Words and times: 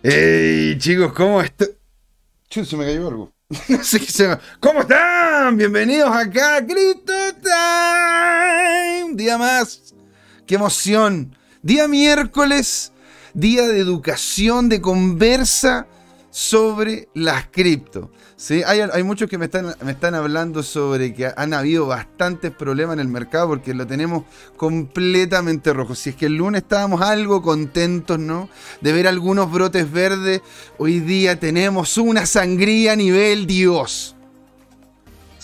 Hey 0.00 0.76
chicos, 0.78 1.12
¿cómo 1.12 1.42
están? 1.42 1.70
Se 2.48 2.76
me 2.76 2.84
cayó 2.84 3.08
algo. 3.08 3.32
No 3.68 3.82
sé 3.82 3.98
qué 3.98 4.06
se 4.06 4.28
me... 4.28 4.38
¿Cómo 4.60 4.82
están? 4.82 5.56
Bienvenidos 5.56 6.14
acá 6.14 6.58
a 6.58 6.64
Crypto 6.64 7.12
Time. 7.42 9.04
Un 9.06 9.16
día 9.16 9.36
más. 9.36 9.92
Qué 10.46 10.54
emoción. 10.54 11.36
Día 11.62 11.88
miércoles, 11.88 12.92
día 13.34 13.66
de 13.66 13.80
educación, 13.80 14.68
de 14.68 14.80
conversa 14.80 15.88
sobre 16.30 17.08
las 17.14 17.48
cripto. 17.48 18.10
¿sí? 18.36 18.62
Hay, 18.64 19.02
muchos 19.02 19.28
que 19.28 19.38
me 19.38 19.46
están, 19.46 19.74
me 19.82 19.92
están 19.92 20.14
hablando 20.14 20.62
sobre 20.62 21.14
que 21.14 21.32
han 21.36 21.54
habido 21.54 21.86
bastantes 21.86 22.50
problemas 22.52 22.94
en 22.94 23.00
el 23.00 23.08
mercado 23.08 23.48
porque 23.48 23.74
lo 23.74 23.86
tenemos 23.86 24.24
completamente 24.56 25.72
rojo. 25.72 25.94
Si 25.94 26.10
es 26.10 26.16
que 26.16 26.26
el 26.26 26.36
lunes 26.36 26.62
estábamos 26.62 27.00
algo 27.00 27.42
contentos, 27.42 28.18
¿no? 28.18 28.48
De 28.80 28.92
ver 28.92 29.08
algunos 29.08 29.50
brotes 29.50 29.90
verdes, 29.90 30.42
hoy 30.78 31.00
día 31.00 31.40
tenemos 31.40 31.96
una 31.98 32.26
sangría 32.26 32.92
a 32.92 32.96
nivel 32.96 33.46
Dios. 33.46 34.17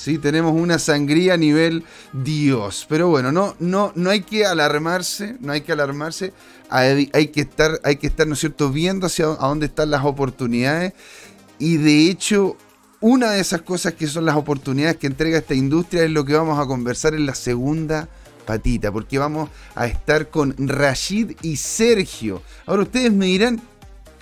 Sí, 0.04 0.18
tenemos 0.18 0.52
una 0.52 0.78
sangría 0.78 1.32
a 1.32 1.36
nivel 1.38 1.82
Dios. 2.12 2.84
Pero 2.90 3.08
bueno, 3.08 3.32
no, 3.32 3.56
no, 3.58 3.90
no 3.94 4.10
hay 4.10 4.20
que 4.20 4.44
alarmarse, 4.44 5.38
no 5.40 5.50
hay 5.50 5.62
que 5.62 5.72
alarmarse. 5.72 6.34
Hay, 6.68 7.06
que 7.28 7.40
estar, 7.40 7.80
hay 7.82 7.96
que 7.96 8.08
estar, 8.08 8.26
¿no 8.26 8.34
es 8.34 8.40
cierto?, 8.40 8.68
viendo 8.70 9.06
hacia 9.06 9.24
a 9.24 9.48
dónde 9.48 9.64
están 9.64 9.90
las 9.90 10.04
oportunidades. 10.04 10.92
Y 11.58 11.78
de 11.78 12.10
hecho, 12.10 12.58
una 13.00 13.30
de 13.30 13.40
esas 13.40 13.62
cosas 13.62 13.94
que 13.94 14.06
son 14.06 14.26
las 14.26 14.36
oportunidades 14.36 14.98
que 14.98 15.06
entrega 15.06 15.38
esta 15.38 15.54
industria 15.54 16.04
es 16.04 16.10
lo 16.10 16.26
que 16.26 16.34
vamos 16.34 16.58
a 16.58 16.66
conversar 16.66 17.14
en 17.14 17.24
la 17.24 17.34
segunda 17.34 18.06
patita, 18.44 18.92
porque 18.92 19.18
vamos 19.18 19.48
a 19.74 19.86
estar 19.86 20.28
con 20.28 20.54
Rashid 20.58 21.32
y 21.40 21.56
Sergio. 21.56 22.42
Ahora 22.66 22.82
ustedes 22.82 23.10
me 23.10 23.24
dirán, 23.24 23.58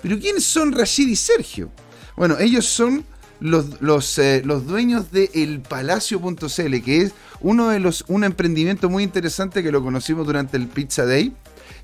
¿pero 0.00 0.16
quiénes 0.20 0.44
son 0.44 0.70
Rashid 0.70 1.08
y 1.08 1.16
Sergio? 1.16 1.72
Bueno, 2.16 2.38
ellos 2.38 2.66
son 2.66 3.04
los, 3.42 4.18
eh, 4.18 4.42
los 4.44 4.66
dueños 4.66 5.10
de 5.10 5.30
elpalacio.cl, 5.34 6.82
que 6.82 7.02
es 7.02 7.12
uno 7.40 7.68
de 7.68 7.80
los, 7.80 8.04
un 8.08 8.24
emprendimiento 8.24 8.88
muy 8.88 9.02
interesante 9.02 9.62
que 9.62 9.72
lo 9.72 9.82
conocimos 9.82 10.26
durante 10.26 10.56
el 10.56 10.68
Pizza 10.68 11.04
Day. 11.04 11.32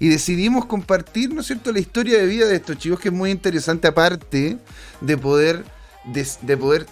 Y 0.00 0.08
decidimos 0.08 0.66
compartir, 0.66 1.34
¿no 1.34 1.40
es 1.40 1.48
cierto?, 1.48 1.72
la 1.72 1.80
historia 1.80 2.18
de 2.18 2.26
vida 2.26 2.46
de 2.46 2.56
estos 2.56 2.78
chicos, 2.78 3.00
que 3.00 3.08
es 3.08 3.14
muy 3.14 3.30
interesante, 3.30 3.88
aparte 3.88 4.58
de 5.00 5.18
poder 5.18 5.64
de, 6.04 6.56
poder, 6.56 6.86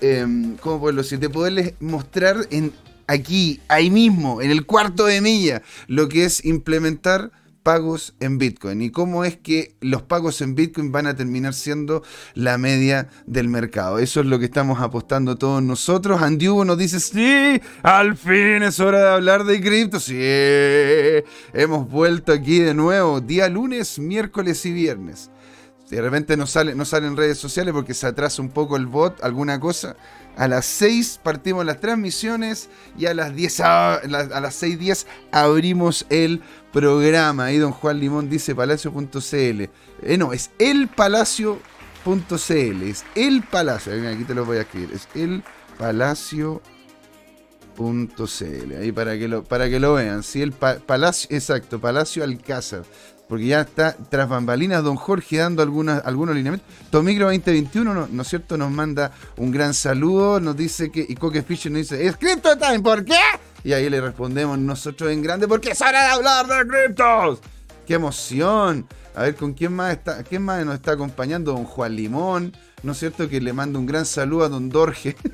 ¿cómo 0.61 0.81
puedo 0.81 0.97
decir? 0.97 1.19
De 1.19 1.31
poderles 1.31 1.75
mostrar 1.81 2.47
en 2.51 2.73
aquí, 3.07 3.61
ahí 3.69 3.91
mismo, 3.91 4.43
en 4.43 4.51
el 4.51 4.67
cuarto 4.67 5.07
de 5.07 5.21
milla, 5.21 5.63
lo 5.87 6.09
que 6.09 6.25
es 6.25 6.45
implementar 6.45 7.31
pagos 7.67 8.15
en 8.21 8.39
Bitcoin 8.39 8.81
y 8.81 8.91
cómo 8.91 9.25
es 9.25 9.37
que 9.39 9.75
los 9.81 10.03
pagos 10.03 10.41
en 10.41 10.55
Bitcoin 10.55 10.93
van 10.93 11.09
a 11.09 11.17
terminar 11.17 11.53
siendo 11.53 12.05
la 12.35 12.59
media 12.59 13.09
del 13.27 13.49
mercado. 13.49 13.99
Eso 13.99 14.21
es 14.21 14.27
lo 14.27 14.39
que 14.39 14.45
estamos 14.45 14.81
apostando 14.81 15.37
todos 15.37 15.65
nosotros. 15.65 16.23
Andy 16.23 16.47
nos 16.47 16.79
dice, 16.79 17.01
sí, 17.01 17.61
al 17.83 18.17
fin 18.17 18.63
es 18.63 18.79
hora 18.79 19.01
de 19.01 19.09
hablar 19.09 19.43
de 19.43 19.61
cripto. 19.61 19.99
Sí, 19.99 20.15
hemos 21.53 21.91
vuelto 21.91 22.33
aquí 22.33 22.61
de 22.61 22.73
nuevo, 22.73 23.21
día 23.21 23.49
lunes, 23.49 23.99
miércoles 23.99 24.65
y 24.65 24.73
viernes 24.73 25.33
de 25.91 26.03
repente 26.03 26.37
no 26.37 26.47
sale, 26.47 26.75
no 26.75 26.85
sale 26.85 27.07
en 27.07 27.17
redes 27.17 27.39
sociales 27.39 27.73
porque 27.73 27.95
se 27.95 28.07
atrasa 28.07 28.43
un 28.43 28.49
poco 28.49 28.77
el 28.77 28.87
bot, 28.87 29.23
alguna 29.23 29.61
cosa. 29.61 29.97
A 30.37 30.49
las 30.49 30.67
6 30.67 31.21
partimos 31.23 31.65
las 31.65 31.81
transmisiones 31.81 32.69
y 32.99 33.07
a 33.07 33.15
las 33.15 33.35
10 33.35 33.61
a, 33.61 34.01
las 34.05 34.63
6.10 34.63 35.07
abrimos 35.31 36.05
el 36.11 36.43
programa. 36.77 37.47
Ahí 37.47 37.57
don 37.57 37.73
Juan 37.73 37.99
Limón 37.99 38.29
dice 38.29 38.55
palacio.cl. 38.55 39.63
Eh, 40.03 40.19
no, 40.19 40.35
es 40.35 40.51
elpalacio.cl. 40.59 42.83
Es 42.83 43.05
el 43.15 43.43
palacio. 43.45 44.11
Aquí 44.11 44.25
te 44.25 44.35
lo 44.35 44.45
voy 44.45 44.59
a 44.59 44.61
escribir. 44.61 44.91
Es 44.93 45.09
el 45.15 45.43
palacio.cl. 45.79 46.61
Ahí 48.79 48.93
para 48.93 49.19
que 49.19 49.27
lo, 49.27 49.43
para 49.43 49.71
que 49.71 49.81
lo 49.81 49.95
vean. 49.95 50.23
Sí, 50.23 50.43
el 50.43 50.53
palacio, 50.53 51.35
exacto, 51.35 51.81
Palacio 51.81 52.23
Alcázar 52.23 52.83
porque 53.29 53.47
ya 53.47 53.63
está 53.63 53.97
tras 54.09 54.29
bambalinas 54.29 54.85
don 54.85 54.95
Jorge 54.95 55.39
dando 55.39 55.61
algunas, 55.61 56.05
algunos 56.05 56.37
lineamientos. 56.37 56.71
Tomigro 56.91 57.27
2021, 57.27 57.93
¿no, 57.93 58.07
¿no 58.09 58.23
es 58.23 58.29
cierto? 58.29 58.57
Nos 58.57 58.71
manda 58.71 59.11
un 59.37 59.51
gran 59.51 59.75
saludo, 59.75 60.39
nos 60.39 60.57
dice 60.57 60.93
que, 60.93 61.05
y 61.09 61.17
Coque 61.17 61.43
Fisher 61.43 61.73
nos 61.73 61.81
dice, 61.81 62.07
es 62.07 62.17
Crypto 62.17 62.57
Time, 62.57 62.81
¿por 62.81 63.05
qué? 63.05 63.19
Y 63.65 63.73
ahí 63.73 63.89
le 63.91 64.01
respondemos 64.01 64.59
nosotros 64.59 65.11
en 65.11 65.23
grande, 65.23 65.49
porque 65.49 65.71
es 65.71 65.83
hablar 65.83 66.47
de 66.47 66.67
criptos. 66.67 67.41
¡Qué 67.87 67.95
emoción! 67.95 68.87
A 69.15 69.23
ver, 69.23 69.35
¿con 69.35 69.55
quién 69.55 69.73
más 69.73 69.93
está, 69.93 70.23
quién 70.23 70.43
más 70.43 70.65
nos 70.65 70.75
está 70.75 70.93
acompañando? 70.93 71.53
Don 71.53 71.65
Juan 71.65 71.97
Limón, 71.97 72.57
¿no 72.83 72.93
es 72.93 72.99
cierto? 72.99 73.29
Que 73.29 73.41
le 73.41 73.53
manda 73.53 73.79
un 73.79 73.87
gran 73.87 74.05
saludo 74.05 74.45
a 74.45 74.49
don 74.49 74.69
Dorge. 74.69 75.17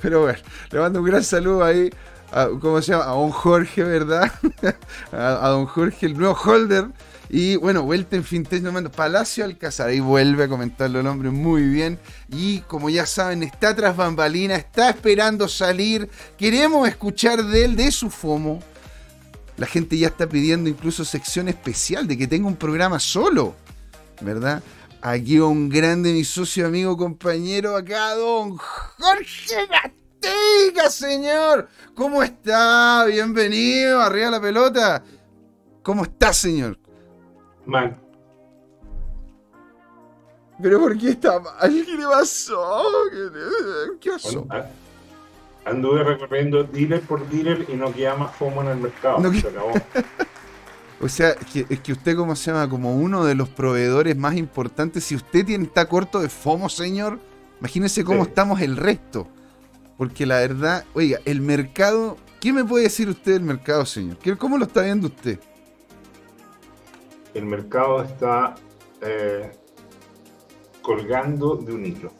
Pero 0.00 0.22
bueno, 0.22 0.38
le 0.70 0.78
mando 0.78 1.00
un 1.00 1.06
gran 1.06 1.22
saludo 1.22 1.64
ahí 1.64 1.90
a, 2.32 2.48
¿cómo 2.60 2.80
se 2.82 2.92
llama? 2.92 3.04
A 3.04 3.14
don 3.14 3.30
Jorge, 3.30 3.82
¿verdad? 3.84 4.32
a, 5.12 5.48
don 5.48 5.66
Jorge, 5.66 6.06
el 6.06 6.16
nuevo 6.16 6.34
holder. 6.34 6.86
Y 7.28 7.56
bueno, 7.56 7.82
vuelta 7.82 8.16
en 8.16 8.24
Fintech, 8.24 8.62
mando 8.62 8.90
Palacio 8.90 9.44
Alcázar. 9.44 9.88
Ahí 9.88 10.00
vuelve 10.00 10.44
a 10.44 10.48
comentarlo 10.48 11.00
el 11.00 11.06
hombre 11.06 11.30
muy 11.30 11.62
bien. 11.62 11.98
Y 12.28 12.60
como 12.60 12.88
ya 12.88 13.06
saben, 13.06 13.42
está 13.42 13.74
tras 13.74 13.96
bambalina, 13.96 14.54
está 14.54 14.90
esperando 14.90 15.48
salir. 15.48 16.08
Queremos 16.38 16.88
escuchar 16.88 17.44
de 17.44 17.64
él, 17.64 17.76
de 17.76 17.90
su 17.90 18.10
FOMO. 18.10 18.60
La 19.56 19.66
gente 19.66 19.96
ya 19.96 20.08
está 20.08 20.28
pidiendo 20.28 20.68
incluso 20.68 21.04
sección 21.04 21.48
especial 21.48 22.06
de 22.06 22.16
que 22.18 22.26
tenga 22.26 22.46
un 22.46 22.56
programa 22.56 23.00
solo, 23.00 23.54
¿verdad? 24.20 24.62
Aquí 25.00 25.38
un 25.38 25.68
grande, 25.68 26.12
mi 26.12 26.24
socio, 26.24 26.66
amigo, 26.66 26.96
compañero, 26.96 27.76
acá, 27.76 28.14
don 28.14 28.56
Jorge 28.56 29.68
Diga, 30.20 30.90
señor. 30.90 31.68
¿Cómo 31.94 32.22
está? 32.22 33.04
Bienvenido. 33.06 34.00
Arriba 34.00 34.30
la 34.30 34.40
pelota. 34.40 35.02
¿Cómo 35.82 36.02
está, 36.02 36.32
señor? 36.32 36.78
Mal. 37.66 37.96
¿Pero 40.62 40.80
por 40.80 40.96
qué 40.96 41.10
está 41.10 41.38
mal? 41.38 41.84
¿Qué 41.84 41.96
le 41.96 42.06
pasó? 42.06 42.82
¿Qué 44.00 44.10
pasó? 44.10 44.46
Anduve 45.64 46.04
recorriendo 46.04 46.64
dealer 46.64 47.00
por 47.02 47.28
dealer 47.28 47.66
y 47.68 47.74
no 47.74 47.92
queda 47.92 48.14
más 48.14 48.34
FOMO 48.36 48.62
en 48.62 48.68
el 48.68 48.76
mercado. 48.78 49.32
Se 49.32 49.48
acabó. 49.48 49.72
O 50.98 51.10
sea, 51.10 51.36
es 51.68 51.80
que 51.80 51.92
usted, 51.92 52.16
como 52.16 52.34
se 52.34 52.50
llama? 52.50 52.70
Como 52.70 52.96
uno 52.96 53.26
de 53.26 53.34
los 53.34 53.50
proveedores 53.50 54.16
más 54.16 54.34
importantes. 54.34 55.04
Si 55.04 55.14
usted 55.14 55.44
tiene, 55.44 55.64
está 55.64 55.86
corto 55.86 56.20
de 56.20 56.30
FOMO, 56.30 56.70
señor, 56.70 57.20
imagínese 57.60 58.02
cómo 58.02 58.22
estamos 58.22 58.62
el 58.62 58.78
resto. 58.78 59.28
Porque 59.98 60.24
la 60.24 60.38
verdad, 60.38 60.84
oiga, 60.94 61.20
el 61.26 61.42
mercado, 61.42 62.16
¿qué 62.40 62.50
me 62.50 62.64
puede 62.64 62.84
decir 62.84 63.10
usted 63.10 63.34
del 63.34 63.42
mercado, 63.42 63.84
señor? 63.84 64.16
¿Cómo 64.38 64.56
lo 64.56 64.64
está 64.64 64.80
viendo 64.82 65.08
usted? 65.08 65.38
El 67.36 67.44
mercado 67.44 68.02
está 68.02 68.54
eh, 69.02 69.50
colgando 70.80 71.56
de 71.56 71.74
un 71.74 71.84
hilo. 71.84 72.10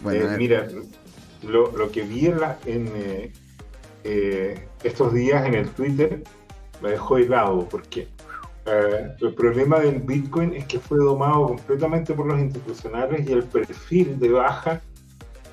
Bueno, 0.00 0.32
eh, 0.32 0.38
mira, 0.38 0.66
lo, 1.42 1.92
que 1.92 2.02
vi 2.04 2.32
en, 2.64 3.32
eh, 4.02 4.68
estos 4.82 5.12
días 5.12 5.44
en 5.44 5.54
el 5.56 5.68
Twitter 5.68 6.22
me 6.80 6.92
dejó 6.92 7.18
helado, 7.18 7.68
porque 7.68 8.08
el 8.64 9.34
problema 9.34 9.78
del 9.80 10.00
Bitcoin 10.00 10.54
es 10.54 10.64
que 10.64 10.80
fue 10.80 10.96
domado 10.96 11.48
completamente 11.48 12.14
por 12.14 12.24
los 12.24 12.40
institucionales 12.40 13.28
y 13.28 13.32
el 13.32 13.42
perfil 13.42 14.18
de 14.18 14.30
baja 14.30 14.80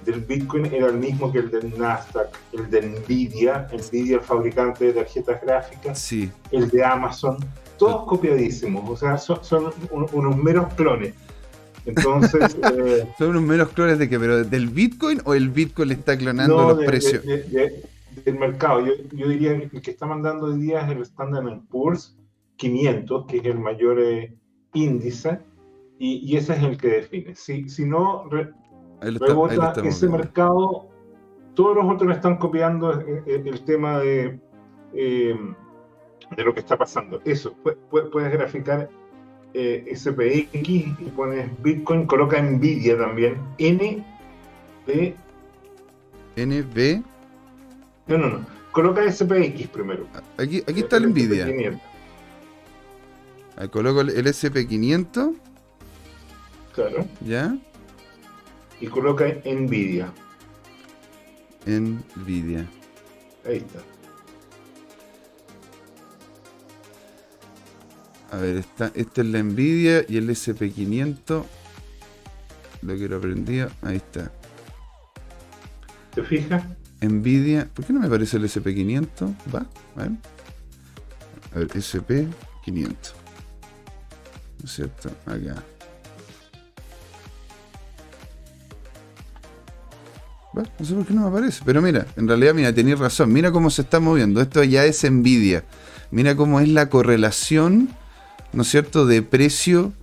del 0.06 0.22
Bitcoin 0.22 0.68
era 0.68 0.88
el 0.88 0.98
mismo 0.98 1.30
que 1.30 1.40
el 1.40 1.52
del 1.52 1.78
Nasdaq, 1.78 2.30
el 2.54 2.70
de 2.70 2.82
Nvidia, 2.82 3.68
Nvidia 3.72 4.16
el 4.16 4.22
fabricante 4.22 4.86
de 4.86 4.94
tarjetas 4.94 5.42
gráficas, 5.42 6.00
sí. 6.00 6.32
el 6.52 6.70
de 6.70 6.84
Amazon, 6.84 7.38
todos 7.82 8.06
copiadísimos, 8.06 8.88
o 8.88 8.96
sea, 8.96 9.18
son, 9.18 9.74
unos 9.90 10.38
meros 10.38 10.72
clones. 10.76 11.16
Entonces, 11.88 12.56
eh, 12.78 13.08
son 13.18 13.30
unos 13.32 13.42
meros 13.42 13.70
clones 13.70 13.98
de 13.98 14.08
qué, 14.08 14.20
pero 14.20 14.44
del 14.44 14.68
Bitcoin 14.68 15.20
o 15.26 15.34
el 15.34 15.50
Bitcoin 15.50 15.88
le 15.88 15.96
está 15.96 16.16
clonando 16.16 16.76
los 16.76 16.86
precios. 16.86 17.24
del 17.26 18.38
mercado, 18.38 18.86
yo, 18.86 18.94
yo, 19.14 19.30
diría 19.30 19.58
que 19.58 19.78
el 19.78 19.82
que 19.82 19.90
está 19.90 20.06
mandando 20.06 20.46
hoy 20.46 20.60
día 20.60 20.82
es 20.82 20.92
el 20.92 21.02
Standard 21.02 21.62
Poor's 21.72 22.16
500, 22.58 23.26
que 23.26 23.38
es 23.38 23.46
el 23.46 23.58
mayor 23.58 24.00
eh, 24.00 24.36
índice, 24.76 25.40
y, 25.98 26.18
y, 26.18 26.38
ese 26.38 26.54
es 26.54 26.62
el 26.62 26.78
que 26.78 26.88
define. 26.88 27.36
Si, 27.36 27.68
si 27.68 27.86
no, 27.86 28.30
Luego 29.02 29.50
ese 29.50 30.08
mercado, 30.08 30.88
todos 31.56 31.76
los 31.76 31.92
otros 31.92 32.16
están 32.16 32.38
copiando 32.38 32.92
el, 33.26 33.62
tema 33.62 33.98
de, 33.98 34.40
eh, 34.94 35.36
de 36.36 36.44
lo 36.44 36.54
que 36.54 36.60
está 36.62 36.78
pasando. 36.78 37.22
Eso, 37.26 37.56
puedes 37.90 38.32
graficar 38.32 38.90
eh, 39.54 39.92
SPX 39.96 40.54
y 40.54 41.12
pones 41.16 41.50
Bitcoin, 41.62 42.06
coloca 42.06 42.42
Nvidia 42.42 42.98
también, 42.98 43.38
N, 43.58 44.04
B. 44.88 45.16
NB. 46.38 47.04
No, 48.08 48.18
no, 48.18 48.30
no. 48.30 48.46
Coloca 48.72 49.10
SPX 49.12 49.68
primero. 49.68 50.08
Aquí, 50.38 50.64
aquí 50.68 50.80
está 50.80 50.98
el 50.98 51.10
Nvidia. 51.10 51.80
Ahí 53.58 53.68
coloco 53.68 54.02
el 54.02 54.26
SP500. 54.26 55.36
Claro. 56.74 57.06
¿Ya? 57.26 57.58
Y 58.80 58.88
coloca 58.88 59.26
Nvidia. 59.46 60.12
Nvidia. 61.66 62.66
Ahí 63.46 63.58
está. 63.58 63.80
A 68.32 68.38
ver, 68.38 68.58
está, 68.58 68.92
esta 68.96 69.22
es 69.22 69.28
la 69.28 69.44
Nvidia 69.44 70.06
y 70.08 70.18
el 70.18 70.30
SP500. 70.30 71.44
Lo 72.82 72.96
quiero 72.96 73.18
aprendido. 73.18 73.70
Ahí 73.82 73.98
está. 73.98 74.32
¿Te 76.16 76.24
fijas? 76.24 76.64
Nvidia. 77.02 77.68
¿Por 77.74 77.86
qué 77.86 77.94
no 77.94 78.00
me 78.00 78.08
aparece 78.08 78.38
el 78.38 78.46
SP500? 78.46 79.36
Va, 79.54 79.66
a 79.96 80.04
ver. 80.04 80.12
A 81.54 81.60
ver, 81.60 81.68
SP500. 81.68 82.28
¿No 84.60 84.66
es 84.66 84.72
cierto? 84.72 85.10
Acá. 85.26 85.64
Va, 90.58 90.64
no 90.80 90.86
sé 90.86 90.94
por 90.94 91.06
qué 91.06 91.14
no 91.14 91.22
me 91.22 91.28
aparece. 91.28 91.64
Pero 91.66 91.82
mira, 91.82 92.08
en 92.16 92.28
realidad, 92.30 92.54
mira, 92.54 92.74
tenías 92.74 93.00
razón. 93.00 93.34
Mira 93.34 93.52
cómo 93.52 93.70
se 93.70 93.82
está 93.82 94.00
moviendo. 94.00 94.42
Esto 94.42 94.64
ya 94.64 94.86
es 94.86 95.04
Nvidia. 95.10 95.66
Mira 96.12 96.36
cómo 96.36 96.60
es 96.60 96.70
la 96.70 96.90
correlación, 96.90 97.90
¿no 98.54 98.64
es 98.64 98.70
cierto?, 98.70 99.06
de 99.06 99.22
precio 99.22 99.94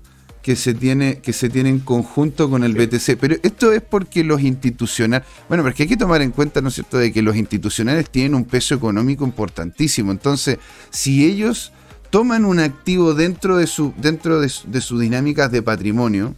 que 0.43 0.56
se 0.56 0.73
tiene, 0.73 1.19
que 1.21 1.33
se 1.33 1.49
tiene 1.50 1.69
en 1.69 1.81
conjunto 1.81 2.49
con 2.49 2.65
el 2.65 2.75
BTC. 2.75 3.19
Pero 3.21 3.37
esto 3.43 3.73
es 3.73 3.83
porque 3.83 4.25
los 4.25 4.41
institucionales. 4.41 5.29
Bueno, 5.49 5.62
porque 5.62 5.83
hay 5.83 5.89
que 5.89 5.97
tomar 5.97 6.23
en 6.23 6.31
cuenta, 6.31 6.61
¿no 6.61 6.69
es 6.69 6.75
cierto?, 6.75 6.99
de 6.99 7.12
que 7.12 7.23
los 7.23 7.37
institucionales 7.37 8.09
tienen 8.11 8.35
un 8.35 8.45
peso 8.45 8.75
económico 8.75 9.25
importantísimo. 9.25 10.11
Entonces, 10.12 10.59
si 10.91 11.27
ellos 11.27 11.73
toman 12.11 12.45
un 12.45 12.61
activo 12.61 13.15
dentro 13.15 13.59
de 13.59 13.67
su, 13.67 13.93
dentro 13.99 14.41
de, 14.41 14.50
de 14.67 14.81
sus 14.81 15.00
dinámicas 15.00 15.50
de 15.50 15.62
patrimonio, 15.62 16.35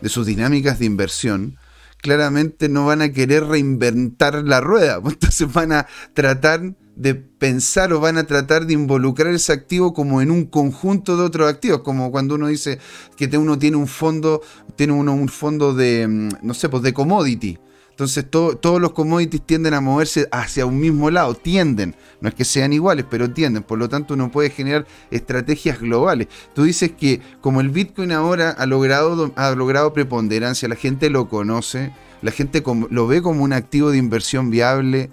de 0.00 0.08
sus 0.08 0.26
dinámicas 0.26 0.78
de 0.78 0.84
inversión, 0.84 1.56
claramente 2.04 2.68
no 2.68 2.84
van 2.84 3.00
a 3.00 3.08
querer 3.12 3.44
reinventar 3.44 4.44
la 4.44 4.60
rueda. 4.60 5.00
Entonces 5.04 5.50
van 5.50 5.72
a 5.72 5.86
tratar 6.12 6.74
de 6.96 7.14
pensar 7.14 7.92
o 7.92 8.00
van 8.00 8.18
a 8.18 8.26
tratar 8.26 8.66
de 8.66 8.74
involucrar 8.74 9.34
ese 9.34 9.52
activo 9.52 9.92
como 9.92 10.22
en 10.22 10.30
un 10.30 10.44
conjunto 10.44 11.16
de 11.16 11.24
otros 11.24 11.48
activos, 11.48 11.80
como 11.80 12.10
cuando 12.10 12.36
uno 12.36 12.48
dice 12.48 12.78
que 13.16 13.26
uno 13.36 13.58
tiene 13.58 13.76
un 13.76 13.88
fondo, 13.88 14.42
tiene 14.76 14.92
uno 14.92 15.12
un 15.12 15.28
fondo 15.28 15.74
de, 15.74 16.06
mm, 16.06 16.28
no 16.42 16.54
sé, 16.54 16.68
pues 16.68 16.82
de 16.82 16.92
commodity. 16.92 17.58
Entonces 17.90 18.28
todos 18.28 18.80
los 18.80 18.90
commodities 18.90 19.46
tienden 19.46 19.72
a 19.72 19.80
moverse 19.80 20.26
hacia 20.32 20.66
un 20.66 20.80
mismo 20.80 21.12
lado, 21.12 21.34
tienden, 21.34 21.94
no 22.20 22.28
es 22.28 22.34
que 22.34 22.44
sean 22.44 22.72
iguales, 22.72 23.04
pero 23.08 23.30
tienden, 23.30 23.62
por 23.62 23.78
lo 23.78 23.88
tanto 23.88 24.14
uno 24.14 24.32
puede 24.32 24.50
generar 24.50 24.84
estrategias 25.12 25.78
globales. 25.78 26.26
Tú 26.54 26.64
dices 26.64 26.90
que 26.90 27.20
como 27.40 27.60
el 27.60 27.70
Bitcoin 27.70 28.10
ahora 28.10 28.50
ha 28.50 28.66
logrado, 28.66 29.32
ha 29.36 29.52
logrado 29.52 29.92
preponderancia, 29.92 30.68
la 30.68 30.74
gente 30.74 31.08
lo 31.08 31.28
conoce, 31.28 31.92
la 32.20 32.32
gente 32.32 32.64
lo 32.90 33.06
ve 33.06 33.22
como 33.22 33.44
un 33.44 33.52
activo 33.52 33.92
de 33.92 33.98
inversión 33.98 34.50
viable, 34.50 35.10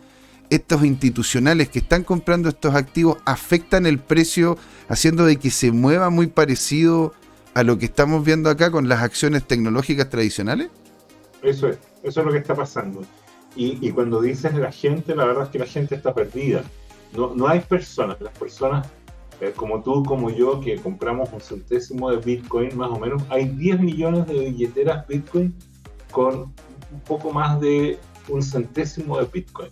estos 0.51 0.83
institucionales 0.83 1.69
que 1.69 1.79
están 1.79 2.03
comprando 2.03 2.49
estos 2.49 2.75
activos 2.75 3.17
afectan 3.25 3.85
el 3.85 3.97
precio 3.97 4.57
haciendo 4.89 5.25
de 5.25 5.37
que 5.37 5.49
se 5.49 5.71
mueva 5.71 6.09
muy 6.09 6.27
parecido 6.27 7.13
a 7.53 7.63
lo 7.63 7.79
que 7.79 7.85
estamos 7.85 8.23
viendo 8.23 8.49
acá 8.49 8.69
con 8.69 8.87
las 8.87 9.01
acciones 9.01 9.47
tecnológicas 9.47 10.09
tradicionales? 10.09 10.69
Eso 11.41 11.69
es. 11.69 11.79
Eso 12.03 12.19
es 12.19 12.25
lo 12.25 12.31
que 12.31 12.39
está 12.39 12.53
pasando. 12.53 13.01
Y, 13.55 13.91
cuando 13.91 14.21
dices 14.21 14.53
la 14.53 14.71
gente, 14.71 15.13
la 15.13 15.25
verdad 15.25 15.43
es 15.43 15.49
que 15.49 15.59
la 15.59 15.65
gente 15.65 15.95
está 15.95 16.13
perdida. 16.13 16.63
No, 17.13 17.33
no 17.35 17.47
hay 17.47 17.59
personas, 17.59 18.19
las 18.21 18.37
personas 18.37 18.87
eh, 19.41 19.53
como 19.55 19.81
tú, 19.81 20.03
como 20.03 20.29
yo, 20.29 20.61
que 20.61 20.75
compramos 20.75 21.33
un 21.33 21.41
centésimo 21.41 22.11
de 22.11 22.17
Bitcoin, 22.17 22.77
más 22.77 22.91
o 22.91 22.99
menos, 22.99 23.23
hay 23.29 23.45
10 23.45 23.79
millones 23.79 24.27
de 24.27 24.51
billeteras 24.51 25.07
Bitcoin 25.07 25.53
con 26.11 26.53
un 26.91 26.99
poco 27.05 27.31
más 27.31 27.59
de 27.59 27.99
un 28.29 28.43
centésimo 28.43 29.17
de 29.17 29.25
Bitcoin. 29.25 29.69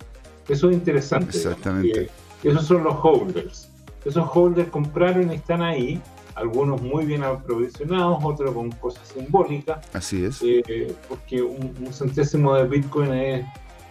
Eso 0.50 0.70
es 0.70 0.76
interesante. 0.76 1.38
Exactamente. 1.38 2.10
esos 2.44 2.66
son 2.66 2.84
los 2.84 2.96
holders. 3.02 3.70
Esos 4.04 4.28
holders 4.34 4.70
compraron 4.70 5.32
y 5.32 5.36
están 5.36 5.62
ahí 5.62 6.02
algunos 6.40 6.82
muy 6.82 7.06
bien 7.06 7.24
aprovisionados, 7.24 8.20
otros 8.24 8.54
con 8.54 8.72
cosas 8.72 9.08
simbólicas. 9.10 9.86
Así 9.94 10.24
es. 10.24 10.42
Eh, 10.42 10.96
porque 11.08 11.42
un, 11.42 11.92
centésimo 11.92 12.56
de 12.56 12.68
Bitcoin 12.68 13.14
es 13.14 13.46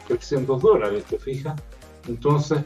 300 0.08 0.60
dólares, 0.60 1.04
¿te 1.04 1.18
fijas? 1.18 1.60
Entonces, 2.08 2.60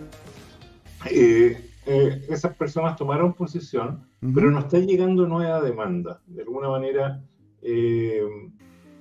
eh, 1.11 1.69
eh, 1.87 2.27
esas 2.29 2.55
personas 2.55 2.97
tomaron 2.97 3.33
posición, 3.33 4.07
pero 4.35 4.51
no 4.51 4.61
está 4.61 4.79
llegando 4.79 5.27
nueva 5.27 5.61
demanda. 5.61 6.21
De 6.27 6.43
alguna 6.43 6.69
manera, 6.69 7.21
el 7.63 8.43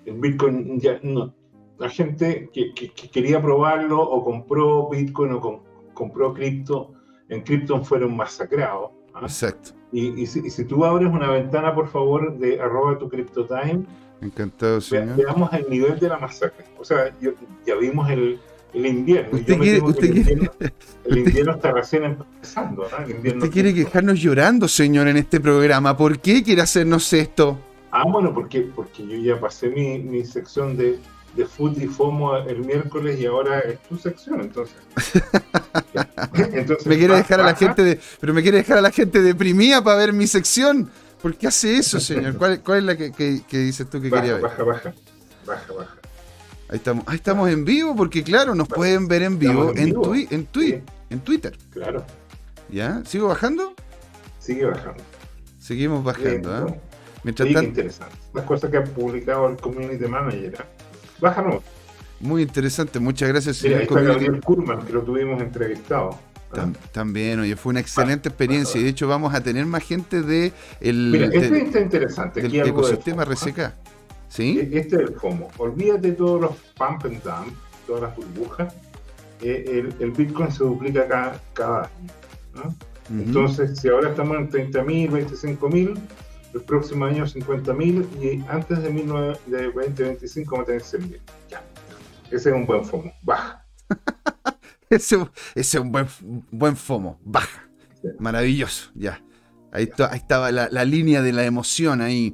Bitcoin 0.06 0.80
ya 0.80 1.00
no. 1.04 1.34
La 1.82 1.90
gente 1.90 2.48
que, 2.54 2.92
quería 3.12 3.42
probarlo 3.42 4.00
o 4.00 4.24
compró 4.24 4.88
Bitcoin 4.88 5.32
o 5.32 5.64
compró 5.96 6.32
cripto, 6.32 6.94
en 7.28 7.42
cripto 7.42 7.84
fueron 7.84 8.16
masacrados. 8.16 8.92
¿ah? 9.16 9.22
Exacto. 9.24 9.72
Y, 9.92 10.28
si, 10.28 10.64
tú 10.66 10.86
abres 10.86 11.12
una 11.12 11.32
ventana, 11.32 11.74
por 11.74 11.88
favor, 11.88 12.38
de 12.38 12.62
arroba 12.62 13.00
tu 13.00 13.10
CryptoTime, 13.10 13.84
Encantado, 14.22 14.80
señor. 14.80 15.16
veamos 15.16 15.52
el 15.54 15.68
nivel 15.72 15.98
de 16.00 16.08
la 16.08 16.20
masacre. 16.20 16.66
O 16.80 16.86
sea, 16.86 17.12
ya 17.66 17.76
vimos 17.76 18.08
el, 18.12 18.40
invierno. 18.76 19.40
¿Usted 19.40 19.58
quiere, 19.58 19.78
el, 21.06 21.18
invierno 21.18 21.54
está 21.54 21.72
recién 21.72 22.04
empezando. 22.04 22.84
¿no? 22.84 23.38
¿Usted 23.38 23.50
quiere 23.50 23.74
quejarnos 23.74 24.20
llorando, 24.20 24.68
señor, 24.68 25.08
en 25.08 25.18
este 25.18 25.40
programa? 25.40 25.98
¿Por 25.98 26.20
qué 26.20 26.44
quiere 26.44 26.62
hacernos 26.62 27.12
esto? 27.12 27.58
Ah, 27.90 28.04
bueno, 28.08 28.32
porque, 28.36 28.62
porque 28.62 29.02
yo 29.08 29.18
ya 29.18 29.40
pasé 29.40 29.70
mi, 29.70 29.98
mi 29.98 30.24
sección 30.24 30.78
de, 30.78 31.00
de 31.36 31.46
Food 31.46 31.78
y 31.82 31.88
FOMO 31.88 32.38
el 32.38 32.66
miércoles 32.66 33.20
y 33.20 33.26
ahora 33.26 33.60
es 33.60 33.82
tu 33.84 33.98
sección, 33.98 34.42
entonces. 34.42 34.76
me 36.86 36.98
quiere 36.98 37.16
dejar 37.16 37.40
a 37.42 37.44
la 37.44 37.56
gente 37.56 37.84
de, 37.84 38.00
pero 38.20 38.34
me 38.34 38.42
quiere 38.42 38.58
dejar 38.58 38.78
a 38.78 38.82
la 38.82 38.92
gente 38.92 39.22
deprimida 39.22 39.84
para 39.84 39.98
ver 39.98 40.14
mi 40.14 40.28
sección. 40.28 40.90
¿Por 41.22 41.36
qué 41.36 41.48
hace 41.48 41.78
eso, 41.78 42.00
señor? 42.00 42.36
¿Cuál, 42.36 42.62
es 42.78 42.84
la 42.84 42.98
que, 42.98 43.44
dices 43.50 43.90
tú 43.90 44.02
que 44.02 44.10
quería 44.10 44.34
ver? 44.34 44.42
Baja, 44.42 44.64
baja, 44.64 44.94
baja, 45.46 45.74
baja. 45.74 45.98
Ahí 46.68 46.78
estamos, 46.78 47.04
ahí 47.08 47.16
estamos 47.16 47.50
en 47.50 47.66
vivo, 47.66 47.96
porque 47.96 48.24
claro, 48.24 48.56
nos 48.56 48.68
pueden 48.68 49.08
ver 49.08 49.24
en 49.24 49.38
vivo 49.38 49.72
en, 49.72 49.90
en, 50.32 50.84
en 51.10 51.20
Twitter. 51.20 51.58
Claro. 51.72 52.06
¿Ya? 52.70 53.04
¿Sigo 53.06 53.28
bajando? 53.28 53.76
Sigue 54.40 54.66
bajando. 54.66 55.04
Seguimos 55.60 56.04
bajando, 56.04 56.54
¿ah? 56.54 56.76
Mientras 57.24 57.54
tanto, 57.54 57.70
interesante. 57.70 58.16
Las 58.34 58.46
cosas 58.46 58.72
que 58.72 58.78
ha 58.78 58.84
publicado 58.84 59.48
el 59.48 59.58
Community 59.58 60.06
Manager. 60.06 60.56
¿eh? 60.56 60.81
Bájanos. 61.22 61.62
Muy 62.20 62.44
interesante, 62.44 63.00
muchas 63.00 63.30
gracias, 63.30 63.58
señor. 63.58 63.88
Mira, 63.90 64.02
Gabriel 64.02 64.42
Kurman, 64.42 64.86
que 64.86 64.94
lo 64.94 65.02
tuvimos 65.02 65.42
entrevistado. 65.42 66.18
también, 66.92 67.40
oye, 67.40 67.56
fue 67.56 67.72
una 67.72 67.80
excelente 67.80 68.30
experiencia 68.30 68.80
y 68.80 68.84
de 68.84 68.90
hecho 68.90 69.08
vamos 69.08 69.34
a 69.34 69.42
tener 69.42 69.66
más 69.66 69.84
gente 69.84 70.22
de 70.22 70.52
el 70.82 71.12
Mira, 71.12 71.26
este 71.28 71.64
está 71.64 71.80
interesante. 71.80 72.42
Del 72.42 72.68
ecosistema 72.68 73.24
RCK. 73.24 73.74
¿Sí? 74.30 74.60
E-, 74.60 74.80
este 74.80 74.96
es 74.98 75.02
el 75.10 75.14
FOMO. 75.16 75.50
Olvídate 75.58 76.12
de 76.12 76.14
todos 76.14 76.42
los 76.42 76.52
pump 76.78 77.06
and 77.06 77.24
dump, 77.24 77.56
todas 77.88 78.04
las 78.04 78.16
burbujas. 78.16 78.74
Eh, 79.42 79.90
el, 80.00 80.12
Bitcoin 80.12 80.52
se 80.52 80.64
duplica 80.64 81.08
cada, 81.08 81.42
cada 81.54 81.90
año. 82.56 82.76
Entonces, 83.10 83.80
si 83.80 83.90
ahora 83.90 84.12
estamos 84.12 84.38
en 84.38 84.50
30.000, 84.50 85.10
25.000, 85.10 86.00
el 86.54 86.62
próximo 86.62 87.06
año 87.06 87.26
50.000 87.26 88.08
y 88.22 88.44
antes 88.50 88.82
de, 88.82 88.92
2025 88.92 90.52
vamos 90.52 90.64
a 90.64 90.66
tener 90.66 90.82
100.000. 90.82 91.20
Ya. 91.50 91.64
Ese 92.30 92.50
es 92.50 92.56
un 92.56 92.66
buen 92.66 92.84
FOMO. 92.84 93.12
Baja. 93.22 93.66
ese, 94.90 95.18
es 95.56 95.76
un 95.76 95.92
buen, 95.92 96.08
buen 96.52 96.76
FOMO. 96.76 97.20
Baja. 97.24 97.68
Maravilloso. 98.20 98.92
Ya. 98.96 99.22
Ahí, 99.72 99.90
estaba 100.14 100.52
la, 100.52 100.86
línea 100.86 101.22
de 101.22 101.32
la 101.34 101.46
emoción 101.46 102.02
ahí. 102.02 102.34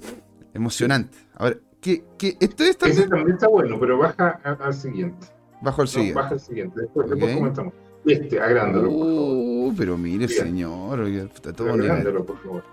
Emocionante. 0.53 1.17
A 1.35 1.45
ver, 1.45 1.61
¿qué, 1.81 2.03
qué, 2.17 2.35
esto 2.39 2.63
es 2.63 2.77
también? 2.77 3.01
Ese 3.01 3.09
también 3.09 3.35
está 3.35 3.47
bueno, 3.47 3.79
pero 3.79 3.97
baja 3.99 4.39
al 4.43 4.73
siguiente. 4.73 5.27
Bajo 5.61 5.83
al 5.83 5.87
siguiente. 5.87 6.15
baja 6.15 6.33
al 6.33 6.39
siguiente. 6.39 6.81
Después, 6.81 7.09
después 7.09 7.35
comentamos. 7.35 7.73
Este, 8.05 8.39
agrándalo, 8.39 8.89
por 8.89 8.99
favor. 8.99 9.27
Uh, 9.27 9.75
pero 9.77 9.97
mire, 9.97 10.27
señor. 10.27 11.07
Está 11.07 11.53
todo 11.53 11.73
agrándalo, 11.73 12.25
por 12.25 12.41
favor. 12.41 12.63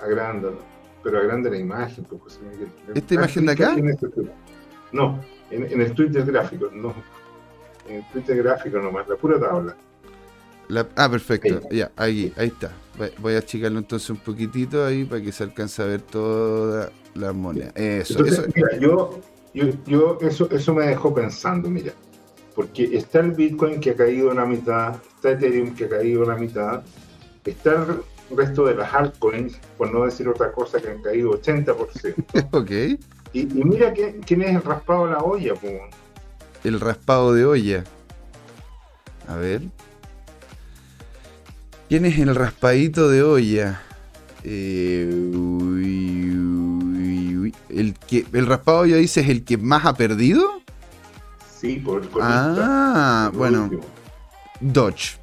Agrándalo 0.00 0.73
pero 1.04 1.18
agrande 1.18 1.50
la 1.50 1.58
imagen. 1.58 2.04
Pues. 2.04 2.40
¿Esta 2.94 3.14
imagen 3.14 3.46
de 3.46 3.52
acá? 3.52 3.76
Este 3.76 4.08
no, 4.90 5.20
en, 5.50 5.80
el 5.80 5.92
Twitter 5.92 6.24
gráfico, 6.24 6.70
no. 6.72 6.94
En 7.86 7.96
el 7.96 8.08
Twitter 8.10 8.36
gráfico 8.38 8.78
nomás, 8.78 9.06
la 9.06 9.16
pura 9.16 9.38
tabla. 9.38 9.76
ah, 10.96 11.10
perfecto, 11.10 11.60
ya, 11.70 11.92
ahí, 11.96 12.32
ahí 12.36 12.48
está. 12.48 12.72
Voy 13.18 13.34
a 13.34 13.38
achicarlo 13.38 13.78
entonces 13.78 14.08
un 14.10 14.18
poquitito 14.18 14.84
ahí 14.84 15.04
para 15.04 15.20
que 15.20 15.32
se 15.32 15.44
alcance 15.44 15.82
a 15.82 15.86
ver 15.86 16.00
toda 16.00 16.90
la 17.14 17.32
moneda. 17.32 17.72
Eso, 17.74 18.24
eso. 18.24 18.44
Mira, 18.54 18.78
yo, 18.78 19.20
yo, 19.52 19.66
yo, 19.84 20.18
eso, 20.22 20.48
eso 20.50 20.74
me 20.74 20.86
dejó 20.86 21.12
pensando, 21.12 21.68
mira, 21.68 21.92
porque 22.54 22.96
está 22.96 23.20
el 23.20 23.32
Bitcoin 23.32 23.80
que 23.80 23.90
ha 23.90 23.96
caído 23.96 24.30
en 24.30 24.36
la 24.36 24.46
mitad, 24.46 24.94
está 25.16 25.32
Ethereum 25.32 25.74
que 25.74 25.84
ha 25.86 25.88
caído 25.88 26.22
en 26.22 26.28
la 26.28 26.36
mitad, 26.36 26.84
está 27.44 27.84
resto 28.30 28.64
de 28.64 28.74
las 28.74 28.92
altcoins, 28.94 29.58
por 29.76 29.92
no 29.92 30.04
decir 30.04 30.28
otra 30.28 30.52
cosa, 30.52 30.80
que 30.80 30.88
han 30.90 31.02
caído 31.02 31.30
80%. 31.40 32.48
ok. 32.52 33.00
Y, 33.32 33.40
y 33.40 33.64
mira 33.64 33.92
que, 33.92 34.20
quién 34.24 34.42
es 34.42 34.54
el 34.54 34.62
raspado 34.62 35.06
de 35.06 35.12
la 35.12 35.18
olla. 35.18 35.54
El 36.62 36.80
raspado 36.80 37.34
de 37.34 37.44
olla. 37.44 37.84
A 39.28 39.36
ver. 39.36 39.62
¿Quién 41.88 42.04
es 42.06 42.18
el 42.18 42.34
raspadito 42.34 43.08
de 43.08 43.22
olla? 43.22 43.82
Eh, 44.42 45.08
uy, 45.12 46.30
uy, 46.36 47.36
uy. 47.38 47.54
El, 47.68 47.94
que, 47.94 48.26
el 48.32 48.46
raspado 48.46 48.78
de 48.82 48.84
olla 48.92 48.96
dice 48.96 49.20
es 49.20 49.28
el 49.28 49.44
que 49.44 49.58
más 49.58 49.84
ha 49.84 49.94
perdido. 49.94 50.60
Sí, 51.60 51.76
por 51.76 52.02
el 52.02 52.08
Ah, 52.20 53.28
por 53.30 53.38
bueno. 53.38 53.64
último. 53.64 53.82
Dodge. 54.60 55.18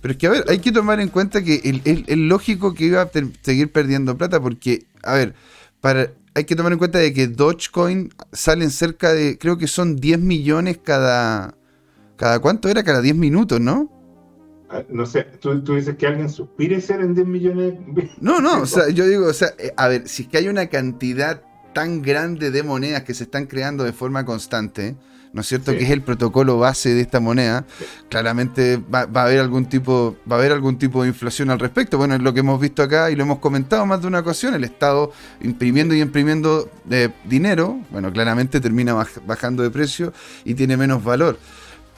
Pero 0.00 0.12
es 0.12 0.18
que, 0.18 0.26
a 0.26 0.30
ver, 0.30 0.44
hay 0.48 0.58
que 0.60 0.72
tomar 0.72 1.00
en 1.00 1.08
cuenta 1.08 1.42
que 1.42 1.60
el 2.06 2.28
lógico 2.28 2.74
que 2.74 2.86
iba 2.86 3.02
a 3.02 3.06
ter- 3.06 3.28
seguir 3.42 3.70
perdiendo 3.72 4.16
plata 4.16 4.40
porque, 4.40 4.86
a 5.02 5.14
ver, 5.14 5.34
para, 5.80 6.12
hay 6.34 6.44
que 6.44 6.56
tomar 6.56 6.72
en 6.72 6.78
cuenta 6.78 6.98
de 6.98 7.12
que 7.12 7.26
Dogecoin 7.28 8.10
salen 8.32 8.70
cerca 8.70 9.12
de, 9.12 9.38
creo 9.38 9.58
que 9.58 9.66
son 9.66 9.96
10 9.96 10.18
millones 10.20 10.78
cada... 10.82 11.54
¿Cada 12.16 12.38
cuánto 12.40 12.68
era? 12.68 12.82
Cada 12.84 13.00
10 13.00 13.16
minutos, 13.16 13.60
¿no? 13.60 13.90
Ah, 14.68 14.84
No 14.90 15.06
sé, 15.06 15.24
¿tú, 15.40 15.62
tú 15.64 15.74
dices 15.74 15.96
que 15.96 16.06
alguien 16.06 16.28
suspire 16.28 16.80
ser 16.80 17.00
en 17.00 17.14
10 17.14 17.26
millones. 17.26 17.74
No, 18.20 18.40
no, 18.40 18.62
o 18.62 18.66
sea, 18.66 18.88
yo 18.90 19.06
digo, 19.06 19.26
o 19.26 19.32
sea, 19.32 19.48
eh, 19.58 19.72
a 19.76 19.88
ver, 19.88 20.08
si 20.08 20.22
es 20.24 20.28
que 20.28 20.38
hay 20.38 20.48
una 20.48 20.66
cantidad 20.68 21.42
tan 21.72 22.02
grande 22.02 22.50
de 22.50 22.62
monedas 22.62 23.04
que 23.04 23.14
se 23.14 23.24
están 23.24 23.46
creando 23.46 23.84
de 23.84 23.92
forma 23.92 24.24
constante, 24.24 24.96
¿no 25.32 25.40
es 25.42 25.46
cierto? 25.46 25.70
Sí. 25.72 25.78
Que 25.78 25.84
es 25.84 25.90
el 25.90 26.02
protocolo 26.02 26.58
base 26.58 26.92
de 26.94 27.00
esta 27.00 27.20
moneda, 27.20 27.64
claramente 28.08 28.78
va, 28.92 29.06
va 29.06 29.22
a 29.22 29.24
haber 29.26 29.40
algún 29.40 29.66
tipo, 29.66 30.16
va 30.30 30.36
a 30.36 30.38
haber 30.38 30.52
algún 30.52 30.78
tipo 30.78 31.02
de 31.02 31.08
inflación 31.08 31.50
al 31.50 31.58
respecto. 31.58 31.98
Bueno, 31.98 32.14
es 32.14 32.20
lo 32.22 32.34
que 32.34 32.40
hemos 32.40 32.60
visto 32.60 32.82
acá 32.82 33.10
y 33.10 33.16
lo 33.16 33.22
hemos 33.22 33.38
comentado 33.38 33.86
más 33.86 34.00
de 34.00 34.08
una 34.08 34.18
ocasión, 34.20 34.54
el 34.54 34.64
Estado 34.64 35.12
imprimiendo 35.40 35.94
y 35.94 36.00
imprimiendo 36.00 36.68
eh, 36.90 37.10
dinero, 37.24 37.78
bueno, 37.90 38.12
claramente 38.12 38.60
termina 38.60 38.94
baj- 38.94 39.24
bajando 39.26 39.62
de 39.62 39.70
precio 39.70 40.12
y 40.44 40.54
tiene 40.54 40.76
menos 40.76 41.02
valor. 41.04 41.38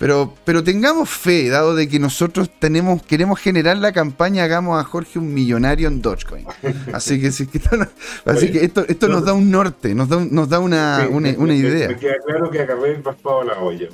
Pero, 0.03 0.35
pero 0.45 0.65
tengamos 0.65 1.09
fe, 1.09 1.49
dado 1.49 1.77
de 1.77 1.89
que 1.89 2.01
nosotros 2.01 2.51
tenemos, 2.59 3.01
queremos 3.05 3.39
generar 3.39 3.77
la 3.77 3.93
campaña, 3.93 4.43
hagamos 4.43 4.81
a 4.81 4.83
Jorge 4.83 5.21
un 5.21 5.33
millonario 5.33 5.87
en 5.87 6.03
Dogecoin. 6.03 6.45
Así 6.93 7.21
que, 7.21 7.31
si 7.31 7.45
es 7.45 7.49
que 7.51 7.61
no- 7.77 7.87
así 8.25 8.47
Oye, 8.47 8.51
que 8.51 8.65
esto, 8.65 8.85
esto 8.89 9.07
nos 9.07 9.21
no- 9.21 9.27
da 9.27 9.33
un 9.33 9.49
norte, 9.53 9.95
nos 9.95 10.09
da, 10.09 10.17
nos 10.29 10.49
da 10.49 10.59
una, 10.59 11.07
una, 11.09 11.55
idea. 11.55 11.87
Me 11.87 11.97
queda 11.99 12.15
claro 12.27 12.51
que 12.51 12.63
el 12.63 13.05
raspado 13.05 13.45
la 13.45 13.61
olla. 13.61 13.87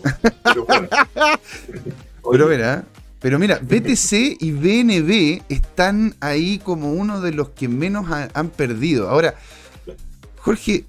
Pero 0.44 0.64
bueno. 0.64 0.88
Pero 2.32 2.46
mira, 2.48 2.84
pero 3.20 3.38
mira, 3.38 3.58
BTC 3.60 4.40
y 4.40 4.52
BNB 4.52 5.42
están 5.50 6.14
ahí 6.20 6.58
como 6.58 6.90
uno 6.94 7.20
de 7.20 7.32
los 7.32 7.50
que 7.50 7.68
menos 7.68 8.10
ha- 8.10 8.30
han 8.32 8.48
perdido. 8.48 9.10
Ahora, 9.10 9.34
Jorge, 10.38 10.86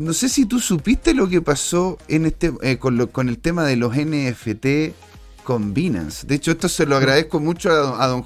no 0.00 0.14
sé 0.14 0.30
si 0.30 0.46
tú 0.46 0.60
supiste 0.60 1.12
lo 1.12 1.28
que 1.28 1.42
pasó 1.42 1.98
en 2.08 2.24
este 2.24 2.52
eh, 2.62 2.78
con, 2.78 3.28
el 3.28 3.38
tema 3.38 3.64
de 3.64 3.76
los 3.76 3.94
NFT 3.94 4.94
con 5.44 5.74
Binance. 5.74 6.26
De 6.26 6.36
hecho, 6.36 6.52
esto 6.52 6.70
se 6.70 6.86
lo 6.86 6.96
agradezco 6.96 7.38
mucho 7.38 7.70
a, 7.70 8.06
don- 8.06 8.22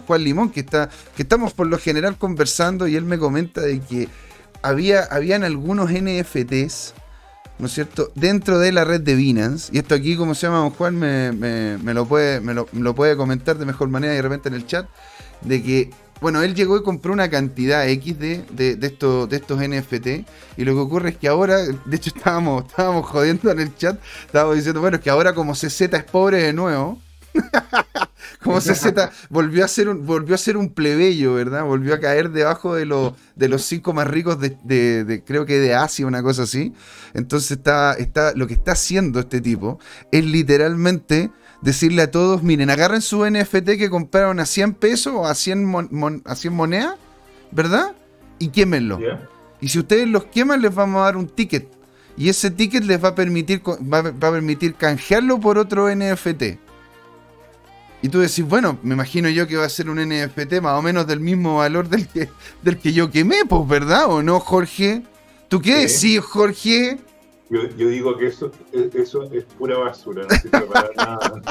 Juan 0.00 0.22
Limón, 0.22 0.50
que 0.50 0.60
está, 0.60 0.88
que 1.16 1.22
estamos 1.22 1.52
por 1.54 1.66
lo 1.66 1.76
general 1.78 2.16
conversando 2.16 2.86
y 2.86 2.94
él 2.94 3.04
me 3.04 3.18
comenta 3.18 3.60
de 3.60 3.80
que 3.80 4.08
había, 4.62 5.02
habían 5.04 5.42
algunos 5.42 5.90
NFTs 5.90 6.94
¿no 7.58 7.66
es 7.66 7.72
cierto? 7.72 8.12
Dentro 8.14 8.60
de 8.60 8.70
la 8.70 8.84
red 8.84 9.00
de 9.00 9.16
Binance, 9.16 9.70
y 9.74 9.78
esto 9.78 9.96
aquí, 9.96 10.14
como 10.16 10.36
se 10.36 10.46
llama 10.46 10.58
don 10.58 10.70
Juan, 10.70 10.96
me, 10.96 11.94
lo 11.94 12.06
puede, 12.06 12.40
me 12.40 12.54
lo 12.54 12.94
puede 12.94 13.16
comentar 13.16 13.58
de 13.58 13.66
mejor 13.66 13.88
manera 13.88 14.12
y 14.12 14.16
de 14.16 14.22
repente 14.22 14.48
en 14.48 14.54
el 14.54 14.66
chat, 14.66 14.86
de 15.42 15.62
que, 15.62 15.90
bueno, 16.20 16.42
él 16.42 16.54
llegó 16.54 16.76
y 16.76 16.82
compró 16.82 17.12
una 17.12 17.28
cantidad 17.30 17.88
X 17.88 18.18
de, 18.18 18.44
de, 18.50 18.86
estos, 18.86 19.28
de 19.28 19.36
estos 19.36 19.58
NFT, 19.60 20.06
y 20.56 20.64
lo 20.64 20.74
que 20.74 20.80
ocurre 20.80 21.10
es 21.10 21.16
que 21.16 21.28
ahora, 21.28 21.58
de 21.58 21.96
hecho 21.96 22.10
estábamos, 22.14 22.64
estábamos 22.66 23.06
jodiendo 23.06 23.50
en 23.50 23.60
el 23.60 23.76
chat, 23.76 23.98
estábamos 24.26 24.56
diciendo, 24.56 24.80
bueno, 24.80 24.96
es 24.96 25.02
que 25.02 25.10
ahora 25.10 25.34
como 25.34 25.54
CZ 25.54 25.80
es 25.92 26.04
pobre 26.04 26.42
de 26.42 26.52
nuevo, 26.52 27.00
como 28.42 28.60
CZ 28.60 28.92
volvió 29.30 29.64
a 29.64 29.68
ser 29.68 29.88
un, 29.88 30.06
volvió 30.06 30.34
a 30.34 30.38
ser 30.38 30.56
un 30.56 30.70
plebeyo, 30.70 31.34
¿verdad? 31.34 31.64
Volvió 31.64 31.94
a 31.94 32.00
caer 32.00 32.30
debajo 32.30 32.74
de, 32.74 32.84
los 32.84 33.12
de 33.36 33.48
los 33.48 33.62
cinco 33.64 33.92
más 33.92 34.06
ricos 34.08 34.40
de, 34.40 34.56
de- 34.64 35.04
de- 35.04 35.22
creo 35.24 35.46
que 35.46 35.58
de 35.58 35.74
Asia, 35.74 36.06
una 36.06 36.22
cosa 36.22 36.42
así. 36.44 36.72
Entonces 37.14 37.52
está, 37.52 37.94
está, 37.94 38.32
lo 38.34 38.46
que 38.46 38.54
está 38.54 38.72
haciendo 38.72 39.20
este 39.20 39.40
tipo 39.40 39.78
es 40.10 40.24
literalmente 40.24 41.30
decirle 41.62 42.02
a 42.02 42.10
todos, 42.10 42.42
miren, 42.42 42.70
agarren 42.70 43.02
su 43.02 43.24
NFT 43.28 43.76
que 43.78 43.90
compraron 43.90 44.40
a 44.40 44.46
100 44.46 44.74
pesos 44.74 45.12
o 45.16 45.26
a 45.26 45.34
100, 45.34 45.64
mon- 45.64 45.88
mon- 45.90 46.22
a 46.24 46.34
100 46.34 46.52
monedas, 46.54 46.94
¿verdad? 47.50 47.92
Y 48.38 48.48
quémenlo. 48.48 48.98
Y 49.60 49.68
si 49.68 49.78
ustedes 49.80 50.06
los 50.08 50.24
queman, 50.26 50.62
les 50.62 50.74
vamos 50.74 51.00
a 51.00 51.04
dar 51.06 51.16
un 51.16 51.26
ticket. 51.28 51.68
Y 52.16 52.28
ese 52.28 52.50
ticket 52.50 52.84
les 52.84 53.02
va 53.02 53.08
a 53.08 53.14
permitir, 53.14 53.60
va, 53.66 53.98
a- 53.98 54.02
va 54.10 54.28
a 54.28 54.32
permitir 54.32 54.74
canjearlo 54.74 55.40
por 55.40 55.58
otro 55.58 55.88
NFT. 55.94 56.58
Y 58.00 58.08
tú 58.10 58.20
decís, 58.20 58.44
bueno, 58.44 58.78
me 58.84 58.94
imagino 58.94 59.28
yo 59.28 59.48
que 59.48 59.56
va 59.56 59.64
a 59.66 59.68
ser 59.68 59.90
un 59.90 59.98
NFT 59.98 60.60
más 60.60 60.78
o 60.78 60.82
menos 60.82 61.06
del 61.08 61.18
mismo 61.18 61.56
valor 61.56 61.88
del 61.88 62.06
que, 62.06 62.28
del 62.62 62.78
que 62.78 62.92
yo 62.92 63.10
quemé, 63.10 63.38
pues, 63.48 63.66
¿verdad? 63.66 64.06
¿O 64.08 64.22
no, 64.22 64.38
Jorge? 64.38 65.02
¿Tú 65.48 65.60
qué 65.60 65.88
Sí. 65.88 66.14
decís, 66.14 66.24
Jorge? 66.24 66.98
Yo, 67.50 67.66
yo 67.76 67.88
digo 67.88 68.16
que 68.18 68.26
eso, 68.26 68.50
e- 68.72 68.90
eso 68.94 69.22
es 69.32 69.44
pura 69.44 69.78
basura, 69.78 70.24
no 70.28 70.36
sirve 70.36 70.66
para 70.66 70.90
nada. 70.96 71.42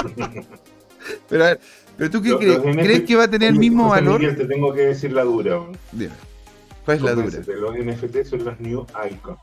Pero, 1.28 1.44
a 1.44 1.48
ver, 1.48 1.60
¿pero 1.96 2.10
tú 2.10 2.22
qué 2.22 2.36
crees? 2.36 2.58
NFT 2.58 2.80
¿Crees 2.82 3.02
que 3.04 3.16
va 3.16 3.24
a 3.24 3.30
tener 3.30 3.50
el 3.52 3.58
mismo 3.58 3.88
valor? 3.88 4.20
Miguel, 4.20 4.36
te 4.36 4.44
tengo 4.46 4.72
que 4.72 4.82
decir 4.82 5.12
la 5.12 5.24
dura. 5.24 5.60
Dime, 5.92 6.12
¿Cuál 6.84 6.96
es 6.98 7.02
la 7.02 7.14
dura? 7.14 7.38
Los 7.46 7.76
NFT 7.76 8.24
son 8.24 8.44
los 8.44 8.60
new 8.60 8.86
icons. 9.10 9.38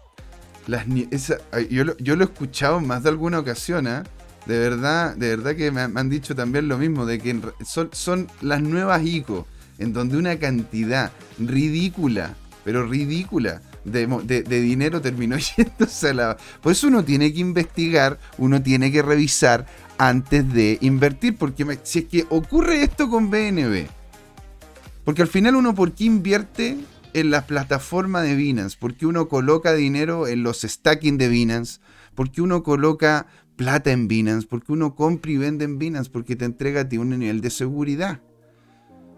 Las 0.68 0.86
esa- 1.12 1.38
yo, 1.70 1.84
lo, 1.84 1.98
yo 1.98 2.16
lo 2.16 2.24
he 2.24 2.28
escuchado 2.28 2.80
en 2.80 2.88
más 2.88 3.04
de 3.04 3.10
alguna 3.10 3.40
ocasión, 3.40 3.88
¿ah? 3.88 4.04
De 4.46 4.58
verdad, 4.60 5.16
de 5.16 5.30
verdad 5.36 5.56
que 5.56 5.72
me, 5.72 5.82
han- 5.82 6.10
dicho 6.10 6.36
también 6.36 6.68
lo 6.68 6.78
mismo, 6.78 7.06
de 7.06 7.20
que 7.20 7.36
son, 7.66 7.90
son 7.92 8.28
las 8.42 8.62
nuevas 8.62 9.04
ICO, 9.04 9.46
en 9.80 9.92
donde 9.94 10.18
una 10.18 10.38
cantidad 10.38 11.12
ridícula, 11.38 12.36
pero 12.64 12.86
ridícula, 12.88 13.62
de, 13.86 14.08
de- 14.44 14.62
dinero 14.62 15.02
terminó 15.02 15.38
yéndose 15.58 16.10
a 16.10 16.14
la... 16.14 16.38
Por 16.62 16.72
eso 16.74 16.88
uno 16.88 17.04
tiene 17.06 17.32
que 17.34 17.40
investigar, 17.40 18.20
uno 18.38 18.62
tiene 18.62 18.92
que 18.92 19.02
revisar 19.02 19.66
antes 19.98 20.52
de 20.54 20.78
invertir, 20.82 21.38
porque 21.38 21.64
me- 21.66 21.80
si 21.84 22.00
es 22.00 22.06
que 22.06 22.26
ocurre 22.30 22.84
esto 22.84 23.10
con 23.10 23.30
BNB, 23.30 23.88
porque 25.04 25.22
al 25.22 25.28
final 25.28 25.56
uno, 25.56 25.76
¿por 25.76 25.94
qué 25.94 26.06
invierte 26.06 26.78
en 27.14 27.30
la 27.30 27.46
plataforma 27.46 28.22
de 28.22 28.36
Binance? 28.36 28.76
Porque 28.80 29.06
uno 29.06 29.28
coloca 29.30 29.74
dinero 29.74 30.28
en 30.28 30.44
los 30.44 30.62
stacking 30.62 31.18
de 31.18 31.30
Binance, 31.30 31.80
porque 32.16 32.42
uno 32.42 32.64
coloca 32.64 33.28
plata 33.56 33.92
en 33.92 34.08
Binance, 34.08 34.48
porque 34.50 34.72
uno 34.74 34.96
compra 34.96 35.32
y 35.32 35.38
vende 35.38 35.64
en 35.66 35.78
Binance, 35.78 36.10
porque 36.10 36.36
te 36.36 36.46
entrega 36.46 36.82
a 36.82 36.90
ti 36.90 36.98
un 36.98 37.18
nivel 37.18 37.40
de 37.42 37.52
seguridad. 37.52 38.20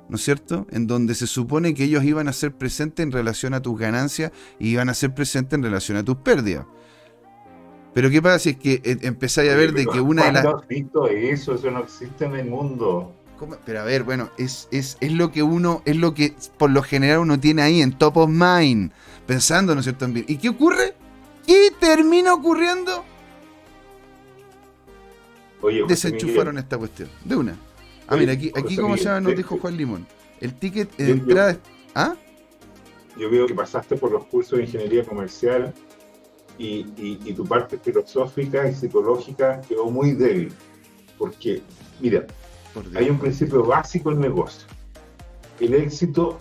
¿No 0.09 0.15
es 0.15 0.23
cierto? 0.23 0.67
En 0.71 0.87
donde 0.87 1.15
se 1.15 1.27
supone 1.27 1.73
que 1.73 1.83
ellos 1.83 2.03
iban 2.03 2.27
a 2.27 2.33
ser 2.33 2.53
presentes 2.53 3.03
en 3.03 3.11
relación 3.11 3.53
a 3.53 3.61
tus 3.61 3.77
ganancias 3.77 4.31
y 4.57 4.69
iban 4.69 4.89
a 4.89 4.93
ser 4.93 5.13
presentes 5.13 5.57
en 5.57 5.63
relación 5.63 5.97
a 5.97 6.03
tus 6.03 6.17
pérdidas. 6.17 6.65
Pero 7.93 8.09
¿qué 8.09 8.21
pasa 8.21 8.39
si 8.39 8.49
es 8.51 8.57
que 8.57 8.73
eh, 8.83 8.97
empezáis 9.01 9.51
a 9.51 9.55
ver 9.55 9.73
de 9.73 9.85
que 9.85 9.99
una 9.99 10.25
de 10.25 10.31
las... 10.31 10.43
¿Cuándo 10.43 10.61
has 10.61 10.67
visto 10.67 11.07
eso? 11.07 11.55
Eso 11.55 11.71
no 11.71 11.79
existe 11.79 12.25
en 12.25 12.35
el 12.35 12.45
mundo. 12.45 13.11
¿Cómo? 13.37 13.55
Pero 13.65 13.81
a 13.81 13.83
ver, 13.83 14.03
bueno, 14.03 14.29
es, 14.37 14.67
es, 14.71 14.97
es 14.99 15.11
lo 15.11 15.31
que 15.31 15.43
uno, 15.43 15.81
es 15.85 15.95
lo 15.95 16.13
que 16.13 16.33
por 16.57 16.69
lo 16.69 16.81
general 16.81 17.19
uno 17.19 17.39
tiene 17.39 17.61
ahí 17.61 17.81
en 17.81 17.97
top 17.97 18.17
of 18.17 18.29
mind, 18.29 18.91
pensando, 19.25 19.73
¿no 19.73 19.81
es 19.81 19.85
cierto? 19.85 20.07
¿Y 20.09 20.37
qué 20.37 20.49
ocurre? 20.49 20.95
¿Qué 21.45 21.71
termina 21.79 22.33
ocurriendo? 22.33 23.03
Oye, 25.61 25.83
Desenchufaron 25.87 26.55
Miguel, 26.55 26.63
esta 26.63 26.77
cuestión. 26.77 27.09
De 27.25 27.35
una. 27.35 27.57
Ah, 28.07 28.15
mira, 28.15 28.33
aquí, 28.33 28.51
aquí 28.55 28.75
como 28.77 28.95
se 28.97 29.03
llama, 29.03 29.21
nos 29.21 29.31
te- 29.31 29.37
dijo 29.37 29.57
Juan 29.59 29.77
Limón. 29.77 30.07
El 30.39 30.53
ticket 30.53 30.95
de 30.97 31.07
Yo- 31.07 31.15
yo- 31.15 31.21
entrada. 31.21 31.51
es- 31.51 31.59
¿Ah? 31.95 32.15
Yo 33.17 33.29
veo 33.29 33.47
que 33.47 33.53
pasaste 33.55 33.95
por 33.97 34.11
los 34.11 34.25
cursos 34.25 34.57
de 34.59 34.65
ingeniería 34.65 35.03
comercial 35.03 35.73
y, 36.57 36.85
y- 36.97 37.19
y 37.25 37.33
tu 37.33 37.43
parte 37.45 37.77
filosófica 37.79 38.67
y 38.69 38.73
psicológica 38.75 39.59
quedó 39.67 39.89
muy 39.89 40.11
débil. 40.11 40.53
Porque, 41.17 41.61
mira, 41.99 42.25
Por 42.73 42.85
hay 42.95 43.09
un 43.09 43.17
principio 43.19 43.63
básico 43.63 44.11
en 44.11 44.19
negocio. 44.19 44.67
El 45.59 45.73
éxito 45.73 46.37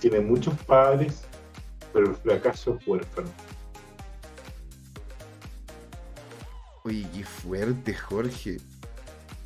tiene 0.00 0.20
muchos 0.20 0.54
padres, 0.64 1.22
pero 1.92 2.08
el 2.10 2.16
fracaso 2.16 2.78
es 2.80 2.86
huérfano. 2.88 3.28
Oye, 6.84 7.06
qué 7.12 7.24
fuerte, 7.24 7.92
Jorge. 7.94 8.58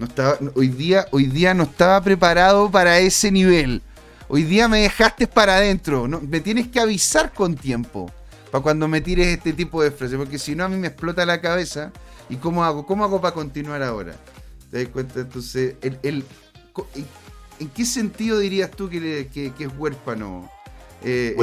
No 0.01 0.07
estaba, 0.07 0.39
hoy, 0.55 0.69
día, 0.69 1.07
hoy 1.11 1.27
día 1.27 1.53
no 1.53 1.65
estaba 1.65 2.01
preparado 2.01 2.71
para 2.71 2.99
ese 3.01 3.31
nivel. 3.31 3.83
Hoy 4.29 4.45
día 4.45 4.67
me 4.67 4.81
dejaste 4.81 5.27
para 5.27 5.57
adentro. 5.57 6.09
No, 6.09 6.23
me 6.23 6.41
tienes 6.41 6.69
que 6.69 6.81
avisar 6.81 7.35
con 7.35 7.55
tiempo. 7.55 8.11
Para 8.51 8.63
cuando 8.63 8.89
me 8.89 9.03
tires 9.03 9.27
este 9.27 9.53
tipo 9.53 9.83
de 9.83 9.91
frases. 9.91 10.17
Porque 10.17 10.39
si 10.39 10.55
no, 10.55 10.65
a 10.65 10.71
mí 10.71 10.79
me 10.79 10.87
explota 10.87 11.27
la 11.27 11.43
cabeza. 11.43 11.93
¿Y 12.31 12.37
cómo 12.37 12.65
hago? 12.65 12.87
¿Cómo 12.87 13.05
hago 13.05 13.21
para 13.21 13.35
continuar 13.35 13.83
ahora? 13.83 14.15
¿Te 14.71 14.85
das 14.85 14.89
cuenta? 14.89 15.21
Entonces, 15.21 15.75
el, 15.83 15.99
el- 16.03 16.25
¿En 17.59 17.69
qué 17.69 17.85
sentido 17.85 18.39
dirías 18.39 18.71
tú 18.71 18.89
que, 18.89 19.29
es 19.35 19.69
huérfano? 19.77 20.51
Eh, 21.05 21.37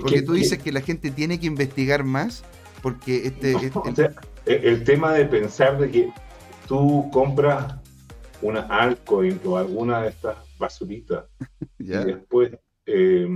porque 0.00 0.22
tú 0.22 0.32
dices 0.32 0.58
que 0.62 0.72
la 0.72 0.80
gente 0.80 1.10
tiene 1.10 1.38
que 1.38 1.44
investigar 1.44 2.04
más, 2.04 2.42
porque 2.80 3.26
este... 3.26 3.54
este 3.54 4.10
el, 4.46 4.82
tema 4.84 5.12
de 5.12 5.26
pensar 5.26 5.78
de 5.78 5.90
que 5.90 6.08
tú 6.66 7.08
compras 7.12 7.74
una 8.42 8.60
altcoin 8.60 9.40
o 9.44 9.56
alguna 9.56 10.02
de 10.02 10.08
estas 10.10 10.36
basuritas 10.58 11.24
y 11.78 11.86
después 11.86 12.52
eh, 12.86 13.28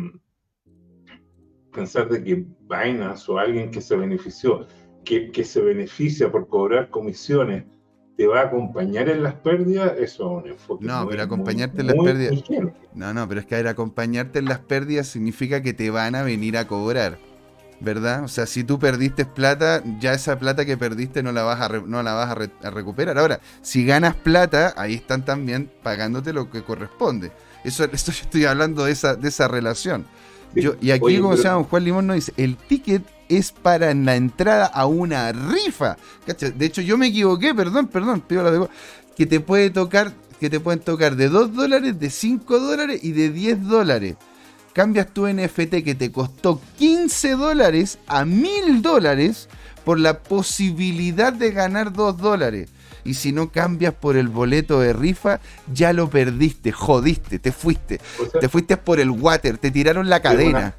pensar 1.73 2.09
de 2.09 2.23
que 2.23 2.47
Binance 2.69 3.31
o 3.31 3.39
alguien 3.39 3.71
que 3.71 3.81
se 3.81 3.97
benefició, 3.97 4.67
que, 5.05 5.31
que 5.31 5.45
se 5.45 5.61
beneficia 5.61 6.31
por 6.31 6.49
cobrar 6.49 6.91
comisiones, 6.91 7.65
te 8.17 8.27
va 8.27 8.41
a 8.41 8.45
acompañar 8.45 9.09
en 9.09 9.23
las 9.23 9.35
pérdidas, 9.35 9.95
eso 9.99 10.39
es 10.39 10.45
un 10.45 10.51
enfoque. 10.51 10.85
No, 10.85 11.07
pero 11.09 11.23
acompañarte 11.23 11.81
en 11.81 11.87
las 11.87 11.97
pérdidas. 11.97 12.45
No, 12.93 13.15
no, 13.15 13.27
pero 13.27 13.41
es 13.41 13.47
que 13.47 13.55
a 13.55 13.71
acompañarte 13.71 14.41
en 14.41 14.45
las 14.45 14.59
pérdidas 14.59 15.07
significa 15.07 15.63
que 15.63 15.73
te 15.73 15.89
van 15.91 16.15
a 16.15 16.23
venir 16.23 16.59
a 16.59 16.67
cobrar. 16.67 17.19
¿Verdad? 17.81 18.25
O 18.25 18.29
sea, 18.29 18.45
si 18.45 18.63
tú 18.63 18.79
perdiste 18.79 19.25
plata, 19.25 19.83
ya 19.99 20.13
esa 20.13 20.39
plata 20.39 20.67
que 20.67 20.77
perdiste 20.77 21.23
no 21.23 21.33
la 21.33 21.43
vas 21.43 21.61
a, 21.63 21.69
no 21.69 22.03
la 22.03 22.13
vas 22.13 22.31
a, 22.31 22.71
recuperar. 22.71 23.17
Ahora, 23.19 23.41
si 23.63 23.87
ganas 23.87 24.15
plata, 24.15 24.75
ahí 24.77 24.95
están 24.95 25.25
también 25.25 25.71
pagándote 25.83 26.35
lo 26.35 26.51
que 26.51 26.63
corresponde. 26.63 27.33
Eso, 27.65 27.85
esto 27.93 28.13
yo 28.13 28.23
estoy 28.23 28.45
hablando 28.45 28.85
de 28.85 28.93
esa, 28.93 29.17
de 29.17 29.29
esa 29.29 29.49
relación. 29.49 30.05
Yo, 30.55 30.75
y 30.81 30.91
aquí, 30.91 31.21
como 31.21 31.37
se 31.37 31.45
llama, 31.45 31.65
Juan 31.65 31.85
Limón 31.85 32.07
nos 32.09 32.17
dice, 32.17 32.33
el 32.37 32.57
ticket 32.57 33.03
es 33.29 33.53
para 33.53 33.95
la 33.95 34.17
entrada 34.17 34.67
a 34.67 34.87
una 34.87 35.33
rifa. 35.33 35.97
De 36.27 36.67
hecho, 36.67 36.83
yo 36.83 36.99
me 36.99 37.07
equivoqué, 37.07 37.55
perdón, 37.55 37.87
perdón, 37.87 38.21
pido 38.21 38.43
la 38.43 38.51
de... 38.51 38.69
que 39.17 39.27
te 39.27 39.39
puede 39.39 39.71
tocar, 39.71 40.13
que 40.41 40.51
te 40.51 40.59
pueden 40.59 40.81
tocar 40.81 41.15
de 41.15 41.29
2 41.29 41.55
dólares, 41.55 41.99
de 41.99 42.11
5 42.11 42.59
dólares 42.59 43.01
y 43.03 43.13
de 43.13 43.31
10 43.31 43.69
dólares. 43.69 44.17
Cambias 44.73 45.13
tu 45.13 45.27
NFT 45.27 45.83
que 45.85 45.95
te 45.97 46.13
costó 46.13 46.61
15 46.79 47.33
dólares 47.33 47.99
a 48.07 48.25
1000 48.25 48.83
dólares 48.83 49.49
por 49.85 49.99
la 49.99 50.21
posibilidad 50.23 51.33
de 51.33 51.51
ganar 51.51 51.93
2 51.93 52.19
dólares. 52.19 52.71
Y 53.05 53.15
si 53.15 53.33
no 53.33 53.51
cambias 53.51 53.95
por 53.95 54.17
el 54.17 54.29
boleto 54.29 54.81
de 54.81 54.93
rifa, 54.93 55.41
ya 55.73 55.93
lo 55.93 56.09
perdiste, 56.11 56.71
jodiste, 56.71 57.39
te 57.39 57.51
fuiste. 57.51 58.01
te 58.41 58.49
fuiste 58.49 58.77
por 58.77 59.01
el 59.01 59.11
water, 59.11 59.59
te 59.59 59.71
tiraron 59.71 60.09
la 60.09 60.21
cadena. 60.21 60.75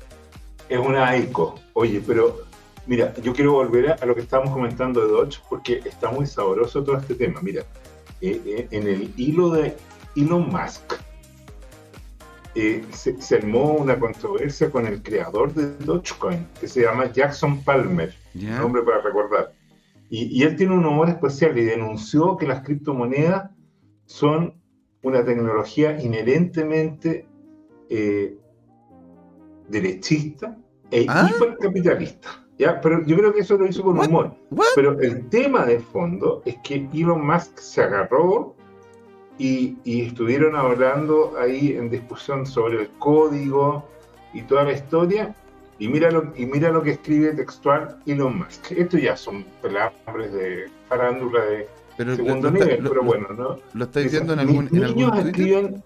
Es 0.69 0.79
una, 0.79 1.15
eco. 1.17 1.59
Oye, 1.73 2.01
pero 2.05 2.45
mira, 2.87 3.13
yo 3.21 3.33
quiero 3.33 3.53
volver 3.53 3.91
a, 3.91 4.05
lo 4.05 4.15
que 4.15 4.21
estábamos 4.21 4.53
comentando 4.53 5.01
de 5.01 5.07
Dodge 5.07 5.39
porque 5.49 5.81
está 5.83 6.09
muy 6.11 6.27
sabroso 6.27 6.83
todo 6.83 6.97
este 6.97 7.15
tema. 7.15 7.41
Mira, 7.41 7.63
eh, 8.21 8.41
eh, 8.45 8.67
en 8.71 8.87
el 8.87 9.13
hilo 9.17 9.49
de 9.49 9.75
Elon 10.15 10.49
Musk, 10.49 10.93
eh, 12.55 12.83
se, 12.91 13.21
se, 13.21 13.35
armó 13.37 13.73
una 13.73 13.97
controversia 13.97 14.69
con 14.69 14.85
el 14.85 15.01
creador 15.01 15.53
de 15.53 15.77
Dogecoin, 15.85 16.47
que 16.59 16.67
se 16.67 16.81
llama 16.81 17.11
Jackson 17.11 17.63
Palmer, 17.63 18.13
nombre 18.33 18.81
para 18.83 19.01
recordar. 19.01 19.53
Y, 20.09 20.43
él 20.43 20.57
tiene 20.57 20.73
un 20.73 20.85
humor 20.85 21.07
especial 21.07 21.57
y 21.57 21.63
denunció 21.63 22.35
que 22.35 22.45
las 22.45 22.63
criptomonedas 22.63 23.49
son 24.05 24.53
una 25.01 25.23
tecnología 25.23 26.01
inherentemente 26.01 27.25
eh, 27.89 28.37
derechista 29.69 30.57
e 30.91 31.05
¿Ah? 31.07 31.31
hipercapitalista. 31.33 32.45
¿ya? 32.57 32.81
Pero 32.81 33.05
yo 33.05 33.15
creo 33.15 33.33
que 33.33 33.39
eso 33.39 33.57
lo 33.57 33.65
hizo 33.65 33.83
con 33.83 33.97
humor. 33.97 34.35
Pero 34.75 34.99
el 34.99 35.29
tema 35.29 35.65
de 35.65 35.79
fondo 35.79 36.41
es 36.45 36.57
que 36.61 36.89
Elon 36.93 37.25
Musk 37.25 37.57
se 37.59 37.81
agarró 37.81 38.57
y, 39.41 39.75
y, 39.83 40.01
estuvieron 40.01 40.55
hablando 40.55 41.33
ahí 41.39 41.71
en 41.75 41.89
discusión 41.89 42.45
sobre 42.45 42.83
el 42.83 42.89
código 42.99 43.89
y 44.33 44.43
toda 44.43 44.65
la 44.65 44.73
historia. 44.73 45.35
Y 45.79 45.87
mira 45.87 46.11
lo, 46.11 46.31
y 46.37 46.45
mira 46.45 46.69
lo 46.69 46.83
que 46.83 46.91
escribe 46.91 47.33
textual 47.33 47.97
Elon 48.05 48.37
Musk. 48.37 48.71
Esto 48.71 48.99
ya 48.99 49.17
son 49.17 49.43
palabras 49.63 50.31
de 50.31 50.69
farándula 50.87 51.43
de 51.45 51.67
segundo 51.97 52.51
nivel, 52.51 52.83
pero 52.87 53.01
bueno, 53.01 53.29
¿no? 53.35 53.57
¿Lo 53.73 53.85
estáis 53.85 54.11
viendo 54.11 54.33
en 54.33 54.39
algún, 54.39 54.67
en 54.67 54.81
niños 54.83 55.17
escriben, 55.25 55.83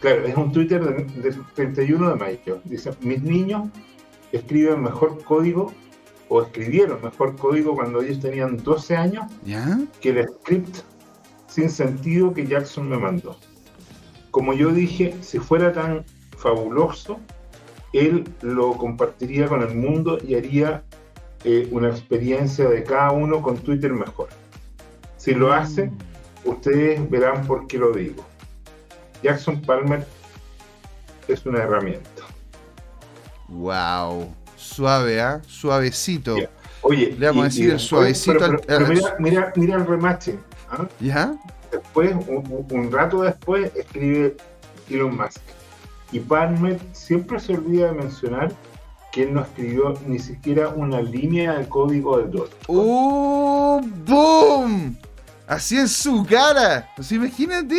claro, 0.00 0.26
es 0.26 0.34
un 0.34 0.52
Twitter 0.52 0.82
del 0.82 1.36
31 1.54 2.10
de 2.10 2.16
mayo. 2.16 2.60
Dice, 2.64 2.92
mis 3.02 3.22
niños 3.22 3.68
escriben 4.32 4.82
mejor 4.82 5.22
código 5.22 5.70
o 6.30 6.40
escribieron 6.40 7.02
mejor 7.02 7.36
código 7.36 7.74
cuando 7.74 8.00
ellos 8.00 8.20
tenían 8.20 8.56
12 8.56 8.96
años 8.96 9.26
que 10.00 10.08
el 10.08 10.26
script 10.28 10.78
sin 11.52 11.68
sentido 11.68 12.32
que 12.32 12.46
Jackson 12.46 12.88
me 12.88 12.96
mandó. 12.96 13.36
Como 14.30 14.54
yo 14.54 14.72
dije, 14.72 15.14
si 15.20 15.38
fuera 15.38 15.72
tan 15.72 16.04
fabuloso, 16.38 17.20
él 17.92 18.24
lo 18.40 18.72
compartiría 18.78 19.46
con 19.48 19.60
el 19.60 19.74
mundo 19.74 20.18
y 20.26 20.34
haría 20.34 20.82
eh, 21.44 21.68
una 21.70 21.90
experiencia 21.90 22.68
de 22.68 22.82
cada 22.84 23.10
uno 23.10 23.42
con 23.42 23.58
Twitter 23.58 23.92
mejor. 23.92 24.28
Si 25.18 25.34
lo 25.34 25.52
hace, 25.52 25.90
ustedes 26.44 27.10
verán 27.10 27.46
por 27.46 27.66
qué 27.66 27.76
lo 27.76 27.92
digo. 27.92 28.24
Jackson 29.22 29.60
Palmer 29.60 30.06
es 31.28 31.44
una 31.44 31.58
herramienta. 31.58 32.22
Wow, 33.48 34.34
suave, 34.56 35.20
¿ah? 35.20 35.42
Suavecito. 35.46 36.36
Oye, 36.80 37.14
le 37.18 37.26
vamos 37.26 37.42
a 37.42 37.44
decir 37.48 37.70
el 37.70 37.78
suavecito. 37.78 38.50
mira, 39.18 39.52
mira, 39.54 39.76
el 39.76 39.86
remache. 39.86 40.38
¿Ah? 40.72 40.88
¿Ya? 41.00 41.34
Después, 41.70 42.14
un 42.26 42.92
rato 42.92 43.22
después, 43.22 43.74
escribe 43.76 44.36
Elon 44.90 45.16
Musk 45.16 45.40
y 46.12 46.20
Palmer 46.20 46.78
siempre 46.92 47.40
se 47.40 47.54
olvida 47.54 47.86
de 47.86 47.92
mencionar 47.92 48.52
que 49.10 49.24
él 49.24 49.34
no 49.34 49.42
escribió 49.42 49.94
ni 50.06 50.18
siquiera 50.18 50.68
una 50.68 51.00
línea 51.02 51.58
de 51.58 51.68
código 51.68 52.18
de 52.18 52.28
DOT. 52.28 52.50
¡Oh, 52.66 53.80
boom! 54.06 54.96
Así 55.46 55.78
en 55.78 55.88
su 55.88 56.24
cara. 56.24 56.88
Imagínate 57.10 57.78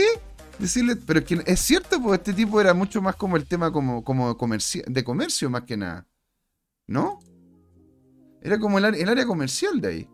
decirle, 0.60 0.96
pero 0.96 1.20
es, 1.20 1.26
que 1.26 1.44
es 1.46 1.60
cierto, 1.60 2.02
porque 2.02 2.16
este 2.18 2.34
tipo 2.34 2.60
era 2.60 2.74
mucho 2.74 3.02
más 3.02 3.16
como 3.16 3.36
el 3.36 3.48
tema 3.48 3.72
como, 3.72 4.04
como 4.04 4.36
de 4.36 5.04
comercio 5.04 5.50
más 5.50 5.64
que 5.64 5.78
nada. 5.78 6.06
¿No? 6.86 7.20
Era 8.42 8.60
como 8.60 8.78
el, 8.78 8.86
el 8.86 9.10
área 9.10 9.26
comercial 9.26 9.80
de 9.80 9.88
ahí. 9.88 10.10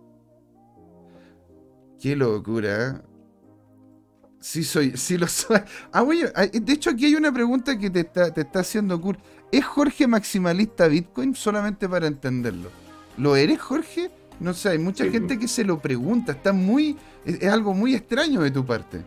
Qué 1.99 2.15
locura, 2.15 2.87
¿eh? 2.87 3.09
Sí, 4.39 4.63
soy, 4.63 4.95
sí 4.95 5.17
lo 5.17 5.27
soy. 5.27 5.59
Ah, 5.91 6.01
güey, 6.01 6.21
de 6.53 6.73
hecho 6.73 6.91
aquí 6.91 7.05
hay 7.05 7.15
una 7.15 7.31
pregunta 7.31 7.77
que 7.77 7.89
te 7.89 8.01
está, 8.01 8.33
te 8.33 8.41
está 8.41 8.59
haciendo 8.59 8.99
Kurt. 8.99 9.19
¿Es 9.51 9.65
Jorge 9.65 10.07
maximalista 10.07 10.87
Bitcoin? 10.87 11.35
Solamente 11.35 11.89
para 11.89 12.07
entenderlo. 12.07 12.69
¿Lo 13.17 13.35
eres, 13.35 13.59
Jorge? 13.59 14.09
No 14.39 14.53
sé, 14.53 14.69
hay 14.69 14.77
mucha 14.77 15.09
gente 15.09 15.37
que 15.37 15.47
se 15.47 15.65
lo 15.65 15.79
pregunta. 15.79 16.31
Está 16.31 16.53
muy. 16.53 16.95
Es, 17.25 17.43
algo 17.43 17.73
muy 17.73 17.95
extraño 17.95 18.41
de 18.41 18.51
tu 18.51 18.65
parte. 18.65 19.01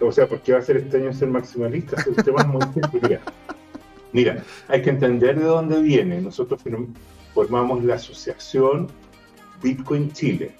O 0.00 0.12
sea, 0.12 0.28
¿por 0.28 0.42
qué 0.42 0.52
va 0.52 0.58
a 0.58 0.62
ser 0.62 0.76
extraño 0.76 1.12
ser 1.14 1.28
maximalista? 1.28 2.04
El 2.06 2.16
tema 2.24 2.42
es 2.42 2.48
muy. 2.48 2.60
Mira, 4.12 4.42
hay 4.68 4.82
que 4.82 4.90
entender 4.90 5.38
de 5.38 5.44
dónde 5.44 5.80
viene. 5.80 6.20
Nosotros 6.20 6.60
formamos 7.32 7.84
la 7.84 7.94
asociación 7.94 8.88
Bitcoin 9.62 10.12
Chile, 10.12 10.54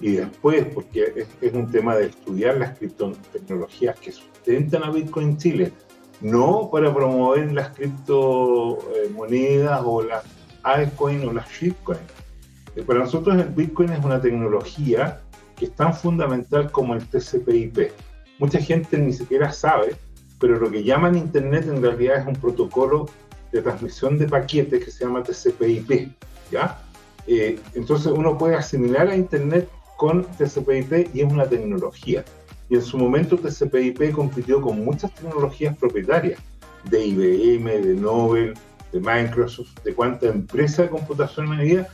y 0.00 0.12
después, 0.12 0.64
porque 0.74 1.26
es, 1.40 1.52
un 1.52 1.70
tema 1.70 1.94
de 1.96 2.06
estudiar 2.06 2.56
las 2.58 2.78
criptotecnologías 2.78 3.98
que 3.98 4.12
sustentan 4.12 4.84
a 4.84 4.90
Bitcoin 4.90 5.36
Chile, 5.36 5.72
no 6.20 6.70
para 6.70 6.94
promover 6.94 7.52
las 7.52 7.70
criptomonedas 7.70 9.82
o 9.84 10.02
las 10.02 10.24
altcoins 10.62 11.24
o 11.24 11.32
las 11.32 11.50
shitcoins. 11.50 12.00
Eh, 12.76 12.82
para 12.82 13.00
nosotros 13.00 13.36
el 13.36 13.48
Bitcoin 13.48 13.90
es 13.90 14.04
una 14.04 14.20
tecnología 14.20 15.20
que 15.56 15.64
es 15.66 15.74
tan 15.74 15.92
fundamental 15.94 16.70
como 16.70 16.94
el 16.94 17.04
TCP/IP. 17.08 17.90
Mucha 18.38 18.60
gente 18.60 18.96
ni 18.98 19.12
siquiera 19.12 19.50
sabe, 19.52 19.96
pero 20.38 20.60
lo 20.60 20.70
que 20.70 20.84
llaman 20.84 21.16
Internet 21.16 21.66
en 21.66 21.82
realidad 21.82 22.20
es 22.20 22.26
un 22.26 22.36
protocolo 22.36 23.08
de 23.50 23.62
transmisión 23.62 24.16
de 24.18 24.28
paquetes 24.28 24.84
que 24.84 24.90
se 24.90 25.04
llama 25.04 25.24
TCP/IP, 25.24 26.12
¿ya? 26.52 26.78
Eh, 27.28 27.60
entonces 27.74 28.10
uno 28.10 28.38
puede 28.38 28.56
asimilar 28.56 29.08
a 29.08 29.14
Internet 29.14 29.68
con 29.98 30.24
TCP/IP 30.24 31.14
y 31.14 31.20
es 31.20 31.30
una 31.30 31.46
tecnología. 31.46 32.24
Y 32.70 32.76
en 32.76 32.82
su 32.82 32.96
momento 32.96 33.36
TCP/IP 33.36 34.12
compitió 34.12 34.62
con 34.62 34.82
muchas 34.82 35.14
tecnologías 35.14 35.76
propietarias 35.76 36.40
de 36.90 37.04
IBM, 37.04 37.82
de 37.82 37.94
Nobel, 37.94 38.54
de 38.92 39.00
Microsoft, 39.00 39.78
de 39.84 39.94
cuánta 39.94 40.26
empresa 40.26 40.82
de 40.82 40.88
computación 40.88 41.50
medida. 41.50 41.86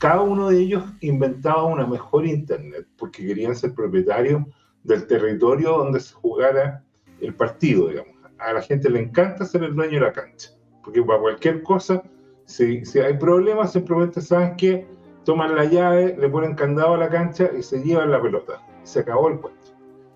Cada 0.00 0.22
uno 0.22 0.48
de 0.48 0.58
ellos 0.58 0.82
inventaba 1.00 1.64
una 1.64 1.86
mejor 1.86 2.26
Internet 2.26 2.86
porque 2.96 3.24
querían 3.24 3.54
ser 3.54 3.74
propietarios 3.74 4.42
del 4.82 5.06
territorio 5.06 5.76
donde 5.78 6.00
se 6.00 6.14
jugara 6.14 6.82
el 7.20 7.34
partido, 7.34 7.88
digamos. 7.88 8.14
A 8.38 8.52
la 8.54 8.62
gente 8.62 8.90
le 8.90 9.00
encanta 9.00 9.44
ser 9.44 9.62
el 9.62 9.74
dueño 9.74 10.00
de 10.00 10.06
la 10.06 10.12
cancha, 10.12 10.50
porque 10.82 11.02
para 11.02 11.20
cualquier 11.20 11.62
cosa, 11.62 12.02
si, 12.50 12.84
si 12.84 12.98
hay 12.98 13.14
problemas, 13.14 13.72
simplemente 13.72 14.20
saben 14.20 14.56
que 14.56 14.84
toman 15.24 15.54
la 15.54 15.64
llave, 15.66 16.16
le 16.18 16.28
ponen 16.28 16.54
candado 16.54 16.94
a 16.94 16.98
la 16.98 17.08
cancha 17.08 17.48
y 17.56 17.62
se 17.62 17.80
llevan 17.82 18.10
la 18.10 18.20
pelota. 18.20 18.60
Se 18.82 19.00
acabó 19.00 19.28
el 19.28 19.38
cuento. 19.38 19.60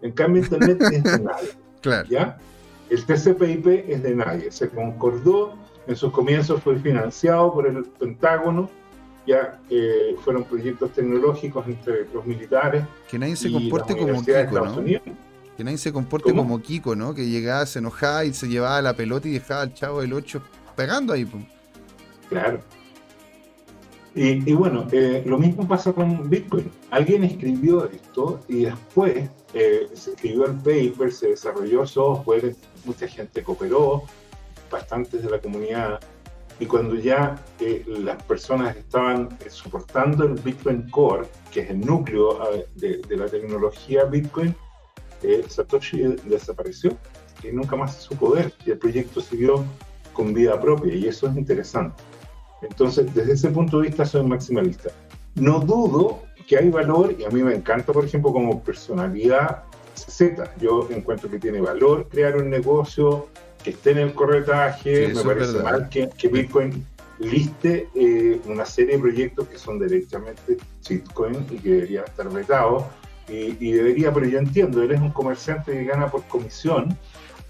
En 0.03 0.13
cambio, 0.13 0.43
Internet 0.43 0.83
es 0.83 1.03
de 1.05 1.19
nadie. 1.21 1.49
Claro. 1.85 2.09
¿ya? 2.09 2.39
El 2.89 3.05
TCP/IP 3.05 3.91
es 3.91 4.03
de 4.03 4.15
nadie. 4.15 4.51
Se 4.51 4.71
concordó, 4.71 5.53
en 5.87 5.95
sus 5.95 6.11
comienzos 6.13 6.63
fue 6.63 6.79
financiado 6.79 7.53
por 7.53 7.67
el 7.67 7.85
Pentágono, 7.85 8.71
ya 9.27 9.61
eh, 9.69 10.17
fueron 10.25 10.45
proyectos 10.45 10.93
tecnológicos 10.93 11.67
entre 11.67 12.07
los 12.15 12.25
militares. 12.25 12.83
Que 13.11 13.19
nadie 13.19 13.37
se 13.37 13.53
comporte 13.53 13.95
como 13.95 14.25
Kiko, 14.25 14.65
¿no? 14.65 14.83
Que 15.59 15.63
nadie 15.63 15.77
se 15.77 15.93
comporte 15.93 16.35
como 16.35 16.63
Kiko, 16.63 16.97
¿no? 16.97 17.15
Que 17.15 17.27
llegaba, 17.27 17.67
se 17.67 17.81
enojaba 17.81 18.25
y 18.25 18.33
se 18.33 18.49
llevaba 18.49 18.81
la 18.81 18.95
pelota 18.95 19.29
y 19.29 19.33
dejaba 19.33 19.61
al 19.61 19.75
chavo 19.75 20.01
del 20.01 20.15
8 20.15 20.41
pegando 20.75 21.13
ahí. 21.13 21.29
Claro. 22.35 22.59
Y, 24.17 24.53
bueno, 24.55 24.89
eh, 24.91 25.23
lo 25.25 25.39
mismo 25.39 25.69
pasa 25.69 25.93
con 25.93 26.29
Bitcoin. 26.29 26.69
Alguien 26.91 27.23
escribió 27.23 27.89
esto 27.89 28.41
y 28.49 28.65
después 28.65 29.31
eh, 29.55 29.87
se 29.93 30.15
escribió 30.15 30.47
el 30.47 30.55
paper, 30.55 31.13
se 31.13 31.29
desarrolló 31.29 31.87
software, 31.87 32.57
mucha 32.85 33.07
gente 33.07 33.45
cooperó, 33.45 34.03
bastantes 34.69 35.23
de 35.23 35.31
la 35.31 35.39
comunidad. 35.39 36.01
Y 36.59 36.67
cuando 36.67 36.97
ya 36.97 37.41
eh, 37.61 37.85
las 37.87 38.21
personas 38.25 38.77
estaban 38.77 39.29
soportando 39.49 40.25
el 40.25 40.35
Bitcoin 40.35 40.91
Core, 40.91 41.29
que 41.53 41.61
es 41.61 41.71
el 41.71 41.81
núcleo 41.81 42.41
de, 42.75 42.99
de 42.99 43.17
la 43.17 43.27
tecnología 43.27 44.05
Bitcoin, 44.07 44.57
Satoshi 45.49 46.03
desapareció 46.25 46.99
y 47.45 47.53
nunca 47.53 47.77
más 47.77 47.95
se 47.95 48.03
supo 48.03 48.33
ver. 48.33 48.53
Y 48.67 48.73
el 48.73 48.79
proyecto 48.79 49.21
siguió 49.21 49.65
con 50.13 50.33
vida 50.33 50.59
propia 50.61 50.95
y 50.95 51.07
eso 51.07 51.29
es 51.29 51.37
interesante. 51.37 52.03
Entonces, 52.69 53.13
desde 53.15 53.33
ese 53.33 53.51
punto 53.51 53.81
de 53.81 53.89
vista 53.89 54.05
soy 54.05 54.23
maximalista. 54.25 54.91
No 55.35 55.61
dudo 55.61 56.23
que 56.47 56.59
hay 56.59 56.71
valor, 56.71 57.15
y 57.19 57.25
a 57.25 57.31
mí 57.31 57.43
me 57.43 57.55
encanta, 57.55 57.93
por 57.93 58.05
ejemplo, 58.05 58.33
como 58.33 58.63
personalidad 58.63 59.65
Z. 59.95 60.53
Yo 60.61 60.89
encuentro 60.91 61.31
que 61.31 61.39
tiene 61.39 61.61
valor 61.61 62.09
crear 62.09 62.37
un 62.37 62.51
negocio 62.51 63.29
que 63.63 63.71
esté 63.71 63.93
en 63.93 63.99
el 63.99 64.15
corretaje. 64.15 65.09
me 65.09 65.23
parece 65.23 65.59
mal 65.61 65.89
que, 65.89 66.29
Bitcoin 66.29 66.85
liste 67.19 67.89
eh, 67.95 68.41
una 68.47 68.67
serie 68.67 68.97
de 68.97 69.03
proyectos 69.03 69.49
que 69.49 69.57
son 69.57 69.79
derechamente 69.79 70.57
shitcoin 70.83 71.47
y 71.51 71.59
que 71.59 71.71
deberían 71.71 72.05
estar 72.05 72.29
vetados. 72.31 72.85
Y, 73.27 73.73
debería, 73.73 74.13
pero 74.13 74.27
yo 74.27 74.39
entiendo, 74.39 74.83
él 74.83 74.91
es 74.91 75.01
un 75.01 75.11
comerciante 75.11 75.73
que 75.73 75.85
gana 75.85 76.11
por 76.11 76.25
comisión 76.25 76.95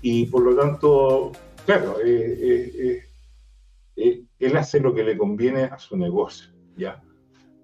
y 0.03 0.27
por 0.27 0.43
lo 0.43 0.55
tanto, 0.55 1.33
claro, 1.67 1.97
eh, 2.05 2.71
eh, 2.79 3.05
eh 3.97 4.25
él 4.39 4.57
hace 4.57 4.81
lo 4.81 4.95
que 4.95 5.05
le 5.05 5.17
conviene 5.17 5.65
a 5.65 5.79
su 5.79 5.97
negocio, 5.97 6.51
¿ya? 6.77 7.03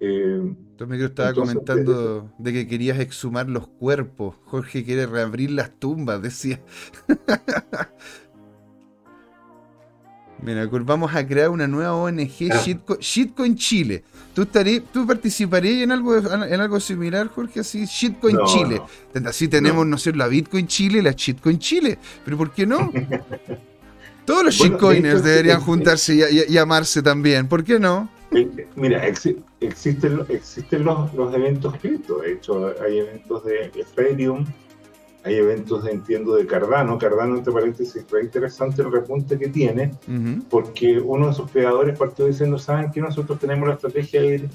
Eh, 0.00 0.54
me 0.86 1.04
estaba 1.04 1.34
comentando 1.34 2.32
de 2.38 2.52
que 2.54 2.66
querías 2.66 2.98
exhumar 3.00 3.50
los 3.50 3.68
cuerpos. 3.68 4.36
Jorge 4.46 4.82
quiere 4.82 5.06
reabrir 5.06 5.50
las 5.50 5.78
tumbas, 5.78 6.22
decía. 6.22 6.60
Mira, 10.42 10.66
vamos 10.66 11.14
a 11.14 11.26
crear 11.26 11.50
una 11.50 11.68
nueva 11.68 11.94
ONG, 11.94 12.50
ah. 12.50 12.64
Shitcoin, 12.98 13.56
Chile. 13.56 14.04
¿Tú, 14.32 14.46
¿Tú 14.90 15.06
participarías 15.06 15.82
en 15.82 15.92
algo, 15.92 16.16
en 16.16 16.60
algo 16.60 16.80
similar, 16.80 17.28
Jorge? 17.28 17.60
Así, 17.60 17.84
Shitcoin 17.84 18.38
Chile. 18.46 18.80
Así 19.26 19.48
tenemos, 19.48 19.86
no. 19.86 19.98
sé, 19.98 20.14
la 20.14 20.28
Bitcoin 20.28 20.66
Chile, 20.66 21.02
la 21.02 21.12
Shitcoin 21.12 21.58
Chile. 21.58 21.98
Pero 22.24 22.38
¿por 22.38 22.52
qué 22.52 22.64
no? 22.64 22.90
Todos 24.30 24.44
los 24.44 24.54
shitcoiners 24.54 25.24
deberían 25.24 25.60
juntarse 25.60 26.46
y, 26.48 26.56
amarse 26.56 27.02
también. 27.02 27.48
¿Por 27.48 27.64
qué 27.64 27.80
no? 27.80 28.08
Mira, 28.76 29.04
existen, 29.04 29.44
existen 29.58 30.84
los, 30.84 31.12
los, 31.14 31.34
eventos 31.34 31.74
cripto. 31.78 32.18
De 32.18 32.34
hecho, 32.34 32.72
hay 32.80 33.00
eventos 33.00 33.44
de 33.44 33.72
Ethereum, 33.74 34.44
hay 35.24 35.34
eventos, 35.34 35.82
de, 35.82 35.90
entiendo, 35.90 36.36
de 36.36 36.46
Cardano. 36.46 36.96
Cardano, 36.96 37.38
entre 37.38 37.52
paréntesis, 37.52 37.96
es 37.96 38.22
interesante 38.22 38.82
el 38.82 38.92
repunte 38.92 39.36
que 39.36 39.48
tiene, 39.48 39.90
porque 40.48 41.00
uno 41.00 41.26
de 41.26 41.34
sus 41.34 41.50
creadores 41.50 41.98
partió 41.98 42.26
diciendo, 42.26 42.56
¿saben 42.56 42.92
que 42.92 43.00
nosotros 43.00 43.36
tenemos 43.40 43.66
la 43.66 43.74
estrategia 43.74 44.20
de 44.20 44.34
ir 44.36 44.48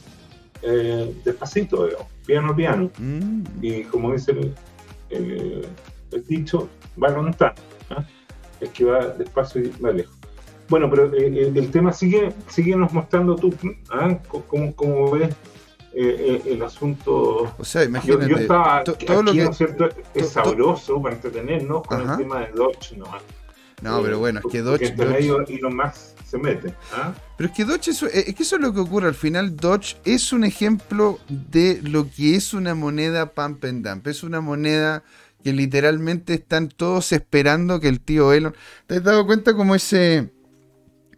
eh, 0.62 1.14
despacito, 1.26 1.90
piano 2.26 2.56
piano? 2.56 2.90
Mm. 2.98 3.42
Y 3.62 3.84
como 3.84 4.14
dice 4.14 4.54
el, 5.10 5.68
dicho, 6.30 6.70
va 6.98 7.10
lontano 7.10 7.56
es 8.65 8.71
que 8.71 8.86
va 8.86 9.08
despacio 9.08 9.62
y 9.62 9.69
va 9.82 9.91
lejos. 9.91 10.15
Bueno, 10.69 10.89
pero 10.89 11.13
eh, 11.13 11.28
eh, 11.28 11.51
el 11.56 11.69
tema 11.71 11.93
sigue, 11.93 12.34
sigue 12.47 12.75
nos 12.75 12.91
mostrando 12.91 13.36
tú, 13.36 13.54
¿ah? 13.91 14.17
¿Cómo, 14.75 15.12
ves 15.12 15.36
eh, 15.93 16.41
el 16.45 16.63
asunto? 16.63 17.54
O 17.58 17.63
sea, 17.63 17.84
imagínate. 17.84 18.30
Yo, 18.30 18.38
estaba 18.38 18.84
todo 18.84 19.23
lo 19.23 19.32
que, 19.32 19.43
¿no 19.43 19.51
es 19.51 19.58
cierto? 19.58 19.89
Es 20.13 20.30
sabroso 20.30 21.01
para 21.01 21.15
entretenernos 21.15 21.84
con 21.84 22.10
el 22.10 22.17
tema 22.17 22.39
de 22.39 22.51
Dodge 22.54 22.97
¿no? 22.97 23.06
No, 23.82 24.01
pero 24.01 24.19
bueno, 24.19 24.39
es 24.43 24.51
que 24.51 24.62
Dodge. 24.62 24.93
Porque 24.95 25.12
medio 25.12 25.43
y 25.47 25.60
más 25.71 26.15
se 26.25 26.39
mete. 26.39 26.73
¿ah? 26.93 27.13
Pero 27.38 27.49
es 27.49 27.56
que 27.56 27.65
Dodge 27.65 27.89
es, 27.89 28.01
es 28.01 28.34
que 28.34 28.43
eso 28.43 28.56
es 28.56 28.62
lo 28.62 28.73
que 28.73 28.80
ocurre. 28.80 29.08
Al 29.08 29.15
final, 29.15 29.56
Dodge 29.56 29.97
es 30.06 30.34
un 30.34 30.43
ejemplo 30.43 31.19
de 31.30 31.80
lo 31.84 32.10
que 32.10 32.36
es 32.36 32.54
una 32.54 32.73
moneda 32.73 33.34
pump 33.34 33.63
and 33.65 33.88
dump. 33.88 34.08
Es 34.08 34.23
una 34.23 34.41
moneda 34.41 35.04
que 35.46 35.54
literalmente 35.54 36.34
están 36.34 36.70
todos 36.70 37.12
esperando 37.12 37.80
que 37.80 37.88
el 37.88 38.02
tío 38.02 38.34
Elon. 38.34 38.56
¿Te 38.88 38.96
has 38.96 39.04
dado 39.04 39.28
cuenta 39.28 39.54
como 39.54 39.76
ese 39.76 40.34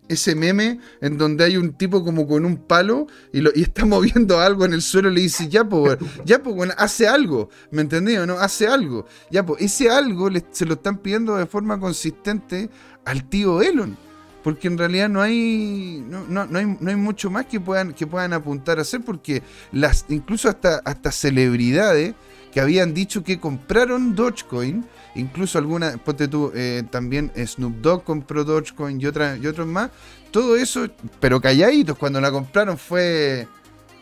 ese 0.10 0.36
meme 0.36 0.82
en 1.00 1.18
donde 1.18 1.46
hay 1.46 1.56
un 1.56 1.72
tipo 1.72 2.04
como 2.04 2.28
con 2.28 2.44
un 2.44 2.58
palo 2.58 3.08
y, 3.32 3.40
lo, 3.40 3.52
y 3.56 3.62
está 3.62 3.86
moviendo 3.96 4.42
algo 4.42 4.66
en 4.66 4.74
el 4.74 4.82
suelo 4.82 5.10
y 5.10 5.16
le 5.16 5.22
dice, 5.22 5.48
ya 5.48 5.64
pues, 5.64 5.98
ya 6.26 6.44
pues, 6.44 6.74
hace 6.76 7.08
algo, 7.08 7.50
¿me 7.72 7.84
entendí 7.84 8.16
no? 8.18 8.34
Hace 8.34 8.68
algo. 8.68 9.06
Ya 9.32 9.46
pues, 9.46 9.62
ese 9.62 9.90
algo 9.90 10.28
se 10.52 10.66
lo 10.66 10.74
están 10.74 10.98
pidiendo 10.98 11.38
de 11.38 11.46
forma 11.46 11.80
consistente 11.80 12.70
al 13.06 13.30
tío 13.30 13.62
Elon. 13.62 13.96
Porque 14.44 14.68
en 14.68 14.78
realidad 14.78 15.08
no 15.08 15.22
hay, 15.22 16.04
no, 16.06 16.26
no, 16.28 16.60
hay, 16.60 16.66
no 16.82 16.90
hay 16.90 16.98
mucho 16.98 17.30
más 17.30 17.46
que 17.46 17.62
puedan, 17.62 17.94
que 17.94 18.06
puedan 18.06 18.34
apuntar 18.34 18.78
a 18.78 18.82
hacer, 18.82 19.00
porque 19.06 19.42
las, 19.72 20.04
incluso 20.10 20.50
hasta, 20.50 20.80
hasta 20.80 21.14
celebridades 21.14 22.14
que 22.58 22.62
habían 22.62 22.92
dicho 22.92 23.24
que 23.24 23.40
compraron 23.40 24.16
Dogecoin, 24.16 24.84
incluso 25.14 25.60
alguna, 25.60 25.96
ponte 25.98 26.28
tú, 26.28 26.52
eh, 26.56 26.82
también 26.90 27.32
Snoop 27.36 27.82
Dogg 27.82 28.04
compró 28.04 28.44
Dogecoin 28.44 29.00
y, 29.00 29.06
otra, 29.06 29.38
y 29.38 29.46
otros 29.46 29.68
más, 29.68 29.92
todo 30.32 30.56
eso, 30.56 30.88
pero 31.20 31.40
calladitos, 31.40 31.96
cuando 32.00 32.20
la 32.20 32.32
compraron 32.32 32.80
fue, 32.80 33.48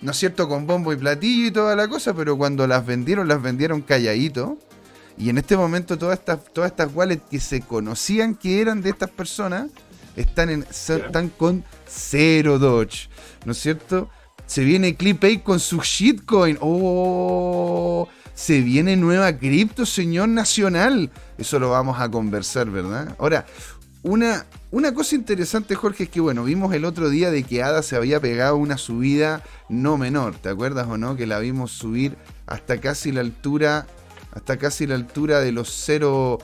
¿no 0.02 0.12
es 0.12 0.18
cierto?, 0.18 0.48
con 0.48 0.65
bombo 0.65 0.94
y 0.94 0.96
platillo 0.96 1.48
y 1.48 1.52
toda 1.52 1.76
la 1.76 1.89
cosa, 1.89 2.13
pero 2.13 2.38
cuando 2.38 2.65
las 2.65 2.86
vendieron, 2.86 3.28
las 3.28 3.41
vendieron 3.41 3.82
calladitos. 3.82 4.52
Y 5.18 5.28
en 5.28 5.38
este 5.38 5.58
momento 5.58 5.98
todas 5.98 6.20
estas, 6.20 6.46
todas 6.54 6.72
estas 6.72 6.96
wallets 6.96 7.24
que 7.30 7.41
se 7.41 7.60
conocían 7.60 8.36
que 8.36 8.62
eran 8.62 8.82
de 8.82 8.91
estas 8.91 9.10
personas, 9.10 9.70
están, 10.15 10.50
en, 10.50 10.65
están 10.70 11.28
con 11.28 11.65
cero 11.86 12.58
Doge, 12.58 13.10
¿no 13.44 13.52
es 13.52 13.58
cierto? 13.58 14.10
Se 14.46 14.63
viene 14.63 14.96
ClipAid 14.96 15.41
con 15.41 15.60
su 15.60 15.82
shitcoin. 15.82 16.58
¡Oh! 16.62 18.08
Se 18.36 18.62
viene 18.62 18.98
nueva 18.98 19.38
cripto, 19.38 19.86
señor 19.86 20.30
nacional. 20.30 21.10
Eso 21.38 21.58
lo 21.58 21.71
vamos 21.71 22.00
a 22.00 22.12
conversar, 22.12 22.69
¿verdad? 22.69 23.15
Ahora, 23.17 23.45
una, 24.04 24.45
una 24.69 24.93
cosa 24.93 25.15
interesante, 25.15 25.74
Jorge, 25.74 26.04
es 26.04 26.10
que, 26.10 26.19
bueno, 26.19 26.43
vimos 26.43 26.74
el 26.76 26.86
otro 26.86 27.10
día 27.10 27.32
de 27.32 27.43
que 27.43 27.63
ADA 27.63 27.82
se 27.82 27.95
había 27.95 28.19
pegado 28.19 28.58
una 28.58 28.78
subida 28.78 29.41
no 29.67 29.98
menor, 29.98 30.36
¿te 30.36 30.50
acuerdas 30.50 30.86
o 30.88 30.98
no? 30.98 31.15
Que 31.15 31.26
la 31.26 31.39
vimos 31.39 31.71
subir 31.71 32.17
hasta 32.45 32.80
casi 32.80 33.12
la 33.12 33.21
altura, 33.21 33.88
hasta 34.32 34.58
casi 34.58 34.86
la 34.86 34.95
altura 34.95 35.39
de 35.39 35.52
los 35.52 35.71
0, 35.86 36.38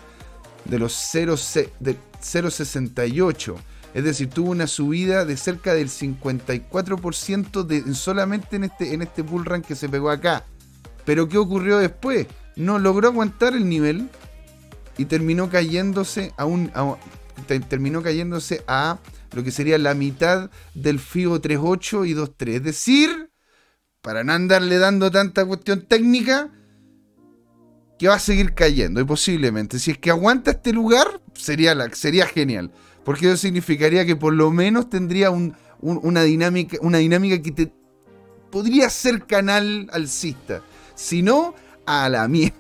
de 0.66 0.80
los 0.80 0.94
0, 1.12 1.36
de 1.80 1.98
0,68. 2.22 3.56
Es 3.94 4.04
decir, 4.06 4.30
tuvo 4.30 4.52
una 4.52 4.68
subida 4.68 5.26
de 5.26 5.36
cerca 5.36 5.74
del 5.74 5.90
54% 5.90 7.64
de, 7.64 7.94
solamente 7.94 8.56
en 8.56 8.64
este, 8.64 8.94
en 8.94 9.02
este 9.02 9.22
bull 9.22 9.46
run 9.46 9.62
que 9.62 9.76
se 9.76 9.90
pegó 9.90 10.10
acá. 10.10 10.46
Pero 11.06 11.28
¿qué 11.28 11.38
ocurrió 11.38 11.78
después? 11.78 12.28
No 12.56 12.80
logró 12.80 13.08
aguantar 13.10 13.54
el 13.54 13.68
nivel 13.68 14.10
y 14.98 15.06
terminó 15.06 15.50
cayéndose 15.50 16.34
a 16.38 16.46
un 16.46 16.72
terminó 17.70 18.04
cayéndose 18.04 18.64
a 18.68 19.00
lo 19.34 19.44
que 19.44 19.52
sería 19.52 19.78
la 19.78 19.94
mitad 19.94 20.50
del 20.74 21.00
FIBO 21.00 21.42
3.8 21.42 22.08
y 22.08 22.14
2.3. 22.14 22.50
Es 22.56 22.64
decir, 22.64 23.32
para 24.02 24.24
no 24.24 24.34
andarle 24.34 24.78
dando 24.78 25.10
tanta 25.12 25.46
cuestión 25.46 25.86
técnica, 25.88 26.52
que 27.98 28.08
va 28.08 28.16
a 28.16 28.20
seguir 28.20 28.56
cayendo 28.56 29.00
y 29.00 29.04
posiblemente, 29.04 29.78
si 29.78 29.92
es 29.92 29.98
que 30.00 30.10
aguanta 30.10 30.50
este 30.50 30.74
lugar, 30.74 31.22
sería, 31.36 31.76
sería 31.94 32.26
genial. 32.26 32.72
Porque 33.06 33.28
eso 33.28 33.38
significaría 33.38 34.06
que 34.08 34.16
por 34.16 34.34
lo 34.34 34.50
menos 34.50 34.90
tendría 34.90 35.30
una, 35.30 36.24
dinámica, 36.24 36.78
una 36.82 36.98
dinámica 36.98 37.42
que 37.42 37.52
te 37.52 37.74
podría 38.50 38.90
ser 38.90 39.26
canal 39.28 39.88
alcista. 39.94 40.64
Si 41.02 41.24
no, 41.24 41.56
a 41.88 42.08
la 42.10 42.28
mierda. 42.28 42.56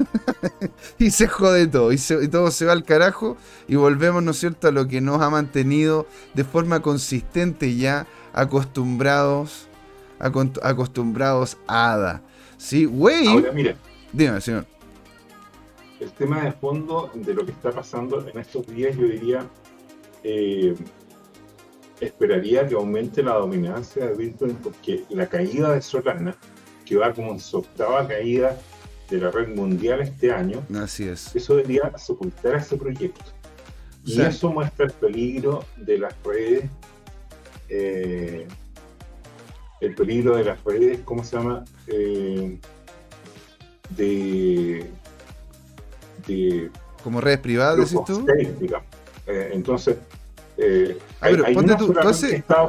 y 0.98 1.12
se 1.12 1.28
jode 1.28 1.68
todo. 1.68 1.92
Y, 1.92 1.98
todo 2.28 2.50
se 2.50 2.66
va 2.66 2.72
al 2.72 2.84
carajo. 2.84 3.38
Y 3.68 3.76
volvemos, 3.76 4.24
¿no 4.24 4.32
es 4.32 4.38
cierto?, 4.38 4.68
a 4.68 4.72
lo 4.72 4.88
que 4.88 5.00
nos 5.00 5.22
ha 5.22 5.30
mantenido 5.30 6.08
de 6.34 6.44
forma 6.44 6.82
consistente 6.82 7.76
ya 7.76 8.08
acostumbrados. 8.34 9.68
acostumbrados 10.18 11.60
a 11.68 11.94
ADA. 11.94 12.22
¿Sí? 12.58 12.86
Güey. 12.86 13.28
Ahora, 13.28 13.52
mira. 13.52 13.76
Dime, 14.12 14.42
señor. 14.42 14.66
el 16.00 16.12
tema 16.14 16.42
de 16.42 16.52
fondo 16.52 17.12
de 17.14 17.36
lo 17.36 17.46
que 17.46 17.52
está 17.52 17.70
pasando 17.70 18.28
en 18.28 18.40
estos 18.40 18.66
días, 18.66 18.98
yo 18.98 19.04
diría, 19.04 19.48
eh, 20.24 20.76
esperaría 22.00 22.68
que 22.68 22.74
aumente 22.74 23.22
la 23.22 23.36
dominancia 23.36 24.08
de 24.08 24.16
Bitcoin 24.16 24.56
porque 24.56 25.04
la 25.10 25.28
caída 25.28 25.74
de 25.74 25.82
Solana, 25.84 26.36
que 26.92 26.98
va 26.98 27.14
como 27.14 27.32
en 27.32 27.40
su 27.40 27.60
octava 27.60 28.06
caída 28.06 28.58
de 29.10 29.18
la 29.18 29.32
red 29.32 29.48
mundial 29.56 30.02
este 30.02 30.30
año, 30.30 30.62
Así 30.76 31.08
es. 31.08 31.34
eso 31.34 31.56
debería 31.56 31.90
sepultar 31.98 32.56
ese 32.56 32.76
proyecto. 32.76 33.24
Y 34.04 34.20
eso 34.22 34.52
muestra 34.52 34.88
el 34.88 34.92
peligro 34.92 35.64
de 35.78 36.00
las 36.00 36.14
redes, 36.26 36.70
eh, 37.70 38.46
el 39.80 39.96
peligro 39.96 40.36
de 40.36 40.44
las 40.44 40.62
redes, 40.66 41.00
¿cómo 41.06 41.24
se 41.24 41.38
llama? 41.38 41.64
Eh, 41.88 42.60
de, 43.92 44.92
de 46.28 46.70
Como 47.02 47.22
redes 47.22 47.40
privadas, 47.40 47.78
decís 47.90 48.00
tú. 48.06 48.26
Eh, 49.28 49.50
entonces, 49.54 49.96
Ah, 50.60 50.94
hay, 51.22 51.34
pero 51.36 51.46
hay 51.46 51.56
tú, 51.56 51.62
tú 51.88 51.94
solamente 51.94 51.96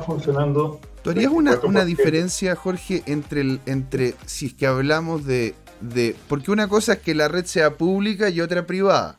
funcionando. 0.00 0.80
¿Tú 1.02 1.10
harías 1.10 1.32
una, 1.32 1.52
24%. 1.60 1.64
una 1.68 1.84
diferencia, 1.84 2.54
Jorge, 2.56 3.02
entre, 3.06 3.40
el, 3.42 3.60
entre 3.66 4.14
si 4.26 4.46
es 4.46 4.54
que 4.54 4.66
hablamos 4.66 5.24
de, 5.26 5.54
de... 5.80 6.14
Porque 6.28 6.50
una 6.50 6.68
cosa 6.68 6.94
es 6.94 6.98
que 7.00 7.14
la 7.14 7.28
red 7.28 7.44
sea 7.44 7.76
pública 7.76 8.28
y 8.30 8.40
otra 8.40 8.66
privada. 8.66 9.18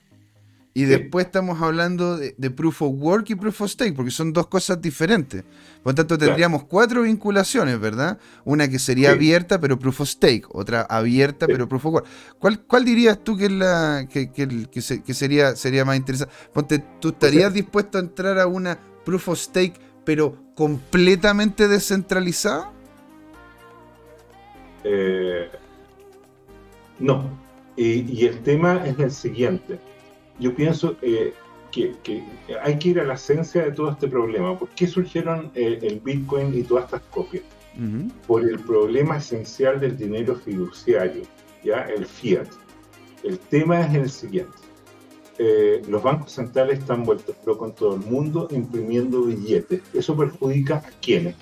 Y 0.76 0.82
Sí. 0.82 0.86
después 0.88 1.28
estamos 1.28 1.62
hablando 1.62 2.18
de, 2.18 2.34
de 2.36 2.50
Proof 2.50 2.82
of 2.82 2.94
Work 2.98 3.30
y 3.30 3.36
Proof 3.36 3.62
of 3.62 3.70
Stake, 3.70 3.94
porque 3.94 4.10
son 4.10 4.34
dos 4.34 4.48
cosas 4.48 4.82
diferentes. 4.82 5.44
Por 5.84 5.92
lo 5.92 5.96
tanto, 5.96 6.18
Claro. 6.18 6.32
tendríamos 6.32 6.64
cuatro 6.64 7.04
vinculaciones, 7.04 7.80
¿verdad? 7.80 8.18
Una 8.44 8.68
que 8.68 8.80
sería 8.80 9.10
Sí. 9.10 9.16
abierta, 9.16 9.60
pero 9.60 9.78
Proof 9.78 10.02
of 10.02 10.10
Stake. 10.10 10.46
Otra 10.50 10.82
abierta, 10.82 11.46
Sí. 11.46 11.52
pero 11.52 11.70
Proof 11.70 11.86
of 11.86 11.94
Work. 11.94 12.06
¿Cuál, 12.40 12.62
cuál 12.62 12.86
dirías 12.86 13.24
tú 13.24 13.38
que, 13.38 13.46
es 13.46 13.52
la, 13.52 14.08
que, 14.10 14.32
que- 14.32 14.68
que 14.72 14.82
se- 14.82 15.04
que 15.04 15.14
sería, 15.14 15.56
sería 15.56 15.86
más 15.86 15.96
interesante? 15.96 16.34
Ponte, 16.52 16.84
¿tú 17.00 17.10
estarías 17.10 17.54
dispuesto 17.54 18.00
a 18.00 18.02
entrar 18.02 18.40
a 18.40 18.48
una 18.48 18.80
Proof 19.06 19.30
of 19.30 19.38
Stake, 19.40 19.74
pero 20.06 20.36
completamente 20.56 21.68
descentralizada? 21.68 22.72
Eh, 24.84 25.50
no. 27.00 27.30
Y, 27.76 28.02
y 28.22 28.26
el 28.26 28.42
tema 28.44 28.86
es 28.86 29.00
el 29.00 29.12
siguiente. 29.12 29.80
Yo 30.40 30.54
pienso 30.56 30.96
eh, 31.02 31.34
que, 31.72 31.96
que 32.04 32.24
hay 32.62 32.78
que 32.78 32.90
ir 32.90 33.00
a 33.00 33.04
la 33.04 33.16
esencia 33.16 33.64
de 33.64 33.72
todo 33.72 33.92
este 33.92 34.08
problema. 34.08 34.58
¿Por 34.58 34.70
qué 34.70 34.88
surgieron 34.88 35.52
eh, 35.56 35.80
el 35.82 36.00
Bitcoin 36.00 36.54
y 36.54 36.64
todas 36.64 36.86
estas 36.86 37.02
copias? 37.12 37.44
Por 38.28 38.44
el 38.44 38.60
problema 38.60 39.18
esencial 39.18 39.80
del 39.80 39.98
dinero 39.98 40.36
fiduciario, 40.36 41.24
¿ya? 41.64 41.82
El 41.86 42.06
fiat. 42.06 42.48
El 43.24 43.40
tema 43.40 43.82
es 43.82 43.96
el 43.96 44.10
siguiente. 44.12 44.54
Eh, 45.40 45.82
los 45.88 46.04
bancos 46.04 46.32
centrales 46.32 46.80
están 46.80 47.04
vueltos 47.04 47.36
locos 47.46 47.70
en 47.70 47.76
todo 47.76 47.96
el 47.96 48.02
mundo 48.02 48.48
imprimiendo 48.52 49.24
billetes. 49.24 49.82
¿Eso 49.94 50.16
perjudica 50.16 50.76
a 50.78 50.84
quiénes? 51.02 51.36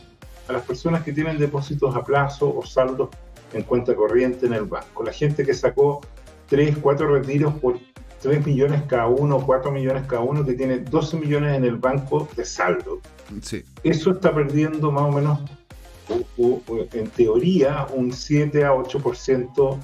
A 0.47 0.53
las 0.53 0.63
personas 0.63 1.03
que 1.03 1.11
tienen 1.13 1.37
depósitos 1.37 1.95
a 1.95 2.03
plazo 2.03 2.55
o 2.55 2.65
saldos 2.65 3.09
en 3.53 3.63
cuenta 3.63 3.93
corriente 3.95 4.45
en 4.45 4.53
el 4.53 4.63
banco. 4.63 5.03
La 5.03 5.11
gente 5.11 5.45
que 5.45 5.53
sacó 5.53 6.01
3, 6.47 6.77
4 6.81 7.07
retiros 7.07 7.53
por 7.55 7.79
3 8.21 8.45
millones 8.45 8.81
cada 8.87 9.07
uno, 9.07 9.43
4 9.45 9.71
millones 9.71 10.03
cada 10.07 10.21
uno, 10.21 10.45
que 10.45 10.53
tiene 10.53 10.79
12 10.79 11.17
millones 11.17 11.57
en 11.57 11.65
el 11.65 11.75
banco 11.75 12.27
de 12.37 12.45
saldo. 12.45 12.99
Sí. 13.41 13.63
Eso 13.83 14.11
está 14.11 14.33
perdiendo 14.33 14.91
más 14.91 15.03
o 15.03 15.11
menos, 15.11 15.39
u- 16.37 16.61
u- 16.67 16.87
en 16.93 17.07
teoría, 17.09 17.87
un 17.93 18.13
7 18.13 18.63
a 18.63 18.73
8% 18.73 19.77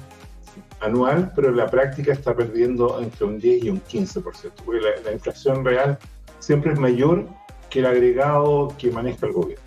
anual, 0.80 1.32
pero 1.34 1.48
en 1.48 1.56
la 1.56 1.66
práctica 1.66 2.12
está 2.12 2.34
perdiendo 2.34 3.00
entre 3.00 3.24
un 3.24 3.38
10 3.38 3.64
y 3.64 3.70
un 3.70 3.82
15%, 3.82 4.52
porque 4.64 4.80
la, 4.80 4.90
la 5.04 5.12
inflación 5.12 5.64
real 5.64 5.98
siempre 6.38 6.72
es 6.72 6.78
mayor 6.78 7.26
que 7.70 7.80
el 7.80 7.86
agregado 7.86 8.74
que 8.78 8.90
maneja 8.90 9.26
el 9.26 9.32
gobierno, 9.32 9.64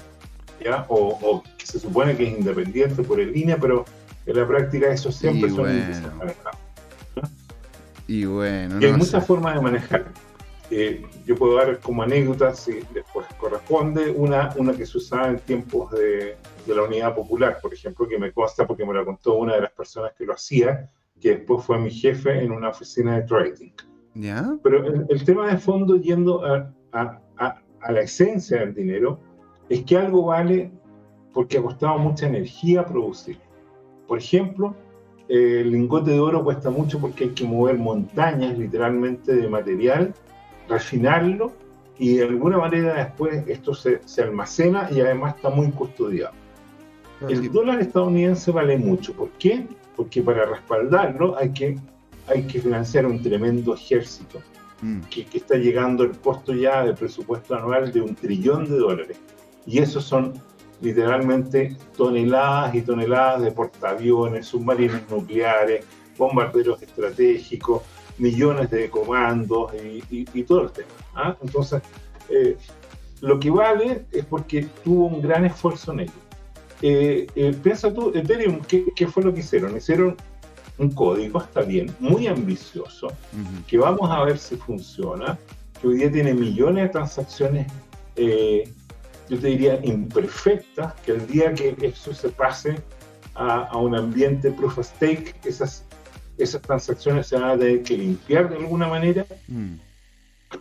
¿ya? 0.63 0.86
O, 0.89 1.17
o 1.21 1.43
que 1.58 1.65
se 1.65 1.80
supone 1.80 2.15
que 2.15 2.24
es 2.28 2.38
independiente 2.38 3.04
por 3.04 3.19
el 3.19 3.32
línea, 3.32 3.58
pero 3.60 3.86
en 4.26 4.38
la 4.38 4.47
práctica 4.47 4.88
eso 4.91 5.12
siempre 5.12 5.47
Y 5.50 5.52
son 5.52 5.60
bueno. 5.63 6.15
manejados. 6.17 6.58
Y 8.08 8.26
bueno, 8.26 8.80
Y 8.82 8.86
hay 8.86 8.91
no 8.91 8.97
muchas 9.00 9.21
sé. 9.21 9.28
formas 9.28 9.56
de 9.56 9.62
manejar. 9.62 10.06
Eh, 10.69 11.06
yo 11.26 11.36
puedo 11.36 11.56
dar 11.58 11.80
como 11.80 12.02
anécdota, 12.04 12.54
si 12.56 12.80
después 12.93 13.28
corresponde, 13.38 14.10
una, 14.10 14.54
una 14.56 14.74
que 14.74 14.86
se 14.86 14.97
usaba 14.97 15.28
en 15.28 15.39
tiempos 15.39 15.91
de, 15.91 16.38
de 16.65 16.76
la 16.76 16.84
Unidad 16.84 17.13
Popular, 17.13 17.60
por 17.62 17.74
ejemplo, 17.74 18.08
que 18.08 18.17
me 18.17 18.32
consta 18.32 18.65
porque 18.65 18.86
me 18.86 18.93
la 18.93 19.04
contó 19.04 19.34
una 19.36 19.56
de 19.56 19.62
las 19.62 19.71
personas 19.71 20.13
que 20.17 20.26
lo 20.26 20.34
hacía, 20.34 20.89
que 21.22 21.36
después 21.38 21.64
fue 21.64 21.80
mi 21.80 21.92
jefe 21.92 22.44
en 22.44 22.52
una 22.52 22.70
oficina 22.70 23.16
de 23.16 23.22
trading. 23.24 23.70
¿Ya? 24.16 24.58
Pero 24.64 24.86
el, 24.86 25.06
el 25.08 25.24
tema 25.24 25.48
de 25.50 25.58
fondo, 25.58 25.96
yendo 25.96 26.44
a, 26.46 26.74
a- 26.92 27.22
a- 27.38 27.62
a 27.82 27.92
la 27.92 28.02
esencia 28.02 28.60
del 28.60 28.74
dinero, 28.74 29.20
es 29.70 29.84
que 29.84 29.98
algo 29.98 30.26
vale 30.26 30.72
porque 31.34 31.60
ha 31.60 31.62
costado 31.62 31.98
mucha 31.98 32.28
energía 32.28 32.86
producir. 32.86 33.38
Por 34.08 34.18
ejemplo, 34.18 34.76
el 35.30 35.72
lingote 35.72 36.12
de 36.12 36.20
oro 36.20 36.44
cuesta 36.44 36.70
mucho 36.70 37.00
porque 37.00 37.24
hay 37.26 37.30
que 37.30 37.46
mover 37.46 37.78
montañas 37.78 38.58
literalmente 38.58 39.34
de 39.34 39.48
material, 39.48 40.14
refinarlo 40.68 41.54
y 41.98 42.18
de 42.18 42.24
alguna 42.26 42.58
manera 42.58 42.96
después 42.96 43.48
esto 43.48 43.74
se, 43.74 44.02
se 44.06 44.24
almacena 44.24 44.90
y 44.92 45.00
además 45.00 45.36
está 45.38 45.50
muy 45.50 45.72
custodiado. 45.72 46.34
El 47.30 47.52
dólar 47.52 47.80
estadounidense 47.80 48.52
vale 48.52 48.78
mucho. 48.78 49.14
¿Por 49.14 49.30
qué? 49.40 49.68
Porque 50.02 50.22
para 50.24 50.46
respaldarlo 50.46 51.38
hay 51.38 51.52
que, 51.52 51.78
hay 52.28 52.44
que 52.44 52.60
financiar 52.60 53.06
un 53.06 53.22
tremendo 53.22 53.76
ejército 53.76 54.42
Mm. 54.84 55.02
que, 55.12 55.26
que 55.28 55.38
está 55.38 55.58
llegando 55.58 56.04
el 56.04 56.18
costo 56.18 56.56
ya 56.56 56.84
del 56.84 56.96
presupuesto 56.96 57.54
anual 57.54 57.92
de 57.92 58.02
un 58.02 58.16
trillón 58.16 58.66
de 58.66 58.78
dólares. 58.80 59.16
Y 59.68 59.78
esos 59.78 60.04
son 60.04 60.34
literalmente 60.82 61.76
toneladas 61.96 62.74
y 62.74 62.82
toneladas 62.82 63.44
de 63.44 63.52
portaaviones, 63.52 64.48
submarinos 64.48 65.02
nucleares, 65.08 65.86
bombarderos 66.18 66.82
estratégicos, 66.82 67.84
millones 68.18 68.72
de 68.72 68.90
comandos 68.90 69.72
y, 69.76 70.04
y- 70.10 70.26
y 70.34 70.44
todo 70.44 70.64
el 70.64 70.72
tema. 70.72 70.90
¿ah? 71.14 71.38
Entonces, 71.44 71.84
eh, 72.30 72.58
lo 73.22 73.40
que 73.40 73.52
vale 73.52 74.06
es 74.12 74.26
porque 74.26 74.68
tuvo 74.84 75.06
un 75.06 75.22
gran 75.22 75.46
esfuerzo 75.46 75.92
en 75.94 76.00
ello. 76.02 76.12
Eh, 76.82 77.28
eh, 77.36 77.56
piensa 77.62 77.94
tú, 77.94 78.12
Ethereum, 78.15 78.60
¿qué, 78.67 78.86
¿qué 78.96 79.08
fue 79.08 79.24
lo 79.24 79.34
que 79.34 79.41
hicieron? 79.41 79.76
Hicieron 79.78 80.15
un 80.78 80.91
código, 80.91 81.39
está 81.41 81.62
bien, 81.62 81.94
muy 82.00 82.26
ambicioso, 82.28 83.10
que 83.67 83.78
vamos 83.78 84.10
a 84.10 84.24
ver 84.24 84.38
si 84.39 84.56
funciona, 84.56 85.38
que 85.80 85.88
hoy 85.88 85.98
día 85.98 86.12
tiene 86.12 86.34
millones 86.34 86.86
de 86.86 86.89
transacciones, 86.89 87.67
eh, 88.15 88.63
yo 89.30 89.39
te 89.39 89.48
diría 89.48 89.80
imperfectas, 89.84 90.94
que 91.06 91.12
el 91.12 91.28
día 91.28 91.54
que 91.54 91.76
eso 91.82 92.13
se 92.13 92.30
pase 92.30 92.76
a, 93.36 93.65
a 93.65 93.78
un 93.78 93.96
ambiente 93.96 94.50
proof 94.52 94.80
of 94.80 94.88
stake, 94.88 95.36
esas, 95.46 95.86
esas 96.39 96.62
transacciones 96.63 97.28
se 97.28 97.38
van 97.38 97.52
a 97.52 97.58
tener 97.58 97.84
que 97.84 97.98
limpiar 97.98 98.50
de 98.50 98.58
alguna 98.58 98.88
manera 98.88 99.26
Mm. 99.48 99.76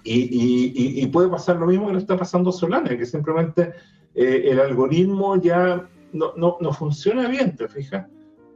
y, 0.04 0.20
y- 0.20 0.72
y- 0.74 1.02
y 1.02 1.06
puede 1.06 1.28
pasar 1.28 1.56
lo 1.56 1.66
mismo 1.66 1.86
que 1.86 1.94
le 1.94 1.98
está 1.98 2.16
pasando 2.18 2.50
a 2.50 2.52
Solana, 2.52 2.90
que 2.96 3.06
simplemente 3.06 3.72
eh, 4.14 4.42
el 4.50 4.60
algoritmo 4.60 5.40
ya 5.40 5.88
no, 6.12 6.32
no- 6.36 6.56
no 6.60 6.72
funciona 6.72 7.28
bien, 7.28 7.56
¿te 7.56 7.68
fijas? 7.68 8.06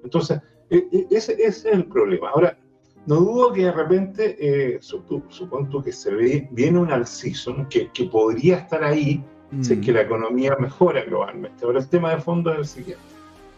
Entonces, 0.03 0.40
e- 0.71 0.87
e- 0.93 1.07
ese, 1.11 1.33
ese 1.35 1.47
es 1.47 1.64
el 1.67 1.87
problema. 1.87 2.31
Ahora, 2.31 2.59
no 3.07 3.17
dudo 3.17 3.53
que 3.53 3.64
de 3.64 3.73
repente, 3.73 4.37
eh, 4.38 4.81
sup- 4.81 5.25
supón 5.29 5.69
tú 5.71 5.83
que 5.83 5.93
se 5.93 6.12
ve, 6.12 6.49
viene 6.53 6.79
un 6.79 6.90
all-season 6.90 7.67
que, 7.69 7.90
que 7.93 8.05
podría 8.05 8.57
estar 8.59 8.83
ahí 8.85 9.23
si 9.61 9.75
es 9.75 9.81
que 9.81 9.93
Mm. 9.93 9.95
la 9.95 10.01
economía 10.03 10.57
mejora 10.59 11.05
globalmente. 11.05 11.64
Ahora, 11.64 11.79
el 11.81 11.88
tema 11.88 12.11
de 12.14 12.21
fondo 12.21 12.53
es 12.53 12.59
el 12.59 12.67
siguiente. 12.67 13.05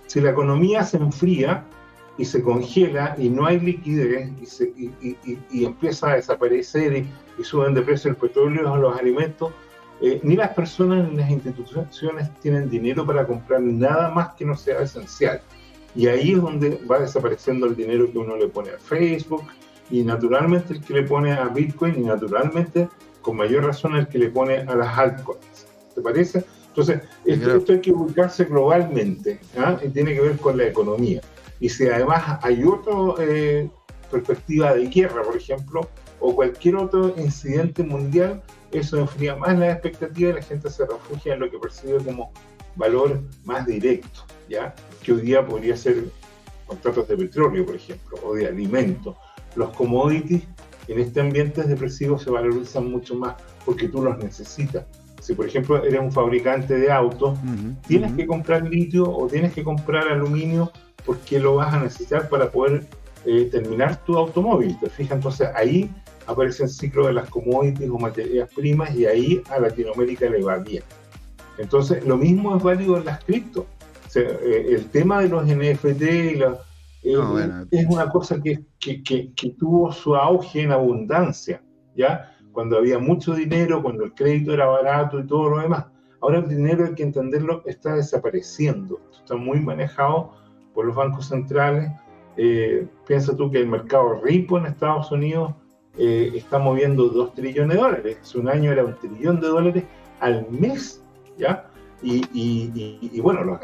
Si 0.06 0.20
la 0.20 0.30
economía 0.30 0.82
se 0.82 0.98
enfría 0.98 1.64
y 2.18 2.24
se 2.24 2.42
congela 2.42 3.14
y 3.18 3.28
no 3.30 3.46
hay 3.46 3.60
liquidez 3.60 4.30
y, 4.42 4.46
se- 4.46 4.72
y- 4.76 4.90
y- 5.00 5.38
y- 5.50 5.64
empieza 5.64 6.10
a 6.10 6.16
desaparecer 6.16 6.96
y, 6.96 7.06
y 7.40 7.44
suben 7.44 7.72
de 7.74 7.82
precio 7.82 8.10
el 8.10 8.16
petróleo 8.16 8.72
o 8.72 8.76
los 8.76 8.98
alimentos, 8.98 9.52
eh, 10.00 10.20
ni 10.22 10.36
las 10.36 10.50
personas 10.50 11.08
ni 11.10 11.16
las 11.16 11.30
instituciones 11.30 12.28
tienen 12.40 12.68
dinero 12.68 13.06
para 13.06 13.26
comprar 13.26 13.62
nada 13.62 14.10
más 14.10 14.34
que 14.34 14.44
no 14.44 14.56
sea 14.56 14.80
esencial. 14.80 15.40
Y 15.94 16.08
ahí 16.08 16.32
es 16.32 16.42
donde 16.42 16.80
va 16.90 16.98
desapareciendo 16.98 17.66
el 17.66 17.74
dinero 17.74 18.10
que 18.10 18.18
uno 18.18 18.36
le 18.36 18.48
pone 18.48 18.70
a 18.70 18.78
Facebook 18.78 19.44
y 19.90 20.02
naturalmente 20.02 20.74
el 20.74 20.80
que 20.82 20.94
le 20.94 21.02
pone 21.04 21.32
a 21.32 21.44
Bitcoin 21.46 21.94
y 21.96 22.04
naturalmente 22.04 22.88
con 23.22 23.36
mayor 23.36 23.64
razón 23.64 23.96
el 23.96 24.06
que 24.06 24.18
le 24.18 24.28
pone 24.28 24.58
a 24.58 24.74
las 24.74 24.98
altcoins. 24.98 25.66
¿Te 25.94 26.02
parece? 26.02 26.44
Entonces, 26.68 27.00
esto, 27.24 27.56
esto 27.56 27.72
hay 27.72 27.80
que 27.80 27.92
ubicarse 27.92 28.44
globalmente 28.44 29.40
¿ah? 29.56 29.78
y 29.82 29.88
tiene 29.88 30.14
que 30.14 30.20
ver 30.20 30.36
con 30.36 30.58
la 30.58 30.66
economía. 30.66 31.22
Y 31.58 31.70
si 31.70 31.88
además 31.88 32.38
hay 32.42 32.62
otra 32.64 33.24
eh, 33.24 33.70
perspectiva 34.10 34.74
de 34.74 34.86
guerra, 34.86 35.22
por 35.22 35.36
ejemplo, 35.36 35.88
o 36.20 36.34
cualquier 36.34 36.76
otro 36.76 37.14
incidente 37.16 37.82
mundial, 37.82 38.42
eso 38.72 38.98
enfría 38.98 39.36
más 39.36 39.58
las 39.58 39.74
expectativas 39.74 40.32
y 40.32 40.36
la 40.36 40.42
gente 40.42 40.70
se 40.70 40.86
refugia 40.86 41.34
en 41.34 41.40
lo 41.40 41.50
que 41.50 41.58
percibe 41.58 41.98
como 41.98 42.32
valor 42.76 43.22
más 43.44 43.66
directo, 43.66 44.24
¿ya? 44.48 44.74
Que 45.02 45.12
hoy 45.12 45.22
día 45.22 45.46
podría 45.46 45.76
ser 45.76 46.04
contratos 46.66 47.08
de 47.08 47.16
petróleo, 47.16 47.64
por 47.64 47.76
ejemplo, 47.76 48.18
o 48.24 48.34
de 48.34 48.46
alimentos, 48.46 49.16
los 49.54 49.70
commodities 49.70 50.42
en 50.88 51.00
este 51.00 51.20
ambiente 51.20 51.62
depresivo 51.64 52.18
se 52.18 52.30
valorizan 52.30 52.90
mucho 52.90 53.14
más 53.14 53.34
porque 53.64 53.88
tú 53.88 54.02
los 54.02 54.18
necesitas. 54.18 54.84
Si 55.20 55.34
por 55.34 55.46
ejemplo 55.46 55.82
eres 55.82 56.00
un 56.00 56.12
fabricante 56.12 56.78
de 56.78 56.92
autos, 56.92 57.36
tienes 57.88 58.12
que 58.12 58.26
comprar 58.26 58.62
litio 58.68 59.10
o 59.10 59.26
tienes 59.26 59.52
que 59.52 59.64
comprar 59.64 60.06
aluminio 60.08 60.70
porque 61.04 61.40
lo 61.40 61.56
vas 61.56 61.74
a 61.74 61.80
necesitar 61.80 62.28
para 62.28 62.50
poder 62.50 62.86
eh, 63.24 63.48
terminar 63.50 64.04
tu 64.04 64.16
automóvil. 64.16 64.78
¿Te 64.78 64.88
fijas? 64.88 65.16
Entonces 65.16 65.48
ahí 65.56 65.90
aparece 66.26 66.64
el 66.64 66.68
ciclo 66.68 67.06
de 67.06 67.14
las 67.14 67.28
commodities 67.28 67.90
o 67.90 67.98
materias 67.98 68.50
primas 68.54 68.94
y 68.94 69.06
ahí 69.06 69.42
a 69.50 69.58
Latinoamérica 69.58 70.28
le 70.28 70.42
va 70.42 70.58
bien. 70.58 70.82
Entonces 71.58 72.04
lo 72.04 72.16
mismo 72.16 72.56
es 72.56 72.62
válido 72.62 72.96
en 72.98 73.04
las 73.04 73.24
cripto. 73.24 73.66
Eh, 74.14 74.66
el 74.70 74.86
tema 74.86 75.20
de 75.20 75.28
los 75.28 75.44
NFT 75.44 76.02
y 76.02 76.34
la, 76.36 76.58
eh, 77.02 77.66
es 77.70 77.86
una 77.86 78.08
cosa 78.08 78.40
que, 78.42 78.64
que, 78.80 79.02
que, 79.02 79.50
tuvo 79.58 79.92
su 79.92 80.16
auge 80.16 80.62
en 80.62 80.72
abundancia, 80.72 81.62
¿ya? 81.94 82.32
Cuando 82.52 82.78
había 82.78 82.98
mucho 82.98 83.34
dinero, 83.34 83.82
cuando 83.82 84.04
el 84.04 84.14
crédito 84.14 84.52
era 84.52 84.66
barato 84.66 85.20
y 85.20 85.26
todo 85.26 85.50
lo 85.50 85.58
demás. 85.60 85.86
Ahora 86.20 86.38
el 86.38 86.48
dinero, 86.48 86.86
hay 86.86 86.94
que 86.94 87.02
entenderlo, 87.02 87.62
está 87.66 87.94
desapareciendo. 87.94 88.98
Está 89.16 89.36
muy 89.36 89.60
manejado 89.60 90.32
por 90.74 90.86
los 90.86 90.96
bancos 90.96 91.28
centrales. 91.28 91.92
Eh, 92.36 92.88
piensa 93.06 93.36
tú 93.36 93.50
que 93.50 93.58
el 93.58 93.68
mercado 93.68 94.20
rico 94.22 94.58
en 94.58 94.66
Estados 94.66 95.12
Unidos 95.12 95.54
eh, 95.98 96.32
está 96.34 96.58
moviendo 96.58 97.08
2 97.08 97.34
trillones 97.34 97.76
de 97.76 97.82
dólares. 97.82 98.18
Hace 98.22 98.38
un 98.38 98.48
año 98.48 98.72
era 98.72 98.84
un 98.84 98.94
trillón 98.96 99.40
de 99.40 99.48
dólares 99.48 99.84
al 100.20 100.46
mes, 100.50 101.02
¿ya? 101.38 101.70
Y, 102.02 102.22
y, 102.32 103.20
bueno, 103.20 103.42
los, 103.42 103.58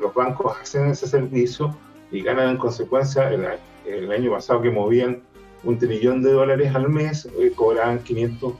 los 0.00 0.14
bancos 0.14 0.56
hacen 0.60 0.86
ese 0.86 1.06
servicio 1.06 1.76
y 2.10 2.22
ganan 2.22 2.50
en 2.50 2.56
consecuencia. 2.56 3.30
El, 3.84 4.12
año 4.12 4.30
pasado 4.30 4.62
que 4.62 4.70
movían 4.70 5.22
un 5.64 5.78
trillón 5.78 6.22
de 6.22 6.32
dólares 6.32 6.72
al 6.74 6.88
mes, 6.88 7.28
eh, 7.38 7.52
cobraban 7.54 7.98
500 7.98 8.54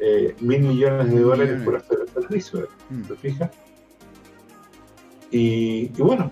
eh, 0.00 0.34
mil 0.40 0.60
millones 0.62 1.12
de 1.12 1.20
dólares 1.20 1.62
por 1.62 1.76
hacer 1.76 1.98
el 2.00 2.08
servicio. 2.08 2.68
Mm. 2.90 3.02
¿Te 3.02 3.14
fijas? 3.14 3.50
Y, 5.30 5.88
bueno. 6.02 6.30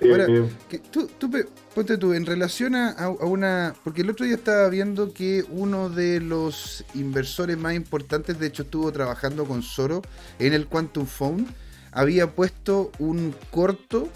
Ahora, 0.00 0.26
eh, 0.28 0.48
tú, 0.90 1.30
ponte 1.74 1.98
tú, 1.98 2.14
en 2.14 2.26
relación 2.26 2.74
a, 2.74 3.08
una. 3.08 3.74
Porque 3.84 4.02
el 4.02 4.10
otro 4.10 4.26
día 4.26 4.34
estaba 4.34 4.68
viendo 4.68 5.12
que 5.12 5.44
uno 5.50 5.88
de 5.88 6.20
los 6.20 6.84
inversores 6.94 7.58
más 7.58 7.74
importantes, 7.74 8.38
de 8.38 8.46
hecho, 8.46 8.62
estuvo 8.62 8.92
trabajando 8.92 9.44
con 9.44 9.62
Soro 9.62 10.02
en 10.38 10.52
el 10.52 10.66
Quantum 10.66 11.06
Phone, 11.06 11.46
había 11.92 12.30
puesto 12.30 12.90
un 12.98 13.34
corto 13.50 14.08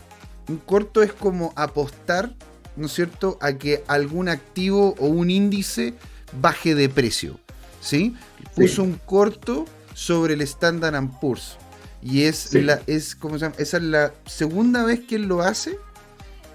un 0.48 0.58
corto 0.58 1.02
es 1.02 1.12
como 1.12 1.52
apostar, 1.56 2.32
¿no 2.76 2.86
es 2.86 2.92
cierto?, 2.92 3.38
a 3.40 3.54
que 3.54 3.82
algún 3.88 4.28
activo 4.28 4.94
o 4.98 5.06
un 5.06 5.30
índice 5.30 5.94
baje 6.40 6.74
de 6.74 6.88
precio. 6.88 7.40
¿Sí? 7.80 8.14
Puso 8.54 8.82
un 8.82 8.94
corto 9.04 9.64
sobre 9.94 10.34
el 10.34 10.40
Standard 10.42 11.08
Poor's. 11.20 11.56
Y 12.02 12.22
es, 12.22 12.52
la, 12.54 12.80
es, 12.86 13.14
¿cómo 13.14 13.38
se 13.38 13.46
llama? 13.46 13.56
Esa 13.58 13.78
es 13.78 13.82
la 13.82 14.14
segunda 14.26 14.84
vez 14.84 15.00
que 15.00 15.16
él 15.16 15.22
lo 15.22 15.42
hace. 15.42 15.78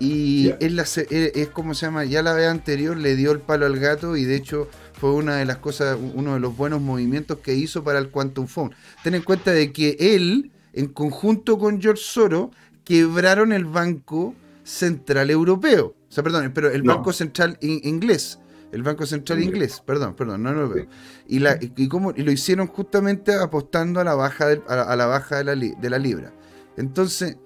Y 0.02 0.52
es, 0.60 0.74
la, 0.74 0.84
eh, 1.12 1.32
es 1.36 1.50
como 1.50 1.76
se 1.76 1.86
llama, 1.86 2.06
ya 2.06 2.24
la 2.24 2.34
vez 2.34 2.48
anterior 2.48 2.98
le 2.98 3.16
dio 3.16 3.32
el 3.32 3.40
palo 3.40 3.68
al 3.68 3.78
gato 3.78 4.18
y 4.18 4.26
de 4.26 4.36
hecho 4.36 4.68
fue 4.94 5.14
una 5.14 5.36
de 5.36 5.46
las 5.46 5.58
cosas, 5.58 5.96
uno 6.16 6.34
de 6.34 6.40
los 6.40 6.58
buenos 6.58 6.82
movimientos 6.82 7.38
que 7.38 7.54
hizo 7.54 7.84
para 7.84 8.00
el 8.00 8.10
Quantum 8.10 8.48
Phone. 8.48 8.74
Ten 9.04 9.14
en 9.14 9.22
cuenta 9.22 9.52
de 9.52 9.72
que 9.72 9.96
él, 10.00 10.52
en 10.74 10.88
conjunto 10.88 11.60
con 11.60 11.80
George 11.80 12.02
Soros, 12.04 12.50
quebraron 12.84 13.54
el 13.54 13.66
Banco 13.66 14.34
Central 14.64 15.30
Europeo. 15.30 15.94
O 16.10 16.12
sea, 16.12 16.24
perdón, 16.24 16.52
pero 16.52 16.72
el 16.72 16.82
Banco 16.82 17.14
Central 17.14 17.60
inglés. 17.62 18.40
El 18.72 18.82
Banco 18.82 19.06
Central 19.06 19.44
inglés, 19.44 19.84
perdón, 19.86 20.16
perdón, 20.16 20.42
no 20.42 20.50
europeo. 20.50 20.88
Y, 21.28 21.40
la, 21.40 21.60
y, 21.62 21.88
cómo, 21.90 22.12
y 22.16 22.24
lo 22.24 22.32
hicieron 22.32 22.66
justamente 22.66 23.36
apostando 23.36 24.00
a 24.00 24.04
la 24.04 24.16
baja, 24.16 24.48
a, 24.68 24.96
la 24.96 25.06
baja 25.06 25.44
de, 25.44 25.44
la, 25.44 25.56
de 25.56 25.90
la 25.92 26.00
libra. 26.00 26.34
Entonces, 26.76 27.38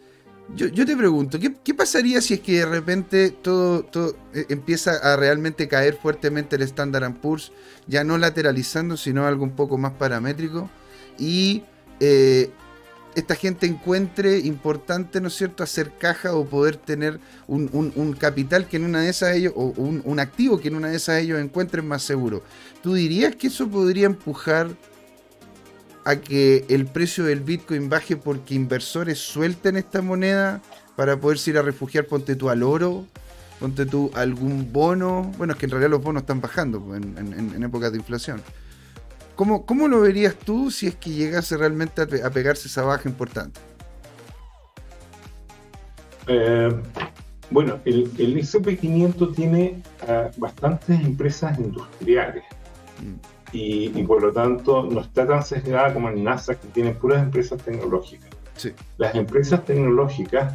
yo, 0.54 0.68
yo 0.68 0.86
te 0.86 0.96
pregunto, 0.96 1.40
¿qué, 1.40 1.56
¿qué, 1.64 1.74
pasaría 1.74 2.22
si 2.22 2.36
es 2.36 2.40
que 2.42 2.60
de 2.60 2.66
repente 2.66 3.32
todo, 3.32 3.86
eh, 4.34 4.46
empieza 4.50 4.92
a 4.92 5.16
realmente 5.16 5.68
caer 5.68 5.98
fuertemente 6.02 6.56
el 6.56 6.62
Standard 6.62 7.14
Poor's, 7.16 7.52
ya 7.88 8.04
no 8.04 8.18
lateralizando, 8.18 8.98
sino 8.98 9.26
algo 9.26 9.44
un 9.44 9.56
poco 9.56 9.78
más 9.78 9.94
paramétrico? 9.94 10.70
Y 11.18 11.64
eh, 12.00 12.52
esta 13.16 13.36
gente 13.36 13.66
encuentre 13.66 14.40
importante, 14.40 15.22
¿no 15.22 15.30
es 15.30 15.36
cierto?, 15.36 15.64
hacer 15.64 15.94
caja 15.98 16.36
o 16.36 16.46
poder 16.46 16.76
tener 16.76 17.20
un, 17.48 18.16
capital 18.20 18.68
que 18.68 18.78
en 18.78 18.84
una 18.84 19.02
de 19.02 19.10
esas 19.10 19.36
ellos, 19.36 19.54
o 19.56 19.68
un, 19.78 20.20
activo 20.20 20.60
que 20.60 20.68
en 20.68 20.76
una 20.76 20.90
de 20.90 20.98
esas 20.98 21.22
ellos 21.22 21.40
encuentren 21.40 21.88
más 21.88 22.04
seguro. 22.04 22.44
¿Tú 22.84 22.94
dirías 22.94 23.36
que 23.36 23.48
eso 23.48 23.68
podría 23.68 24.06
empujar 24.06 24.70
a 26.06 26.16
que 26.18 26.66
el 26.70 26.86
precio 26.86 27.24
del 27.26 27.42
Bitcoin 27.42 27.90
baje 27.90 28.16
porque 28.16 28.56
inversores 28.56 29.20
suelten 29.20 29.76
esta 29.76 30.02
moneda 30.02 30.62
para 30.96 31.20
poderse 31.20 31.52
ir 31.52 31.58
a 31.58 31.62
refugiar, 31.62 32.06
ponte 32.06 32.36
tú 32.36 32.50
al 32.50 32.64
oro, 32.64 33.06
ponte 33.60 33.86
tú 33.86 34.12
algún 34.14 34.72
bono? 34.72 35.32
Bueno, 35.38 35.54
es 35.54 35.60
que 35.60 35.66
en 35.66 35.72
realidad 35.72 35.90
los 35.90 36.04
bonos 36.04 36.22
están 36.22 36.40
bajando 36.40 36.96
en 36.96 37.64
épocas 37.64 37.92
de 37.92 37.98
inflación. 37.98 38.42
¿Cómo, 39.36 39.66
¿Cómo, 39.66 39.88
lo 39.90 40.02
verías 40.02 40.36
tú 40.36 40.72
si 40.72 40.88
es 40.88 40.96
que 40.96 41.10
llegase 41.10 41.58
realmente 41.58 42.02
a, 42.02 42.30
pegarse 42.30 42.70
esa 42.70 42.84
baja 42.84 43.10
importante? 43.10 43.60
Eh, 46.28 46.74
bueno, 47.52 47.80
el, 47.84 48.10
el 48.18 48.38
SP500 48.38 49.36
tiene 49.36 49.84
ah, 50.08 50.32
bastantes 50.38 51.02
empresas 51.02 51.60
industriales 51.60 52.44
mm. 53.02 53.35
Y, 53.52 54.04
por 54.04 54.22
lo 54.22 54.32
tanto 54.32 54.84
no 54.84 55.02
está 55.02 55.26
tan 55.26 55.44
sesgada 55.44 55.94
como 55.94 56.10
el 56.10 56.24
NASA 56.24 56.56
que 56.56 56.68
tiene 56.70 56.92
puras 56.92 57.24
empresas 57.24 57.62
tecnológicas. 57.62 58.30
Las 58.98 59.16
empresas 59.16 59.64
tecnológicas 59.66 60.54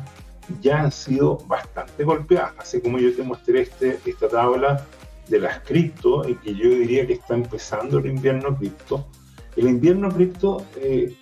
ya 0.61 0.81
han 0.81 0.93
sido 0.93 1.39
bastante 1.47 2.05
golpeadas, 2.05 2.55
así 2.59 2.81
como 2.81 2.99
yo 2.99 3.15
te 3.15 3.23
mostré 3.23 3.63
este, 3.63 3.99
esta 4.05 4.29
tabla 4.29 4.85
de 5.29 5.39
las 5.39 5.61
cripto 5.61 6.29
y 6.29 6.35
que 6.37 6.55
yo 6.55 6.71
diría 6.71 7.07
que 7.07 7.15
está 7.15 7.35
empezando 7.35 7.99
el 7.99 8.07
invierno 8.07 8.57
cripto. 8.57 9.07
El 9.57 9.69
invierno 9.69 10.11
cripto, 10.11 10.67
eh, 10.77 11.15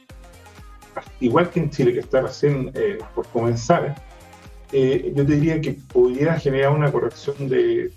igual 1.20 1.50
que 1.50 1.60
en 1.60 1.70
Chile, 1.70 1.92
que 1.92 2.00
está 2.00 2.22
recién 2.22 2.70
eh, 2.74 2.98
por 3.14 3.26
comenzar, 3.28 3.94
eh, 4.72 5.12
yo 5.14 5.24
diría 5.24 5.60
que 5.60 5.72
podría 5.92 6.38
generar 6.38 6.72
una 6.72 6.90
corrección 6.90 7.48
de, 7.48 7.92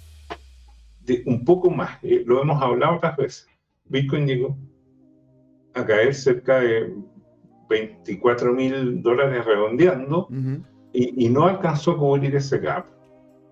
de 1.02 1.24
un 1.26 1.46
poco 1.46 1.70
más. 1.70 1.98
lo 2.02 2.42
hemos 2.42 2.62
hablado 2.62 2.98
otras 2.98 3.16
veces. 3.16 3.51
Bitcoin 3.92 4.26
llegó 4.26 4.58
a 5.74 5.86
caer 5.86 6.16
cerca 6.16 6.62
de 6.62 6.96
24 7.70 8.54
mil 8.54 9.02
dólares 9.02 9.46
redondeando 9.46 10.28
y, 10.94 11.26
y, 11.26 11.30
no 11.30 11.46
alcanzó 11.46 11.92
a 11.92 11.98
cubrir 11.98 12.36
ese 12.36 12.58
gap. 12.60 12.86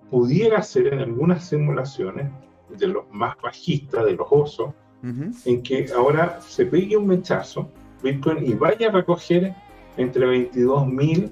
Pudiera 0.10 0.62
ser 0.62 0.94
en 0.94 1.00
algunas 1.00 1.48
simulaciones 1.48 2.32
de 2.78 2.88
los 2.88 3.04
más 3.12 3.36
bajistas, 3.42 4.06
de 4.06 4.14
los 4.14 4.28
osos, 4.30 4.74
en 5.04 5.64
que 5.64 5.88
ahora 5.96 6.42
se 6.42 6.66
pegue 6.66 6.98
un 6.98 7.08
mechazo 7.08 7.70
Bitcoin 8.04 8.46
y 8.46 8.54
vaya 8.54 8.90
a 8.90 8.92
recoger 8.92 9.54
entre 9.98 10.26
22.000 10.26 11.30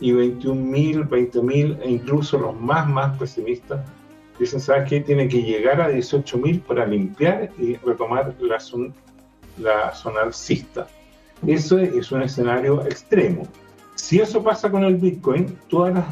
y 0.00 0.12
21.000, 0.12 1.08
20.000 1.08 1.78
e 1.82 1.90
incluso 1.90 2.38
los 2.38 2.58
más, 2.58 2.88
más 2.88 3.18
pesimistas 3.18 3.80
dicen, 4.38 4.60
¿sabes 4.60 4.88
qué? 4.88 5.00
Tiene 5.00 5.28
que 5.28 5.42
llegar 5.42 5.80
a 5.80 5.90
18.000 5.90 6.62
para 6.62 6.86
limpiar 6.86 7.50
y 7.58 7.76
retomar 7.76 8.34
la, 8.40 8.60
zona, 8.60 8.92
la 9.58 9.94
zona 9.94 10.22
alcista. 10.22 10.86
Eso 11.46 11.78
es 11.78 12.12
un 12.12 12.22
escenario 12.22 12.84
extremo. 12.86 13.46
Si 13.94 14.20
eso 14.20 14.42
pasa 14.42 14.70
con 14.70 14.84
el 14.84 14.96
Bitcoin, 14.96 15.58
todas 15.68 15.94
las 15.94 16.06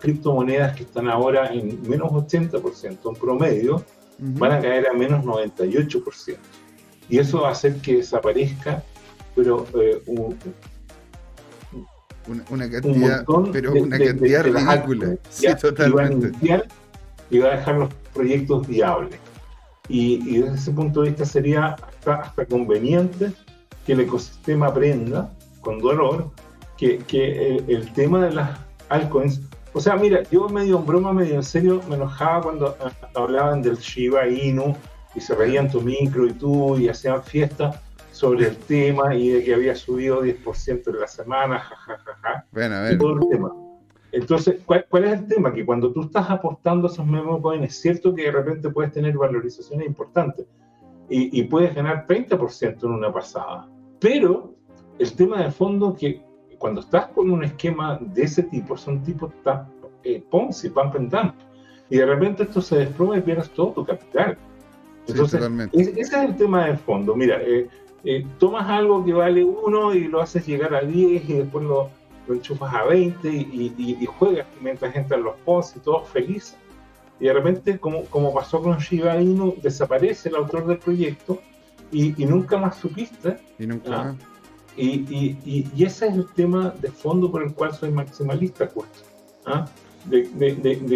criptomonedas 0.00 0.76
que 0.76 0.82
están 0.82 1.08
ahora 1.08 1.52
en 1.52 1.80
menos 1.88 2.10
80% 2.10 2.98
en 3.04 3.14
promedio, 3.14 3.84
van 4.18 4.52
a 4.52 4.60
caer 4.60 4.88
a 4.88 4.92
menos 4.92 5.24
98%. 5.24 6.36
Y 7.08 7.18
eso 7.18 7.42
va 7.42 7.48
a 7.48 7.52
hacer 7.52 7.76
que 7.76 7.96
desaparezca, 7.96 8.82
pero 9.34 9.66
eh, 9.80 10.02
una, 12.48 12.70
cantidad, 12.70 13.24
pero 13.52 13.72
una 13.72 13.98
cantidad 13.98 14.44
ridícula. 14.44 15.16
Sí, 15.28 15.46
totalmente. 15.60 16.32
Y 16.40 16.48
va, 16.48 16.56
a 16.56 16.62
dejar 17.30 17.76
los 17.76 17.94
proyectos 18.12 18.66
viables. 18.66 19.18
Y, 19.88 20.38
desde 20.38 20.56
ese 20.56 20.70
punto 20.72 21.02
de 21.02 21.10
vista 21.10 21.24
sería 21.24 21.74
hasta, 21.74 22.14
hasta 22.14 22.46
conveniente 22.46 23.32
que 23.84 23.92
el 23.92 24.00
ecosistema 24.00 24.68
aprenda 24.68 25.30
con 25.60 25.78
dolor 25.78 26.30
que, 26.78 26.98
que 26.98 27.56
el, 27.56 27.64
el, 27.68 27.92
tema 27.92 28.24
de 28.24 28.32
las 28.32 28.58
altcoins 28.88 29.40
o 29.76 29.80
sea, 29.80 29.96
mira, 29.96 30.22
yo 30.30 30.48
medio 30.48 30.78
en 30.78 30.86
broma, 30.86 31.12
medio 31.12 31.34
en 31.34 31.42
serio, 31.42 31.82
me 31.88 31.96
enojaba 31.96 32.42
cuando 32.42 32.76
ah, 32.80 32.92
hablaban 33.14 33.60
del 33.60 33.76
Shiba 33.76 34.28
Inu 34.28 34.76
y 35.16 35.20
se 35.20 35.34
reían 35.34 35.68
tu 35.68 35.80
micro 35.80 36.26
y 36.26 36.32
tú 36.32 36.78
y 36.78 36.88
hacían 36.88 37.24
fiestas 37.24 37.80
sobre 38.12 38.46
el 38.46 38.56
tema 38.56 39.16
y 39.16 39.30
de 39.30 39.42
que 39.42 39.52
había 39.52 39.74
subido 39.74 40.22
10% 40.22 40.86
en 40.86 41.00
la 41.00 41.08
semana, 41.08 41.58
jajajaja. 41.58 42.04
Ja, 42.04 42.20
ja, 42.22 42.34
ja, 42.34 42.46
bueno, 42.52 42.76
a 42.76 42.82
ver. 42.82 42.98
todo 42.98 43.14
el 43.14 43.28
tema. 43.28 43.63
Entonces, 44.14 44.60
¿cuál, 44.64 45.04
es 45.04 45.20
el 45.20 45.26
tema? 45.26 45.52
Que 45.52 45.66
cuando 45.66 45.92
tú 45.92 46.02
estás 46.02 46.30
apostando 46.30 46.86
a 46.86 46.90
esos 46.90 47.04
memo 47.04 47.42
coins, 47.42 47.64
es 47.64 47.80
cierto 47.80 48.14
que 48.14 48.22
de 48.22 48.30
repente 48.30 48.70
puedes 48.70 48.92
tener 48.92 49.16
valorizaciones 49.16 49.88
importantes 49.88 50.46
y, 51.08 51.42
puedes 51.44 51.74
ganar 51.74 52.06
30% 52.06 52.84
en 52.84 52.90
una 52.90 53.12
pasada. 53.12 53.68
Pero 54.00 54.54
el 54.98 55.12
tema 55.14 55.42
de 55.42 55.50
fondo 55.50 55.92
es 55.92 55.98
que 55.98 56.22
cuando 56.58 56.80
estás 56.80 57.08
con 57.08 57.30
un 57.30 57.44
esquema 57.44 57.98
de 58.00 58.22
ese 58.22 58.44
tipo, 58.44 58.76
son 58.76 59.02
tipos 59.02 59.32
eh, 60.04 60.24
Ponzi, 60.30 60.70
pump 60.70 60.94
and 60.94 61.10
dump, 61.10 61.34
y 61.90 61.98
de 61.98 62.06
repente 62.06 62.44
esto 62.44 62.60
se 62.60 62.76
desploma 62.76 63.18
y 63.18 63.20
pierdes 63.20 63.50
todo 63.50 63.72
tu 63.72 63.84
capital. 63.84 64.38
Entonces, 65.08 65.42
ese 65.72 66.00
es 66.00 66.12
el 66.12 66.36
tema 66.36 66.66
de 66.66 66.76
fondo. 66.76 67.14
Mira, 67.14 67.42
eh, 67.42 67.68
eh, 68.04 68.26
tomas 68.38 68.68
algo 68.68 69.04
que 69.04 69.12
vale 69.12 69.44
uno 69.44 69.92
y 69.92 70.04
lo 70.04 70.20
haces 70.22 70.46
llegar 70.46 70.74
a 70.74 70.80
10 70.80 71.28
y 71.28 71.32
después 71.34 71.64
lo 71.64 71.90
lo 72.26 72.34
enchufas 72.34 72.74
a 72.74 72.84
20 72.84 73.28
y, 73.28 74.06
juegas 74.06 74.46
mientras 74.60 74.94
entran 74.96 75.22
los 75.22 75.36
posts 75.44 75.76
y 75.76 75.80
todos 75.80 76.08
felices. 76.08 76.56
Y 77.20 77.24
de 77.26 77.32
repente, 77.32 77.78
como, 77.78 78.04
como 78.06 78.34
pasó 78.34 78.60
con 78.60 78.78
Shiba 78.78 79.20
Inu, 79.20 79.54
desaparece 79.62 80.28
el 80.28 80.36
autor 80.36 80.66
del 80.66 80.78
proyecto 80.78 81.40
y, 81.92 82.10
nunca 82.24 82.56
más 82.56 82.76
supiste. 82.76 83.38
Y 83.58 83.66
nunca 83.66 84.00
¿ah? 84.00 84.14
Y, 84.76 85.66
ese 85.76 86.08
es 86.08 86.14
el 86.14 86.26
tema 86.34 86.74
de 86.80 86.90
fondo 86.90 87.30
por 87.30 87.42
el 87.42 87.52
cual 87.54 87.72
soy 87.74 87.90
maximalista, 87.90 88.68
Kurt. 88.68 88.88
¿ah? 89.46 89.66
De, 90.06 90.24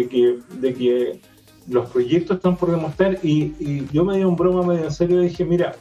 que, 0.09 0.39
de 0.59 0.73
que 0.73 1.19
los 1.69 1.89
proyectos 1.89 2.37
están 2.37 2.57
por 2.57 2.71
demostrar 2.71 3.17
y, 3.23 3.85
yo 3.91 4.03
me 4.03 4.17
di 4.17 4.23
un 4.23 4.35
broma 4.35 4.63
medio 4.63 4.85
en 4.85 4.91
serio 4.91 5.21
y 5.21 5.29
dije, 5.29 5.45
mira, 5.45 5.75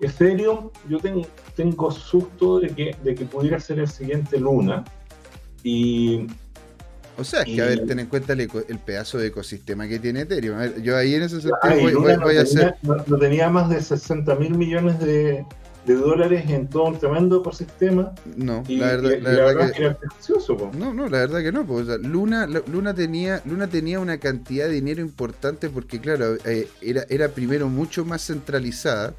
Ethereum, 0.00 0.70
yo 0.88 0.98
tengo, 0.98 1.26
tengo 1.54 1.90
susto 1.90 2.60
de 2.60 2.68
que, 2.70 2.96
de 3.02 3.14
que 3.14 3.24
pudiera 3.26 3.60
ser 3.60 3.80
el 3.80 3.88
siguiente 3.88 4.38
Luna. 4.38 4.84
Y. 5.62 6.26
O 7.18 7.24
sea, 7.24 7.42
es 7.42 7.54
que 7.54 7.60
a 7.60 7.66
ver, 7.66 7.84
ten 7.86 7.98
en 7.98 8.06
cuenta 8.06 8.32
el, 8.32 8.48
pedazo 8.78 9.18
de 9.18 9.26
ecosistema 9.26 9.86
que 9.86 9.98
tiene 9.98 10.22
Ethereum. 10.22 10.82
yo 10.82 10.96
ahí 10.96 11.14
en 11.14 11.22
ese 11.22 11.42
sentido 11.42 12.20
voy, 12.22 12.36
a 12.38 12.42
hacer. 12.42 12.76
No, 12.82 13.18
tenía 13.18 13.50
más 13.50 13.68
de 13.68 13.82
60 13.82 14.34
mil 14.36 14.54
millones 14.54 14.98
de, 15.00 15.44
dólares 15.84 16.48
en 16.48 16.68
todo 16.68 16.84
un 16.84 16.98
tremendo 16.98 17.40
ecosistema. 17.40 18.14
No, 18.36 18.62
la 18.68 18.86
verdad, 18.86 19.10
la, 19.20 19.30
verdad 19.30 19.72
que, 19.72 20.78
no, 20.78 20.94
no, 20.94 21.08
la 21.10 21.18
verdad 21.18 21.42
que 21.42 21.52
no. 21.52 21.66
Luna, 21.98 22.46
Luna 22.46 22.94
tenía, 22.94 23.42
Luna 23.44 23.66
tenía 23.66 24.00
una 24.00 24.16
cantidad 24.16 24.66
de 24.66 24.72
dinero 24.72 25.02
importante 25.02 25.68
porque 25.68 26.00
claro, 26.00 26.36
eh, 26.46 26.68
era, 26.80 27.04
era 27.10 27.28
primero 27.28 27.68
mucho 27.68 28.06
más 28.06 28.24
centralizada 28.24 29.12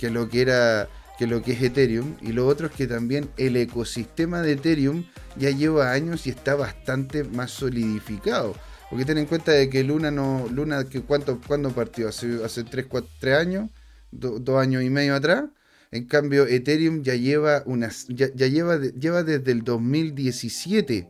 que 0.00 0.08
lo 0.08 0.30
que 0.30 0.40
era 0.40 0.88
que 1.18 1.26
lo 1.26 1.42
que 1.42 1.52
es 1.52 1.62
Ethereum 1.62 2.16
y 2.22 2.32
lo 2.32 2.46
otro 2.46 2.68
es 2.68 2.72
que 2.72 2.86
también 2.86 3.28
el 3.36 3.54
ecosistema 3.56 4.40
de 4.40 4.52
Ethereum 4.52 5.04
ya 5.36 5.50
lleva 5.50 5.92
años 5.92 6.26
y 6.26 6.30
está 6.30 6.54
bastante 6.54 7.24
más 7.24 7.50
solidificado. 7.50 8.54
Porque 8.88 9.04
ten 9.04 9.18
en 9.18 9.26
cuenta 9.26 9.52
de 9.52 9.68
que 9.68 9.84
Luna 9.84 10.10
no 10.10 10.46
Luna 10.50 10.88
que 10.88 11.02
cuánto 11.02 11.38
cuándo 11.46 11.72
partió 11.72 12.08
hace 12.08 12.42
hace 12.42 12.64
3 12.64 12.86
4 12.86 13.36
años, 13.36 13.70
dos 14.10 14.58
años 14.58 14.82
y 14.82 14.88
medio 14.88 15.14
atrás. 15.14 15.44
En 15.90 16.06
cambio 16.06 16.46
Ethereum 16.46 17.02
ya 17.02 17.14
lleva 17.14 17.64
unas 17.66 18.06
ya, 18.08 18.28
lleva 18.28 18.78
lleva 18.78 19.22
desde 19.22 19.52
el 19.52 19.62
2017 19.62 21.06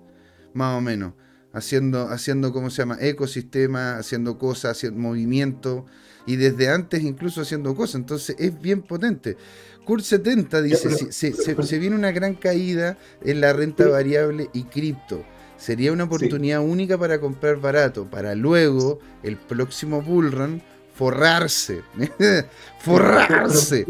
más 0.54 0.76
o 0.76 0.80
menos 0.80 1.12
haciendo 1.52 2.08
haciendo 2.08 2.52
cómo 2.52 2.70
se 2.70 2.82
llama 2.82 2.98
ecosistema, 3.00 3.96
haciendo 3.96 4.38
cosas, 4.38 4.72
haciendo 4.76 5.00
movimiento 5.00 5.86
y 6.26 6.36
desde 6.36 6.68
antes 6.68 7.02
incluso 7.02 7.42
haciendo 7.42 7.74
cosas. 7.74 7.96
Entonces 7.96 8.36
es 8.38 8.60
bien 8.60 8.82
potente. 8.82 9.36
Kurt 9.84 10.04
70 10.04 10.62
dice, 10.62 11.12
se, 11.12 11.78
viene 11.78 11.96
una 11.96 12.12
gran 12.12 12.34
caída 12.34 12.96
en 13.22 13.40
la 13.40 13.52
renta 13.52 13.88
variable 13.88 14.48
y 14.52 14.64
cripto. 14.64 15.24
Sería 15.56 15.92
una 15.92 16.04
oportunidad 16.04 16.60
única 16.60 16.96
para 16.96 17.20
comprar 17.20 17.56
barato, 17.56 18.06
para 18.06 18.34
luego, 18.34 18.98
el 19.22 19.36
próximo 19.36 20.00
bullrun, 20.00 20.62
forrarse. 20.94 21.82
forrarse. 22.78 23.86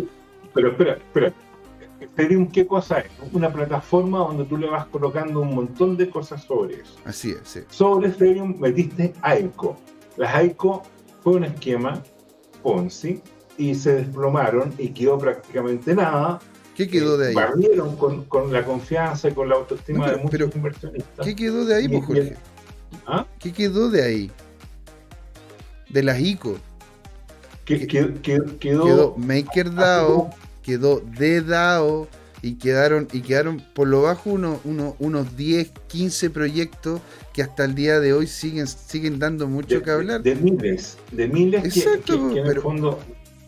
Pero, 0.54 0.70
espera, 0.70 0.94
espera. 0.94 1.32
Ethereum, 2.00 2.48
¿qué 2.50 2.66
cosa 2.66 3.00
es? 3.00 3.10
Una 3.32 3.52
plataforma 3.52 4.18
donde 4.18 4.44
tú 4.44 4.56
le 4.56 4.68
vas 4.68 4.86
colocando 4.86 5.40
un 5.40 5.54
montón 5.54 5.96
de 5.96 6.08
cosas 6.08 6.42
sobre 6.42 6.76
eso. 6.76 6.96
Así 7.04 7.30
es, 7.30 7.40
sí. 7.44 7.60
Sobre 7.68 8.08
Ethereum 8.08 8.58
metiste 8.58 9.12
AICO. 9.20 9.76
Las 10.16 10.34
AICO 10.34 10.82
fue 11.22 11.34
un 11.34 11.44
esquema 11.44 12.02
Ponzi 12.62 13.20
y 13.58 13.74
se 13.74 13.94
desplomaron 13.94 14.72
y 14.78 14.88
quedó 14.88 15.18
prácticamente 15.18 15.94
nada. 15.94 16.40
¿Qué 16.74 16.88
quedó 16.88 17.18
de 17.18 17.28
ahí? 17.28 17.34
Barrieron 17.34 17.96
con, 17.96 18.24
con 18.24 18.52
la 18.52 18.64
confianza 18.64 19.28
y 19.28 19.34
con 19.34 19.48
la 19.48 19.56
autoestima 19.56 20.11
de 20.11 20.16
muchos 20.16 20.54
inversionistas. 20.56 21.26
¿Qué 21.26 21.36
quedó 21.36 21.64
de 21.64 21.74
ahí, 21.74 21.88
pues, 21.88 22.04
Jorge? 22.04 22.36
¿Ah? 23.06 23.26
¿Qué 23.38 23.52
quedó 23.52 23.90
de 23.90 24.02
ahí? 24.02 24.30
De 25.90 26.02
las 26.02 26.20
ICO. 26.20 26.56
¿Qué, 27.64 27.86
quedó, 27.86 28.58
quedó, 28.58 29.14
MakerDAO, 29.16 30.30
quedó 30.62 31.00
DDAO 31.00 32.08
y 32.42 32.54
quedaron, 32.54 33.06
y 33.12 33.20
quedaron 33.20 33.62
por 33.74 33.86
lo 33.86 34.02
bajo 34.02 34.30
uno, 34.30 34.61
unos 34.64 35.36
10, 35.36 35.70
15 35.86 36.30
proyectos 36.30 37.00
que 37.32 37.42
hasta 37.42 37.64
el 37.64 37.74
día 37.74 38.00
de 38.00 38.12
hoy 38.12 38.26
siguen, 38.26 38.66
siguen 38.66 39.18
dando 39.18 39.46
mucho 39.46 39.82
que 39.82 39.90
hablar. 39.90 40.22
De 40.22 40.34
miles, 40.34 40.98
de 41.12 41.28
miles 41.28 41.64
Exacto, 41.64 42.32
que, 42.32 42.40
en 42.40 42.46
el 42.46 42.60
fondo, 42.60 42.98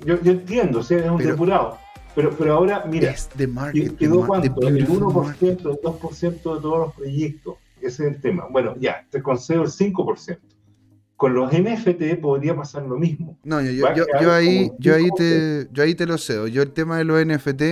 yo, 0.05 0.21
yo 0.23 0.33
entiendo, 0.33 0.81
o 0.81 0.83
sea, 0.83 0.99
es 0.99 1.11
un 1.11 1.19
depurado. 1.19 1.79
Pero, 2.15 2.31
pero 2.37 2.55
ahora, 2.55 2.85
mira, 2.87 3.15
quedó 3.99 4.27
cuánto, 4.27 4.69
el 4.69 4.87
1%, 4.87 5.43
el 5.43 5.61
2% 5.63 6.33
de 6.33 6.41
todos 6.41 6.79
los 6.79 6.95
proyectos. 6.95 7.55
Ese 7.81 8.07
es 8.07 8.15
el 8.15 8.21
tema. 8.21 8.47
Bueno, 8.51 8.75
ya, 8.79 9.07
te 9.11 9.23
concedo 9.23 9.63
el 9.63 9.69
5%. 9.69 10.39
Con 11.17 11.35
los 11.35 11.53
NFT 11.53 12.21
podría 12.21 12.55
pasar 12.55 12.83
lo 12.83 12.99
mismo. 12.99 13.39
No, 13.45 13.63
yo, 13.63 13.95
yo, 13.95 14.05
yo 14.21 14.33
ahí, 14.33 14.73
yo, 14.79 14.95
ahí 14.95 15.09
te, 15.17 15.69
yo 15.73 15.83
ahí 15.83 15.95
te 15.95 16.05
lo 16.05 16.19
cedo. 16.19 16.49
Yo 16.49 16.63
el 16.63 16.73
tema 16.73 16.99
de 16.99 17.05
los 17.05 17.25
NFT, 17.25 17.63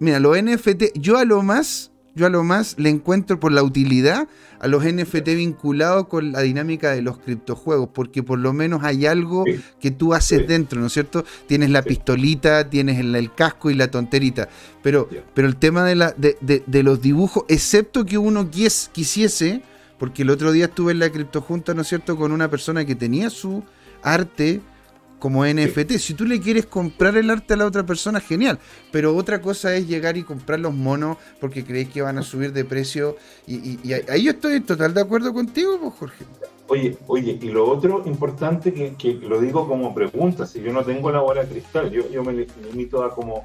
mira, 0.00 0.18
los 0.18 0.36
NFT, 0.42 0.98
yo 0.98 1.18
a 1.18 1.24
lo 1.24 1.42
más 1.42 1.92
yo 2.14 2.26
a 2.26 2.30
lo 2.30 2.42
más 2.44 2.74
le 2.78 2.90
encuentro 2.90 3.38
por 3.38 3.52
la 3.52 3.62
utilidad 3.62 4.28
a 4.60 4.66
los 4.66 4.84
NFT 4.84 5.28
vinculados 5.36 6.08
con 6.08 6.32
la 6.32 6.40
dinámica 6.40 6.90
de 6.90 7.02
los 7.02 7.18
criptojuegos, 7.18 7.90
porque 7.92 8.22
por 8.22 8.38
lo 8.38 8.52
menos 8.52 8.82
hay 8.82 9.06
algo 9.06 9.44
que 9.80 9.90
tú 9.90 10.14
haces 10.14 10.48
dentro, 10.48 10.80
¿no 10.80 10.86
es 10.86 10.92
cierto? 10.92 11.24
Tienes 11.46 11.70
la 11.70 11.82
pistolita, 11.82 12.68
tienes 12.68 12.98
el, 12.98 13.32
casco 13.34 13.70
y 13.70 13.74
la 13.74 13.90
tonterita, 13.90 14.48
pero, 14.82 15.08
pero 15.34 15.46
el 15.46 15.56
tema 15.56 15.84
de, 15.84 15.94
la, 15.94 16.12
de, 16.12 16.82
los 16.82 17.00
dibujos, 17.00 17.44
excepto 17.48 18.04
que 18.04 18.18
uno 18.18 18.50
quisiese, 18.50 19.62
porque 19.98 20.22
el 20.22 20.30
otro 20.30 20.50
día 20.50 20.66
estuve 20.66 20.92
en 20.92 20.98
la 20.98 21.10
criptojunta, 21.10 21.74
¿no 21.74 21.82
es 21.82 21.88
cierto?, 21.88 22.16
con 22.16 22.32
una 22.32 22.50
persona 22.50 22.84
que 22.84 22.94
tenía 22.94 23.30
su 23.30 23.62
arte 24.02 24.60
como 25.18 25.44
NFT. 25.44 25.92
Si 25.98 26.14
tú 26.14 26.24
le 26.24 26.40
quieres 26.40 26.66
comprar 26.66 27.16
el 27.16 27.30
arte 27.30 27.54
a 27.54 27.56
la 27.56 27.66
otra 27.66 27.84
persona, 27.84 28.20
genial. 28.20 28.58
Pero 28.90 29.16
otra 29.16 29.40
cosa 29.40 29.74
es 29.74 29.86
llegar 29.86 30.16
y 30.16 30.22
comprar 30.22 30.60
los 30.60 30.74
monos 30.74 31.16
porque 31.40 31.64
creéis 31.64 31.90
que 31.90 32.02
van 32.02 32.18
a 32.18 32.22
subir 32.22 32.52
de 32.52 32.64
precio. 32.64 33.16
Y, 33.46 33.78
ahí 34.08 34.24
yo 34.24 34.32
estoy 34.32 34.60
total 34.60 34.94
de 34.94 35.00
acuerdo 35.00 35.32
contigo, 35.32 35.78
pues, 35.80 35.94
Jorge. 35.94 36.24
Oye, 36.68 36.98
oye, 37.06 37.38
y 37.40 37.48
lo 37.48 37.68
otro 37.68 38.02
importante 38.04 38.72
que, 38.72 39.14
lo 39.14 39.40
digo 39.40 39.66
como 39.66 39.94
pregunta, 39.94 40.46
si 40.46 40.60
yo 40.60 40.72
no 40.72 40.84
tengo 40.84 41.10
la 41.10 41.20
bola 41.20 41.42
de 41.42 41.48
cristal, 41.48 41.90
yo, 41.90 42.10
yo 42.10 42.22
me 42.22 42.46
limito 42.70 43.02
a 43.02 43.14
como, 43.14 43.42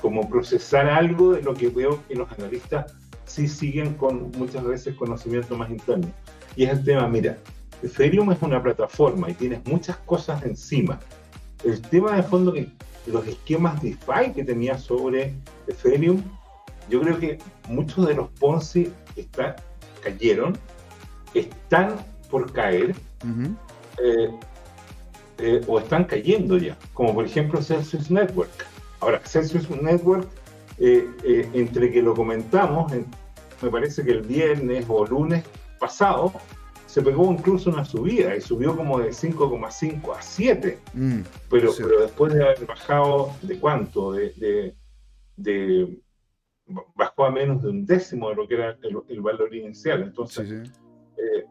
como 0.00 0.28
procesar 0.28 0.88
algo 0.88 1.34
de 1.34 1.42
lo 1.42 1.52
que 1.52 1.68
veo 1.68 2.02
que 2.08 2.14
los 2.14 2.32
analistas 2.32 2.94
sí 3.26 3.46
siguen 3.46 3.94
con 3.94 4.30
muchas 4.38 4.64
veces 4.64 4.94
conocimiento 4.94 5.56
más 5.56 5.70
interno. 5.70 6.08
Y 6.56 6.64
es 6.64 6.70
el 6.70 6.84
tema, 6.84 7.08
mira, 7.08 7.38
Ethereum 7.82 8.30
es 8.32 8.40
una 8.42 8.62
plataforma 8.62 9.30
y 9.30 9.34
tienes 9.34 9.64
muchas 9.66 9.96
cosas 9.98 10.42
encima. 10.44 10.98
El 11.64 11.80
tema 11.80 12.16
de 12.16 12.22
fondo 12.22 12.52
que 12.52 12.68
los 13.06 13.26
esquemas 13.26 13.82
DeFi 13.82 14.32
que 14.34 14.44
tenía 14.44 14.78
sobre 14.78 15.34
Ethereum, 15.66 16.22
yo 16.88 17.00
creo 17.00 17.18
que 17.18 17.38
muchos 17.68 18.06
de 18.06 18.14
los 18.14 18.28
Ponzi 18.40 18.92
están, 19.16 19.56
cayeron, 20.02 20.56
están 21.34 21.96
por 22.30 22.52
caer 22.52 22.94
eh, 24.02 24.30
eh, 25.38 25.60
o 25.66 25.78
están 25.78 26.04
cayendo 26.04 26.56
ya, 26.56 26.76
como 26.94 27.14
por 27.14 27.24
ejemplo 27.24 27.60
Celsius 27.62 28.10
Network. 28.10 28.66
Ahora, 29.00 29.20
Celsius 29.24 29.68
Network, 29.70 30.28
eh, 30.78 31.50
entre 31.52 31.90
que 31.90 32.00
lo 32.02 32.14
comentamos, 32.14 32.92
me 33.60 33.70
parece 33.70 34.04
que 34.04 34.12
el 34.12 34.22
viernes 34.22 34.84
o 34.88 35.04
lunes 35.04 35.44
pasado, 35.78 36.32
se 36.92 37.00
pegó 37.00 37.32
incluso 37.32 37.70
una 37.70 37.86
subida 37.86 38.36
y 38.36 38.42
subió 38.42 38.76
como 38.76 38.98
de 38.98 39.12
5,5 39.12 40.14
a 40.14 40.20
7. 40.20 40.78
Mm, 40.92 41.20
pero, 41.48 41.72
pero 41.74 42.02
después 42.02 42.34
de 42.34 42.44
haber 42.44 42.66
bajado 42.66 43.30
de 43.40 43.58
cuánto, 43.58 44.12
de, 44.12 44.74
de, 45.38 45.98
bajó 46.94 47.24
a 47.24 47.30
menos 47.30 47.62
de 47.62 47.70
un 47.70 47.86
décimo 47.86 48.28
de 48.28 48.34
lo 48.34 48.46
que 48.46 48.56
era 48.56 48.76
el, 49.08 49.22
valor 49.22 49.54
inicial. 49.54 50.02
Entonces, 50.02 50.70
eh, 51.16 51.46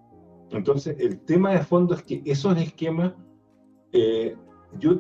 entonces, 0.52 0.96
el 1.00 1.20
tema 1.22 1.54
de 1.54 1.64
fondo 1.64 1.96
es 1.96 2.04
que 2.04 2.22
esos 2.24 2.56
esquemas, 2.60 3.14
eh, 3.94 4.36
yo, 4.78 5.00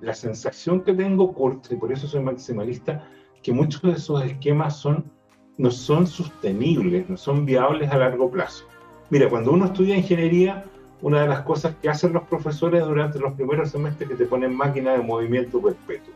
la 0.00 0.14
sensación 0.14 0.82
que 0.82 0.92
tengo, 0.92 1.32
y 1.70 1.76
por 1.76 1.92
eso 1.92 2.08
soy 2.08 2.20
maximalista, 2.20 3.08
que 3.44 3.52
muchos 3.52 3.80
de 3.82 3.92
esos 3.92 4.24
esquemas 4.24 4.76
son 4.76 5.08
no 5.56 5.70
son 5.70 6.06
sostenibles, 6.08 7.08
no 7.08 7.16
son 7.16 7.46
viables 7.46 7.90
a 7.92 7.96
largo 7.96 8.28
plazo. 8.28 8.66
Mira, 9.10 9.28
cuando 9.28 9.52
uno 9.52 9.66
estudia 9.66 9.96
ingeniería, 9.96 10.64
una 11.02 11.22
de 11.22 11.28
las 11.28 11.42
cosas 11.42 11.74
que 11.80 11.88
hacen 11.88 12.12
los 12.12 12.24
profesores 12.24 12.84
durante 12.84 13.18
los 13.18 13.34
primeros 13.34 13.70
semestres 13.70 14.10
es 14.10 14.16
que 14.16 14.24
te 14.24 14.28
ponen 14.28 14.54
máquina 14.54 14.92
de 14.92 14.98
movimiento 14.98 15.60
perpetuo, 15.60 16.12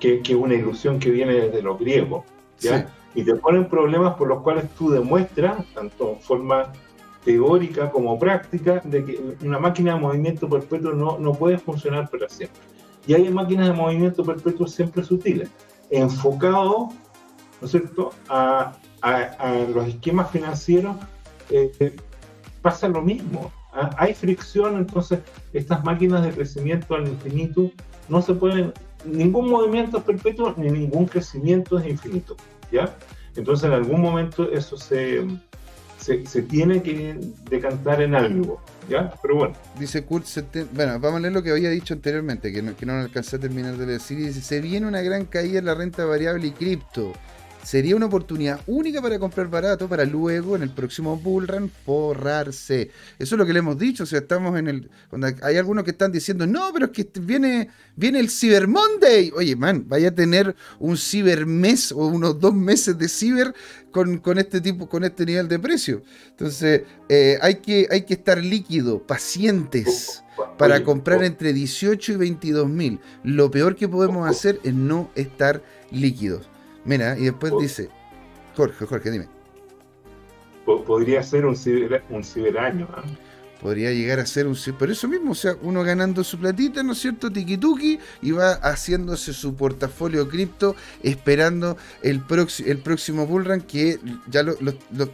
que, 0.00 0.20
es 0.22 0.30
una 0.30 0.54
ilusión 0.54 0.98
que 0.98 1.10
viene 1.10 1.34
desde 1.34 1.62
los 1.62 1.78
griegos, 1.78 2.24
¿ya? 2.58 2.88
Y 3.14 3.24
te 3.24 3.34
ponen 3.36 3.68
problemas 3.68 4.14
por 4.14 4.28
los 4.28 4.42
cuales 4.42 4.68
tú 4.76 4.90
demuestras, 4.90 5.64
tanto 5.72 6.12
en 6.12 6.20
forma 6.20 6.72
teórica 7.24 7.90
como 7.90 8.18
práctica, 8.18 8.82
de 8.84 9.04
que 9.04 9.36
una 9.42 9.58
máquina 9.58 9.94
de 9.94 10.00
movimiento 10.00 10.48
perpetuo 10.48 10.92
no, 10.92 11.18
no 11.18 11.32
puede 11.32 11.58
funcionar 11.58 12.10
para 12.10 12.28
siempre. 12.28 12.60
Y 13.06 13.14
hay 13.14 13.28
máquinas 13.30 13.68
de 13.68 13.72
movimiento 13.72 14.24
perpetuo 14.24 14.66
siempre 14.66 15.02
sutiles, 15.02 15.48
enfocados, 15.90 16.92
¿no 17.60 17.64
es 17.64 17.70
cierto?, 17.70 18.12
a, 18.28 18.72
los 19.72 19.86
esquemas 19.86 20.30
financieros, 20.32 20.96
eh, 21.50 21.94
pasa 22.66 22.88
lo 22.88 23.00
mismo. 23.00 23.52
¿ah? 23.72 23.90
Hay 23.96 24.12
fricción, 24.12 24.76
entonces 24.76 25.20
estas 25.52 25.84
máquinas 25.84 26.24
de 26.24 26.32
crecimiento 26.32 26.96
al 26.96 27.06
infinito 27.06 27.70
no 28.08 28.20
se 28.20 28.34
pueden, 28.34 28.72
ningún 29.04 29.48
movimiento 29.48 29.98
es 29.98 30.02
perpetuo 30.02 30.52
ni 30.56 30.68
ningún 30.68 31.06
crecimiento 31.06 31.78
es 31.78 31.86
infinito, 31.86 32.36
¿ya? 32.72 32.92
Entonces 33.36 33.68
en 33.68 33.72
algún 33.74 34.00
momento 34.00 34.50
eso 34.50 34.76
se, 34.76 35.24
se, 35.96 36.42
tiene 36.42 36.82
que 36.82 37.20
decantar 37.48 38.02
en 38.02 38.16
algo, 38.16 38.60
¿ya? 38.88 39.14
Pero 39.22 39.36
bueno. 39.36 39.54
Dice 39.78 40.04
Kurt, 40.04 40.26
bueno, 40.72 40.98
vamos 40.98 41.18
a 41.18 41.20
leer 41.20 41.34
lo 41.34 41.44
que 41.44 41.52
había 41.52 41.70
dicho 41.70 41.94
anteriormente, 41.94 42.52
que 42.52 42.62
no, 42.62 42.76
que 42.76 42.84
no 42.84 42.94
alcancé 42.94 43.36
a 43.36 43.38
terminar 43.38 43.76
de 43.76 43.86
decir. 43.86 44.18
Dice, 44.18 44.40
se 44.40 44.60
viene 44.60 44.88
una 44.88 45.02
gran 45.02 45.26
caída 45.26 45.60
en 45.60 45.66
la 45.66 45.74
renta 45.76 46.04
variable 46.04 46.48
y 46.48 46.50
cripto. 46.50 47.12
Sería 47.66 47.96
una 47.96 48.06
oportunidad 48.06 48.60
única 48.68 49.02
para 49.02 49.18
comprar 49.18 49.50
barato 49.50 49.88
para 49.88 50.04
luego 50.04 50.54
en 50.54 50.62
el 50.62 50.70
próximo 50.70 51.16
bullrun 51.16 51.68
forrarse. 51.84 52.92
Eso 53.18 53.34
es 53.34 53.38
lo 53.40 53.44
que 53.44 53.52
le 53.52 53.58
hemos 53.58 53.76
dicho. 53.76 54.04
O 54.04 54.06
sea, 54.06 54.20
estamos 54.20 54.56
en 54.56 54.68
el. 54.68 54.90
hay 55.42 55.56
algunos 55.56 55.82
que 55.82 55.90
están 55.90 56.12
diciendo, 56.12 56.46
no, 56.46 56.70
pero 56.72 56.86
es 56.86 56.92
que 56.92 57.08
viene, 57.20 57.68
viene 57.96 58.20
el 58.20 58.30
Cyber 58.30 58.68
Monday. 58.68 59.32
Oye, 59.34 59.56
man, 59.56 59.84
vaya 59.88 60.10
a 60.10 60.14
tener 60.14 60.54
un 60.78 60.96
Cyber 60.96 61.44
mes 61.44 61.90
o 61.90 62.06
unos 62.06 62.38
dos 62.38 62.54
meses 62.54 62.96
de 62.96 63.08
Cyber 63.08 63.52
con, 63.90 64.38
este 64.38 64.60
tipo, 64.60 64.88
con 64.88 65.02
este 65.02 65.26
nivel 65.26 65.48
de 65.48 65.58
precio. 65.58 66.04
Entonces, 66.28 66.82
eh, 67.08 67.36
hay, 67.42 67.56
que, 67.56 67.88
hay 67.90 68.02
que 68.02 68.14
estar 68.14 68.38
líquido, 68.38 69.04
pacientes 69.04 70.22
para 70.56 70.84
comprar 70.84 71.24
entre 71.24 71.52
18 71.52 72.12
y 72.12 72.16
22 72.16 72.68
mil. 72.68 73.00
Lo 73.24 73.50
peor 73.50 73.74
que 73.74 73.88
podemos 73.88 74.30
hacer 74.30 74.60
es 74.62 74.72
no 74.72 75.10
estar 75.16 75.64
líquidos. 75.90 76.48
Mira, 76.86 77.18
y 77.18 77.24
después 77.24 77.52
oh. 77.52 77.60
dice, 77.60 77.90
Jorge, 78.56 78.86
Jorge, 78.86 79.10
dime. 79.10 79.28
Podría 80.64 81.22
ser 81.22 81.44
un, 81.44 81.56
un 82.10 82.24
ciberaño. 82.24 82.88
¿ah? 82.92 83.02
Podría 83.60 83.90
llegar 83.92 84.20
a 84.20 84.26
ser 84.26 84.46
un 84.46 84.56
Pero 84.78 84.92
eso 84.92 85.08
mismo, 85.08 85.32
o 85.32 85.34
sea, 85.34 85.56
uno 85.62 85.82
ganando 85.82 86.22
su 86.22 86.38
platita, 86.38 86.82
¿no 86.82 86.92
es 86.92 86.98
cierto? 86.98 87.30
Tiki-tuki, 87.30 87.98
y 88.22 88.30
va 88.32 88.52
haciéndose 88.52 89.32
su 89.32 89.54
portafolio 89.54 90.28
cripto, 90.28 90.76
esperando 91.02 91.76
el, 92.02 92.22
el 92.66 92.78
próximo 92.78 93.26
bullrun, 93.26 93.62
que 93.62 93.98
ya 94.28 94.42
lo, 94.42 94.56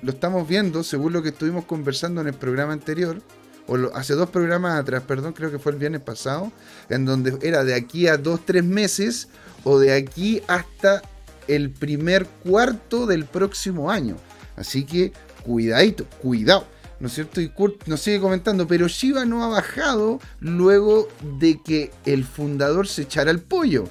estamos 0.06 0.48
viendo, 0.48 0.82
según 0.82 1.12
lo 1.12 1.22
que 1.22 1.28
estuvimos 1.28 1.64
conversando 1.66 2.20
en 2.20 2.28
el 2.28 2.34
programa 2.34 2.72
anterior, 2.72 3.22
o 3.68 3.76
hace 3.94 4.14
dos 4.14 4.28
programas 4.30 4.78
atrás, 4.80 5.04
perdón, 5.06 5.34
creo 5.34 5.52
que 5.52 5.60
fue 5.60 5.72
el 5.72 5.78
viernes 5.78 6.00
pasado, 6.00 6.50
en 6.88 7.04
donde 7.04 7.38
era 7.42 7.62
de 7.62 7.74
aquí 7.74 8.08
a 8.08 8.16
dos, 8.16 8.40
tres 8.44 8.64
meses, 8.64 9.28
o 9.62 9.78
de 9.78 9.92
aquí 9.92 10.42
hasta 10.48 11.02
el 11.48 11.70
primer 11.70 12.26
cuarto 12.26 13.06
del 13.06 13.24
próximo 13.24 13.90
año. 13.90 14.16
Así 14.56 14.84
que 14.84 15.12
cuidadito, 15.44 16.06
cuidado. 16.20 16.66
¿No 17.00 17.08
es 17.08 17.14
cierto? 17.14 17.40
Y 17.40 17.48
Kurt 17.48 17.88
nos 17.88 18.00
sigue 18.00 18.20
comentando, 18.20 18.68
pero 18.68 18.86
Shiba 18.86 19.24
no 19.24 19.42
ha 19.42 19.48
bajado 19.48 20.20
luego 20.38 21.08
de 21.40 21.60
que 21.60 21.90
el 22.04 22.24
fundador 22.24 22.86
se 22.86 23.02
echara 23.02 23.32
el 23.32 23.40
pollo. 23.40 23.88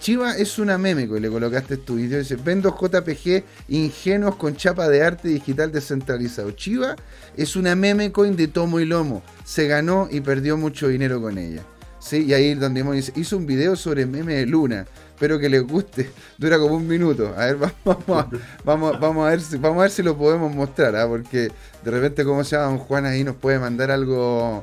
Chiva 0.00 0.36
es 0.36 0.58
una 0.58 0.76
meme, 0.76 1.02
y 1.02 1.20
le 1.20 1.30
colocaste 1.30 1.76
tu 1.78 1.94
video, 1.94 2.18
dice, 2.18 2.36
vendo 2.36 2.76
JPG 2.78 3.42
ingenuos 3.68 4.36
con 4.36 4.56
chapa 4.56 4.88
de 4.88 5.02
arte 5.02 5.28
digital 5.28 5.72
descentralizado. 5.72 6.50
Chiva 6.50 6.96
es 7.36 7.56
una 7.56 7.74
meme 7.74 8.12
coin 8.12 8.36
de 8.36 8.48
tomo 8.48 8.80
y 8.80 8.86
lomo. 8.86 9.22
Se 9.44 9.66
ganó 9.66 10.08
y 10.10 10.20
perdió 10.20 10.56
mucho 10.56 10.88
dinero 10.88 11.22
con 11.22 11.38
ella. 11.38 11.62
¿Sí? 12.00 12.24
Y 12.24 12.34
ahí 12.34 12.54
donde 12.54 13.02
hizo 13.16 13.36
un 13.38 13.46
video 13.46 13.76
sobre 13.76 14.04
meme 14.04 14.34
de 14.34 14.46
Luna. 14.46 14.86
Espero 15.14 15.38
que 15.38 15.48
les 15.48 15.62
guste. 15.62 16.10
Dura 16.38 16.58
como 16.58 16.74
un 16.74 16.88
minuto. 16.88 17.32
A 17.36 17.46
ver, 17.46 17.56
vamos 17.84 18.08
a, 18.08 18.28
vamos, 18.64 19.00
vamos 19.00 19.26
a, 19.26 19.30
ver, 19.30 19.40
si, 19.40 19.56
vamos 19.58 19.78
a 19.78 19.82
ver 19.82 19.90
si 19.90 20.02
lo 20.02 20.16
podemos 20.16 20.52
mostrar, 20.52 20.96
¿ah? 20.96 21.06
porque 21.06 21.52
de 21.84 21.90
repente, 21.90 22.24
como 22.24 22.42
se 22.42 22.56
llama 22.56 22.78
Juan, 22.78 23.06
ahí 23.06 23.22
nos 23.22 23.36
puede 23.36 23.60
mandar 23.60 23.92
algo. 23.92 24.62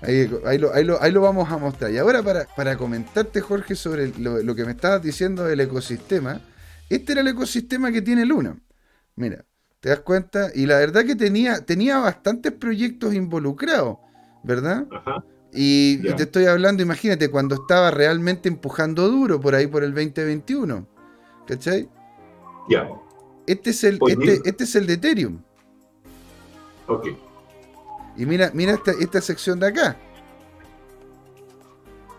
Ahí, 0.00 0.30
ahí, 0.46 0.58
lo, 0.58 0.72
ahí, 0.72 0.84
lo, 0.84 1.00
lo, 1.00 1.20
vamos 1.20 1.50
a 1.50 1.58
mostrar. 1.58 1.90
Y 1.90 1.98
ahora, 1.98 2.22
para, 2.22 2.46
para 2.54 2.76
comentarte, 2.76 3.40
Jorge, 3.40 3.74
sobre 3.74 4.12
lo, 4.16 4.54
que 4.54 4.64
me 4.64 4.70
estabas 4.70 5.02
diciendo 5.02 5.42
del 5.42 5.58
ecosistema, 5.58 6.40
este 6.88 7.12
era 7.12 7.22
el 7.22 7.28
ecosistema 7.28 7.90
que 7.90 8.00
tiene 8.00 8.24
Luna. 8.24 8.56
Mira, 9.16 9.44
¿te 9.80 9.88
das 9.88 10.00
cuenta? 10.00 10.50
Y 10.54 10.66
la 10.66 10.78
verdad 10.78 11.04
que 11.04 11.16
tenía, 11.16 11.64
tenía 11.64 11.98
bastantes 11.98 12.52
proyectos 12.52 13.12
involucrados, 13.12 13.98
¿verdad? 14.44 14.86
Ajá. 14.92 15.24
Y, 15.52 15.98
te 16.14 16.24
estoy 16.24 16.46
hablando, 16.46 16.82
imagínate, 16.82 17.30
cuando 17.30 17.54
estaba 17.54 17.90
realmente 17.90 18.48
empujando 18.48 19.08
duro 19.08 19.40
por 19.40 19.54
ahí 19.54 19.66
por 19.66 19.82
el 19.82 19.94
2021. 19.94 20.86
¿Cachai? 21.46 21.88
Ya. 22.68 22.88
Este 23.46 23.70
es 23.70 23.82
el, 23.84 23.98
este, 24.06 24.42
este, 24.44 24.64
es 24.64 24.76
el 24.76 24.86
de 24.86 24.92
Ethereum. 24.94 25.40
Ok. 26.86 27.08
Y 28.16 28.26
mira, 28.26 28.50
mira 28.52 28.74
esta, 28.74 28.92
esta 28.92 29.20
sección 29.22 29.58
de 29.58 29.68
acá. 29.68 29.96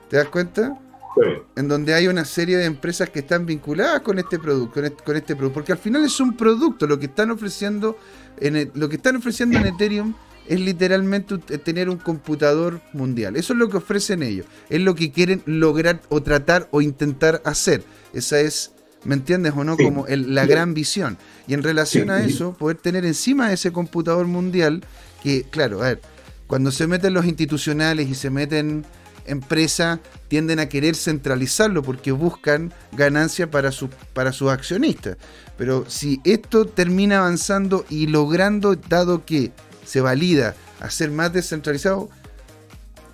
¿Te 0.09 0.17
das 0.17 0.29
cuenta? 0.29 0.79
Sí. 1.15 1.29
En 1.55 1.67
donde 1.67 1.93
hay 1.93 2.07
una 2.07 2.25
serie 2.25 2.57
de 2.57 2.65
empresas 2.65 3.09
que 3.11 3.19
están 3.19 3.45
vinculadas 3.45 4.01
con 4.01 4.17
este 4.17 4.39
producto, 4.39 4.75
con 4.75 4.85
este, 4.85 5.17
este 5.17 5.35
producto, 5.35 5.53
porque 5.53 5.71
al 5.71 5.77
final 5.77 6.03
es 6.03 6.19
un 6.19 6.35
producto 6.35 6.87
lo 6.87 6.97
que 6.97 7.07
están 7.07 7.29
ofreciendo 7.29 7.97
en 8.37 8.71
lo 8.73 8.89
que 8.89 8.95
están 8.95 9.17
ofreciendo 9.17 9.59
en 9.59 9.67
Ethereum 9.67 10.13
es 10.49 10.59
literalmente 10.59 11.37
tener 11.59 11.89
un 11.89 11.97
computador 11.97 12.81
mundial. 12.91 13.35
Eso 13.35 13.53
es 13.53 13.59
lo 13.59 13.69
que 13.69 13.77
ofrecen 13.77 14.23
ellos. 14.23 14.47
Es 14.69 14.81
lo 14.81 14.95
que 14.95 15.11
quieren 15.11 15.43
lograr 15.45 16.01
o 16.09 16.23
tratar 16.23 16.67
o 16.71 16.81
intentar 16.81 17.39
hacer. 17.45 17.83
Esa 18.13 18.39
es, 18.41 18.71
¿me 19.03 19.13
entiendes 19.13 19.53
o 19.55 19.63
no? 19.63 19.77
Como 19.77 20.07
la 20.07 20.47
gran 20.47 20.73
visión. 20.73 21.19
Y 21.47 21.53
en 21.53 21.61
relación 21.61 22.09
a 22.09 22.23
eso, 22.23 22.53
poder 22.53 22.77
tener 22.77 23.05
encima 23.05 23.49
de 23.49 23.53
ese 23.53 23.71
computador 23.71 24.25
mundial, 24.25 24.83
que 25.21 25.43
claro, 25.43 25.83
a 25.83 25.89
ver, 25.89 26.01
cuando 26.47 26.71
se 26.71 26.87
meten 26.87 27.13
los 27.13 27.27
institucionales 27.27 28.09
y 28.09 28.15
se 28.15 28.31
meten 28.31 28.85
empresas, 29.27 29.99
tienden 30.29 30.57
a 30.57 30.67
querer 30.67 30.95
centralizarlo 30.95 31.83
porque 31.83 32.11
buscan 32.11 32.73
ganancia 32.91 33.51
para, 33.51 33.71
su, 33.71 33.87
para 34.13 34.33
sus 34.33 34.49
accionistas. 34.49 35.17
Pero 35.59 35.85
si 35.87 36.21
esto 36.23 36.65
termina 36.65 37.19
avanzando 37.19 37.85
y 37.87 38.07
logrando, 38.07 38.75
dado 38.75 39.25
que 39.25 39.51
se 39.89 40.01
valida 40.01 40.55
a 40.79 40.91
ser 40.91 41.09
más 41.09 41.33
descentralizado, 41.33 42.11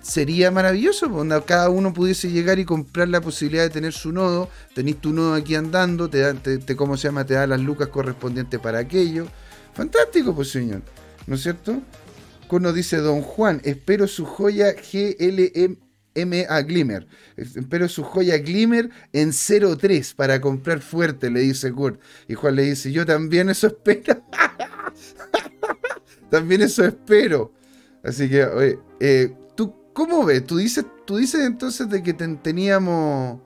sería 0.02 0.50
maravilloso. 0.50 1.10
Cuando 1.10 1.42
cada 1.46 1.70
uno 1.70 1.94
pudiese 1.94 2.30
llegar 2.30 2.58
y 2.58 2.66
comprar 2.66 3.08
la 3.08 3.22
posibilidad 3.22 3.62
de 3.62 3.70
tener 3.70 3.94
su 3.94 4.12
nodo. 4.12 4.50
Tenéis 4.74 4.98
tu 5.00 5.14
nodo 5.14 5.32
aquí 5.32 5.54
andando, 5.54 6.10
te 6.10 6.18
da, 6.18 6.34
te, 6.34 6.76
¿cómo 6.76 6.98
se 6.98 7.08
llama? 7.08 7.24
Te 7.24 7.32
da 7.32 7.46
las 7.46 7.60
lucas 7.60 7.88
correspondientes 7.88 8.60
para 8.60 8.78
aquello. 8.80 9.26
Fantástico, 9.72 10.34
pues 10.34 10.50
señor. 10.50 10.82
¿No 11.26 11.36
es 11.36 11.42
cierto? 11.42 11.80
Nos 12.50 12.74
dice 12.74 12.98
Don 12.98 13.22
Juan, 13.22 13.62
espero 13.64 14.06
su 14.06 14.26
joya 14.26 14.72
GLMA 14.72 16.60
Glimmer. 16.60 17.06
Espero 17.38 17.88
su 17.88 18.04
joya 18.04 18.36
Glimmer 18.36 18.90
en 19.14 19.32
03 19.32 20.12
para 20.12 20.42
comprar 20.42 20.80
fuerte, 20.82 21.30
le 21.30 21.40
dice 21.40 21.72
Kurt. 21.72 22.02
Y 22.28 22.34
Juan 22.34 22.54
le 22.54 22.64
dice, 22.64 22.92
yo 22.92 23.06
también 23.06 23.48
eso 23.48 23.66
espero. 23.68 24.22
También 26.30 26.62
eso 26.62 26.84
espero. 26.84 27.52
Así 28.02 28.28
que, 28.28 28.44
oye, 28.44 28.78
eh, 29.00 29.34
¿tú 29.54 29.74
cómo 29.92 30.24
ves? 30.24 30.46
¿Tú 30.46 30.56
dices, 30.56 30.84
tú 31.04 31.16
dices 31.16 31.44
entonces 31.44 31.88
de 31.88 32.02
que 32.02 32.14
teníamos, 32.14 33.40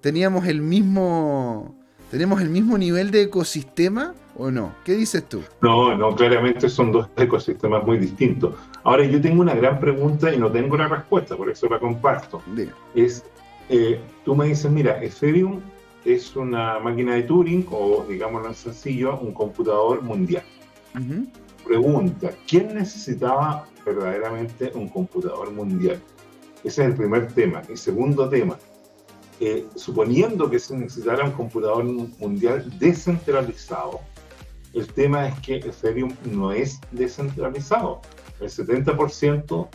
teníamos 0.00 0.46
el 0.46 0.60
mismo... 0.60 1.74
¿Tenemos 2.10 2.40
el 2.40 2.50
mismo 2.50 2.78
nivel 2.78 3.10
de 3.10 3.22
ecosistema 3.22 4.14
o 4.36 4.48
no? 4.48 4.72
¿Qué 4.84 4.94
dices 4.94 5.28
tú? 5.28 5.42
No, 5.60 5.96
no, 5.96 6.14
claramente 6.14 6.68
son 6.68 6.92
dos 6.92 7.08
ecosistemas 7.16 7.84
muy 7.84 7.98
distintos. 7.98 8.54
Ahora, 8.84 9.04
yo 9.04 9.20
tengo 9.20 9.42
una 9.42 9.56
gran 9.56 9.80
pregunta 9.80 10.32
y 10.32 10.38
no 10.38 10.50
tengo 10.50 10.76
la 10.76 10.86
respuesta, 10.86 11.36
por 11.36 11.50
eso 11.50 11.68
la 11.68 11.80
comparto. 11.80 12.40
Es, 12.94 13.24
eh, 13.68 14.00
tú 14.24 14.36
me 14.36 14.46
dices, 14.46 14.70
mira, 14.70 15.02
Ethereum 15.02 15.60
es 16.04 16.36
una 16.36 16.78
máquina 16.78 17.16
de 17.16 17.24
Turing, 17.24 17.66
o 17.72 18.06
digámoslo 18.08 18.48
en 18.48 18.54
sencillo, 18.54 19.18
un 19.18 19.34
computador 19.34 20.00
mundial 20.00 20.44
pregunta, 21.66 22.30
¿quién 22.46 22.74
necesitaba 22.74 23.66
verdaderamente 23.84 24.70
un 24.74 24.88
computador 24.88 25.50
mundial? 25.52 26.00
Ese 26.64 26.82
es 26.82 26.88
el 26.88 26.94
primer 26.94 27.28
tema. 27.32 27.62
Y 27.72 27.76
segundo 27.76 28.28
tema, 28.28 28.58
eh, 29.40 29.66
suponiendo 29.74 30.48
que 30.48 30.58
se 30.58 30.76
necesitara 30.76 31.24
un 31.24 31.32
computador 31.32 31.84
mundial 31.84 32.78
descentralizado, 32.78 34.00
El 34.74 34.86
tema 34.92 35.28
es 35.28 35.40
que 35.40 35.56
Ethereum 35.56 36.14
no 36.32 36.52
es 36.52 36.78
descentralizado. 36.90 38.02
El 38.40 38.50
70% 38.50 39.68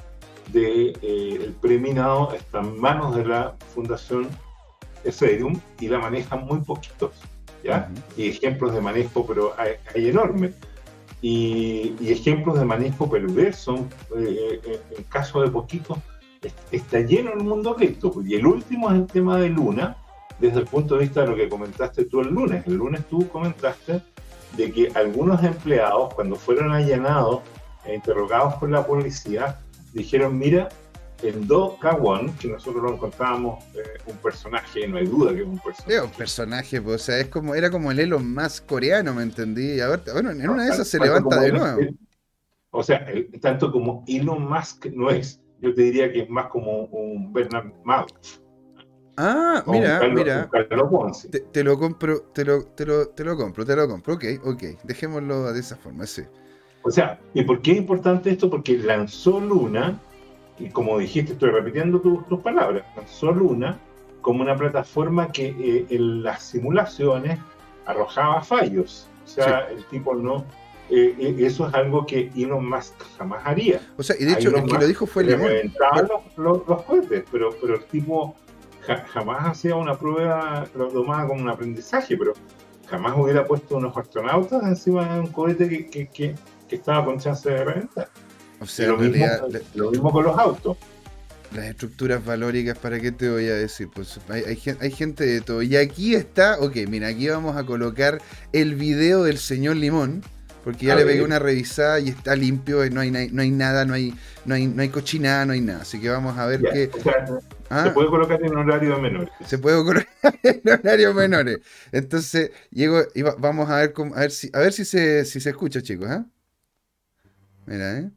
del 0.53 0.93
de, 0.93 1.53
preminado 1.59 2.33
está 2.33 2.59
en 2.59 2.79
manos 2.79 3.15
de 3.15 3.25
la 3.25 3.55
fundación 3.73 4.27
Ethereum 5.03 5.59
y 5.79 5.87
la 5.87 5.97
manejan 5.97 6.45
muy 6.45 6.59
poquitos. 6.59 7.13
¿ya? 7.63 7.89
Y 8.15 8.29
ejemplos 8.29 8.73
de 8.73 8.81
manejo, 8.81 9.25
pero 9.25 9.53
hay, 9.57 10.07
enormes. 10.07 10.53
Y, 11.21 11.95
ejemplos 12.01 12.57
de 12.57 12.65
manejo 12.65 13.09
perverso, 13.09 13.87
eh, 14.17 14.59
eh, 14.63 14.81
en 14.97 15.03
caso 15.03 15.41
de 15.41 15.49
poquitos, 15.49 15.97
está 16.71 16.99
lleno 16.99 17.33
el 17.33 17.43
mundo 17.43 17.75
cripto. 17.75 18.13
Y 18.25 18.35
el 18.35 18.45
último 18.45 18.89
es 18.89 18.95
el 18.95 19.07
tema 19.07 19.37
de 19.37 19.49
Luna, 19.49 19.97
desde 20.39 20.59
el 20.59 20.65
punto 20.65 20.95
de 20.95 21.01
vista 21.01 21.21
de 21.21 21.27
lo 21.27 21.35
que 21.35 21.47
comentaste 21.47 22.05
tú 22.05 22.21
el 22.21 22.29
lunes. 22.29 22.65
El 22.65 22.75
lunes 22.75 23.05
tú 23.07 23.27
comentaste 23.29 24.01
de 24.57 24.71
que 24.71 24.91
algunos 24.95 25.43
empleados, 25.43 26.13
cuando 26.13 26.35
fueron 26.35 26.71
allanados 26.71 27.41
e 27.85 27.95
interrogados 27.95 28.55
por 28.55 28.69
la 28.69 28.85
policía, 28.85 29.59
dijeron, 29.93 30.37
mira, 30.37 30.69
en 31.23 31.47
Do 31.47 31.77
Kawan, 31.79 32.35
que 32.37 32.47
nosotros 32.47 32.83
lo 32.83 32.93
encontrábamos 32.93 33.63
eh, 33.75 33.81
un 34.05 34.17
personaje, 34.17 34.87
no 34.87 34.97
hay 34.97 35.05
duda 35.05 35.33
que 35.33 35.41
es 35.41 35.47
un 35.47 35.59
personaje. 35.59 35.95
Es 35.95 36.01
un 36.01 36.11
personaje, 36.11 36.81
pues, 36.81 37.01
o 37.01 37.05
sea, 37.05 37.19
es 37.19 37.27
como, 37.27 37.55
era 37.55 37.69
como 37.69 37.91
el 37.91 37.99
Elon 37.99 38.25
más 38.33 38.61
coreano, 38.61 39.13
¿me 39.13 39.23
entendí? 39.23 39.79
A 39.79 39.87
ver, 39.89 40.01
bueno, 40.13 40.31
en 40.31 40.49
una 40.49 40.65
de 40.65 40.71
esas 40.71 40.87
se 40.87 40.99
levanta 40.99 41.39
de 41.39 41.51
nuevo. 41.51 41.81
o 42.71 42.83
sea, 42.83 43.05
tanto 43.41 43.71
como 43.71 44.03
Elon 44.07 44.47
Musk 44.47 44.87
no 44.87 45.09
es, 45.09 45.41
yo 45.59 45.73
te 45.73 45.81
diría 45.83 46.11
que 46.11 46.21
es 46.21 46.29
más 46.29 46.47
como 46.47 46.85
un 46.85 47.31
Bernard 47.31 47.71
Madoff. 47.83 48.41
Ah, 49.17 49.63
mira, 49.67 50.01
mira. 50.09 50.49
Te, 50.49 50.75
lo 51.63 51.77
compro, 51.77 52.21
te 52.33 52.45
lo, 52.45 52.63
te 52.65 52.85
lo, 52.85 53.09
te 53.09 53.23
lo 53.23 53.37
compro, 53.37 53.65
te 53.65 53.75
lo 53.75 53.87
compro. 53.87 54.15
Ok, 54.15 54.25
ok. 54.43 54.63
Dejémoslo 54.83 55.53
de 55.53 55.59
esa 55.59 55.75
forma, 55.75 56.07
sí. 56.07 56.23
O 56.83 56.89
sea, 56.89 57.19
¿y 57.33 57.43
por 57.43 57.61
qué 57.61 57.73
es 57.73 57.77
importante 57.77 58.31
esto? 58.31 58.49
Porque 58.49 58.77
lanzó 58.77 59.39
Luna, 59.39 59.99
y 60.61 60.69
como 60.69 60.97
dijiste, 60.99 61.33
estoy 61.33 61.49
repitiendo 61.49 61.99
tus 61.99 62.39
palabras, 62.41 62.83
lanzó 62.95 63.31
Luna 63.31 63.79
como 64.21 64.43
una 64.43 64.55
plataforma 64.55 65.31
que 65.31 65.47
eh, 65.47 65.85
en 65.89 66.23
las 66.23 66.43
simulaciones 66.43 67.39
arrojaba 67.85 68.41
fallos. 68.43 69.07
O 69.25 69.27
sea, 69.27 69.67
el 69.71 69.83
tipo 69.85 70.13
no. 70.13 70.45
Eh, 70.89 71.15
eh, 71.17 71.35
eso 71.39 71.67
es 71.67 71.73
algo 71.73 72.05
que 72.05 72.29
Elon 72.35 72.69
Musk 72.69 72.93
jamás 73.17 73.41
haría. 73.45 73.81
O 73.97 74.03
sea, 74.03 74.15
y 74.19 74.25
de 74.25 74.33
hecho, 74.33 74.55
el 74.55 74.65
que 74.65 74.77
lo 74.77 74.87
dijo 74.87 75.05
fue. 75.05 75.23
Los, 75.23 75.39
los, 76.37 76.67
los, 76.67 76.81
cohetes, 76.83 77.23
pero, 77.31 77.55
pero 77.59 77.75
el 77.75 77.85
tipo 77.85 78.35
jamás 79.13 79.47
hacía 79.47 79.75
una 79.75 79.97
prueba, 79.97 80.67
lo 80.75 80.87
tomaba 80.89 81.27
como 81.27 81.41
un 81.41 81.49
aprendizaje, 81.49 82.17
pero 82.17 82.33
jamás 82.87 83.13
hubiera 83.17 83.45
puesto 83.45 83.77
unos 83.77 83.95
astronautas 83.95 84.63
encima 84.63 85.13
de 85.13 85.19
un 85.21 85.27
cohete 85.27 85.69
que, 85.69 85.87
que, 85.87 86.35
que, 86.67 86.75
estaba 86.75 87.05
con 87.05 87.19
chance 87.19 87.49
de 87.49 87.63
reventar. 87.63 88.09
O 88.61 88.65
sea, 88.65 88.87
lo, 88.87 88.97
mismo, 88.97 89.25
lo 89.75 89.91
mismo 89.91 90.11
con 90.11 90.23
los 90.23 90.37
autos 90.37 90.77
las 91.55 91.65
estructuras 91.65 92.23
valóricas, 92.23 92.77
¿para 92.77 92.99
qué 92.99 93.11
te 93.11 93.29
voy 93.29 93.47
a 93.49 93.55
decir? 93.55 93.89
Pues 93.93 94.19
hay, 94.29 94.43
hay, 94.79 94.91
gente 94.91 95.25
de 95.25 95.41
todo. 95.41 95.61
Y 95.61 95.75
aquí 95.75 96.15
está, 96.15 96.57
ok, 96.59 96.75
mira, 96.87 97.09
aquí 97.09 97.27
vamos 97.27 97.57
a 97.57 97.65
colocar 97.65 98.21
el 98.53 98.75
video 98.75 99.23
del 99.23 99.37
señor 99.37 99.75
Limón, 99.75 100.23
porque 100.63 100.85
ya 100.85 100.95
le 100.95 101.05
pegué 101.05 101.23
una 101.23 101.39
revisada 101.39 101.99
y 101.99 102.09
está 102.09 102.35
limpio, 102.35 102.87
no 102.89 103.01
hay, 103.01 103.11
no 103.11 103.41
hay 103.41 103.51
nada, 103.51 103.83
no 103.83 103.93
hay, 103.95 104.13
no 104.45 104.55
hay, 104.55 104.67
no 104.67 104.81
hay 104.81 104.89
cochinada, 104.89 105.45
no 105.45 105.53
hay 105.53 105.61
nada. 105.61 105.81
Así 105.81 105.99
que 105.99 106.09
vamos 106.09 106.37
a 106.37 106.45
ver 106.45 106.61
qué. 106.61 106.89
¿Ah? 107.69 107.85
Se 107.85 107.91
puede 107.91 108.09
colocar 108.09 108.41
en 108.43 108.55
horario 108.55 108.99
menores. 108.99 109.29
Se 109.45 109.57
puede 109.57 109.83
colocar 109.83 110.07
en 110.43 110.61
horario 110.69 111.13
menores. 111.13 111.59
Entonces, 111.91 112.51
llego 112.69 113.01
y 113.13 113.23
vamos 113.23 113.69
a 113.69 113.77
ver 113.77 113.93
cómo, 113.93 114.15
a 114.15 114.19
ver 114.19 114.31
si, 114.31 114.49
a 114.53 114.59
ver 114.59 114.71
si 114.71 114.85
se, 114.85 115.25
si 115.25 115.41
se 115.41 115.49
escucha, 115.49 115.81
chicos, 115.81 116.09
¿eh? 116.09 116.23
Mira, 117.65 117.99
¿eh? 117.99 118.11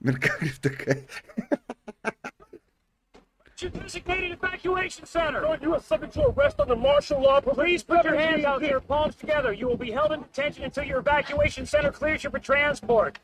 Mercado 0.00 0.46
your 3.64 3.70
designated 3.70 4.32
evacuation 4.32 5.06
center. 5.06 5.40
Lord, 5.40 5.62
you 5.62 5.74
are 5.74 5.80
subject 5.80 6.12
to 6.14 6.26
arrest 6.26 6.60
under 6.60 6.76
martial 6.76 7.22
law. 7.22 7.40
Please 7.40 7.82
put 7.82 8.04
your 8.04 8.14
hands 8.14 8.44
out 8.44 8.60
there, 8.60 8.78
palms 8.78 9.16
together. 9.16 9.52
You 9.52 9.66
will 9.66 9.76
be 9.76 9.90
held 9.90 10.12
in 10.12 10.20
detention 10.20 10.64
until 10.64 10.84
your 10.84 10.98
evacuation 10.98 11.64
center 11.66 11.90
clears 11.90 12.22
you 12.22 12.30
for 12.30 12.38
transport. 12.38 13.18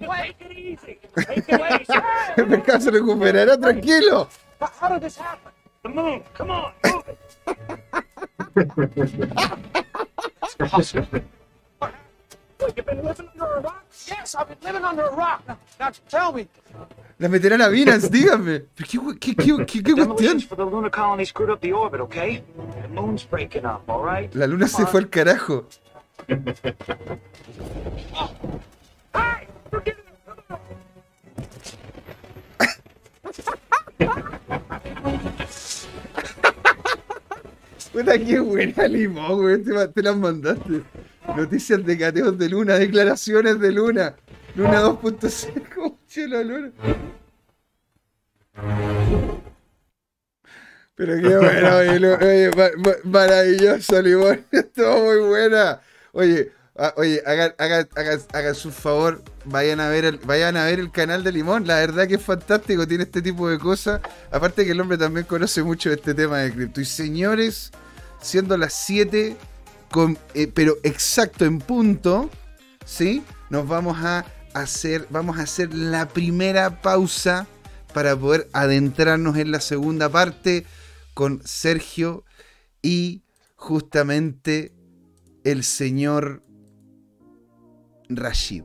Take 0.00 0.36
it 0.40 0.56
easy. 0.56 0.98
Take 1.16 1.44
it 1.48 1.80
easy. 1.80 2.00
El 2.38 2.46
mercado 2.46 2.80
se 2.80 2.90
recuperará, 2.90 3.56
tranquilo. 3.58 4.28
How 4.60 4.88
did 4.88 5.02
this 5.02 5.16
happen? 5.16 5.52
The 5.82 5.88
moon. 5.90 6.24
Come 6.34 6.50
on, 6.50 6.72
move 6.84 7.04
it. 11.14 11.24
You've 12.58 12.86
been 12.86 13.04
living 13.04 13.28
under 13.32 13.56
a 13.56 13.60
rock? 13.60 13.84
Yes, 14.08 14.34
I've 14.34 14.48
been 14.48 14.58
living 14.62 14.84
under 14.84 15.06
a 15.06 15.14
rock. 15.14 15.42
Now, 15.46 15.58
now 15.78 15.90
tell 16.08 16.32
me. 16.32 16.48
La 17.18 17.28
meterán 17.28 17.60
a 17.62 17.68
Binance, 17.68 18.08
dígame. 18.10 18.64
¿Qué, 18.76 18.98
qué, 19.20 19.34
qué, 19.36 19.66
qué, 19.66 19.82
qué 19.82 19.92
cuestión? 19.94 20.40
for 20.40 20.56
the 20.56 20.64
lunar 20.64 20.90
colony 20.90 21.24
screwed 21.24 21.50
up 21.50 21.60
the 21.60 21.72
orbit, 21.72 22.00
okay? 22.00 22.42
The 22.82 22.88
moon's 22.88 23.24
breaking 23.24 23.64
up, 23.64 23.88
all 23.88 24.02
right? 24.02 24.34
La 24.34 24.46
luna 24.46 24.68
se 24.68 24.86
fue 24.86 25.00
al 25.00 25.08
carajo. 25.10 25.66
Puta, 37.92 38.18
qué 38.18 38.40
buena 38.40 38.88
limón, 38.88 39.40
güey. 39.40 39.62
Te, 39.62 39.88
te 39.88 40.02
las 40.02 40.16
mandaste. 40.16 40.82
Noticias 41.34 41.84
de 41.84 41.98
cateos 41.98 42.38
de 42.38 42.48
Luna, 42.48 42.74
declaraciones 42.74 43.58
de 43.58 43.72
Luna. 43.72 44.14
Luna 44.54 44.82
2.0, 44.82 45.96
cielo 46.06 46.42
Luna. 46.42 46.72
Pero 50.94 51.20
qué 51.20 51.36
bueno, 51.36 51.76
oye, 51.76 52.50
maravilloso, 53.04 54.00
Limón. 54.00 54.46
Estuvo 54.50 55.04
muy 55.04 55.28
buena. 55.28 55.80
Oye, 56.12 56.52
oye, 56.96 57.22
hagan, 57.26 57.54
hagan, 57.58 57.86
hagan, 58.32 58.54
su 58.54 58.72
favor, 58.72 59.22
vayan 59.44 59.80
a, 59.80 59.90
ver 59.90 60.06
el, 60.06 60.18
vayan 60.18 60.56
a 60.56 60.64
ver 60.64 60.80
el 60.80 60.90
canal 60.90 61.22
de 61.22 61.32
Limón. 61.32 61.66
La 61.66 61.76
verdad 61.76 62.08
que 62.08 62.14
es 62.14 62.22
fantástico, 62.22 62.88
tiene 62.88 63.04
este 63.04 63.20
tipo 63.20 63.46
de 63.50 63.58
cosas. 63.58 64.00
Aparte 64.30 64.64
que 64.64 64.70
el 64.70 64.80
hombre 64.80 64.96
también 64.96 65.26
conoce 65.26 65.62
mucho 65.62 65.92
este 65.92 66.14
tema 66.14 66.38
de 66.38 66.50
cripto. 66.50 66.80
Y 66.80 66.86
señores, 66.86 67.72
siendo 68.22 68.56
las 68.56 68.72
7 68.72 69.36
eh, 70.34 70.50
pero 70.52 70.76
exacto 70.82 71.44
en 71.44 71.58
punto, 71.58 72.30
¿sí? 72.84 73.22
Nos 73.50 73.66
vamos 73.66 73.98
a 73.98 74.24
hacer, 74.54 75.06
vamos 75.10 75.38
a 75.38 75.42
hacer 75.42 75.74
la 75.74 76.08
primera 76.08 76.82
pausa 76.82 77.46
para 77.92 78.16
poder 78.16 78.48
adentrarnos 78.52 79.36
en 79.36 79.50
la 79.50 79.60
segunda 79.60 80.08
parte 80.08 80.66
con 81.14 81.40
Sergio 81.44 82.24
y 82.82 83.22
justamente 83.54 84.72
el 85.44 85.64
señor 85.64 86.42
Rashid. 88.08 88.64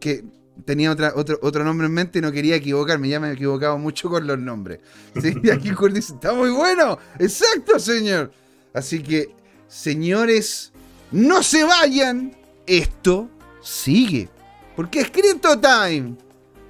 que 0.00 0.24
tenía 0.64 0.90
otra, 0.90 1.12
otro, 1.14 1.38
otro 1.42 1.64
nombre 1.64 1.86
en 1.86 1.94
mente 1.94 2.18
y 2.18 2.22
no 2.22 2.32
quería 2.32 2.56
equivocarme, 2.56 3.08
ya 3.08 3.20
me 3.20 3.30
he 3.30 3.32
equivocado 3.32 3.78
mucho 3.78 4.08
con 4.08 4.26
los 4.26 4.38
nombres. 4.38 4.80
Y 5.14 5.50
aquí 5.50 5.72
dice, 5.92 6.14
está 6.14 6.34
muy 6.34 6.50
bueno, 6.50 6.98
exacto, 7.18 7.78
señor. 7.78 8.32
Así 8.74 9.02
que 9.02 9.34
señores, 9.68 10.72
no 11.10 11.42
se 11.42 11.64
vayan. 11.64 12.36
Esto 12.66 13.30
sigue. 13.62 14.28
Porque 14.74 15.00
es 15.00 15.10
Crypto 15.10 15.58
Time. 15.58 16.16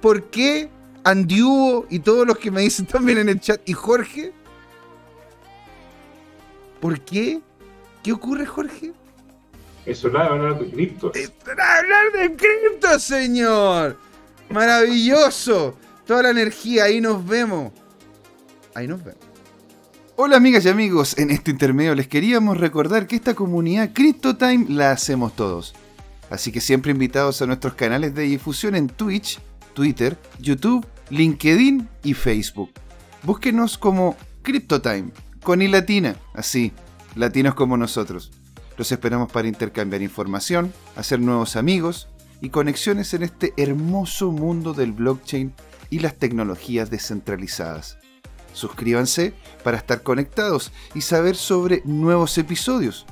¿Por 0.01 0.29
qué 0.29 0.69
Andiuo 1.03 1.85
y 1.89 1.99
todos 1.99 2.27
los 2.27 2.37
que 2.37 2.51
me 2.51 2.61
dicen 2.61 2.85
también 2.87 3.17
en 3.17 3.29
el 3.29 3.39
chat 3.39 3.61
y 3.67 3.73
Jorge? 3.73 4.33
¿Por 6.79 7.01
qué? 7.01 7.41
¿Qué 8.03 8.13
ocurre, 8.13 8.45
Jorge? 8.45 8.93
Es 9.85 10.03
hora 10.05 10.23
de 10.23 10.29
hablar 10.29 10.59
de 10.59 10.69
cripto. 10.69 11.11
Es 11.13 11.33
hora 11.45 11.65
de 11.65 11.79
hablar 11.79 12.11
de 12.13 12.35
cripto, 12.35 12.99
señor. 12.99 13.97
Maravilloso. 14.49 15.77
Toda 16.05 16.23
la 16.23 16.29
energía, 16.29 16.85
ahí 16.85 17.01
nos 17.01 17.25
vemos. 17.25 17.71
Ahí 18.73 18.87
nos 18.87 19.03
vemos. 19.03 19.28
Hola 20.21 20.35
amigas 20.35 20.65
y 20.65 20.67
amigos, 20.67 21.17
en 21.17 21.31
este 21.31 21.49
intermedio 21.49 21.95
les 21.95 22.09
queríamos 22.09 22.57
recordar 22.57 23.07
que 23.07 23.15
esta 23.15 23.35
comunidad 23.35 23.91
CryptoTime 23.93 24.65
la 24.67 24.91
hacemos 24.91 25.33
todos. 25.33 25.73
Así 26.29 26.51
que 26.51 26.59
siempre 26.59 26.91
invitados 26.91 27.41
a 27.41 27.45
nuestros 27.45 27.75
canales 27.75 28.13
de 28.13 28.23
difusión 28.23 28.75
en 28.75 28.87
Twitch, 28.89 29.39
Twitter, 29.73 30.19
YouTube, 30.37 30.85
LinkedIn 31.09 31.87
y 32.03 32.13
Facebook. 32.15 32.69
Búsquenos 33.23 33.77
como 33.77 34.17
CryptoTime, 34.41 35.11
con 35.41 35.61
y 35.61 35.69
latina, 35.69 36.17
así, 36.33 36.73
latinos 37.15 37.55
como 37.55 37.77
nosotros. 37.77 38.33
Los 38.75 38.91
esperamos 38.91 39.31
para 39.31 39.47
intercambiar 39.47 40.01
información, 40.01 40.73
hacer 40.97 41.21
nuevos 41.21 41.55
amigos 41.55 42.09
y 42.41 42.49
conexiones 42.49 43.13
en 43.13 43.23
este 43.23 43.53
hermoso 43.55 44.33
mundo 44.33 44.73
del 44.73 44.91
blockchain 44.91 45.53
y 45.89 45.99
las 45.99 46.15
tecnologías 46.15 46.89
descentralizadas. 46.89 47.99
Suscríbanse 48.53 49.33
para 49.63 49.77
estar 49.77 50.03
conectados 50.03 50.71
y 50.95 51.01
saber 51.01 51.35
sobre 51.35 51.81
nuevos 51.85 52.37
episodios. 52.37 53.05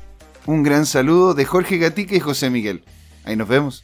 Un 0.45 0.63
gran 0.63 0.85
saludo 0.85 1.33
de 1.33 1.45
Jorge 1.45 1.77
Gatica 1.77 2.15
y 2.15 2.19
José 2.19 2.49
Miguel. 2.49 2.83
Ahí 3.23 3.35
nos 3.35 3.47
vemos. 3.47 3.83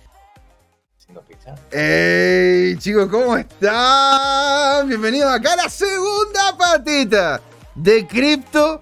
¡Hey 1.71 2.77
chicos! 2.79 3.09
¿Cómo 3.09 3.35
están? 3.35 4.87
Bienvenidos 4.87 5.31
acá 5.31 5.53
a 5.53 5.57
la 5.57 5.69
segunda 5.69 6.57
patita 6.57 7.41
de 7.75 8.07
Crypto 8.07 8.79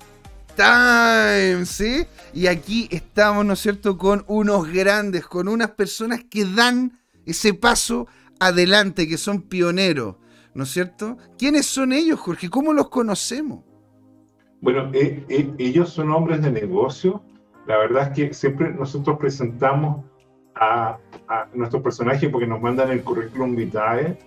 Time, 0.55 1.65
¿sí? 1.65 2.05
Y 2.34 2.47
aquí 2.47 2.88
estamos, 2.91 3.45
¿no 3.45 3.53
es 3.53 3.59
cierto?, 3.59 3.97
con 3.97 4.24
unos 4.28 4.67
grandes, 4.72 5.26
con 5.26 5.47
unas 5.47 5.72
personas 5.72 6.22
que 6.30 6.45
dan 6.45 6.99
ese 7.26 7.53
paso 7.53 8.07
adelante, 8.39 9.07
que 9.07 9.17
son 9.17 9.41
pioneros, 9.41 10.15
¿no 10.53 10.63
es 10.63 10.69
cierto? 10.69 11.17
¿Quiénes 11.37 11.65
son 11.65 11.93
ellos, 11.93 12.19
Jorge? 12.19 12.49
¿Cómo 12.49 12.73
los 12.73 12.89
conocemos? 12.89 13.63
Bueno, 14.61 14.91
eh, 14.93 15.23
eh, 15.27 15.51
ellos 15.57 15.89
son 15.89 16.11
hombres 16.11 16.41
de 16.41 16.51
negocio. 16.51 17.23
La 17.67 17.77
verdad 17.77 18.09
es 18.09 18.15
que 18.15 18.33
siempre 18.33 18.71
nosotros 18.71 19.17
presentamos 19.17 20.05
a, 20.55 20.97
nuestros 21.53 21.81
personajes 21.81 22.29
porque 22.29 22.45
nos 22.45 22.61
mandan 22.61 22.91
el 22.91 23.03
currículum 23.03 23.55
vitae 23.55 24.17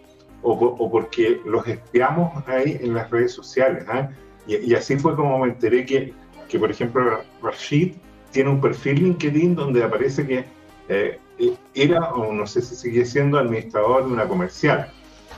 o, 0.43 0.91
porque 0.91 1.41
los 1.45 1.67
espiamos 1.69 2.47
ahí 2.49 2.79
en 2.81 2.95
las 2.95 3.11
redes 3.11 3.33
sociales. 3.33 3.85
¿ah? 3.89 4.11
Y, 4.47 4.75
así 4.75 4.97
fue 4.97 5.15
como 5.15 5.39
me 5.39 5.49
enteré 5.49 5.85
que, 5.85 6.13
que, 6.49 6.59
por 6.59 6.71
ejemplo, 6.71 7.23
Rashid 7.43 7.95
tiene 8.31 8.51
un 8.51 8.61
perfil 8.61 9.03
LinkedIn 9.03 9.55
donde 9.55 9.85
aparece 9.85 10.27
que 10.27 10.45
eh, 10.89 11.19
era, 11.75 12.13
o 12.13 12.33
no 12.33 12.47
sé 12.47 12.61
si 12.63 12.75
sigue 12.75 13.05
siendo, 13.05 13.39
administrador 13.39 14.07
de 14.07 14.13
una 14.13 14.27
comercial. 14.27 14.91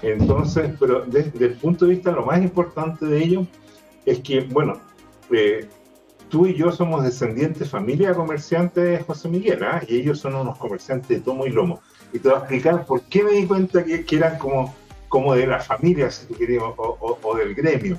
Entonces, 0.03 0.73
pero 0.79 1.05
desde 1.07 1.47
el 1.47 1.55
punto 1.55 1.87
de 1.87 1.93
vista, 1.93 2.13
lo 2.13 2.25
más 2.25 2.41
importante 2.43 3.07
de 3.07 3.23
ello 3.23 3.47
es 4.05 4.21
que, 4.21 4.41
bueno, 4.41 4.81
eh, 5.31 5.69
tú 6.29 6.47
y 6.47 6.55
yo 6.55 6.71
somos 6.71 7.03
descendientes, 7.03 7.71
familia 7.71 8.11
de 8.11 8.15
comerciantes 8.15 9.05
José 9.05 9.29
Miguel, 9.29 9.65
¿ah? 9.65 9.83
y 9.87 9.97
ellos 9.97 10.21
son 10.21 10.35
unos 10.35 10.59
comerciantes 10.59 11.09
de 11.09 11.21
tomo 11.21 11.47
y 11.47 11.51
lomo. 11.51 11.81
Y 12.13 12.19
te 12.19 12.29
voy 12.29 12.37
a 12.37 12.41
explicar 12.41 12.87
por 12.87 13.03
qué 13.03 13.25
me 13.25 13.33
di 13.33 13.47
cuenta 13.47 13.85
que, 13.85 14.05
eran 14.11 14.39
como, 14.39 14.75
como 15.09 15.35
de 15.35 15.47
la 15.47 15.61
familia, 15.61 16.11
si 16.11 16.27
tú 16.27 16.35
quieres, 16.35 16.63
o 16.77 17.37
del 17.37 17.55
gremio 17.55 17.99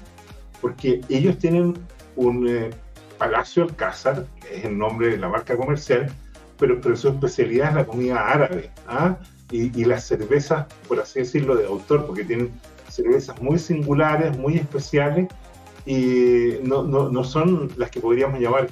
porque 0.62 1.02
ellos 1.10 1.38
tienen 1.38 1.78
un 2.16 2.48
eh, 2.48 2.70
Palacio 3.18 3.64
Alcázar, 3.64 4.26
que 4.41 4.58
es 4.58 4.66
el 4.66 4.78
nombre 4.78 5.10
de 5.10 5.18
la 5.18 5.30
marca 5.30 5.56
comercial, 5.56 6.12
pero, 6.58 6.80
pero 6.82 6.95
su 6.95 7.10
especialidad 7.10 7.70
es 7.70 7.76
la 7.76 7.86
comida 7.86 8.28
árabe 8.28 8.72
¿ah? 8.88 9.18
Y, 9.52 9.80
y, 9.80 9.86
las 9.86 10.06
cervezas, 10.06 10.66
por 10.88 11.00
así 11.00 11.20
decirlo, 11.20 11.56
de 11.56 11.66
autor, 11.66 12.06
porque 12.06 12.24
tienen 12.24 12.52
cervezas 12.89 13.41
muy 13.41 13.60
singulares, 13.60 14.38
muy 14.38 14.58
especiales 14.58 15.28
y 15.86 16.60
no, 16.64 16.84
no, 16.84 17.10
no 17.10 17.24
son 17.24 17.72
las 17.78 17.89
que 17.89 18.02
podríamos 18.02 18.39
llamar 18.39 18.70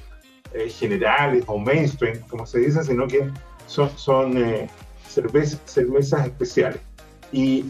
eh, 0.54 0.70
generales 0.70 1.44
o 1.48 1.58
mainstream, 1.58 2.20
como 2.30 2.46
se 2.46 2.60
dice, 2.60 2.84
sino 2.84 3.08
que 3.08 3.30
son, 3.68 3.90
son 3.98 4.38
eh, 4.38 4.70
cervezas 5.08 6.26
especiales. 6.26 6.82
Y, 7.32 7.66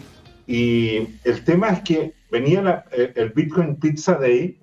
y 0.48 1.08
el 1.24 1.44
tema 1.44 1.70
es 1.70 1.82
que 1.82 2.14
venía 2.32 2.86
el 2.92 3.30
Bitcoin 3.30 3.76
Pizza 3.76 4.16
Day 4.16 4.60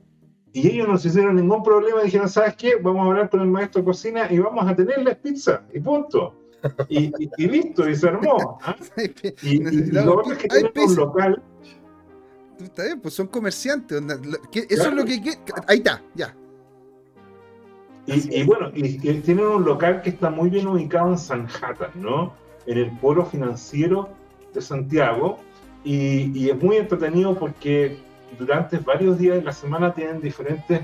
y 0.53 0.69
ellos 0.69 0.89
no 0.89 0.99
se 0.99 1.09
hicieron 1.09 1.37
ningún 1.37 1.63
problema. 1.63 2.03
Dijeron, 2.03 2.29
¿sabes 2.29 2.57
qué? 2.57 2.77
Vamos 2.77 3.05
a 3.05 3.11
hablar 3.11 3.31
con 3.31 3.41
el 3.41 3.47
maestro 3.47 3.81
de 3.81 3.87
cocina 3.87 4.27
y 4.31 4.39
vamos 4.39 4.69
a 4.69 4.77
tenerles 4.77 5.17
pizza 5.17 5.63
y 5.73 5.81
punto. 5.81 6.35
Y, 6.89 7.13
listo, 7.47 7.89
y 7.89 7.97
se 7.97 8.09
armó. 8.09 8.59
¿ah? 8.63 8.77
Y, 9.43 9.59
lo 9.91 10.19
otro 10.19 10.33
es 10.33 10.39
que 10.39 10.49
tienen 10.49 10.73
un 10.77 10.97
local. 10.97 11.43
Está 12.61 12.85
bien, 12.85 13.01
pues 13.01 13.15
son 13.15 13.27
comerciantes. 13.27 14.01
Eso 14.69 14.89
es 14.89 14.95
lo 14.95 15.05
que, 15.05 15.21
Ahí 15.67 15.79
está, 15.79 16.03
ya. 16.15 16.35
Y, 18.07 18.43
bueno, 18.45 18.71
y, 18.75 18.99
tienen 18.99 19.47
un 19.47 19.65
local 19.65 20.03
que 20.03 20.11
está 20.11 20.29
muy 20.31 20.51
bien 20.51 20.67
ubicado 20.67 21.11
en 21.11 21.19
Sanjata, 21.19 21.91
¿no? 21.95 22.35
En 22.67 22.79
el 22.79 22.91
polo 22.99 23.25
financiero 23.25 24.09
de 24.53 24.61
Santiago 24.61 25.39
y, 25.85 26.51
es 26.51 26.63
muy 26.63 26.77
entretenido 26.77 27.39
porque 27.39 27.99
durante 28.39 28.79
varios 28.79 29.19
días 29.19 29.37
de 29.37 29.43
la 29.43 29.53
semana 29.53 29.95
tienen 29.95 30.21
diferentes 30.21 30.83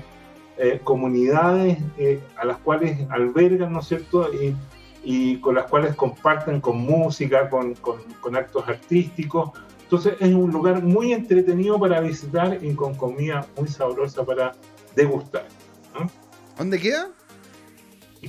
eh, 0.57 0.79
comunidades 0.83 1.77
eh, 1.97 2.19
a 2.37 2.45
las 2.45 2.57
cuales 2.57 2.99
albergan, 3.09 3.73
¿no 3.73 3.79
es 3.79 3.87
cierto? 3.87 4.31
Y, 4.33 4.55
y, 5.03 5.37
con 5.37 5.55
las 5.55 5.65
cuales 5.65 5.95
comparten 5.95 6.61
con 6.61 6.77
música, 6.77 7.49
con, 7.49 7.75
con, 7.75 8.35
actos 8.35 8.67
artísticos. 8.67 9.51
Entonces 9.83 10.15
es 10.19 10.33
un 10.33 10.51
lugar 10.51 10.83
muy 10.83 11.13
entretenido 11.13 11.79
para 11.79 11.99
visitar 11.99 12.59
y 12.61 12.73
con 12.73 12.95
comida 12.95 13.47
muy 13.57 13.67
sabrosa 13.67 14.23
para 14.25 14.53
degustar. 14.95 15.47
¿Dónde 16.57 16.79
queda? 16.79 17.09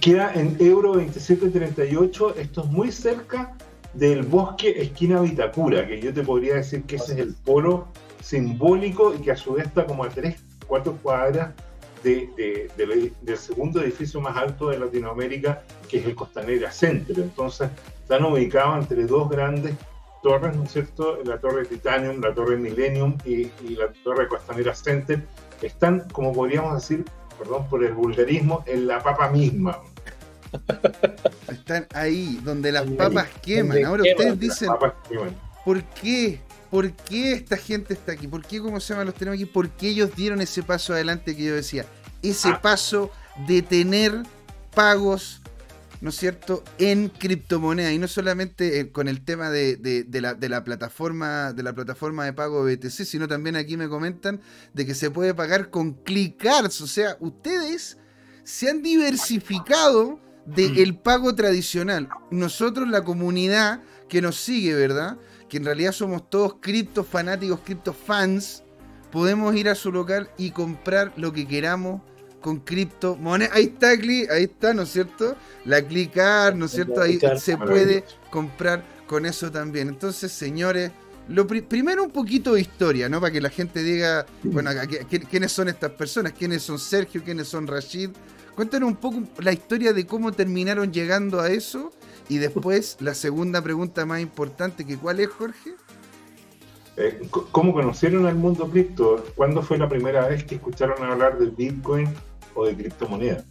Queda 0.01 0.33
en 0.35 0.57
Euro 0.61 0.95
2738, 0.95 2.37
esto 2.37 2.61
es 2.63 2.67
muy 2.71 2.93
cerca 2.93 3.57
del 3.93 4.23
bosque 4.23 4.81
esquina 4.81 5.21
Vitacura, 5.21 5.87
que 5.87 6.01
yo 6.01 6.15
te 6.15 6.23
podría 6.23 6.55
decir 6.55 6.85
que 6.85 6.97
ese 6.97 7.15
es 7.15 7.19
el 7.19 7.35
polo 7.35 7.89
simbólico 8.23 9.15
y 9.15 9.19
que 9.19 9.33
a 9.33 9.37
su 9.37 9.55
vez 9.55 9.67
está 9.67 9.87
como 9.87 10.05
a 10.05 10.09
3, 10.09 10.37
4 10.67 10.99
cuadras 11.03 11.55
de, 12.03 12.71
del 13.23 13.39
segundo 13.39 13.81
edificio 13.83 14.21
más 14.21 14.37
alto 14.37 14.71
de 14.71 14.79
Latinoamérica, 14.79 15.63
que 15.89 15.99
es 15.99 16.07
el 16.07 16.15
Costanera 16.15 16.71
Center. 16.71 17.19
Entonces, 17.19 17.71
están 18.03 18.25
ubicados 18.25 18.79
entre 18.79 19.07
dos 19.07 19.29
grandes 19.29 19.75
torres, 20.23 20.57
¿no 20.57 20.65
es 20.65 20.73
cierto? 20.73 21.19
La 21.25 21.39
torre 21.39 21.65
Titanium, 21.65 22.21
la 22.21 22.35
torre 22.35 22.57
Millennium 22.57 23.17
y, 23.25 23.51
y 23.63 23.77
la 23.77 23.93
torre 24.05 24.29
Costanera 24.29 24.75
Center. 24.75 25.23
Están, 25.63 26.09
como 26.13 26.33
podríamos 26.33 26.75
decir, 26.75 27.05
perdón 27.39 27.69
por 27.69 27.85
el 27.85 27.93
vulgarismo, 27.93 28.65
en 28.67 28.87
la 28.87 29.03
papa 29.03 29.31
misma. 29.31 29.81
Están 31.49 31.87
ahí, 31.95 32.41
donde 32.43 32.73
las 32.73 32.85
papas 32.91 33.29
queman. 33.43 33.85
Ahora 33.85 34.03
ustedes 34.03 34.39
dicen, 34.39 34.71
¿por 35.65 35.83
qué? 35.85 36.41
¿Por 36.71 36.93
qué 36.93 37.33
esta 37.33 37.57
gente 37.57 37.95
está 37.95 38.13
aquí? 38.13 38.29
¿Por 38.29 38.45
qué, 38.45 38.61
cómo 38.61 38.79
se 38.79 38.93
llama, 38.93 39.05
los 39.05 39.15
tenemos 39.15 39.37
aquí? 39.37 39.47
¿Por 39.47 39.71
qué 39.71 39.89
ellos 39.89 40.11
dieron 40.15 40.41
ese 40.41 40.63
paso 40.63 40.93
adelante 40.93 41.37
que 41.37 41.45
yo 41.45 41.55
decía? 41.55 41.85
Ese 42.23 42.49
ah. 42.49 42.61
paso 42.63 43.11
de 43.49 43.63
tener 43.63 44.23
pagos, 44.75 45.41
¿no 46.01 46.11
es 46.11 46.17
cierto?, 46.17 46.63
en 46.79 47.09
criptomonedas. 47.09 47.93
Y 47.93 47.99
no 47.99 48.07
solamente 48.07 48.79
eh, 48.79 48.93
con 48.93 49.09
el 49.09 49.23
tema 49.23 49.51
de, 49.51 50.07
la, 50.13 50.35
de, 50.35 50.49
la, 50.49 50.63
plataforma, 50.63 51.53
de 51.53 51.63
la 51.65 51.73
plataforma 51.73 52.25
de 52.25 52.33
pago 52.35 52.65
BTC, 52.65 53.05
sino 53.05 53.27
también 53.27 53.57
aquí 53.57 53.77
me 53.77 53.89
comentan 53.89 54.41
de 54.73 54.87
que 54.87 54.95
se 54.95 55.11
puede 55.11 55.35
pagar 55.35 55.71
con 55.71 55.95
ClickArts. 55.95 56.81
O 56.83 56.87
sea, 56.87 57.17
ustedes 57.19 57.99
se 58.45 58.71
han 58.71 58.81
diversificado 58.83 60.21
del 60.47 60.97
pago 60.97 61.35
tradicional. 61.35 62.09
Nosotros, 62.31 62.89
la 62.89 63.03
comunidad 63.03 63.83
que 64.09 64.23
nos 64.23 64.37
sigue, 64.37 64.75
¿verdad? 64.75 65.19
Que 65.51 65.59
en 65.59 65.67
realidad 65.67 65.93
somos 65.93 66.31
todos 66.31 66.55
cripto 66.61 67.05
fanáticos, 67.05 67.61
cripto 67.65 67.93
fans, 67.93 68.63
podemos 69.11 69.55
ir 69.57 69.69
a 69.69 69.75
su 69.75 69.93
local 69.93 70.31
y 70.39 70.53
comprar 70.53 71.13
lo 71.17 71.33
que 71.33 71.47
queramos 71.47 72.01
con 72.41 72.61
criptomonedas. 72.61 73.55
Ahí 73.55 73.65
está, 73.65 73.89
ahí 73.89 74.45
está, 74.45 74.73
¿no 74.73 74.83
es 74.83 74.93
cierto? 74.93 75.37
La 75.65 75.83
clicar, 75.83 76.57
¿no 76.57 76.67
es 76.67 76.71
cierto? 76.71 77.03
Ahí 77.03 77.19
se 77.39 77.57
puede 77.59 78.05
comprar 78.31 78.85
con 79.07 79.27
eso 79.27 79.51
también. 79.51 79.89
Entonces, 79.89 80.33
señores, 80.33 80.93
lo 81.29 81.47
primero 81.47 82.03
un 82.05 82.11
poquito 82.11 82.55
de 82.55 82.61
historia, 82.61 83.09
¿no? 83.09 83.21
Para 83.21 83.33
que 83.33 83.41
la 83.41 83.51
gente 83.51 83.83
diga, 83.83 84.27
bueno, 84.45 84.71
¿quiénes 85.29 85.53
son 85.53 85.69
estas 85.69 85.91
personas? 85.91 86.33
¿Quiénes 86.33 86.63
son 86.63 86.79
Sergio? 86.79 87.23
¿Quiénes 87.25 87.49
son 87.49 87.67
Rashid? 87.67 88.11
Cuéntanos 88.55 88.89
un 88.89 88.97
poco 88.97 89.23
la 89.39 89.53
historia 89.53 89.93
de 89.93 90.07
cómo 90.07 90.33
terminaron 90.33 90.93
llegando 90.93 91.41
a 91.41 91.51
eso 91.51 91.93
y 92.31 92.39
después 92.39 92.97
la 93.01 93.15
segunda 93.15 93.61
pregunta 93.61 94.07
más 94.07 94.21
importante, 94.21 94.87
que 94.87 94.97
¿cuál 94.97 95.19
es, 95.19 95.29
Jorge? 95.31 95.75
Eh, 96.97 97.29
¿Cómo 97.29 97.73
conocieron 97.73 98.25
al 98.25 98.37
mundo 98.37 98.71
cripto? 98.71 99.25
¿Cuándo 99.35 99.63
fue 99.63 99.79
la 99.79 99.89
primera 99.89 100.29
vez 100.29 100.45
que 100.45 100.55
escucharon 100.55 101.03
hablar 101.03 101.39
del 101.41 101.51
Bitcoin 101.51 102.09
o 102.55 102.67
de 102.67 102.77
criptomonedas? 102.77 103.45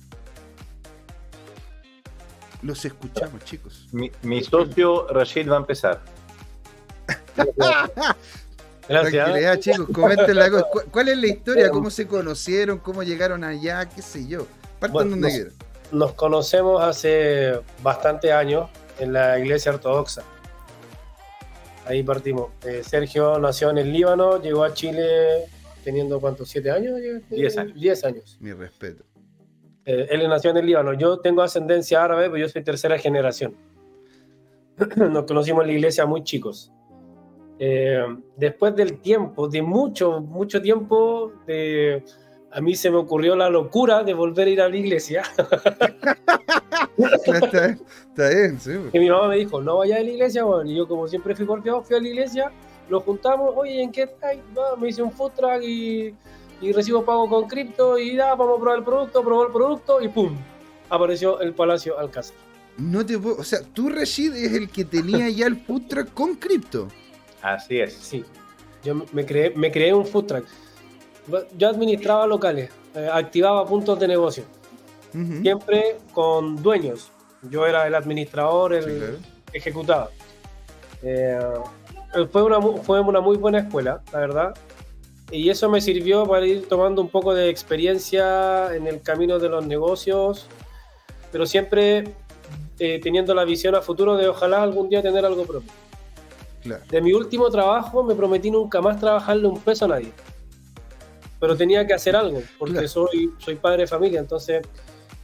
Los 2.62 2.86
escuchamos, 2.86 3.44
chicos. 3.44 3.90
Mi, 3.92 4.44
socio 4.44 5.08
Rashid 5.10 5.50
va 5.50 5.56
a 5.56 5.60
empezar. 5.60 6.02
Gracias. 8.88 9.60
chicos, 9.60 9.88
comenten 9.92 10.38
la 10.38 10.50
cosa. 10.50 10.66
¿Cuál 10.90 11.10
es 11.10 11.18
la 11.18 11.28
historia? 11.28 11.70
¿Cómo 11.72 11.90
se 11.90 12.08
conocieron? 12.08 12.78
¿Cómo 12.78 13.04
llegaron 13.04 13.44
allá? 13.44 13.90
¿Qué 13.90 14.02
sé 14.02 14.26
yo? 14.26 14.48
nos, 14.82 15.34
conocemos 16.14 16.82
hace 16.82 17.60
bastante 17.82 18.32
años 18.32 18.70
en 19.00 19.14
la 19.14 19.40
iglesia 19.40 19.72
ortodoxa. 19.72 20.24
Ahí 21.86 22.04
partimos. 22.04 22.52
Eh, 22.66 22.84
Sergio 22.84 23.40
nació 23.40 23.72
en 23.72 23.80
el 23.80 23.92
Líbano, 23.92 24.42
llegó 24.42 24.64
a 24.64 24.74
Chile 24.74 25.46
teniendo 25.84 26.20
cuántos, 26.20 26.50
siete 26.50 26.70
años? 26.70 27.00
Diez 27.30 27.58
años. 27.58 27.80
Diez 27.80 28.04
años. 28.04 28.38
Mi 28.40 28.54
respeto. 28.54 29.04
Eh, 29.86 30.08
él 30.12 30.28
nació 30.30 30.52
en 30.52 30.58
el 30.58 30.66
Líbano. 30.68 30.94
Yo 30.94 31.20
tengo 31.20 31.42
ascendencia 31.42 32.04
árabe, 32.04 32.26
pero 32.26 32.38
yo 32.38 32.50
soy 32.50 32.64
tercera 32.64 32.98
generación. 33.00 33.56
Nos 34.96 35.26
conocimos 35.26 35.64
en 35.64 35.68
la 35.68 35.74
iglesia 35.74 36.06
muy 36.06 36.24
chicos. 36.24 36.72
Eh, 37.58 38.02
después 38.38 38.76
del 38.76 39.02
tiempo, 39.02 39.48
de 39.48 39.62
mucho, 39.62 40.22
mucho 40.22 40.62
tiempo, 40.62 41.34
de, 41.46 42.04
a 42.52 42.62
mí 42.62 42.76
se 42.76 42.90
me 42.90 42.98
ocurrió 42.98 43.36
la 43.36 43.50
locura 43.50 44.04
de 44.04 44.14
volver 44.14 44.48
a 44.48 44.52
ir 44.52 44.62
a 44.62 44.70
la 44.70 44.76
iglesia. 44.76 45.24
está, 46.98 47.66
está 47.68 48.30
bien, 48.30 48.60
sí. 48.60 48.72
Y 48.92 49.00
mi 49.00 49.10
mamá 49.10 49.28
me 49.28 49.38
dijo, 49.38 49.62
no 49.62 49.78
vaya 49.78 49.98
a 49.98 50.00
la 50.00 50.10
iglesia, 50.10 50.44
bueno, 50.44 50.70
y 50.70 50.76
yo 50.76 50.88
como 50.88 51.08
siempre 51.08 51.36
fui 51.36 51.46
porfiado, 51.46 51.84
fui 51.84 51.96
a 51.96 52.00
la 52.00 52.08
iglesia, 52.08 52.52
lo 52.90 53.02
juntamos, 53.02 53.54
oye, 53.56 53.82
¿en 53.82 53.92
qué 53.92 54.04
estáis? 54.04 54.42
No, 54.56 54.78
me 54.78 54.90
hice 54.90 55.02
un 55.02 55.12
food 55.12 55.32
truck 55.34 55.62
y, 55.62 56.16
y 56.62 56.72
recibo 56.72 57.06
pago 57.06 57.30
con 57.30 57.48
cripto 57.48 57.98
y 57.98 58.16
ya, 58.16 58.34
vamos 58.36 58.58
a 58.58 58.62
probar 58.62 58.80
el 58.80 58.84
producto, 58.84 59.24
probó 59.24 59.46
el 59.46 59.54
producto 59.54 60.02
y 60.02 60.08
¡pum! 60.08 60.36
Apareció 60.90 61.40
el 61.40 61.54
Palacio 61.54 62.00
Alcázar. 62.00 62.36
No 62.78 63.06
te 63.06 63.20
puedo, 63.20 63.36
o 63.38 63.44
sea, 63.44 63.60
tú 63.74 63.90
Rashid 63.90 64.34
es 64.34 64.54
el 64.54 64.70
que 64.70 64.86
tenía 64.86 65.30
ya 65.30 65.48
el 65.48 65.58
food 65.58 65.88
truck 65.88 66.14
con 66.14 66.36
cripto. 66.36 66.88
Así 67.42 67.80
es. 67.80 67.94
Sí, 67.94 68.24
yo 68.84 68.96
me 69.12 69.26
creé, 69.26 69.52
me 69.56 69.72
creé 69.72 69.94
un 69.94 70.06
food 70.06 70.26
truck. 70.26 70.46
Yo 71.58 71.70
administraba 71.70 72.26
locales, 72.28 72.72
eh, 72.96 73.10
activaba 73.12 73.66
puntos 73.66 74.00
de 74.00 74.08
negocio, 74.08 74.44
siempre 75.42 75.98
con 76.14 76.62
dueños. 76.62 77.12
Yo 77.50 77.66
era 77.66 77.88
el 77.88 77.96
administrador, 77.96 78.74
el 78.74 78.84
Sí, 78.84 78.90
claro. 78.98 79.14
ejecutaba. 79.54 80.10
Eh, 81.02 81.40
fue, 82.32 82.44
una, 82.44 82.62
fue 82.62 83.00
una 83.00 83.22
muy 83.22 83.38
buena 83.38 83.60
escuela, 83.60 84.02
la 84.12 84.20
verdad. 84.20 84.56
Y 85.32 85.50
eso 85.50 85.70
me 85.70 85.80
sirvió 85.80 86.26
para 86.26 86.46
ir 86.46 86.68
tomando 86.68 87.02
un 87.02 87.08
poco 87.10 87.34
de 87.34 87.50
experiencia 87.50 88.76
en 88.76 88.88
el 88.88 89.02
camino 89.02 89.38
de 89.40 89.48
los 89.48 89.66
negocios, 89.66 90.48
pero 91.32 91.46
siempre 91.46 92.14
eh, 92.80 93.00
teniendo 93.02 93.34
la 93.36 93.44
visión 93.46 93.76
a 93.76 93.82
futuro 93.82 94.18
de 94.18 94.28
ojalá 94.28 94.64
algún 94.64 94.90
día 94.90 95.02
tener 95.04 95.24
algo 95.26 95.44
propio. 95.46 95.72
Claro. 96.64 96.84
De 96.90 97.00
mi 97.02 97.14
último 97.14 97.50
trabajo 97.50 98.04
me 98.04 98.16
prometí 98.16 98.50
nunca 98.52 98.82
más 98.82 99.00
trabajarle 99.00 99.48
un 99.48 99.60
peso 99.62 99.86
a 99.86 99.90
nadie. 99.90 100.12
Pero 101.40 101.56
tenía 101.56 101.88
que 101.88 101.94
hacer 101.94 102.16
algo, 102.16 102.42
porque 102.58 102.74
Claro. 102.74 102.88
soy, 102.88 103.32
soy 103.38 103.56
padre 103.56 103.84
de 103.84 103.88
familia, 103.88 104.20
entonces 104.20 104.62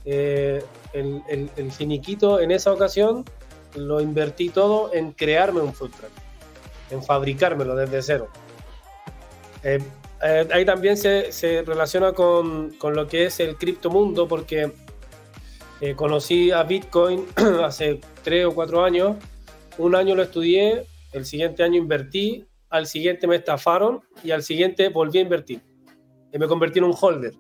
eh, 0.06 0.64
el, 0.94 1.22
el- 1.28 1.50
el 1.58 1.72
finiquito 1.72 2.40
en 2.40 2.52
esa 2.52 2.72
ocasión 2.72 3.26
lo 3.76 4.00
invertí 4.00 4.50
todo 4.50 4.94
en 4.94 5.12
crearme 5.12 5.60
un 5.62 5.74
food 5.74 5.92
truck, 5.92 6.12
en 6.92 7.04
fabricármelo 7.04 7.76
desde 7.76 8.02
cero. 8.02 8.30
Eh, 9.64 9.80
eh, 10.24 10.48
ahí 10.54 10.64
también 10.64 10.96
se, 10.96 11.32
se 11.32 11.64
relaciona 11.64 12.14
con, 12.14 12.72
con 12.78 12.96
lo 12.96 13.08
que 13.08 13.26
es 13.26 13.40
el 13.40 13.58
criptomundo, 13.58 14.28
porque 14.28 14.72
eh, 15.82 15.96
conocí 15.96 16.52
a 16.52 16.64
Bitcoin 16.64 17.26
hace 17.64 18.00
tres 18.24 18.46
o 18.46 18.54
cuatro 18.56 18.84
años, 18.86 19.18
un 19.78 19.96
año 19.96 20.16
lo 20.16 20.24
estudié, 20.24 20.86
el 21.12 21.26
siguiente 21.26 21.64
año 21.64 21.78
invertí, 21.78 22.46
al 22.70 22.88
siguiente 22.88 23.28
me 23.28 23.36
estafaron 23.36 24.02
y 24.24 24.32
al 24.32 24.44
siguiente 24.44 24.88
volví 24.90 25.18
a 25.20 25.22
invertir. 25.22 25.62
Y 26.36 26.38
me 26.38 26.48
convertí 26.48 26.80
en 26.80 26.86
un 26.86 26.94
holder. 27.00 27.34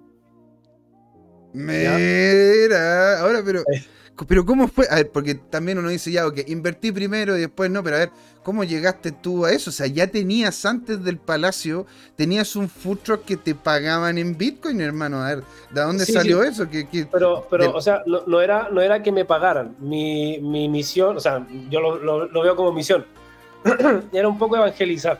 Mira, 1.53 3.19
ahora, 3.19 3.41
pero, 3.45 3.61
pero 4.25 4.45
¿cómo 4.45 4.69
fue? 4.69 4.87
A 4.89 4.95
ver, 4.95 5.09
porque 5.11 5.35
también 5.35 5.77
uno 5.77 5.89
dice 5.89 6.11
ya, 6.11 6.25
ok, 6.27 6.39
invertí 6.47 6.93
primero 6.93 7.35
y 7.37 7.41
después 7.41 7.69
no, 7.69 7.83
pero 7.83 7.97
a 7.97 7.99
ver, 7.99 8.11
¿cómo 8.41 8.63
llegaste 8.63 9.11
tú 9.11 9.45
a 9.45 9.51
eso? 9.51 9.69
O 9.69 9.73
sea, 9.73 9.87
ya 9.87 10.07
tenías 10.07 10.65
antes 10.65 11.03
del 11.03 11.17
palacio, 11.17 11.85
tenías 12.15 12.55
un 12.55 12.69
food 12.69 12.99
truck 12.99 13.25
que 13.25 13.35
te 13.35 13.53
pagaban 13.53 14.17
en 14.17 14.37
Bitcoin, 14.37 14.79
hermano. 14.79 15.21
A 15.21 15.35
ver, 15.35 15.43
¿de 15.71 15.81
dónde 15.81 16.05
Sí, 16.05 16.13
salió 16.13 16.41
sí. 16.43 16.49
eso? 16.49 16.69
¿Qué, 16.69 16.87
qué- 16.87 17.05
Pero, 17.11 17.45
pero 17.49 17.65
Del- 17.65 17.75
o 17.75 17.81
sea, 17.81 18.01
no, 18.05 18.21
no 18.27 18.39
era, 18.39 18.69
no 18.71 18.79
era 18.81 19.03
que 19.03 19.11
me 19.11 19.25
pagaran. 19.25 19.75
Mi, 19.79 20.39
mi 20.39 20.69
misión, 20.69 21.17
o 21.17 21.19
sea, 21.19 21.45
yo 21.69 21.81
lo, 21.81 21.97
lo- 21.97 22.27
lo 22.27 22.41
veo 22.41 22.55
como 22.55 22.71
misión, 22.71 23.05
era 24.13 24.27
un 24.29 24.37
poco 24.37 24.55
evangelizar. 24.55 25.19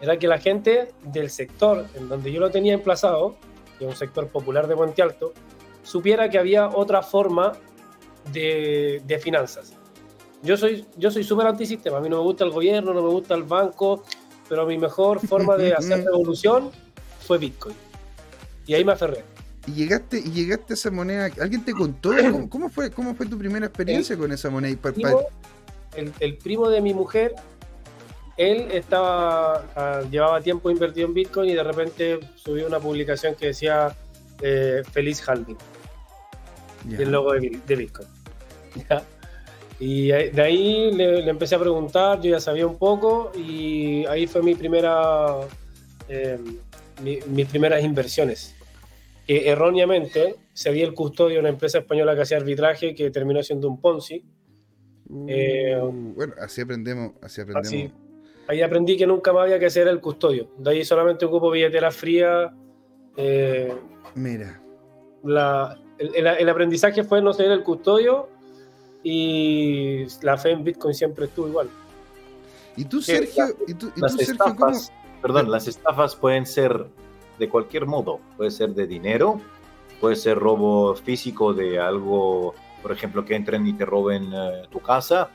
Era 0.00 0.18
que 0.18 0.26
la 0.26 0.38
gente 0.38 0.92
del 1.02 1.30
sector 1.30 1.86
en 1.94 2.08
donde 2.08 2.32
yo 2.32 2.40
lo 2.40 2.50
tenía 2.50 2.72
emplazado, 2.74 3.36
que 3.78 3.84
es 3.84 3.90
un 3.90 3.96
sector 3.96 4.28
popular 4.28 4.66
de 4.66 4.76
Puente 4.76 5.02
Alto, 5.02 5.32
supiera 5.82 6.28
que 6.30 6.38
había 6.38 6.68
otra 6.68 7.02
forma 7.02 7.52
de, 8.32 9.02
de 9.06 9.18
finanzas. 9.18 9.72
Yo 10.42 10.56
soy 10.56 10.86
yo 10.96 11.10
soy 11.10 11.22
súper 11.24 11.46
antisistema, 11.46 11.98
a 11.98 12.00
mí 12.00 12.08
no 12.08 12.16
me 12.16 12.22
gusta 12.22 12.44
el 12.44 12.50
gobierno, 12.50 12.94
no 12.94 13.02
me 13.02 13.10
gusta 13.10 13.34
el 13.34 13.42
banco, 13.42 14.04
pero 14.48 14.66
mi 14.66 14.78
mejor 14.78 15.20
forma 15.26 15.56
de 15.56 15.74
hacer 15.78 16.02
revolución 16.04 16.70
fue 17.26 17.36
Bitcoin. 17.38 17.74
Y 18.66 18.74
ahí 18.74 18.84
me 18.84 18.92
aferré. 18.92 19.22
y 19.66 19.72
llegaste, 19.72 20.18
y 20.18 20.30
llegaste 20.30 20.72
a 20.72 20.74
esa 20.74 20.90
moneda. 20.90 21.28
¿Alguien 21.40 21.62
te 21.64 21.72
contó? 21.72 22.10
¿Cómo, 22.30 22.48
cómo 22.48 22.70
fue, 22.70 22.90
¿Cómo 22.90 23.14
fue 23.14 23.26
tu 23.26 23.36
primera 23.36 23.66
experiencia 23.66 24.16
con 24.16 24.32
esa 24.32 24.48
moneda? 24.48 24.74
Pa- 24.80 24.92
primo, 24.92 25.20
el, 25.94 26.12
el 26.20 26.36
primo 26.38 26.68
de 26.70 26.80
mi 26.80 26.94
mujer, 26.94 27.34
él 28.36 28.68
estaba, 28.72 29.66
ah, 29.76 30.02
llevaba 30.10 30.40
tiempo 30.40 30.70
invertido 30.70 31.06
en 31.08 31.14
Bitcoin 31.14 31.50
y 31.50 31.54
de 31.54 31.62
repente 31.62 32.20
subió 32.36 32.66
una 32.66 32.78
publicación 32.80 33.34
que 33.34 33.46
decía 33.46 33.94
eh, 34.42 34.82
feliz 34.92 35.26
halving, 35.28 35.56
ya. 36.88 36.98
el 36.98 37.10
logo 37.12 37.32
de, 37.32 37.60
de 37.66 37.76
Bitcoin. 37.76 38.08
Y 39.82 40.08
de 40.08 40.42
ahí 40.42 40.92
le, 40.92 41.22
le 41.22 41.30
empecé 41.30 41.54
a 41.54 41.58
preguntar, 41.58 42.20
yo 42.20 42.30
ya 42.32 42.38
sabía 42.38 42.66
un 42.66 42.76
poco 42.76 43.32
y 43.34 44.04
ahí 44.04 44.26
fue 44.26 44.42
mi 44.42 44.54
primera, 44.54 45.36
eh, 46.06 46.38
mi- 47.02 47.18
mis 47.28 47.46
primeras 47.46 47.82
inversiones. 47.82 48.54
Que 49.26 49.48
erróneamente 49.48 50.34
sería 50.52 50.84
el 50.84 50.92
custodio 50.92 51.36
de 51.36 51.40
una 51.40 51.48
empresa 51.48 51.78
española 51.78 52.14
que 52.14 52.20
hacía 52.20 52.36
arbitraje 52.36 52.94
que 52.94 53.10
terminó 53.10 53.42
siendo 53.42 53.68
un 53.70 53.80
Ponzi. 53.80 54.22
eh, 55.28 55.78
Uh, 55.82 56.12
bueno, 56.14 56.34
así 56.42 56.60
aprendemos, 56.60 57.12
así 57.22 57.40
aprendemos. 57.40 57.66
Así. 57.66 57.90
Ahí 58.50 58.62
aprendí 58.62 58.96
que 58.96 59.06
nunca 59.06 59.32
más 59.32 59.42
había 59.44 59.60
que 59.60 59.70
ser 59.70 59.86
el 59.86 60.00
custodio. 60.00 60.48
De 60.58 60.72
ahí 60.72 60.84
solamente 60.84 61.24
ocupo 61.24 61.52
billetera 61.52 61.92
fría. 61.92 62.52
eh, 63.16 63.72
Mira, 64.16 64.60
la- 65.22 65.78
el, 65.98 66.16
el- 66.16 66.26
el 66.26 66.48
aprendizaje 66.48 67.04
fue 67.04 67.22
no 67.22 67.32
ser 67.32 67.48
el 67.52 67.62
custodio 67.62 68.28
y 69.04 70.04
la 70.22 70.36
fe 70.36 70.50
en 70.50 70.64
Bitcoin 70.64 70.94
siempre 70.94 71.26
estuvo 71.26 71.46
igual. 71.46 71.68
y 72.76 72.84
tú, 72.86 73.00
Sergio, 73.00 73.44
y 73.68 73.74
tú, 73.74 73.92
y 73.94 74.00
Las 74.00 74.12
tú, 74.16 74.18
Sergio, 74.24 74.36
¿cómo? 74.56 74.70
estafas, 74.70 74.92
perdón, 75.22 75.50
las 75.50 75.68
estafas 75.68 76.16
pueden 76.16 76.44
ser 76.46 76.86
de 77.38 77.48
cualquier 77.48 77.86
modo. 77.86 78.18
Puede 78.36 78.50
ser 78.50 78.70
de 78.70 78.86
dinero, 78.88 79.40
puede 80.00 80.16
ser 80.16 80.38
robo 80.38 80.94
físico 80.96 81.52
de 81.54 81.78
algo, 81.78 82.54
por 82.82 82.90
ejemplo, 82.90 83.24
que 83.24 83.36
entren 83.36 83.64
y 83.66 83.74
te 83.74 83.84
roben 83.84 84.32
eh, 84.32 84.62
tu 84.70 84.80
casa, 84.80 85.28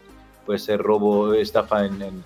puede 0.45 0.59
ser 0.59 0.79
robo, 0.81 1.33
estafa 1.33 1.85
en, 1.85 2.01
en, 2.01 2.23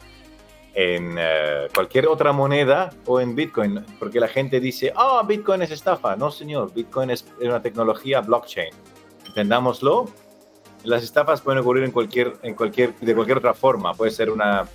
en, 0.74 1.16
eh, 1.18 1.68
cualquier 1.74 2.08
otra 2.08 2.32
moneda 2.32 2.92
o 3.06 3.20
en 3.20 3.36
Bitcoin, 3.36 3.86
porque 4.00 4.20
la 4.20 4.28
gente 4.28 4.60
dice, 4.60 4.94
ah, 4.96 5.24
Bitcoin 5.28 5.62
es 5.62 5.72
estafa. 5.72 6.16
No, 6.16 6.32
señor, 6.32 6.74
Bitcoin 6.74 7.10
es 7.10 7.26
una 7.42 7.62
tecnología 7.62 8.22
blockchain. 8.22 8.74
Entendámoslo. 9.28 10.10
Las 10.84 11.04
estafas 11.04 11.42
pueden 11.42 11.60
ocurrir 11.60 11.84
en 11.84 11.92
cualquier, 11.92 12.34
en 12.42 12.54
cualquier, 12.56 12.96
de 12.96 13.14
cualquier 13.14 13.38
otra 13.38 13.54
forma. 13.54 13.94
Puede 13.94 14.12
ser 14.12 14.30
una, 14.30 14.66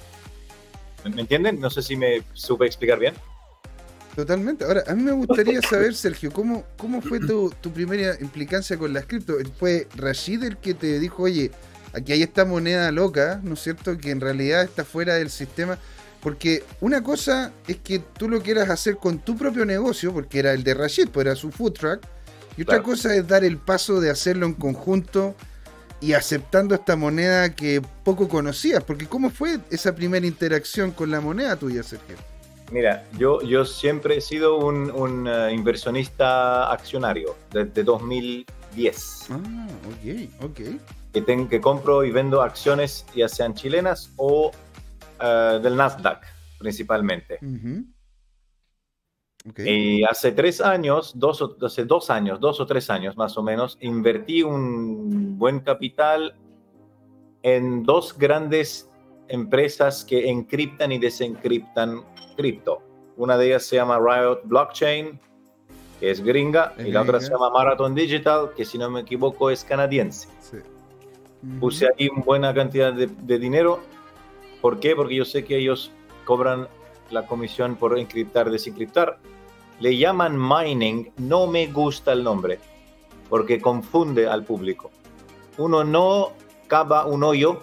¿Me 1.12 1.20
entienden? 1.20 1.60
No 1.60 1.70
sé 1.70 1.82
si 1.82 1.96
me 1.96 2.22
supe 2.32 2.66
explicar 2.66 2.98
bien. 2.98 3.14
Totalmente. 4.16 4.64
Ahora, 4.64 4.84
a 4.86 4.94
mí 4.94 5.02
me 5.02 5.12
gustaría 5.12 5.60
saber, 5.68 5.94
Sergio, 5.94 6.32
¿cómo, 6.32 6.64
cómo 6.78 7.02
fue 7.02 7.20
tu, 7.20 7.52
tu 7.60 7.70
primera 7.70 8.14
implicancia 8.20 8.78
con 8.78 8.92
las 8.92 9.06
cripto? 9.06 9.34
¿Fue 9.58 9.88
Rashid 9.96 10.44
el 10.44 10.56
que 10.56 10.74
te 10.74 10.98
dijo, 10.98 11.24
oye, 11.24 11.50
aquí 11.94 12.12
hay 12.12 12.22
esta 12.22 12.44
moneda 12.44 12.90
loca, 12.92 13.40
¿no 13.42 13.54
es 13.54 13.60
cierto? 13.62 13.96
Que 13.98 14.10
en 14.10 14.20
realidad 14.20 14.62
está 14.64 14.84
fuera 14.84 15.14
del 15.14 15.30
sistema. 15.30 15.78
Porque 16.20 16.64
una 16.80 17.02
cosa 17.02 17.52
es 17.68 17.76
que 17.78 17.98
tú 17.98 18.28
lo 18.28 18.42
quieras 18.42 18.70
hacer 18.70 18.96
con 18.96 19.18
tu 19.18 19.36
propio 19.36 19.64
negocio, 19.66 20.12
porque 20.12 20.38
era 20.38 20.52
el 20.52 20.64
de 20.64 20.72
Rashid, 20.74 21.08
pues 21.10 21.26
era 21.26 21.36
su 21.36 21.50
food 21.50 21.72
truck. 21.74 22.00
Y 22.56 22.62
otra 22.62 22.76
Claro. 22.76 22.84
cosa 22.84 23.14
es 23.14 23.26
dar 23.28 23.44
el 23.44 23.58
paso 23.58 24.00
de 24.00 24.10
hacerlo 24.10 24.46
en 24.46 24.54
conjunto 24.54 25.34
y 26.00 26.12
aceptando 26.14 26.74
esta 26.74 26.96
moneda 26.96 27.54
que 27.54 27.82
poco 28.04 28.28
conocías. 28.28 28.82
Porque 28.84 29.06
¿cómo 29.06 29.28
fue 29.30 29.58
esa 29.70 29.94
primera 29.94 30.26
interacción 30.26 30.92
con 30.92 31.10
la 31.10 31.20
moneda 31.20 31.56
tuya, 31.56 31.82
Sergio? 31.82 32.16
Mira, 32.72 33.04
yo, 33.18 33.42
yo 33.42 33.66
siempre 33.66 34.16
he 34.16 34.20
sido 34.22 34.56
un, 34.56 34.90
un, 34.90 35.28
eh, 35.28 35.52
inversionista 35.52 36.72
accionario 36.72 37.36
desde 37.52 37.82
2010, 37.84 39.26
Ah, 39.30 39.66
ok, 39.86 40.44
ok. 40.44 40.60
Que, 41.14 41.22
ten- 41.22 41.48
que 41.48 41.60
compro 41.62 42.04
y 42.04 42.10
vendo 42.10 42.42
acciones 42.42 43.06
ya 43.14 43.28
sean 43.28 43.54
chilenas 43.54 44.12
o 44.16 44.50
eh, 45.22 45.60
del 45.62 45.76
Nasdaq 45.76 46.26
principalmente. 46.58 47.38
Y 49.58 50.02
hace 50.04 50.32
tres 50.32 50.60
años, 50.62 51.12
dos 51.18 51.42
o, 51.42 51.56
hace 51.64 51.84
dos 51.84 52.08
años, 52.10 52.40
dos 52.40 52.60
o 52.60 52.66
tres 52.66 52.88
años 52.88 53.16
más 53.16 53.36
o 53.36 53.42
menos, 53.42 53.76
invertí 53.80 54.42
un 54.42 55.38
buen 55.38 55.60
capital 55.60 56.34
en 57.42 57.82
dos 57.82 58.16
grandes 58.16 58.88
empresas 59.28 60.02
que 60.04 60.30
encriptan 60.30 60.92
y 60.92 60.98
desencriptan 60.98 62.02
cripto. 62.36 62.82
Una 63.18 63.36
de 63.36 63.48
ellas 63.48 63.64
se 63.66 63.76
llama 63.76 63.98
Riot 63.98 64.40
Blockchain, 64.44 65.20
que 66.00 66.10
es 66.10 66.22
gringa, 66.24 66.72
Es 66.78 66.86
y 66.86 66.90
la 66.92 67.02
otra 67.02 67.20
se 67.20 67.30
llama 67.30 67.50
Marathon 67.50 67.94
Digital, 67.94 68.50
que 68.56 68.64
si 68.64 68.78
no 68.78 68.90
me 68.90 69.00
equivoco 69.00 69.50
es 69.50 69.62
canadiense. 69.62 70.28
Sí. 70.40 70.56
Puse 71.60 71.86
ahí 71.86 72.08
una 72.08 72.22
buena 72.22 72.54
cantidad 72.54 72.92
de, 72.92 73.06
de 73.06 73.38
dinero 73.38 73.80
¿Por 74.64 74.80
qué? 74.80 74.96
Porque 74.96 75.16
yo 75.16 75.26
sé 75.26 75.44
que 75.44 75.58
ellos 75.58 75.92
cobran 76.24 76.68
la 77.10 77.26
comisión 77.26 77.76
por 77.76 77.98
encriptar, 77.98 78.50
desencriptar. 78.50 79.18
Le 79.78 79.98
llaman 79.98 80.38
mining, 80.40 81.12
no 81.18 81.46
me 81.46 81.66
gusta 81.66 82.14
el 82.14 82.24
nombre, 82.24 82.58
porque 83.28 83.60
confunde 83.60 84.26
al 84.26 84.42
público. 84.42 84.90
Uno 85.58 85.84
no 85.84 86.32
cava 86.66 87.04
un 87.04 87.24
hoyo 87.24 87.60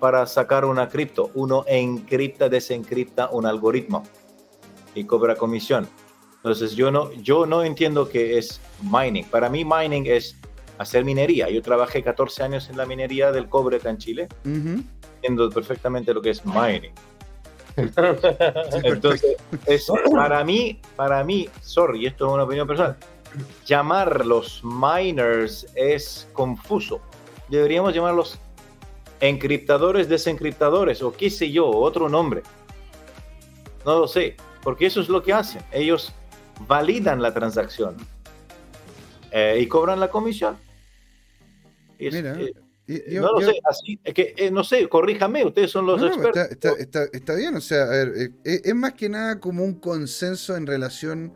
para 0.00 0.26
sacar 0.26 0.64
una 0.64 0.88
cripto, 0.88 1.30
uno 1.34 1.64
encripta, 1.66 2.48
desencripta 2.48 3.28
un 3.30 3.44
algoritmo 3.44 4.04
y 4.94 5.04
cobra 5.04 5.36
comisión. 5.36 5.86
Entonces 6.36 6.74
yo 6.74 6.90
no, 6.90 7.12
yo 7.12 7.44
no 7.44 7.62
entiendo 7.62 8.08
qué 8.08 8.38
es 8.38 8.58
mining. 8.80 9.26
Para 9.26 9.50
mí 9.50 9.66
mining 9.66 10.06
es 10.06 10.34
hacer 10.78 11.04
minería. 11.04 11.50
Yo 11.50 11.60
trabajé 11.62 12.02
14 12.02 12.42
años 12.42 12.70
en 12.70 12.76
la 12.76 12.86
minería 12.86 13.32
del 13.32 13.48
cobre 13.48 13.76
acá 13.76 13.90
en 13.90 13.98
Chile, 13.98 14.28
entiendo 14.44 15.50
perfectamente 15.50 16.14
lo 16.14 16.22
que 16.22 16.30
es 16.30 16.44
mining. 16.44 16.92
Entonces, 18.82 19.36
es, 19.66 19.86
para 20.12 20.42
mí, 20.42 20.80
para 20.96 21.22
mí, 21.22 21.48
sorry, 21.60 22.06
esto 22.06 22.26
es 22.26 22.32
una 22.32 22.42
opinión 22.44 22.66
personal, 22.66 22.96
llamarlos 23.66 24.60
miners 24.64 25.66
es 25.74 26.28
confuso. 26.32 27.00
Deberíamos 27.48 27.94
llamarlos 27.94 28.38
encriptadores, 29.20 30.08
desencriptadores, 30.08 31.02
o 31.02 31.12
qué 31.12 31.30
sé 31.30 31.50
yo, 31.50 31.68
otro 31.68 32.08
nombre. 32.08 32.42
No 33.84 34.00
lo 34.00 34.08
sé, 34.08 34.36
porque 34.62 34.86
eso 34.86 35.00
es 35.00 35.08
lo 35.08 35.22
que 35.22 35.32
hacen. 35.32 35.62
Ellos 35.72 36.12
validan 36.66 37.22
la 37.22 37.32
transacción 37.32 37.96
eh, 39.30 39.58
y 39.60 39.66
cobran 39.66 40.00
la 40.00 40.08
comisión. 40.08 40.58
Es- 41.98 42.14
Mira, 42.14 42.36
eh, 42.40 43.04
yo- 43.10 43.22
no 43.22 43.32
lo 43.32 43.40
yo- 43.40 43.48
sé, 43.50 43.58
así, 43.68 43.98
es 44.04 44.14
que, 44.14 44.34
eh, 44.36 44.50
no 44.50 44.64
sé, 44.64 44.88
corríjame, 44.88 45.44
ustedes 45.44 45.70
son 45.70 45.86
los 45.86 46.00
No, 46.00 46.06
expertos. 46.06 46.50
está, 46.50 46.70
está- 46.70 46.80
está- 47.04 47.16
está 47.16 47.34
bien, 47.34 47.54
o 47.56 47.60
sea, 47.60 47.82
a 47.82 47.88
ver, 47.90 48.12
eh, 48.44 48.60
es, 48.64 48.74
más 48.74 48.94
que 48.94 49.08
nada 49.08 49.40
como 49.40 49.64
un 49.64 49.74
consenso 49.74 50.56
en 50.56 50.66
relación 50.66 51.32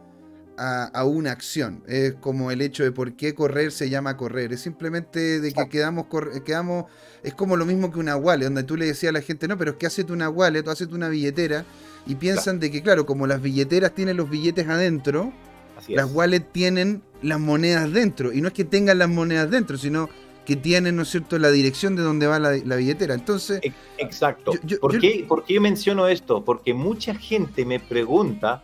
a, 0.58 0.84
a 0.84 1.04
una 1.04 1.32
acción. 1.32 1.82
Es 1.88 2.14
como 2.14 2.50
el 2.50 2.60
hecho 2.60 2.84
de 2.84 2.92
por 2.92 3.14
qué 3.16 3.34
correr 3.34 3.72
se 3.72 3.88
llama 3.88 4.16
correr. 4.18 4.52
Es 4.52 4.60
simplemente 4.60 5.40
de 5.40 5.52
que 5.52 5.68
quedamos, 5.68 6.06
quedamos, 6.44 6.84
es 7.22 7.34
como 7.34 7.56
lo 7.56 7.64
mismo 7.64 7.90
que 7.90 7.98
una 7.98 8.16
wallet, 8.16 8.44
donde 8.44 8.62
tú 8.62 8.76
le 8.76 8.84
decías 8.86 9.10
a 9.10 9.12
la 9.14 9.22
gente, 9.22 9.48
no, 9.48 9.56
pero 9.58 9.72
es 9.72 9.76
que 9.78 9.86
hacete 9.86 10.12
una 10.12 10.28
wallet 10.28 10.66
o 10.68 10.70
hacete 10.70 10.94
una 10.94 11.08
billetera, 11.08 11.64
y 12.06 12.16
piensan 12.16 12.60
de 12.60 12.70
que, 12.70 12.82
claro, 12.82 13.06
como 13.06 13.26
las 13.26 13.40
billeteras 13.42 13.94
tienen 13.94 14.16
los 14.16 14.28
billetes 14.28 14.68
adentro, 14.68 15.32
Así 15.76 15.94
las 15.94 16.12
wallets 16.12 16.52
tienen 16.52 17.02
las 17.22 17.40
monedas 17.40 17.90
dentro. 17.92 18.32
Y 18.32 18.40
no 18.42 18.48
es 18.48 18.54
que 18.54 18.64
tengan 18.64 18.98
las 18.98 19.08
monedas 19.08 19.50
dentro, 19.50 19.78
sino 19.78 20.08
que 20.44 20.56
tienen, 20.56 20.96
¿no 20.96 21.02
es 21.02 21.10
cierto?, 21.10 21.38
la 21.38 21.50
dirección 21.50 21.94
de 21.96 22.02
donde 22.02 22.26
va 22.26 22.38
la, 22.38 22.52
la 22.64 22.76
billetera. 22.76 23.14
Entonces, 23.14 23.60
Ex- 23.62 23.74
Exacto. 23.98 24.52
Yo- 24.54 24.60
yo- 24.64 24.80
¿Por, 24.80 24.94
yo- 24.94 25.00
qué, 25.00 25.24
por 25.28 25.44
qué 25.44 25.60
menciono 25.60 26.08
esto? 26.08 26.44
Porque 26.44 26.74
mucha 26.74 27.14
gente 27.14 27.64
me 27.64 27.78
pregunta 27.80 28.62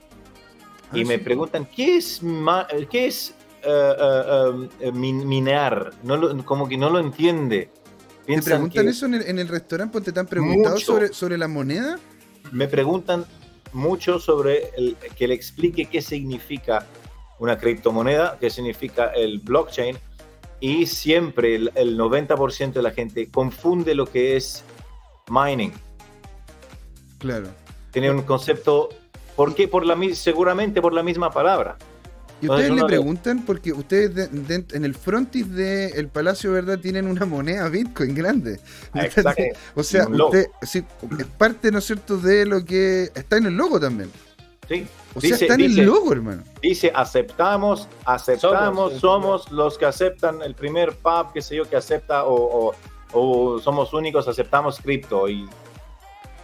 y 0.92 1.04
me 1.04 1.18
preguntan, 1.18 1.66
¿qué 1.66 1.96
es, 1.98 2.20
qué 2.90 3.06
es 3.06 3.34
eh, 3.62 3.92
eh, 4.00 4.68
eh, 4.80 4.92
min- 4.92 5.26
minear? 5.28 5.92
No 6.02 6.16
lo- 6.16 6.44
como 6.44 6.68
que 6.68 6.76
no 6.76 6.90
lo 6.90 6.98
entiende. 6.98 7.70
¿Te 8.26 8.42
preguntan 8.42 8.84
que- 8.84 8.90
eso 8.90 9.06
en 9.06 9.14
el, 9.14 9.22
en 9.22 9.38
el 9.38 9.48
restaurante? 9.48 10.00
¿Te, 10.00 10.12
te 10.12 10.20
han 10.20 10.26
preguntado 10.26 10.74
Mucho. 10.74 10.86
sobre, 10.86 11.12
sobre 11.12 11.38
la 11.38 11.48
moneda? 11.48 11.98
me 12.50 12.66
preguntan 12.66 13.26
mucho 13.74 14.18
sobre 14.18 14.70
el, 14.76 14.96
que 15.16 15.28
le 15.28 15.34
explique 15.34 15.84
qué 15.84 16.00
significa 16.00 16.86
una 17.38 17.58
criptomoneda, 17.58 18.38
qué 18.40 18.48
significa 18.48 19.08
el 19.14 19.38
blockchain, 19.40 19.98
y 20.60 20.86
siempre 20.86 21.54
el, 21.54 21.72
el 21.74 21.98
90% 21.98 22.72
de 22.72 22.82
la 22.82 22.90
gente 22.90 23.28
confunde 23.30 23.94
lo 23.94 24.06
que 24.06 24.36
es 24.36 24.64
mining. 25.30 25.72
Claro. 27.18 27.48
Tiene 27.90 28.10
un 28.10 28.22
concepto, 28.22 28.88
¿por 29.36 29.54
qué? 29.54 29.68
Por 29.68 29.84
la, 29.86 29.96
seguramente 30.14 30.80
por 30.80 30.92
la 30.92 31.02
misma 31.02 31.30
palabra. 31.30 31.76
Y 32.40 32.48
ustedes 32.48 32.70
le 32.70 32.84
preguntan 32.84 33.44
porque 33.44 33.72
ustedes 33.72 34.14
de- 34.14 34.28
de- 34.28 34.64
en 34.76 34.84
el 34.84 34.94
frontis 34.94 35.52
del 35.52 36.06
Palacio 36.06 36.52
¿verdad? 36.52 36.78
tienen 36.78 37.08
una 37.08 37.26
moneda 37.26 37.68
Bitcoin 37.68 38.14
grande. 38.14 38.60
Exacto. 38.94 39.42
O 39.74 39.82
sea, 39.82 40.06
usted 40.06 40.46
sí, 40.62 40.84
es 41.18 41.26
parte, 41.26 41.72
¿no 41.72 41.78
es 41.78 41.84
cierto?, 41.86 42.16
de 42.16 42.46
lo 42.46 42.64
que 42.64 43.10
está 43.14 43.38
en 43.38 43.46
el 43.46 43.54
logo 43.56 43.80
también. 43.80 44.08
Sí. 44.68 44.86
O 45.14 45.20
sea, 45.20 45.30
Dice- 45.30 45.44
está 45.46 45.54
en 45.54 45.60
dice- 45.68 45.80
el 45.80 45.86
logo, 45.86 46.12
hermano. 46.12 46.42
Dice, 46.60 46.92
aceptamos, 46.94 47.88
aceptamos, 48.04 48.92
Somos. 48.94 49.44
somos, 49.46 49.52
los 49.52 49.78
que 49.78 49.86
aceptan 49.86 50.42
el 50.42 50.54
primer 50.54 50.94
pub, 50.96 51.32
qué 51.32 51.40
sé 51.40 51.56
yo, 51.56 51.64
que 51.68 51.76
acepta, 51.76 52.24
o, 52.26 52.68
o- 52.68 52.74
o 53.12 53.58
somos 53.58 53.92
únicos, 53.94 54.28
aceptamos 54.28 54.78
cripto. 54.80 55.28
Y 55.28 55.48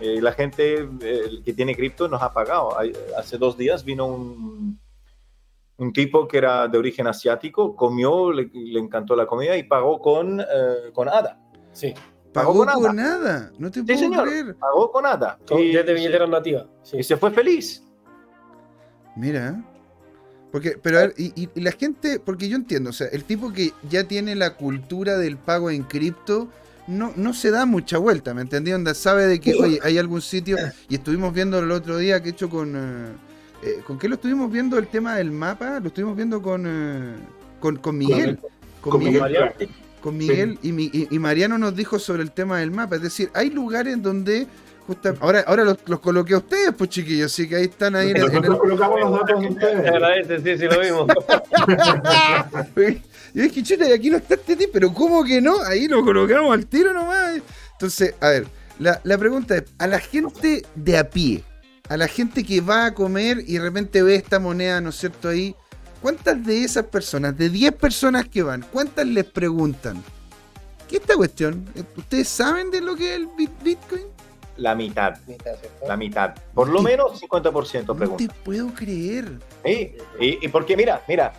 eh, 0.01 0.20
la 0.22 0.33
gente 0.33 0.89
eh, 1.03 1.43
que 1.45 1.53
tiene 1.53 1.77
cripto 1.77 2.09
nos 2.09 2.22
ha 2.22 2.33
pagado. 2.33 2.77
Hace 3.18 3.37
dos 3.39 3.57
días 3.59 3.85
vino 3.85 4.07
un, 4.07 4.81
un 5.77 5.93
tipo 5.93 6.27
que 6.27 6.39
era 6.39 6.66
de 6.66 6.79
origen 6.79 7.07
asiático, 7.07 7.77
comió, 7.77 8.33
le, 8.33 8.49
le 8.53 8.81
encantó 8.81 9.14
la 9.14 9.27
comida 9.27 9.57
y 9.57 9.64
pagó 9.64 10.01
con, 10.01 10.41
eh, 10.41 10.45
con 10.95 11.09
ADA. 11.09 11.39
Sí, 11.72 11.93
Pagó 12.33 12.64
Pagó 12.64 12.83
con 12.83 12.97
nada. 12.97 13.18
nada. 13.18 13.53
No 13.59 13.70
te 13.70 13.81
Sí, 13.81 13.87
puedo 13.87 13.99
señor. 14.01 14.29
creer. 14.29 14.57
Pagó 14.57 14.91
con 14.91 15.07
ADA. 15.07 15.39
con- 15.47 15.61
Y- 15.61 15.72
desde 15.72 15.95
billetera 15.95 16.27
nativa. 16.27 16.66
Sí. 16.83 16.97
y 16.99 17.03
se 17.05 17.16
fue 17.16 17.31
feliz. 17.31 17.85
Mira. 19.17 19.62
Porque, 20.53 20.79
pero 20.81 20.99
a 20.99 21.01
ver, 21.03 21.15
y, 21.19 21.33
y- 21.41 21.49
y 21.55 21.61
la 21.61 21.73
gente, 21.73 22.21
porque 22.21 22.49
yo 22.49 22.57
entiendo, 22.57 22.91
o 22.91 22.93
sea, 22.93 23.09
el 23.09 23.25
tipo 23.25 23.53
que 23.53 23.73
ya 23.91 24.05
tiene 24.05 24.35
la 24.37 24.55
cultura 24.55 25.19
del 25.19 25.37
pago 25.37 25.69
en 25.71 25.83
cripto, 25.83 26.49
no, 26.87 27.12
no 27.17 27.35
se 27.35 27.51
da 27.51 27.67
mucha 27.67 27.99
vuelta, 27.99 28.35
¿me 28.35 28.43
entendí? 28.43 28.73
Onda 28.73 28.95
sabe 28.95 29.27
de 29.27 29.41
que, 29.41 29.55
oye, 29.55 29.81
hay 29.83 29.99
algún 29.99 30.23
sitio, 30.23 30.57
y 30.89 30.95
estuvimos 30.95 31.35
viendo 31.35 31.59
el 31.59 31.71
otro 31.73 31.97
día 31.99 32.23
que 32.23 32.29
he 32.29 32.33
hecho 32.33 32.49
con... 32.49 32.75
eh, 32.77 33.12
eh, 33.65 33.81
¿Con 33.87 33.99
qué 33.99 34.09
lo 34.09 34.15
estuvimos 34.17 34.53
viendo 34.53 34.79
el 34.79 34.87
tema 34.87 35.17
del 35.17 35.31
mapa? 35.33 35.81
Lo 35.81 35.89
estuvimos 35.89 36.15
viendo 36.17 36.41
con, 36.43 36.65
eh, 36.67 37.15
con, 37.59 37.77
con 37.79 37.99
Miguel. 37.99 38.39
Con, 38.81 38.93
Con 38.93 39.01
Miguel, 39.03 39.21
Mariano. 39.23 39.53
con 40.03 40.17
Miguel 40.19 40.59
y, 40.62 40.71
mi- 40.73 40.91
y- 40.93 41.09
y 41.11 41.19
Mariano 41.19 41.57
nos 41.59 41.75
dijo 41.75 41.99
sobre 41.99 42.23
el 42.23 42.31
tema 42.31 42.61
del 42.61 42.71
mapa. 42.71 42.97
Es 42.97 43.03
decir, 43.03 43.31
hay 43.35 43.51
lugares 43.51 44.01
donde... 44.03 44.47
justa- 44.87 45.14
ahora 45.20 45.45
ahora 45.47 45.64
los, 45.64 45.78
los 45.87 46.01
coloqué 46.01 46.35
a 46.35 46.39
ustedes, 46.39 46.72
pues 46.76 46.91
chiquillos, 46.91 47.32
así 47.32 47.49
que 47.49 47.57
ahí 47.57 47.64
están 47.64 47.97
ahí 47.97 48.11
en, 48.11 48.16
el- 48.16 48.22
en 48.24 48.28
el, 48.28 48.35
Nosotros 48.35 48.59
colocamos 48.61 49.01
los 49.01 49.11
datos 49.12 49.41
de 49.41 49.47
Te 49.49 49.53
ustedes. 49.53 49.89
agradece, 49.89 50.39
sí, 50.41 50.59
sí, 50.59 50.64
lo 50.64 50.80
vimos. 50.80 51.07
Yo 53.35 53.43
dije, 53.43 53.62
chuta, 53.62 53.89
y 53.89 53.93
aquí 53.93 54.11
no 54.11 54.16
está 54.18 54.35
este 54.35 54.68
pero 54.72 54.93
¿cómo 54.95 55.24
que 55.24 55.41
no? 55.41 55.61
Ahí 55.64 55.89
lo 55.89 56.05
colocamos 56.05 56.53
al 56.55 56.66
tiro 56.66 56.93
nomás. 56.93 57.41
Entonces, 57.72 58.14
a 58.20 58.28
ver, 58.28 58.47
la, 58.78 59.01
la 59.05 59.18
pregunta 59.18 59.57
es, 59.57 59.64
a 59.78 59.87
la 59.89 59.99
gente 59.99 60.64
de 60.76 60.99
a 60.99 61.11
pie, 61.11 61.43
a 61.89 61.97
la 61.97 62.07
gente 62.07 62.45
que 62.45 62.61
va 62.61 62.87
a 62.87 62.95
comer 62.95 63.39
y 63.47 63.55
de 63.55 63.61
repente 63.61 64.03
ve 64.03 64.14
esta 64.14 64.39
moneda, 64.39 64.80
¿no 64.80 64.91
es 64.91 64.97
cierto? 64.97 65.28
Ahí, 65.30 65.55
¿cuántas 66.01 66.45
de 66.47 66.62
esas 66.64 66.85
personas, 66.85 67.37
de 67.37 67.51
10 67.51 67.72
personas 67.74 68.28
que 68.28 68.43
van, 68.45 68.64
cuántas 68.72 69.07
les 69.07 69.24
preguntan? 69.24 70.03
¿Qué 70.89 70.97
es 70.97 71.03
esta 71.03 71.16
cuestión? 71.16 71.66
¿Ustedes 71.97 72.28
saben 72.28 72.70
de 72.70 72.80
lo 72.82 72.95
que 72.95 73.11
es 73.14 73.16
el 73.16 73.26
bit- 73.28 73.62
Bitcoin? 73.64 74.03
La 74.57 74.75
mitad, 74.75 75.17
la 75.87 75.97
mitad. 75.97 76.35
Por 76.55 76.69
lo 76.69 76.81
menos 76.81 77.21
50% 77.21 77.87
No 77.87 77.95
pregunta. 77.97 78.25
te 78.25 78.33
puedo 78.45 78.73
creer. 78.73 79.25
Sí, 79.65 79.97
y, 80.21 80.45
y 80.45 80.49
porque 80.49 80.77
mira, 80.77 81.03
mira, 81.09 81.33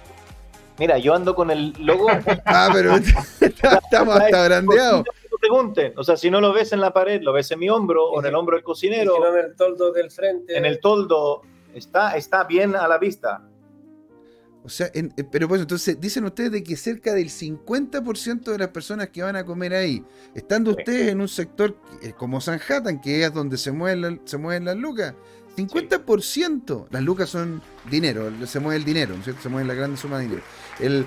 mira, 0.77 0.97
yo 0.97 1.13
ando 1.13 1.33
con 1.33 1.49
el 1.51 1.73
logo. 1.79 2.07
Ah, 2.45 2.69
pero 2.73 2.95
estamos 3.41 4.15
hasta 4.17 4.45
brandeados. 4.47 5.03
No 5.31 5.37
pregunten, 5.39 5.93
o 5.97 6.03
sea, 6.03 6.17
si 6.17 6.29
no 6.29 6.41
lo 6.41 6.51
ves 6.53 6.71
en 6.73 6.81
la 6.81 6.91
pared, 6.91 7.21
lo 7.21 7.31
ves 7.33 7.51
en 7.51 7.59
mi 7.59 7.69
hombro 7.69 8.05
o 8.09 8.19
en 8.19 8.25
el 8.25 8.35
hombro 8.35 8.55
del 8.55 8.63
cocinero, 8.63 9.15
si 9.15 9.21
no, 9.21 9.37
en 9.37 9.45
el 9.45 9.55
toldo 9.55 9.91
del 9.91 10.09
frente. 10.11 10.57
en 10.57 10.65
el 10.65 10.79
toldo, 10.79 11.41
está, 11.73 12.15
está 12.17 12.43
bien 12.45 12.75
a 12.75 12.87
la 12.87 12.97
vista. 12.97 13.41
O 14.65 14.69
sea, 14.69 14.89
en- 14.95 15.13
eh, 15.15 15.23
pero 15.23 15.47
pues 15.47 15.61
entonces 15.61 16.01
dicen 16.01 16.25
ustedes 16.25 16.51
de 16.51 16.63
que 16.63 16.75
cerca 16.75 17.13
del 17.13 17.29
50% 17.29 18.51
de 18.51 18.57
las 18.57 18.69
personas 18.69 19.09
que 19.09 19.21
van 19.21 19.35
a 19.35 19.45
comer 19.45 19.75
ahí, 19.75 20.03
estando 20.33 20.71
Sí. 20.71 20.77
ustedes 20.79 21.09
en 21.11 21.21
un 21.21 21.27
sector 21.27 21.77
eh, 22.01 22.13
como 22.17 22.41
Sanhattan, 22.41 22.99
que 22.99 23.23
es 23.23 23.31
donde 23.33 23.57
se 23.57 23.71
mueven, 23.71 24.01
la- 24.01 24.17
se 24.25 24.37
mueven 24.37 24.65
las 24.65 24.75
lucas, 24.75 25.13
50%, 25.55 26.87
las 26.91 27.03
lucas 27.03 27.29
son 27.29 27.61
dinero, 27.89 28.31
se 28.47 28.59
mueve 28.59 28.77
el 28.77 28.85
dinero, 28.85 29.13
¿no 29.13 29.19
es 29.19 29.25
cierto? 29.25 29.41
se 29.43 29.49
mueve 29.49 29.67
la 29.67 29.73
gran 29.73 29.95
suma 29.97 30.17
de 30.17 30.23
dinero. 30.23 30.41
El, 30.79 31.05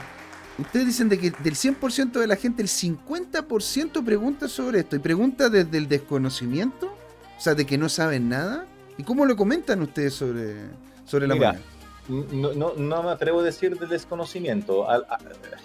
ustedes 0.59 0.87
dicen 0.87 1.09
de 1.09 1.19
que 1.19 1.31
del 1.43 1.55
100% 1.55 2.21
de 2.21 2.27
la 2.27 2.37
gente, 2.37 2.63
el 2.63 2.69
50% 2.69 4.05
pregunta 4.05 4.49
sobre 4.49 4.81
esto, 4.81 4.97
y 4.97 5.01
pregunta 5.01 5.49
desde 5.49 5.79
el 5.79 5.89
desconocimiento, 5.89 6.87
o 7.37 7.41
sea, 7.41 7.55
de 7.55 7.67
que 7.67 7.79
no 7.79 7.89
saben 7.89 8.29
nada. 8.29 8.67
¿Y 8.97 9.05
cómo 9.05 9.27
lo 9.27 9.37
comentan 9.37 9.81
ustedes 9.83 10.15
sobre, 10.15 10.55
sobre 11.05 11.27
la 11.29 11.35
Mira, 11.35 11.53
moneda? 11.53 11.65
No, 12.09 12.53
no, 12.55 12.73
no 12.77 13.03
me 13.03 13.11
atrevo 13.11 13.41
a 13.41 13.43
decir 13.43 13.79
de 13.79 13.87
desconocimiento. 13.87 14.89
Al- 14.89 15.05
a- 15.09 15.19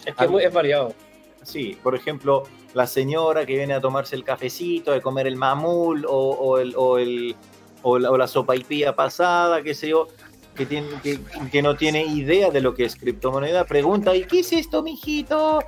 Es 0.06 0.16
que 0.16 0.28
muy- 0.28 0.44
es 0.44 0.54
variado. 0.54 0.94
Sí, 1.42 1.78
por 1.84 1.96
ejemplo, 1.96 2.44
la 2.74 2.88
señora 2.88 3.46
que 3.46 3.56
viene 3.58 3.74
a 3.74 3.82
tomarse 3.82 4.16
el 4.16 4.24
cafecito, 4.24 4.92
de 4.92 5.02
comer 5.02 5.28
el 5.28 5.36
mamul 5.36 6.06
o, 6.06 6.12
o 6.32 6.58
el, 6.58 6.74
o, 6.78 6.98
el, 6.98 7.36
o, 7.82 8.00
la, 8.00 8.12
o 8.12 8.18
la 8.18 8.28
sopaipilla 8.28 8.96
pasada, 8.96 9.62
qué 9.62 9.74
sé 9.74 9.90
yo, 9.90 10.08
que, 10.56 10.66
tiene, 10.66 10.88
que, 11.02 11.20
que 11.52 11.62
no 11.62 11.76
tiene 11.76 12.06
idea 12.06 12.50
de 12.50 12.62
lo 12.62 12.74
que 12.74 12.86
es 12.86 12.96
criptomoneda, 12.96 13.66
pregunta, 13.66 14.16
¿y 14.16 14.24
qué 14.26 14.40
es 14.40 14.54
esto, 14.54 14.84
mijito? 14.84 15.60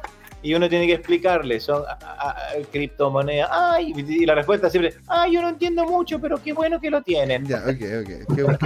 Y 0.45 0.53
uno 0.53 0.69
tiene 0.69 0.85
que 0.87 0.93
explicarle, 0.93 1.59
son 1.59 1.83
a- 1.87 1.97
a- 2.01 2.29
a- 2.29 2.35
criptomonedas, 2.71 3.49
ay, 3.51 3.93
y 3.95 4.25
la 4.25 4.35
respuesta 4.35 4.69
siempre, 4.69 4.93
ay, 5.07 5.33
yo 5.33 5.41
no 5.41 5.49
entiendo 5.49 5.85
mucho, 5.85 6.19
pero 6.19 6.41
qué 6.41 6.53
bueno 6.53 6.79
que 6.79 6.89
lo 6.91 7.01
tienen. 7.01 7.45
Ya, 7.47 7.57
ok, 7.63 7.67
ok. 8.01 8.35
Qué, 8.35 8.43
bueno. 8.43 8.57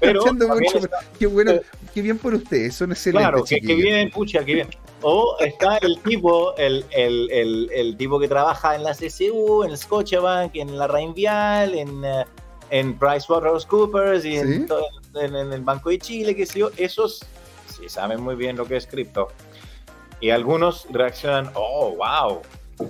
Pero 0.00 0.20
Entiendo 0.26 0.48
mucho, 0.48 0.78
está- 0.78 0.88
pero 1.00 1.12
qué 1.18 1.26
bueno, 1.26 1.52
qué 1.94 2.02
bien 2.02 2.18
por 2.18 2.34
ustedes, 2.34 2.74
son 2.74 2.90
excelentes. 2.92 3.28
Claro, 3.28 3.44
que, 3.44 3.60
que 3.60 3.74
bien, 3.74 4.10
pucha, 4.10 4.44
que 4.44 4.54
bien. 4.54 4.68
O 5.02 5.36
está 5.40 5.78
el 5.78 5.98
tipo, 6.02 6.56
el, 6.56 6.84
el, 6.92 7.28
el, 7.30 7.70
el 7.72 7.96
tipo 7.96 8.20
que 8.20 8.28
trabaja 8.28 8.74
en 8.76 8.84
la 8.84 8.92
CCU, 8.94 9.64
en 9.64 9.70
el 9.72 9.76
Scotiabank, 9.78 10.54
en 10.56 10.78
la 10.78 10.86
Reinvial, 10.86 11.74
en, 11.74 12.04
eh, 12.04 12.24
en 12.70 12.98
PricewaterhouseCoopers 12.98 14.24
y 14.24 14.32
Sí. 14.32 14.38
en, 14.38 14.66
en- 15.20 15.36
en 15.36 15.52
el 15.52 15.60
Banco 15.62 15.90
de 15.90 15.98
Chile, 15.98 16.34
qué 16.36 16.46
sé 16.46 16.60
yo. 16.60 16.70
Esos 16.76 17.24
sí 17.68 17.88
saben 17.88 18.20
muy 18.22 18.34
bien 18.36 18.56
lo 18.56 18.64
que 18.64 18.76
es 18.76 18.86
cripto. 18.86 19.28
Y 20.22 20.30
algunos 20.30 20.86
reaccionan, 20.90 21.50
oh, 21.54 21.96
wow, 21.96 22.42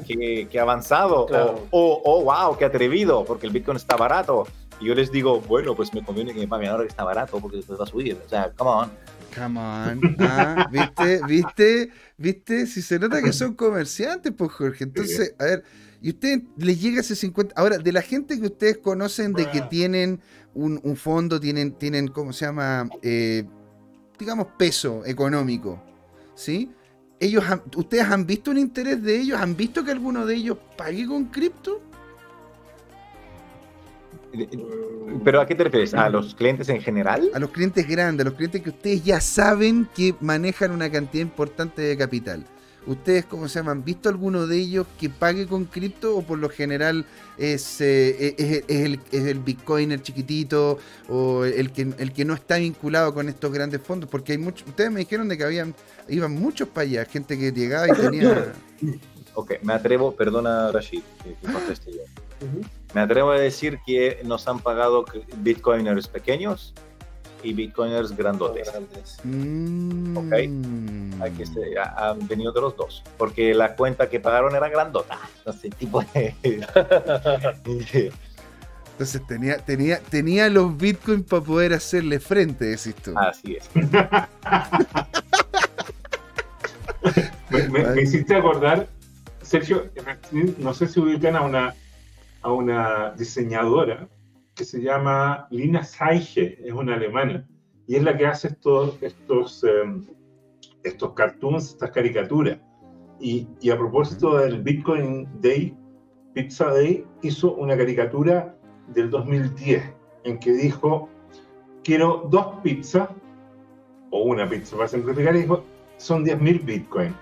qué, 0.07 0.47
qué 0.51 0.61
avanzado. 0.61 1.24
Claro. 1.24 1.66
O, 1.70 1.95
oh, 1.95 2.03
oh, 2.05 2.24
wow, 2.24 2.59
qué 2.59 2.66
atrevido, 2.66 3.24
porque 3.24 3.47
el 3.47 3.53
Bitcoin 3.55 3.78
está 3.78 3.97
barato. 3.97 4.47
Y 4.78 4.87
yo 4.87 4.95
les 4.95 5.11
digo, 5.11 5.41
bueno, 5.41 5.74
pues 5.74 5.95
me 5.95 6.05
conviene 6.05 6.35
que 6.35 6.41
me 6.41 6.47
paguen 6.47 6.68
ahora 6.68 6.83
que 6.83 6.91
está 6.91 7.05
barato, 7.05 7.41
porque 7.41 7.57
después 7.57 7.80
va 7.80 7.85
a 7.85 7.87
subir. 7.87 8.18
O 8.22 8.28
sea, 8.28 8.53
come 8.55 8.70
on. 8.70 8.91
Come 9.35 9.59
on. 9.59 10.16
Ah, 10.20 10.68
¿viste? 10.70 11.20
¿Viste? 11.26 11.91
¿Viste? 12.18 12.66
Si 12.66 12.83
se 12.83 12.99
nota 12.99 13.22
que 13.22 13.33
son 13.33 13.55
comerciantes, 13.55 14.30
pues 14.37 14.53
Jorge. 14.53 14.85
Entonces, 14.85 15.35
a 15.39 15.45
ver, 15.45 15.64
y 16.03 16.11
usted 16.11 16.43
les 16.59 16.83
llega 16.83 17.01
ese 17.01 17.16
50. 17.16 17.55
Ahora, 17.57 17.78
de 17.78 17.93
la 17.93 18.03
gente 18.03 18.39
que 18.39 18.45
ustedes 18.45 18.76
conocen 18.76 19.33
de 19.33 19.51
que 19.51 19.62
tienen 19.62 20.20
un, 20.53 20.78
un 20.83 20.97
fondo, 20.97 21.41
tienen, 21.41 21.72
tienen, 21.72 22.09
¿cómo 22.09 22.35
se 22.35 22.45
llama? 22.45 22.91
Eh, 23.01 23.45
digamos, 24.18 24.49
peso 24.59 25.03
económico. 25.07 25.83
¿Sí? 26.35 26.70
Ellos 27.23 27.45
han- 27.49 27.62
¿Ustedes 27.77 28.03
han 28.05 28.27
visto 28.27 28.51
un 28.51 28.59
interés 28.59 29.01
de 29.01 29.20
ellos? 29.20 29.41
¿Han 29.41 29.57
visto 29.57 29.85
que 29.85 29.93
alguno 29.93 30.27
de 30.27 30.35
ellos 30.35 30.57
pague 30.77 31.07
con 31.07 31.27
cripto? 31.27 31.81
¿Pero 35.25 35.41
a 35.41 35.47
qué 35.47 35.55
te 35.55 35.62
refieres? 35.62 35.95
¿A 35.95 36.09
los 36.09 36.35
clientes 36.35 36.68
en 36.68 36.81
general? 36.81 37.31
A 37.33 37.39
los 37.39 37.51
clientes 37.51 37.87
grandes, 37.87 38.27
a 38.27 38.29
los 38.31 38.37
clientes 38.37 38.61
que 38.62 38.70
ustedes 38.70 39.05
ya 39.05 39.20
saben 39.20 39.87
que 39.95 40.16
manejan 40.20 40.73
una 40.73 40.91
cantidad 40.91 41.23
importante 41.23 41.81
de 41.83 41.97
capital. 41.97 42.45
¿Ustedes, 42.87 43.24
cómo 43.24 43.49
se 43.49 43.61
llaman? 43.61 43.85
¿Visto 43.85 44.09
alguno 44.09 44.47
de 44.47 44.57
ellos 44.57 44.87
que 44.99 45.09
pague 45.09 45.47
con 45.47 45.66
cripto 45.66 46.16
o 46.16 46.22
por 46.22 46.39
lo 46.39 46.49
general 46.49 47.07
es, 47.39 47.80
eh, 47.80 48.35
es, 48.37 48.64
es 48.66 48.80
el, 48.85 49.01
es 49.12 49.24
el 49.26 49.39
bitcoiner 49.39 50.03
chiquitito 50.03 50.78
o 51.09 51.45
el 51.45 51.70
que, 51.72 51.93
el 51.99 52.12
que 52.12 52.24
no 52.24 52.35
está 52.35 52.57
vinculado 52.57 53.14
con 53.14 53.28
estos 53.28 53.53
grandes 53.53 53.80
fondos? 53.80 54.11
Porque 54.11 54.33
hay 54.33 54.39
muchos, 54.39 54.66
ustedes 54.68 54.91
me 54.91 55.01
dijeron 55.01 55.28
de 55.28 55.39
que 55.39 55.45
habían, 55.45 55.74
iban 56.09 56.33
muchos 56.33 56.68
para 56.68 56.83
allá, 56.83 57.05
gente 57.05 57.39
que 57.39 57.53
llegaba 57.53 57.89
y 57.89 57.93
tenía... 57.93 58.53
Ok, 59.35 59.55
me 59.62 59.72
atrevo, 59.72 60.14
perdona 60.14 60.70
Rashid, 60.70 61.01
que, 61.24 61.35
que 61.35 61.53
conteste 61.53 61.91
yo. 61.91 62.03
Me 62.95 63.01
atrevo 63.01 63.30
a 63.30 63.39
decir 63.39 63.78
que 63.87 64.20
nos 64.24 64.47
han 64.47 64.59
pagado 64.59 65.07
bitcoiners 65.39 66.07
pequeños 66.07 66.74
y 67.43 67.53
bitcoiners 67.53 68.16
grandotes. 68.16 68.70
Grandes. 68.70 69.18
Mm, 69.24 70.16
Ok. 70.16 70.32
Hay 71.22 71.30
que 71.36 71.47
ser- 71.47 71.78
ha- 71.78 72.11
han 72.11 72.26
venido 72.28 72.53
de 72.53 72.61
los 72.61 72.76
dos, 72.76 73.03
porque 73.18 73.55
la 73.55 73.74
cuenta 73.76 74.09
que 74.09 74.20
pagaron 74.20 74.55
era 74.57 74.68
grandota. 74.68 75.18
Entonces, 75.38 75.74
tipo 75.76 76.03
de... 76.14 76.34
Entonces 78.93 79.26
tenía, 79.26 79.57
tenía, 79.59 79.99
tenía 80.01 80.49
los 80.51 80.76
bitcoins 80.76 81.24
para 81.24 81.43
poder 81.43 81.72
hacerle 81.72 82.20
frente, 82.20 82.66
decís 82.66 82.95
tú. 82.97 83.12
Así 83.16 83.57
es. 83.57 83.68
Me, 87.51 87.68
me- 87.68 87.84
me 87.90 88.03
hiciste 88.03 88.34
acordar, 88.34 88.86
Sergio, 89.43 89.90
no 90.59 90.72
sé 90.72 90.88
si 90.88 91.01
ubican 91.01 91.36
a 91.36 91.43
una, 91.43 91.74
a 92.40 92.53
una 92.53 93.11
diseñadora 93.11 94.09
que 94.55 94.65
se 94.65 94.81
llama 94.81 95.47
Lina 95.51 95.83
Saiche, 95.83 96.59
es 96.65 96.73
una 96.73 96.95
alemana, 96.95 97.47
y 97.87 97.97
es 97.97 98.03
la 98.03 98.17
que 98.17 98.27
hace 98.27 98.49
estos, 98.49 99.03
estos, 99.03 99.65
em, 99.65 100.05
estos 100.83 101.13
cartoons, 101.15 101.71
estas 101.71 101.91
caricaturas. 101.91 102.59
Y, 103.21 103.49
y 103.61 103.71
a 103.71 103.79
propósito 103.79 104.39
del 104.39 104.63
Bitcoin 104.63 105.29
Day, 105.41 105.77
Pizza 106.35 106.67
Day, 106.67 107.05
hizo 107.23 107.55
una 107.55 107.77
caricatura 107.77 108.57
del 108.89 109.11
2010 109.11 109.83
en 110.25 110.39
que 110.39 110.53
dijo, 110.53 111.09
quiero 111.85 112.29
dos 112.31 112.61
pizzas, 112.63 113.09
o 114.11 114.25
una 114.25 114.49
pizza 114.49 114.77
para 114.77 114.89
simplificar, 114.89 115.35
y 115.37 115.43
dijo, 115.43 115.65
son 115.97 116.25
10.000 116.25 116.65
Bitcoin. 116.65 117.15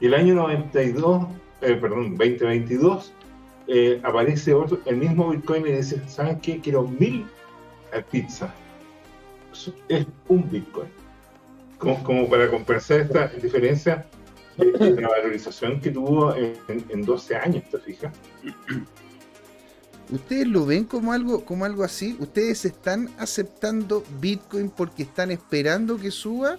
Y 0.00 0.06
el 0.06 0.14
año 0.14 0.34
92, 0.34 1.26
eh, 1.62 1.74
perdón, 1.74 2.16
2022, 2.16 3.12
eh, 3.72 4.00
aparece 4.02 4.52
otro, 4.52 4.80
el 4.84 4.96
mismo 4.96 5.30
Bitcoin 5.30 5.64
y 5.64 5.70
dice, 5.70 6.02
¿saben 6.08 6.40
qué? 6.40 6.58
Quiero 6.58 6.82
mil 6.82 7.24
eh, 7.92 8.04
pizzas. 8.10 8.50
Es 9.88 10.06
un 10.26 10.50
Bitcoin. 10.50 10.88
Como, 11.78 12.28
para 12.28 12.50
compensar 12.50 13.00
esta 13.00 13.28
diferencia 13.28 14.06
de 14.56 15.00
la 15.00 15.08
valorización 15.08 15.80
que 15.80 15.92
tuvo 15.92 16.34
en, 16.34 16.56
en 16.66 17.04
12 17.04 17.36
años, 17.36 17.62
¿te 17.70 17.78
fijas? 17.78 18.12
¿Ustedes 20.10 20.48
lo 20.48 20.66
ven 20.66 20.84
como 20.84 21.12
algo, 21.12 21.44
como 21.44 21.64
algo 21.64 21.84
así? 21.84 22.16
¿Ustedes 22.18 22.64
están 22.64 23.08
aceptando 23.18 24.02
Bitcoin 24.20 24.68
porque 24.70 25.04
están 25.04 25.30
esperando 25.30 25.96
que 25.96 26.10
suba? 26.10 26.58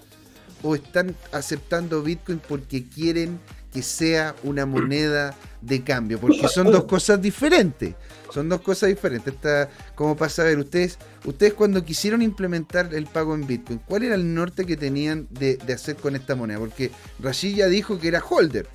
¿O 0.64 0.76
están 0.76 1.14
aceptando 1.34 2.02
Bitcoin 2.02 2.40
porque 2.48 2.88
quieren 2.88 3.38
que 3.74 3.82
sea 3.82 4.34
una 4.44 4.66
moneda 4.66 5.36
de 5.62 5.84
cambio? 5.84 6.20
Porque 6.20 6.48
son 6.48 6.72
dos 6.72 6.86
cosas 6.86 7.22
diferentes. 7.22 7.96
Son 8.34 8.48
dos 8.50 8.62
cosas 8.62 8.90
diferentes. 8.90 9.34
Está, 9.34 9.70
como 9.96 10.16
para 10.16 10.30
saber, 10.30 10.58
ustedes, 10.58 10.98
ustedes 11.26 11.54
cuando 11.54 11.84
quisieron 11.84 12.22
implementar 12.22 12.94
el 12.94 13.06
pago 13.06 13.36
en 13.36 13.46
Bitcoin, 13.46 13.80
¿cuál 13.80 14.04
era 14.04 14.16
el 14.16 14.34
norte 14.34 14.66
que 14.66 14.78
tenían 14.78 15.28
de, 15.30 15.58
de 15.58 15.74
hacer 15.74 15.96
con 15.98 16.16
esta 16.16 16.36
moneda? 16.36 16.60
Porque 16.60 16.92
Rashid 17.20 17.56
ya 17.58 17.68
dijo 17.68 18.00
que 18.00 18.08
era 18.08 18.24
holder. 18.28 18.68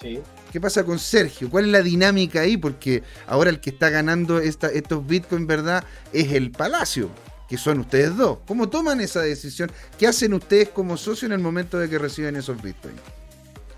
Sí. 0.00 0.20
¿Qué 0.52 0.60
pasa 0.60 0.84
con 0.84 0.98
Sergio? 0.98 1.50
¿Cuál 1.50 1.66
es 1.66 1.70
la 1.72 1.82
dinámica 1.82 2.40
ahí? 2.40 2.56
Porque 2.56 3.02
ahora 3.26 3.50
el 3.50 3.60
que 3.60 3.70
está 3.70 3.90
ganando 3.90 4.38
esta- 4.38 4.68
estos 4.68 5.06
bitcoins, 5.06 5.46
¿verdad? 5.46 5.84
Es 6.12 6.32
el 6.32 6.52
Palacio, 6.52 7.10
que 7.48 7.58
son 7.58 7.80
ustedes 7.80 8.16
dos. 8.16 8.38
¿Cómo 8.46 8.68
toman 8.68 9.00
esa 9.00 9.22
decisión? 9.22 9.70
¿Qué 9.98 10.06
hacen 10.06 10.34
ustedes 10.34 10.68
como 10.68 10.96
socios 10.96 11.24
en 11.24 11.32
el 11.32 11.40
momento 11.40 11.78
de 11.78 11.88
que 11.90 11.98
reciben 11.98 12.36
esos 12.36 12.62
bitcoins? 12.62 13.00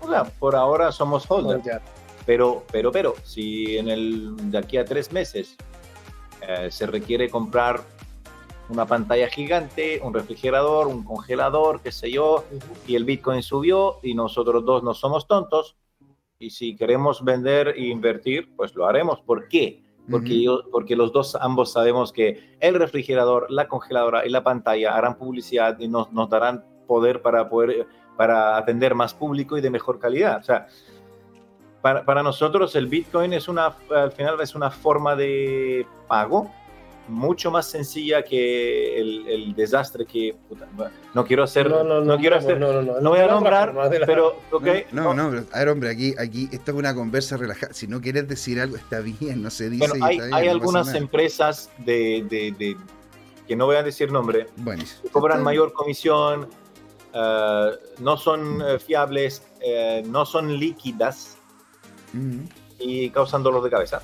O 0.01 0.07
sea, 0.09 0.23
por 0.23 0.55
ahora 0.55 0.91
somos 0.91 1.29
holder. 1.29 1.61
Pero, 2.25 2.63
pero, 2.71 2.91
pero, 2.91 3.15
si 3.23 3.77
en 3.77 3.89
el 3.89 4.51
de 4.51 4.57
aquí 4.57 4.77
a 4.77 4.85
tres 4.85 5.11
meses 5.11 5.57
eh, 6.47 6.69
se 6.69 6.85
requiere 6.85 7.29
comprar 7.29 7.81
una 8.69 8.85
pantalla 8.85 9.27
gigante, 9.27 9.99
un 10.03 10.13
refrigerador, 10.13 10.87
un 10.87 11.03
congelador, 11.03 11.81
qué 11.81 11.91
sé 11.91 12.11
yo, 12.11 12.45
y 12.87 12.95
el 12.95 13.05
Bitcoin 13.05 13.41
subió 13.43 13.97
y 14.03 14.13
nosotros 14.13 14.63
dos 14.63 14.81
no 14.83 14.93
somos 14.93 15.27
tontos, 15.27 15.75
y 16.39 16.51
si 16.51 16.75
queremos 16.75 17.23
vender 17.23 17.69
e 17.69 17.85
invertir, 17.87 18.55
pues 18.55 18.73
lo 18.75 18.85
haremos. 18.85 19.19
¿Por 19.21 19.47
qué? 19.47 19.83
Porque, 20.09 20.33
Ujú. 20.33 20.41
yo- 20.41 20.61
porque 20.71 20.95
los 20.95 21.11
dos, 21.11 21.35
ambos 21.35 21.71
sabemos 21.73 22.11
que 22.13 22.55
el 22.59 22.75
refrigerador, 22.75 23.47
la 23.51 23.67
congeladora 23.67 24.25
y 24.25 24.29
la 24.29 24.43
pantalla 24.43 24.95
harán 24.95 25.17
publicidad 25.17 25.77
y 25.79 25.87
nos, 25.87 26.11
nos 26.11 26.29
darán 26.29 26.63
poder 26.87 27.21
para 27.21 27.49
poder 27.49 27.87
para 28.21 28.55
atender 28.55 28.93
más 28.93 29.15
público 29.15 29.57
y 29.57 29.61
de 29.61 29.71
mejor 29.71 29.97
calidad. 29.97 30.37
O 30.41 30.43
sea, 30.43 30.67
para, 31.81 32.05
para 32.05 32.21
nosotros 32.21 32.75
el 32.75 32.85
Bitcoin 32.85 33.33
es 33.33 33.47
una, 33.47 33.73
al 33.89 34.11
final 34.11 34.39
es 34.41 34.53
una 34.53 34.69
forma 34.69 35.15
de 35.15 35.87
pago 36.07 36.51
mucho 37.07 37.49
más 37.49 37.65
sencilla 37.65 38.21
que 38.23 39.01
el, 39.01 39.27
el 39.27 39.55
desastre 39.55 40.05
que 40.05 40.35
puta, 40.47 40.67
no 41.15 41.25
quiero 41.25 41.41
hacer 41.43 41.67
No, 41.67 41.83
no, 41.83 41.99
no, 42.01 42.17
quiero 42.19 42.35
no, 42.35 42.41
hacer 42.43 42.59
no, 42.59 42.71
no, 42.73 42.83
no, 42.83 43.01
no 43.01 43.09
voy 43.09 43.19
a 43.21 43.25
nombrar 43.25 43.73
la- 43.73 43.89
pero 44.05 44.35
ok 44.51 44.67
No, 44.91 45.15
no, 45.15 45.23
a 45.51 45.57
ver, 45.59 45.69
hombre, 45.69 45.89
aquí, 45.89 46.13
aquí 46.19 46.47
esto 46.51 46.69
es 46.71 46.77
una 46.77 46.93
conversa 46.93 47.37
relajada. 47.37 47.73
Si 47.73 47.87
no 47.87 47.99
quieres 48.01 48.27
decir 48.27 48.61
algo, 48.61 48.75
está 48.75 48.99
bien, 48.99 49.41
no 49.41 49.49
se 49.49 49.71
dice. 49.71 49.87
bueno, 49.87 50.05
hay, 50.05 50.19
bien, 50.19 50.31
hay 50.35 50.47
algunas 50.47 50.93
empresas 50.93 51.71
de, 51.79 52.23
de- 52.29 52.51
de- 52.51 52.77
que 53.47 53.55
no 53.55 53.65
voy 53.65 53.77
a 53.77 53.83
decir 53.83 54.11
nombre 54.11 54.45
Buenísimo. 54.57 55.01
que 55.01 55.09
cobran 55.09 55.41
mayor 55.41 55.73
comisión 55.73 56.47
no 57.13 58.17
son 58.17 58.61
eh, 58.61 58.79
fiables 58.79 59.43
eh, 59.59 60.03
no 60.07 60.25
son 60.25 60.57
líquidas 60.57 61.37
y 62.79 63.09
causan 63.11 63.43
dolor 63.43 63.63
de 63.63 63.69
cabeza. 63.69 64.01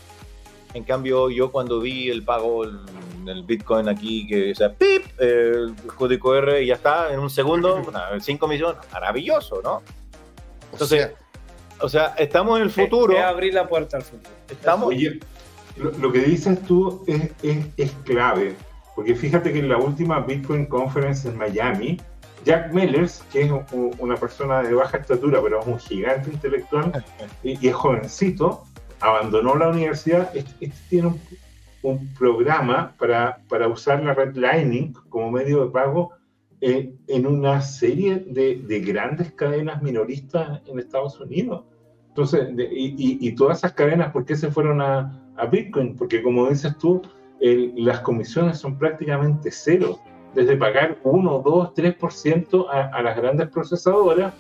En 0.74 0.84
cambio, 0.84 1.30
yo 1.30 1.52
cuando 1.52 1.80
vi 1.80 2.10
el 2.10 2.24
pago 2.24 2.64
el, 2.66 2.80
el 3.26 3.44
Bitcoin 3.44 3.90
aquí, 3.90 4.28
que 4.28 4.52
o 4.52 4.56
sea, 4.56 4.74
pip, 4.74 5.06
eh, 5.20 5.52
el 5.56 5.76
código 5.96 6.36
R 6.36 6.62
y 6.62 6.68
ya 6.68 6.76
está, 6.76 7.12
en 7.14 7.20
un 7.20 7.30
segundo, 7.30 7.82
una- 7.88 8.20
sin 8.20 8.38
comisión, 8.38 8.76
maravilloso, 8.94 9.62
¿no? 9.64 9.76
O 9.78 9.82
Entonces, 10.74 11.00
sea, 11.08 11.14
O 11.80 11.90
sea, 11.90 12.06
estamos 12.18 12.58
en 12.58 12.64
el 12.64 12.72
futuro, 12.72 13.14
Es 13.14 13.24
abrir 13.24 13.54
la 13.54 13.68
puerta 13.68 13.98
al 13.98 14.04
futuro. 14.04 14.30
estamos, 14.50 14.88
Oye, 14.90 15.20
lo, 15.78 15.92
lo 15.92 16.12
que 16.12 16.20
dices 16.20 16.62
tú 16.64 17.04
es, 17.08 17.32
es, 17.44 17.66
es 17.78 17.92
clave, 18.04 18.56
porque 18.96 19.16
fíjate 19.16 19.54
que 19.54 19.60
en 19.60 19.70
la 19.70 19.78
última 19.78 20.20
Bitcoin 20.20 20.66
Conference 20.66 21.28
en 21.28 21.38
Miami, 21.38 22.00
Jack 22.48 22.72
Mellers, 22.74 23.24
que 23.32 23.42
es 23.44 23.52
un- 23.52 23.92
una 24.00 24.16
persona 24.16 24.62
de 24.64 24.74
baja 24.74 24.98
estatura, 24.98 25.42
pero 25.44 25.60
es 25.60 25.68
un 25.68 25.80
gigante 25.80 26.30
intelectual 26.32 26.92
y, 27.44 27.64
y 27.64 27.68
es 27.70 27.76
jovencito, 27.76 28.64
abandonó 29.02 29.56
la 29.56 29.68
universidad. 29.70 30.36
Este, 30.36 30.54
este 30.66 30.80
tiene 30.90 31.08
un, 31.10 31.20
un 31.84 32.14
programa 32.14 32.94
para, 32.98 33.40
para 33.50 33.68
usar 33.68 34.04
la 34.04 34.14
red 34.14 34.36
Lightning 34.36 34.94
como 35.10 35.30
medio 35.32 35.66
de 35.66 35.72
pago 35.72 36.12
eh, 36.62 36.92
en 37.08 37.28
una 37.28 37.62
serie 37.62 38.24
de, 38.28 38.64
de 38.66 38.80
grandes 38.80 39.32
cadenas 39.34 39.82
minoristas 39.84 40.62
en 40.68 40.80
Estados 40.80 41.20
Unidos. 41.20 41.66
Entonces, 42.10 42.56
de- 42.56 42.70
y, 42.74 42.96
y- 42.98 43.18
y 43.28 43.36
todas 43.36 43.60
esas 43.60 43.74
cadenas, 43.74 44.12
¿por 44.12 44.26
qué 44.26 44.36
se 44.36 44.50
fueron 44.50 44.82
a, 44.82 45.22
a 45.38 45.46
Bitcoin? 45.46 45.96
Porque 45.96 46.24
como 46.24 46.50
dices 46.50 46.76
tú, 46.80 47.02
el- 47.42 47.74
las 47.76 48.00
comisiones 48.00 48.58
son 48.58 48.76
prácticamente 48.80 49.52
cero, 49.52 50.00
desde 50.34 50.56
pagar 50.58 50.98
1, 51.04 51.42
2, 51.46 51.74
3% 51.74 52.68
a, 52.70 52.88
a 52.96 53.02
las 53.02 53.18
grandes 53.18 53.48
procesadoras, 53.50 54.34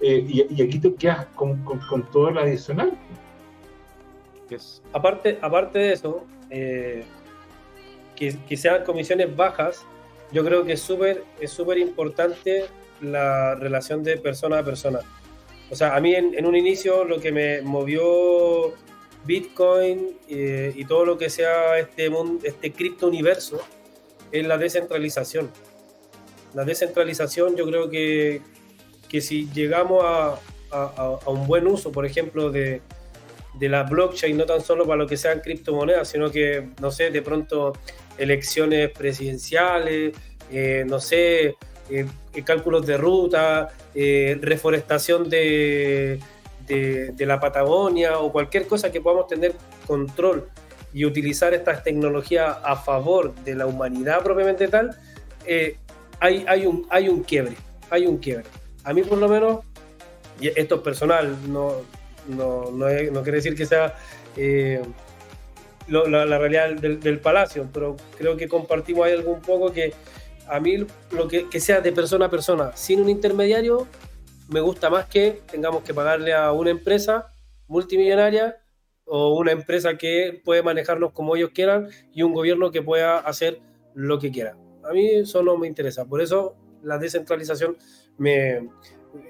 eh, 0.00 0.24
y, 0.28 0.46
y 0.54 0.62
aquí 0.62 0.78
te 0.78 0.94
quedas 0.94 1.26
con, 1.34 1.62
con, 1.64 1.80
con 1.88 2.02
todo 2.10 2.28
el 2.28 2.38
adicional. 2.38 2.92
Que 4.48 4.56
es- 4.56 4.82
Aparte, 4.92 5.38
aparte 5.42 5.78
de 5.78 5.92
eso, 5.92 6.24
eh, 6.50 7.04
que, 8.16 8.36
que 8.48 8.56
sean 8.56 8.84
comisiones 8.84 9.34
bajas, 9.34 9.84
yo 10.32 10.44
creo 10.44 10.64
que 10.64 10.72
es 10.74 10.80
súper 10.80 11.24
es 11.40 11.50
súper 11.50 11.78
importante 11.78 12.66
la 13.00 13.54
relación 13.54 14.02
de 14.02 14.16
persona 14.18 14.58
a 14.58 14.62
persona. 14.64 15.00
O 15.70 15.74
sea, 15.76 15.94
a 15.96 16.00
mí 16.00 16.14
en, 16.14 16.34
en 16.34 16.46
un 16.46 16.56
inicio 16.56 17.04
lo 17.04 17.20
que 17.20 17.30
me 17.32 17.62
movió 17.62 18.72
Bitcoin 19.24 20.16
eh, 20.28 20.72
y 20.74 20.84
todo 20.84 21.04
lo 21.04 21.18
que 21.18 21.28
sea 21.30 21.78
este, 21.78 22.08
mundo, 22.10 22.40
este 22.44 22.72
cripto 22.72 23.06
universo 23.08 23.60
es 24.32 24.46
la 24.46 24.58
descentralización. 24.58 25.50
La 26.54 26.64
descentralización 26.64 27.56
yo 27.56 27.66
creo 27.66 27.90
que, 27.90 28.40
que 29.08 29.20
si 29.20 29.48
llegamos 29.52 30.02
a, 30.04 30.38
a- 30.70 31.18
a- 31.24 31.30
un 31.30 31.46
buen 31.46 31.66
uso, 31.66 31.92
por 31.92 32.06
ejemplo, 32.06 32.50
de, 32.50 32.80
de 33.54 33.68
la 33.68 33.82
blockchain, 33.84 34.36
no 34.36 34.44
tan 34.46 34.60
solo 34.62 34.84
para 34.86 34.96
lo 34.96 35.06
que 35.06 35.16
sean 35.16 35.40
criptomonedas, 35.40 36.08
sino 36.08 36.30
que, 36.30 36.68
no 36.80 36.90
sé, 36.90 37.10
de 37.10 37.22
pronto 37.22 37.72
elecciones 38.16 38.90
presidenciales, 38.90 40.14
eh, 40.50 40.84
no 40.86 41.00
sé, 41.00 41.56
eh, 41.90 42.06
cálculos 42.44 42.86
de 42.86 42.96
ruta, 42.96 43.68
eh, 43.94 44.38
reforestación 44.40 45.28
de, 45.28 46.18
de, 46.66 47.12
de 47.12 47.26
la 47.26 47.40
Patagonia 47.40 48.18
o 48.18 48.30
cualquier 48.32 48.66
cosa 48.66 48.90
que 48.92 49.00
podamos 49.00 49.26
tener 49.26 49.54
control 49.86 50.48
y 50.92 51.04
utilizar 51.04 51.54
estas 51.54 51.82
tecnologías 51.82 52.56
a 52.62 52.76
favor 52.76 53.34
de 53.44 53.54
la 53.54 53.66
humanidad 53.66 54.22
propiamente 54.22 54.68
tal, 54.68 54.96
eh, 55.44 55.76
hay, 56.20 56.44
hay, 56.48 56.66
un, 56.66 56.86
hay 56.90 57.08
un 57.08 57.22
quiebre, 57.22 57.56
hay 57.90 58.06
un 58.06 58.18
quiebre. 58.18 58.46
A 58.84 58.92
mí 58.92 59.02
por 59.02 59.18
lo 59.18 59.28
menos, 59.28 59.64
y 60.40 60.48
esto 60.48 60.76
es 60.76 60.80
personal, 60.80 61.36
no, 61.48 61.72
no, 62.28 62.70
no, 62.70 63.22
quiere 63.22 63.38
decir 63.38 63.54
que 63.54 63.66
sea 63.66 63.96
eh, 64.36 64.82
la, 65.88 66.38
realidad 66.38 66.74
del, 66.74 67.18
palacio, 67.20 67.68
pero 67.72 67.96
creo 68.16 68.36
que 68.36 68.48
compartimos 68.48 69.06
ahí 69.06 69.12
algún 69.12 69.40
poco 69.40 69.72
que 69.72 69.92
a 70.48 70.60
mí 70.60 70.86
lo 71.10 71.28
que 71.28 71.60
sea 71.60 71.80
de 71.80 71.92
persona 71.92 72.26
a 72.26 72.30
persona, 72.30 72.72
sin 72.74 73.00
un 73.00 73.08
intermediario, 73.08 73.86
me 74.48 74.60
gusta 74.60 74.88
más 74.88 75.06
que 75.06 75.42
tengamos 75.50 75.82
que 75.82 75.92
pagarle 75.92 76.32
a 76.32 76.52
una 76.52 76.70
empresa 76.70 77.30
multimillonaria 77.66 78.56
o 79.08 79.38
una 79.38 79.52
empresa 79.52 79.96
que 79.96 80.40
puede 80.44 80.62
manejarnos 80.62 81.12
como 81.12 81.36
ellos 81.36 81.50
quieran 81.54 81.88
y 82.12 82.22
un 82.22 82.34
gobierno 82.34 82.70
que 82.70 82.82
pueda 82.82 83.18
hacer 83.18 83.60
lo 83.94 84.18
que 84.18 84.30
quiera. 84.30 84.56
A 84.84 84.92
mí 84.92 85.08
eso 85.10 85.42
no 85.42 85.56
me 85.56 85.66
interesa, 85.66 86.04
por 86.04 86.20
eso 86.20 86.54
la 86.82 86.98
descentralización 86.98 87.76
me, 88.18 88.68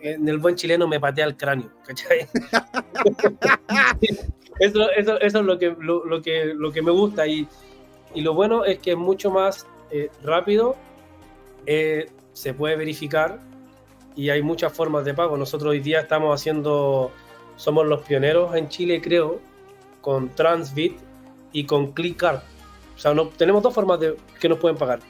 en 0.03 0.29
el 0.29 0.39
buen 0.39 0.55
chileno 0.55 0.87
me 0.87 1.01
patea 1.01 1.27
el 1.27 1.37
cráneo, 1.37 1.73
¿cachai? 1.87 2.21
eso, 4.61 4.91
eso, 4.91 5.21
eso 5.21 5.39
es 5.39 5.45
lo 5.45 5.59
que, 5.59 5.75
lo, 5.79 6.05
lo 6.05 6.23
que, 6.23 6.53
lo 6.55 6.73
que 6.73 6.83
me 6.83 6.91
gusta 6.91 7.27
y, 7.27 7.49
y 8.15 8.21
lo 8.21 8.35
bueno 8.35 8.65
es 8.65 8.79
que 8.79 8.93
es 8.93 8.97
mucho 8.97 9.31
más 9.31 9.67
eh, 9.91 10.11
rápido, 10.23 10.77
eh, 11.67 12.11
se 12.33 12.55
puede 12.55 12.77
verificar 12.77 13.41
y 14.15 14.31
hay 14.31 14.43
muchas 14.43 14.73
formas 14.73 15.05
de 15.05 15.15
pago. 15.15 15.37
Nosotros 15.37 15.71
hoy 15.71 15.81
día 15.81 16.01
estamos 16.01 16.39
haciendo, 16.39 17.11
somos 17.57 17.87
los 17.87 18.03
pioneros 18.03 18.55
en 18.55 18.69
Chile, 18.69 19.01
creo, 19.01 19.41
con 20.09 20.35
Transbit 20.35 20.97
y 21.53 21.65
con 21.65 21.93
ClickCard. 21.93 22.39
O 22.97 22.99
sea, 22.99 23.13
no, 23.13 23.29
tenemos 23.29 23.63
dos 23.63 23.75
formas 23.75 24.01
de 24.01 24.17
que 24.41 24.49
nos 24.49 24.59
pueden 24.59 24.79
pagar. 24.79 25.01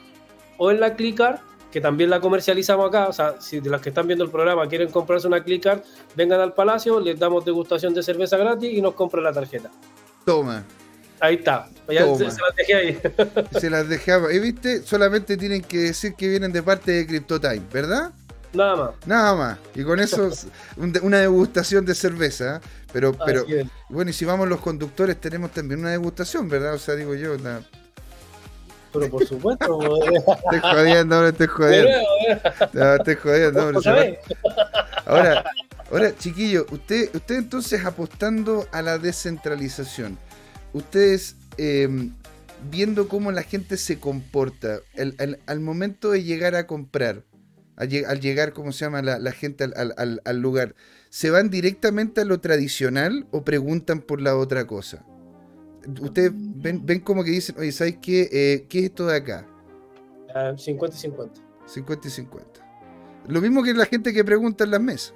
O 0.56 0.72
en 0.72 0.80
la 0.80 0.96
ClickCard, 0.96 1.38
que 1.70 1.80
también 1.80 2.10
la 2.10 2.18
comercializamos 2.18 2.88
acá. 2.88 3.06
O 3.06 3.12
sea, 3.12 3.40
si 3.40 3.60
de 3.60 3.70
las 3.70 3.80
que 3.80 3.90
están 3.90 4.08
viendo 4.08 4.24
el 4.24 4.30
programa 4.32 4.66
quieren 4.66 4.90
comprarse 4.90 5.28
una 5.28 5.44
ClickCard, 5.44 5.82
vengan 6.16 6.40
al 6.40 6.52
Palacio, 6.52 6.98
les 6.98 7.16
damos 7.16 7.44
degustación 7.44 7.94
de 7.94 8.02
cerveza 8.02 8.38
gratis 8.38 8.72
y 8.72 8.82
nos 8.82 8.94
compran 8.94 9.22
la 9.22 9.32
tarjeta. 9.32 9.70
Toma. 10.24 10.64
Ahí 11.20 11.36
está. 11.36 11.68
Ya 11.88 12.04
Toma. 12.04 12.18
se, 12.18 12.30
se 12.32 12.40
las 12.42 12.56
dejé 12.56 12.74
ahí. 12.74 12.98
Se 13.60 13.70
las 13.70 13.88
dejaba. 13.88 14.32
Y 14.32 14.40
viste, 14.40 14.82
solamente 14.82 15.36
tienen 15.36 15.62
que 15.62 15.78
decir 15.78 16.14
que 16.14 16.26
vienen 16.26 16.50
de 16.50 16.64
parte 16.64 16.90
de 16.90 17.06
CryptoTime, 17.06 17.62
¿verdad? 17.72 18.10
Nada 18.52 18.76
más. 18.76 18.90
Nada 19.06 19.34
más. 19.34 19.58
Y 19.74 19.82
con 19.84 20.00
eso, 20.00 20.30
un- 20.76 20.98
una 21.02 21.18
degustación 21.18 21.84
de 21.84 21.94
cerveza. 21.94 22.56
¿eh? 22.56 22.60
Pero, 22.92 23.12
pero, 23.26 23.44
bueno, 23.90 24.10
y 24.10 24.14
si 24.14 24.24
vamos 24.24 24.48
los 24.48 24.60
conductores, 24.60 25.20
tenemos 25.20 25.50
también 25.52 25.80
una 25.80 25.90
degustación, 25.90 26.48
¿verdad? 26.48 26.74
O 26.74 26.78
sea, 26.78 26.94
digo 26.94 27.14
yo, 27.14 27.36
na- 27.38 27.60
Pero 28.92 29.10
por 29.10 29.26
supuesto. 29.26 29.78
estoy 30.52 30.60
jodiendo, 30.60 31.20
no 31.20 31.28
estoy 31.28 31.46
jodiendo. 31.46 31.90
No, 32.72 32.94
estoy 32.94 33.14
jodiendo. 33.16 33.66
hombre, 33.68 34.18
va- 34.44 35.02
Ahora, 35.04 35.44
ahora, 35.90 36.16
chiquillo, 36.16 36.66
usted, 36.70 37.14
usted 37.14 37.36
entonces 37.36 37.84
apostando 37.84 38.66
a 38.72 38.80
la 38.82 38.98
descentralización, 38.98 40.18
ustedes 40.72 41.36
eh, 41.58 41.88
viendo 42.70 43.08
cómo 43.08 43.32
la 43.32 43.42
gente 43.42 43.76
se 43.76 43.98
comporta 44.00 44.80
el- 44.94 45.38
al 45.46 45.60
momento 45.60 46.10
de 46.10 46.22
llegar 46.24 46.54
a 46.54 46.66
comprar, 46.66 47.22
al, 47.78 47.88
lle- 47.88 48.04
al 48.06 48.20
llegar, 48.20 48.52
¿cómo 48.52 48.72
se 48.72 48.84
llama 48.84 49.00
la, 49.02 49.18
la 49.18 49.32
gente 49.32 49.64
al, 49.64 49.72
al- 49.96 50.20
al- 50.24 50.38
lugar? 50.40 50.74
¿Se 51.08 51.30
van 51.30 51.48
directamente 51.48 52.20
a 52.20 52.24
lo 52.24 52.40
tradicional 52.40 53.26
o 53.30 53.44
preguntan 53.44 54.00
por 54.02 54.20
la 54.20 54.36
otra 54.36 54.66
cosa? 54.66 55.04
Ustedes 56.00 56.32
ven, 56.34 56.84
ven 56.84 57.00
como 57.00 57.24
que 57.24 57.30
dicen, 57.30 57.56
oye, 57.58 57.72
¿sabes 57.72 57.96
qué? 58.02 58.28
Eh, 58.30 58.66
¿Qué 58.68 58.80
es 58.80 58.84
esto 58.86 59.06
de 59.06 59.16
acá? 59.16 59.46
Ah, 60.34 60.52
50 60.56 60.96
y 60.96 60.98
50. 61.00 61.40
50 61.66 62.08
y 62.08 62.10
50. 62.10 62.60
Lo 63.28 63.40
mismo 63.40 63.62
que 63.62 63.72
la 63.74 63.86
gente 63.86 64.12
que 64.12 64.24
pregunta 64.24 64.64
en 64.64 64.70
las 64.72 64.80
mesas. 64.80 65.14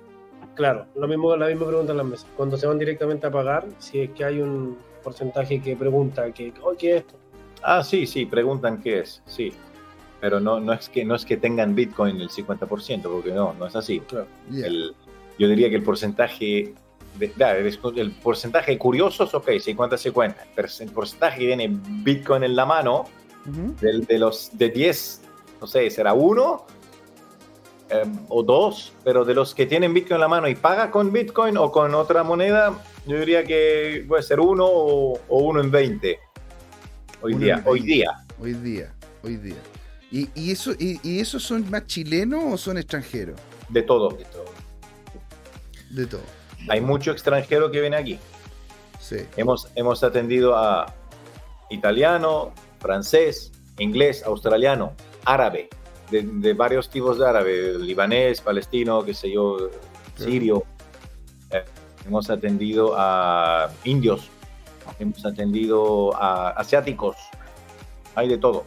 Claro, 0.55 0.87
lo 0.95 1.09
mismo, 1.09 1.35
la 1.37 1.49
misma 1.49 1.67
pregunta 1.67 1.93
en 1.93 1.99
las 1.99 2.07
mesas. 2.07 2.27
Cuando 2.37 2.57
se 2.57 2.67
van 2.67 2.79
directamente 2.79 3.27
a 3.27 3.31
pagar, 3.31 3.67
si 3.79 4.01
es 4.01 4.11
que 4.11 4.25
hay 4.25 4.41
un 4.41 4.79
porcentaje 5.03 5.61
que 5.61 5.77
pregunta 5.77 6.31
que, 6.33 6.53
oh, 6.63 6.75
¿qué 6.79 6.97
es 6.97 7.01
esto? 7.03 7.19
Ah, 7.63 7.83
sí, 7.83 8.07
sí, 8.07 8.27
preguntan 8.27 8.81
qué 8.81 9.01
es, 9.01 9.23
sí. 9.27 9.53
Pero 10.23 10.39
no, 10.39 10.61
no, 10.61 10.73
es 10.73 10.89
que, 10.89 11.05
no 11.05 11.17
es 11.17 11.25
que 11.27 11.37
tengan 11.37 11.75
Bitcoin 11.75 12.21
el 12.21 12.29
50%, 12.31 13.03
porque 13.03 13.33
no, 13.33 13.55
no 13.55 13.67
es 13.67 13.75
así. 13.75 13.99
Claro. 13.99 14.29
Ya. 14.51 14.67
El- 14.69 14.95
yo 15.37 15.49
diría 15.49 15.69
que 15.69 15.75
el 15.75 15.83
porcentaje, 15.83 16.75
de, 17.19 17.33
el, 17.37 17.79
el 17.99 18.11
porcentaje 18.13 18.79
curiosos, 18.79 19.35
ok, 19.35 19.49
50-50. 19.49 20.37
Pero 20.55 20.69
el 20.79 20.91
porcentaje 20.93 21.41
que 21.41 21.47
tiene 21.49 21.69
Bitcoin 22.05 22.45
en 22.45 22.55
la 22.55 22.65
mano, 22.65 23.07
del- 23.81 24.05
de 24.05 24.19
los 24.21 24.57
de 24.57 24.69
10, 24.69 25.23
no 25.61 25.67
sé, 25.67 25.91
será 25.91 26.13
uno 26.15 26.67
eh, 27.91 28.05
o 28.29 28.45
dos, 28.45 28.93
pero 29.03 29.25
de 29.25 29.35
los 29.35 29.57
que 29.57 29.67
tienen 29.67 29.93
Bitcoin 29.93 30.15
en 30.15 30.21
la 30.21 30.29
mano 30.29 30.47
y 30.47 30.55
paga 30.55 30.93
con 30.93 31.13
Bitcoin 31.13 31.57
o 31.57 31.73
con 31.73 31.97
otra 31.97 32.23
moneda, 32.23 32.79
yo 33.09 33.19
diría 33.19 33.43
que 33.43 34.05
puede 34.07 34.23
ser 34.23 34.39
uno 34.39 34.65
o, 34.67 35.19
o 35.29 35.39
uno 35.41 35.61
en 35.61 35.71
20. 35.73 36.19
Hoy 37.23 37.33
Uno 37.35 37.45
día, 37.45 37.55
en 37.57 37.63
hoy 37.67 37.81
20. 37.81 37.93
día. 37.95 38.13
Hoy 38.41 38.53
día, 38.55 38.95
hoy 39.25 39.37
día. 39.37 39.57
¿Y, 40.13 40.29
y 40.35 40.53
eso, 40.53 40.73
y, 40.79 41.01
y 41.03 41.21
esos 41.21 41.43
son 41.43 41.69
más 41.71 41.87
chilenos 41.87 42.45
o 42.47 42.59
son 42.59 42.77
extranjeros? 42.77 43.41
De 43.71 43.83
todo. 43.83 44.11
De 45.91 46.07
todo. 46.07 46.23
Hay 46.69 46.83
mucho 46.83 47.13
extranjero 47.13 47.71
que 47.71 47.81
viene 47.81 47.97
aquí. 47.97 48.19
Sí. 49.01 49.17
Hemos, 49.37 49.69
hemos 49.75 50.05
atendido 50.05 50.55
a 50.55 50.95
italiano, 51.71 52.53
francés, 52.79 53.53
inglés, 53.79 54.23
australiano, 54.23 54.93
árabe, 55.25 55.71
de, 56.11 56.23
de 56.23 56.53
varios 56.53 56.91
tipos 56.91 57.19
de 57.19 57.27
árabe, 57.27 57.79
libanés, 57.79 58.43
palestino, 58.43 59.03
qué 59.03 59.15
sé 59.15 59.33
yo, 59.33 59.71
sirio. 60.17 60.65
Eh, 61.51 61.65
hemos 62.07 62.29
atendido 62.29 62.95
a 62.97 63.71
indios, 63.85 64.29
hemos 64.99 65.25
atendido 65.25 66.15
a 66.15 66.51
asiáticos, 66.51 67.17
hay 68.15 68.29
de 68.29 68.37
todo. 68.37 68.67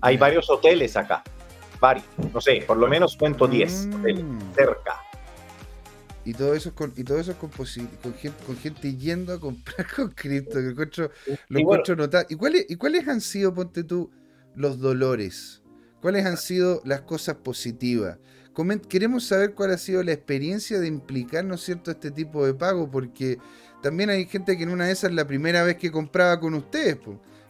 Hay 0.00 0.16
varios 0.16 0.48
hoteles 0.50 0.96
acá, 0.96 1.22
varios, 1.80 2.04
no 2.32 2.40
sé, 2.40 2.62
por 2.66 2.76
lo 2.76 2.86
menos 2.88 3.16
cuento 3.16 3.46
10 3.46 3.86
Mm. 3.86 3.94
hoteles 3.94 4.24
cerca. 4.54 4.96
Y 6.24 6.34
todo 6.34 6.54
eso 6.54 6.68
es 6.68 6.74
con, 6.74 6.92
y 6.94 7.04
todo 7.04 7.18
eso 7.18 7.30
es 7.30 7.36
con, 7.38 7.48
con, 7.50 7.64
gente, 7.66 8.44
con 8.44 8.56
gente 8.58 8.94
yendo 8.96 9.32
a 9.32 9.40
comprar 9.40 9.86
con 9.96 10.10
cripto. 10.10 10.58
Que 10.58 10.68
encuentro, 10.68 11.10
lo 11.26 11.32
Y 11.32 11.36
bueno. 11.48 11.60
encuentro 11.60 11.96
notable. 11.96 12.26
¿Y 12.30 12.34
cuáles, 12.36 12.66
¿Y 12.68 12.76
cuáles 12.76 13.08
han 13.08 13.20
sido, 13.20 13.54
ponte 13.54 13.82
tú, 13.82 14.10
los 14.54 14.78
dolores? 14.78 15.62
¿Cuáles 16.02 16.26
han 16.26 16.36
sido 16.36 16.82
las 16.84 17.00
cosas 17.02 17.36
positivas? 17.36 18.18
queremos 18.88 19.24
saber 19.24 19.54
cuál 19.54 19.70
ha 19.70 19.78
sido 19.78 20.02
la 20.02 20.12
experiencia 20.12 20.80
de 20.80 20.88
implicar, 20.88 21.44
¿no 21.44 21.54
es 21.54 21.60
cierto?, 21.60 21.92
este 21.92 22.10
tipo 22.10 22.44
de 22.44 22.54
pago, 22.54 22.90
porque 22.90 23.38
también 23.82 24.10
hay 24.10 24.26
gente 24.26 24.56
que 24.56 24.64
en 24.64 24.70
una 24.70 24.86
de 24.86 24.92
esas 24.92 25.10
es 25.10 25.16
la 25.16 25.28
primera 25.28 25.62
vez 25.62 25.76
que 25.76 25.92
compraba 25.92 26.40
con 26.40 26.54
ustedes, 26.54 26.98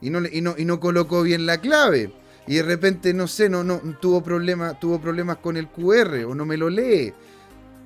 y, 0.02 0.10
no, 0.10 0.20
y, 0.30 0.42
no, 0.42 0.54
y 0.58 0.66
no 0.66 0.78
colocó 0.78 1.22
bien 1.22 1.46
la 1.46 1.58
clave. 1.62 2.12
Y 2.48 2.54
de 2.54 2.62
repente, 2.62 3.12
no 3.12 3.28
sé, 3.28 3.50
no, 3.50 3.62
no 3.62 3.78
tuvo, 4.00 4.22
problema, 4.22 4.72
tuvo 4.80 4.98
problemas 4.98 5.36
con 5.36 5.58
el 5.58 5.68
QR 5.68 6.24
o 6.26 6.34
no 6.34 6.46
me 6.46 6.56
lo 6.56 6.70
lee. 6.70 7.12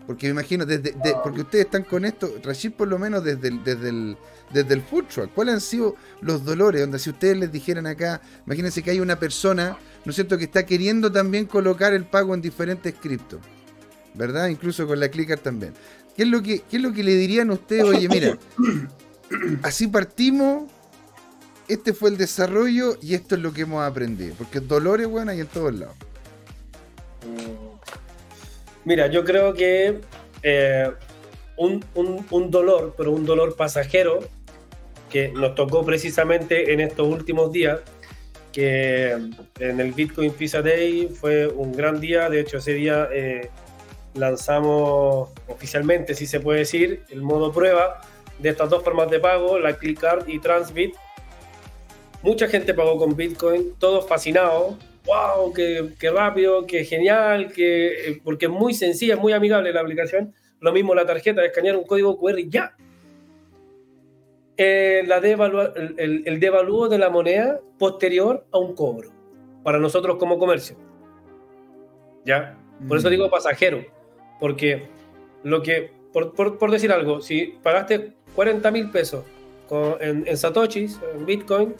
Porque 0.06 0.26
me 0.26 0.30
imagino, 0.30 0.64
desde, 0.64 0.94
porque 1.22 1.40
ustedes 1.40 1.64
están 1.64 1.82
con 1.82 2.05
esto, 2.05 2.32
Rashid 2.44 2.72
por 2.72 2.86
lo 2.86 2.97
menos 2.97 3.24
desde 3.24 3.48
el, 3.48 3.64
desde 3.64 3.89
el, 3.89 4.16
desde 4.52 4.74
el 4.74 4.82
food 4.82 5.06
truck, 5.06 5.32
¿cuáles 5.32 5.55
han 5.55 5.60
sido 5.60 5.97
los 6.20 6.44
dolores? 6.44 6.80
Donde 6.80 7.01
si 7.01 7.10
ustedes 7.10 7.36
les 7.39 7.51
dijeran 7.51 7.89
acá, 7.89 8.20
imagínense 8.47 8.82
que 8.82 8.93
hay 8.93 9.01
una 9.01 9.18
persona, 9.18 9.76
¿no 10.05 10.10
es 10.10 10.14
cierto?, 10.14 10.39
que 10.39 10.44
está 10.44 10.64
queriendo 10.64 11.10
también 11.10 11.47
colocar 11.47 11.93
el 11.93 12.05
pago 12.05 12.32
en 12.34 12.40
diferentes 12.40 12.94
criptos, 12.94 13.40
¿verdad? 14.14 14.47
Incluso 14.48 14.86
con 14.86 15.01
la 15.01 15.09
clicker 15.09 15.40
también. 15.40 15.72
¿Qué 16.16 16.22
es 16.22 16.28
lo 16.28 16.40
que, 16.40 16.60
qué 16.60 16.76
es 16.76 16.82
lo 16.82 16.93
que 16.93 17.02
le 17.02 17.16
dirían 17.16 17.51
a 17.51 17.55
ustedes? 17.55 17.84
Oye, 17.84 18.09
mira, 18.09 18.39
así 19.62 19.89
partimos, 19.89 20.70
este 21.68 21.93
fue 21.93 22.10
el 22.10 22.16
desarrollo 22.16 22.97
y 23.01 23.14
esto 23.14 23.34
es 23.34 23.40
lo 23.40 23.52
que 23.52 23.62
hemos 23.62 23.84
aprendido. 23.84 24.34
Porque 24.36 24.60
dolores, 24.60 25.06
bueno, 25.06 25.30
hay 25.30 25.40
en 25.40 25.47
todos 25.47 25.74
lados. 25.74 25.97
Mm. 27.26 27.72
Mira, 28.84 29.06
yo 29.06 29.24
creo 29.24 29.55
que 29.55 30.01
eh, 30.43 30.90
un, 31.56 31.84
un, 31.94 32.51
dolor, 32.51 32.94
pero 32.97 33.12
un 33.12 33.24
dolor 33.24 33.55
pasajero, 33.56 34.20
que 35.09 35.28
nos 35.28 35.55
tocó 35.55 35.84
precisamente 35.84 36.72
en 36.72 36.80
estos 36.80 37.06
últimos 37.06 37.52
días, 37.52 37.80
que 38.52 39.12
en 39.59 39.80
el 39.80 39.93
Bitcoin 39.93 40.32
Pizza 40.32 40.62
Day 40.62 41.09
fue 41.09 41.47
un 41.47 41.72
gran 41.72 42.01
día, 42.01 42.28
de 42.28 42.40
hecho 42.40 42.59
ese 42.59 42.74
día 42.74 43.09
eh, 43.12 43.51
lanzamos 44.14 45.30
oficialmente, 45.47 46.14
si 46.14 46.26
se 46.26 46.40
puede 46.40 46.60
decir, 46.60 47.05
el 47.10 47.22
modo 47.22 47.52
prueba 47.52 48.01
de 48.39 48.48
estas 48.48 48.68
dos 48.68 48.82
formas 48.82 49.10
de 49.10 49.20
pago, 49.20 49.59
la 49.59 49.76
ClickCard 49.76 50.28
y 50.28 50.39
Transbit. 50.39 50.94
Mucha 52.23 52.47
gente 52.47 52.73
pagó 52.73 52.99
con 52.99 53.16
Bitcoin, 53.16 53.74
todos 53.78 54.07
fascinados. 54.07 54.77
¡Wow! 55.05 55.53
Qué, 55.53 55.90
qué 55.99 56.11
rápido! 56.11 56.66
¡Qué 56.66 56.85
genial! 56.85 57.53
Que, 57.53 58.11
eh, 58.11 58.20
porque 58.23 58.47
es 58.47 58.53
muy 58.53 58.74
sencilla, 58.74 59.15
es 59.15 59.20
muy 59.20 59.32
amigable 59.32 59.73
la 59.73 59.81
aplicación. 59.81 60.32
Lo 60.61 60.73
mismo 60.73 60.94
la 60.94 61.05
tarjeta, 61.05 61.44
escanear 61.44 61.77
un 61.77 61.85
código 61.85 62.16
QR 62.16 62.39
y 62.39 62.49
ya. 62.49 62.77
Eh, 64.57 65.03
la 65.07 65.16
el, 65.16 66.23
el, 66.24 66.39
devalúo 66.39 66.89
de 66.89 66.99
la 66.99 67.11
moneda 67.11 67.59
posterior 67.78 68.47
a 68.53 68.59
un 68.59 68.77
cobro 68.77 69.11
para 69.65 69.78
nosotros 69.78 70.16
como 70.19 70.39
comercio. 70.39 70.77
¿Ya? 72.24 72.57
Por 72.86 72.99
eso 72.99 73.09
mm. 73.09 73.11
digo 73.11 73.31
pasajero, 73.31 73.85
porque 74.39 74.89
lo 75.43 75.62
que, 75.62 75.90
por, 76.12 76.35
por, 76.35 76.70
decir 76.70 76.93
algo, 76.93 77.20
si 77.20 77.55
pagaste 77.62 78.12
40 78.36 78.70
mil 78.70 78.90
pesos 78.90 79.24
en, 80.01 80.28
en, 80.28 80.36
Satoshis, 80.36 81.01
en 81.16 81.27
Bitcoin, 81.27 81.74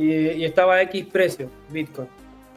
y, 0.00 0.12
y 0.12 0.44
estaba 0.44 0.80
X 0.82 1.06
precio, 1.06 1.50
Bitcoin, 1.70 2.08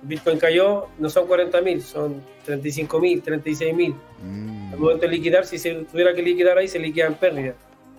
Bitcoin 0.04 0.38
cayó, 0.38 0.88
no 1.00 1.10
son 1.10 1.28
40 1.28 1.62
mil, 1.62 1.82
son 1.82 2.22
35 2.46 3.00
mil, 3.00 3.22
36 3.22 3.76
mil. 3.76 3.96
Mm. 4.22 4.74
Al 4.74 4.80
momento 4.80 5.06
de 5.06 5.12
liquidar, 5.12 5.46
si 5.46 5.58
se 5.58 5.74
tuviera 5.74 6.14
que 6.14 6.22
liquidar 6.22 6.58
ahí, 6.58 6.68
se 6.68 6.80
liquida 6.80 7.08
en 7.08 7.16
pérdida, 7.16 7.56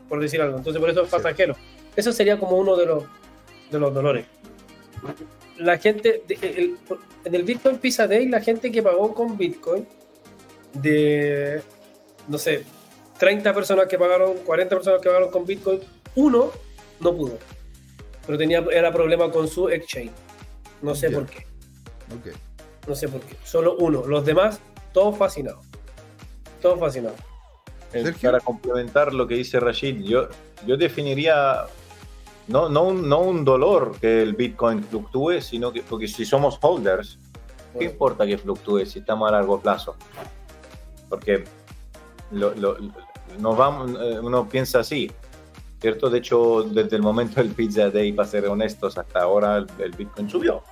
por 0.08 0.20
decir 0.20 0.40
algo. 0.40 0.58
Entonces, 0.58 0.80
por 0.80 0.90
eso 0.90 1.02
es 1.02 1.08
pasajero. 1.08 1.56
Eso 1.96 2.12
sería 2.12 2.38
como 2.38 2.56
uno 2.56 2.76
de 2.76 2.86
los, 2.86 3.04
de 3.70 3.78
los 3.78 3.94
dolores. 3.94 4.26
La 5.58 5.78
gente, 5.78 6.22
en 6.28 7.34
el 7.34 7.42
Bitcoin 7.42 7.78
Pizza 7.78 8.06
Day, 8.06 8.28
la 8.28 8.40
gente 8.40 8.70
que 8.70 8.82
pagó 8.82 9.14
con 9.14 9.38
Bitcoin, 9.38 9.86
de, 10.74 11.62
no 12.28 12.38
sé, 12.38 12.64
30 13.18 13.54
personas 13.54 13.86
que 13.86 13.96
pagaron, 13.96 14.34
40 14.44 14.76
personas 14.76 15.00
que 15.00 15.08
pagaron 15.08 15.30
con 15.30 15.46
Bitcoin, 15.46 15.80
uno 16.16 16.50
no 17.00 17.16
pudo. 17.16 17.38
Pero 18.26 18.38
tenía, 18.38 18.64
era 18.72 18.92
problema 18.92 19.30
con 19.30 19.48
su 19.48 19.68
exchange. 19.68 20.12
No 20.82 20.94
sé 20.94 21.10
por 21.10 21.26
qué. 21.26 21.46
No 22.86 22.94
sé 22.94 23.08
por 23.08 23.20
qué. 23.20 23.36
Solo 23.44 23.76
uno. 23.76 24.04
Los 24.06 24.24
demás, 24.24 24.60
todos 24.92 25.16
fascinados. 25.16 25.64
Todos 26.60 26.78
fascinados. 26.78 27.18
Para 28.22 28.40
complementar 28.40 29.14
lo 29.14 29.26
que 29.26 29.36
dice 29.36 29.60
Rashid, 29.60 30.02
yo, 30.02 30.28
yo 30.66 30.76
definiría 30.76 31.66
no, 32.48 32.68
no, 32.68 32.84
un, 32.84 33.08
no 33.08 33.20
un 33.20 33.44
dolor 33.44 33.96
que 34.00 34.22
el 34.22 34.34
Bitcoin 34.34 34.82
fluctúe, 34.82 35.40
sino 35.40 35.72
que 35.72 35.82
porque 35.82 36.08
si 36.08 36.24
somos 36.24 36.58
holders, 36.60 37.18
¿qué 37.78 37.84
importa 37.84 38.26
que 38.26 38.36
fluctúe 38.36 38.84
si 38.84 38.98
estamos 38.98 39.28
a 39.28 39.32
largo 39.32 39.60
plazo? 39.60 39.96
Porque 41.08 41.44
lo, 42.32 42.54
vamos, 43.38 43.92
eh, 44.00 44.18
uno 44.20 44.48
piensa 44.48 44.80
así, 44.80 45.10
¿cierto? 45.84 46.08
De 46.08 46.16
hecho, 46.16 46.62
desde 46.62 46.96
el 46.96 47.02
momento 47.02 47.42
del 47.42 47.50
Pizza 47.50 47.90
Day, 47.90 48.10
para 48.14 48.26
ser 48.26 48.46
honestos, 48.46 48.96
hasta 48.96 49.20
ahora 49.20 49.58
el 49.58 49.90
Bitcoin 49.90 50.30
subió. 50.30 50.62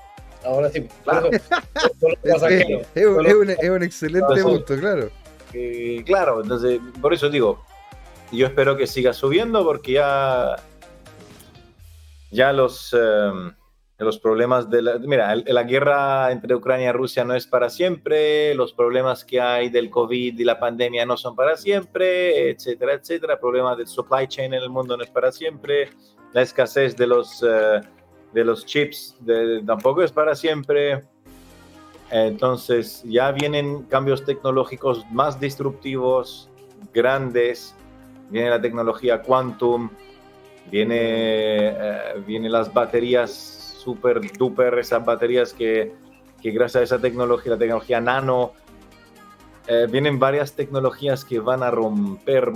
Ahora 0.42 0.70
sí, 0.70 0.88
claro. 1.04 1.28
es, 2.94 3.68
un, 3.68 3.82
excelente 3.82 4.42
punto, 4.42 4.74
claro. 4.78 5.10
claro, 6.06 6.42
entonces, 6.42 6.80
por 7.02 7.12
eso 7.12 7.28
digo, 7.28 7.62
yo 8.32 8.46
espero 8.46 8.74
que 8.74 8.86
siga 8.86 9.12
subiendo 9.12 9.62
porque 9.64 9.92
ya, 9.92 10.56
ya 12.30 12.54
los, 12.54 12.96
em, 14.02 14.06
los 14.06 14.18
problemas 14.18 14.68
de 14.68 14.82
la... 14.82 14.98
Mira, 14.98 15.34
la 15.36 15.62
guerra 15.62 16.30
entre 16.32 16.54
Ucrania 16.54 16.90
y 16.90 16.92
Rusia 16.92 17.24
no 17.24 17.34
es 17.34 17.46
para 17.46 17.70
siempre, 17.70 18.54
los 18.54 18.72
problemas 18.72 19.24
que 19.24 19.40
hay 19.40 19.70
del 19.70 19.90
COVID 19.90 20.38
y 20.38 20.44
la 20.44 20.58
pandemia 20.58 21.06
no 21.06 21.16
son 21.16 21.34
para 21.34 21.56
siempre, 21.56 22.50
etcétera, 22.50 22.94
etcétera. 22.94 23.40
Problemas 23.40 23.76
del 23.78 23.86
supply 23.86 24.26
chain 24.28 24.54
en 24.54 24.62
el 24.62 24.70
mundo 24.70 24.96
no 24.96 25.02
es 25.02 25.10
para 25.10 25.32
siempre, 25.32 25.90
la 26.32 26.42
escasez 26.42 26.96
de 26.96 27.06
los... 27.06 27.42
Eh, 27.42 27.80
de 28.32 28.44
los 28.44 28.64
chips 28.66 29.16
tampoco 29.66 30.02
es 30.02 30.10
para 30.10 30.34
siempre. 30.34 31.02
Entonces 32.10 33.02
ya 33.04 33.32
vienen 33.32 33.84
cambios 33.84 34.24
tecnológicos 34.24 35.04
más 35.10 35.40
disruptivos, 35.40 36.50
grandes. 36.92 37.74
Viene 38.30 38.50
la 38.50 38.60
tecnología 38.60 39.22
quantum, 39.22 39.90
viene, 40.70 40.96
eh, 40.98 42.22
viene 42.26 42.48
las 42.48 42.72
baterías 42.72 43.61
super 43.82 44.20
duper, 44.36 44.78
esas 44.78 45.04
baterías 45.04 45.52
que, 45.52 45.92
que 46.40 46.50
gracias 46.50 46.80
a 46.80 46.84
esa 46.84 46.98
tecnología, 46.98 47.52
la 47.52 47.58
tecnología 47.58 48.00
nano, 48.00 48.52
eh, 49.68 49.86
vienen 49.88 50.18
varias 50.18 50.54
tecnologías 50.54 51.24
que 51.24 51.38
van 51.38 51.62
a 51.62 51.70
romper, 51.70 52.50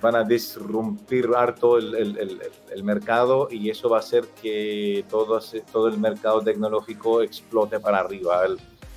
van 0.00 0.14
a 0.14 0.22
disrumpir 0.22 1.28
harto 1.36 1.78
el, 1.78 1.94
el, 1.96 2.40
el, 2.70 2.84
mercado 2.84 3.48
y 3.50 3.70
eso 3.70 3.88
va 3.88 3.96
a 3.96 4.00
hacer 4.00 4.28
que 4.40 5.04
todo, 5.10 5.40
todo 5.72 5.88
el 5.88 5.98
mercado 5.98 6.40
tecnológico 6.40 7.22
explote 7.22 7.80
para 7.80 7.98
arriba. 7.98 8.44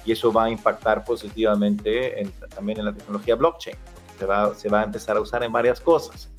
y 0.06 0.12
eso 0.12 0.32
va 0.32 0.44
a 0.46 0.50
impactar 0.52 1.04
positivamente 1.04 2.32
también 2.54 2.80
en 2.80 2.86
la 2.86 2.94
tecnología 2.94 3.36
blockchain. 3.36 3.76
Se 4.20 4.26
va, 4.26 4.54
se 4.54 4.70
va 4.70 4.82
a 4.82 4.84
empezar 4.84 5.18
a 5.18 5.22
usar 5.22 5.44
en 5.44 5.52
varias 5.52 5.82
cosas 5.82 6.30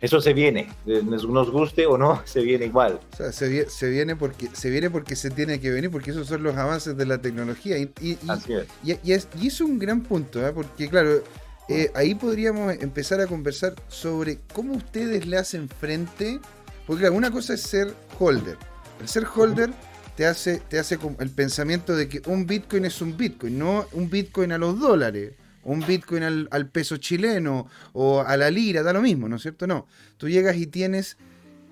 eso 0.00 0.20
se 0.20 0.32
viene, 0.32 0.68
nos 0.86 1.50
guste 1.50 1.86
o 1.86 1.98
no, 1.98 2.22
se 2.24 2.40
viene 2.42 2.66
igual. 2.66 3.00
O 3.12 3.16
sea, 3.16 3.32
se, 3.32 3.48
viene 3.88 4.14
porque 4.14 4.48
se 4.52 4.70
viene 4.70 4.90
porque 4.90 5.16
se 5.16 5.30
tiene 5.30 5.58
que 5.58 5.70
venir, 5.70 5.90
porque 5.90 6.12
esos 6.12 6.28
son 6.28 6.44
los 6.44 6.56
avances 6.56 6.96
de 6.96 7.04
la 7.04 7.18
tecnología. 7.18 7.78
Y, 7.78 7.90
y, 8.00 8.16
Así 8.28 8.54
es. 8.54 8.66
Y, 9.04 9.46
es, 9.46 9.60
un 9.60 9.78
gran 9.78 10.02
punto, 10.02 10.46
¿eh? 10.46 10.52
porque 10.52 10.88
claro, 10.88 11.22
eh, 11.68 11.90
ahí 11.94 12.14
podríamos 12.14 12.74
empezar 12.74 13.20
a 13.20 13.26
conversar 13.26 13.74
sobre 13.88 14.38
cómo 14.52 14.74
ustedes 14.74 15.26
le 15.26 15.36
hacen 15.36 15.68
frente, 15.68 16.38
porque 16.86 17.00
claro, 17.00 17.16
una 17.16 17.32
cosa 17.32 17.54
es 17.54 17.62
ser 17.62 17.92
holder. 18.20 18.56
El 19.00 19.08
ser 19.08 19.26
holder 19.34 19.70
te 20.16 20.26
hace, 20.26 20.60
te 20.68 20.78
hace 20.78 20.96
el 21.18 21.30
pensamiento 21.30 21.96
de 21.96 22.08
que 22.08 22.22
un 22.26 22.46
Bitcoin 22.46 22.84
es 22.84 23.02
un 23.02 23.16
Bitcoin, 23.16 23.58
no 23.58 23.86
un 23.92 24.08
Bitcoin 24.08 24.52
a 24.52 24.58
los 24.58 24.78
dólares 24.78 25.32
un 25.64 25.84
Bitcoin 25.86 26.22
al, 26.22 26.68
peso 26.70 26.96
chileno 26.96 27.66
o 27.92 28.20
a 28.20 28.36
la 28.36 28.50
lira, 28.50 28.82
da 28.82 28.92
lo 28.92 29.02
mismo, 29.02 29.28
¿no 29.28 29.36
es 29.36 29.42
cierto? 29.42 29.66
No, 29.66 29.86
tú 30.16 30.28
llegas 30.28 30.56
y 30.56 30.66
tienes 30.66 31.18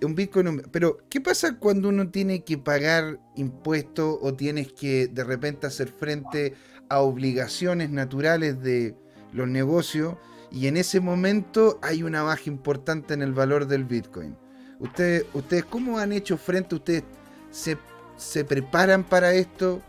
un 0.03 0.15
Bitcoin, 0.15 0.63
pero 0.71 0.99
¿qué 1.09 1.21
pasa 1.21 1.59
cuando 1.59 1.89
uno 1.89 2.11
tiene 2.11 2.45
que 2.45 2.59
pagar 2.59 3.19
impuestos 3.37 4.19
o 4.21 4.35
tienes 4.35 4.73
que 4.73 5.09
de 5.09 5.25
repente 5.25 5.67
hacer 5.67 5.89
frente 5.89 6.55
a 6.89 7.01
obligaciones 7.01 7.91
naturales 7.91 8.61
de 8.63 8.95
los 9.33 9.49
negocios 9.49 10.17
y 10.51 10.67
en 10.67 10.77
ese 10.77 11.01
momento 11.01 11.79
hay 11.83 12.03
una 12.03 12.23
baja 12.23 12.45
importante 12.47 13.15
en 13.15 13.23
el 13.23 13.33
valor 13.33 13.67
del 13.67 13.85
Bitcoin? 13.85 14.37
¿Ustedes, 14.79 15.25
ustedes 15.33 15.65
cómo 15.65 15.99
han 15.99 16.13
hecho 16.13 16.37
frente? 16.37 16.75
¿Ustedes 16.75 17.05
se, 17.51 17.79
se 18.17 18.45
preparan 18.45 19.05
para 19.05 19.33
esto? 19.33 19.81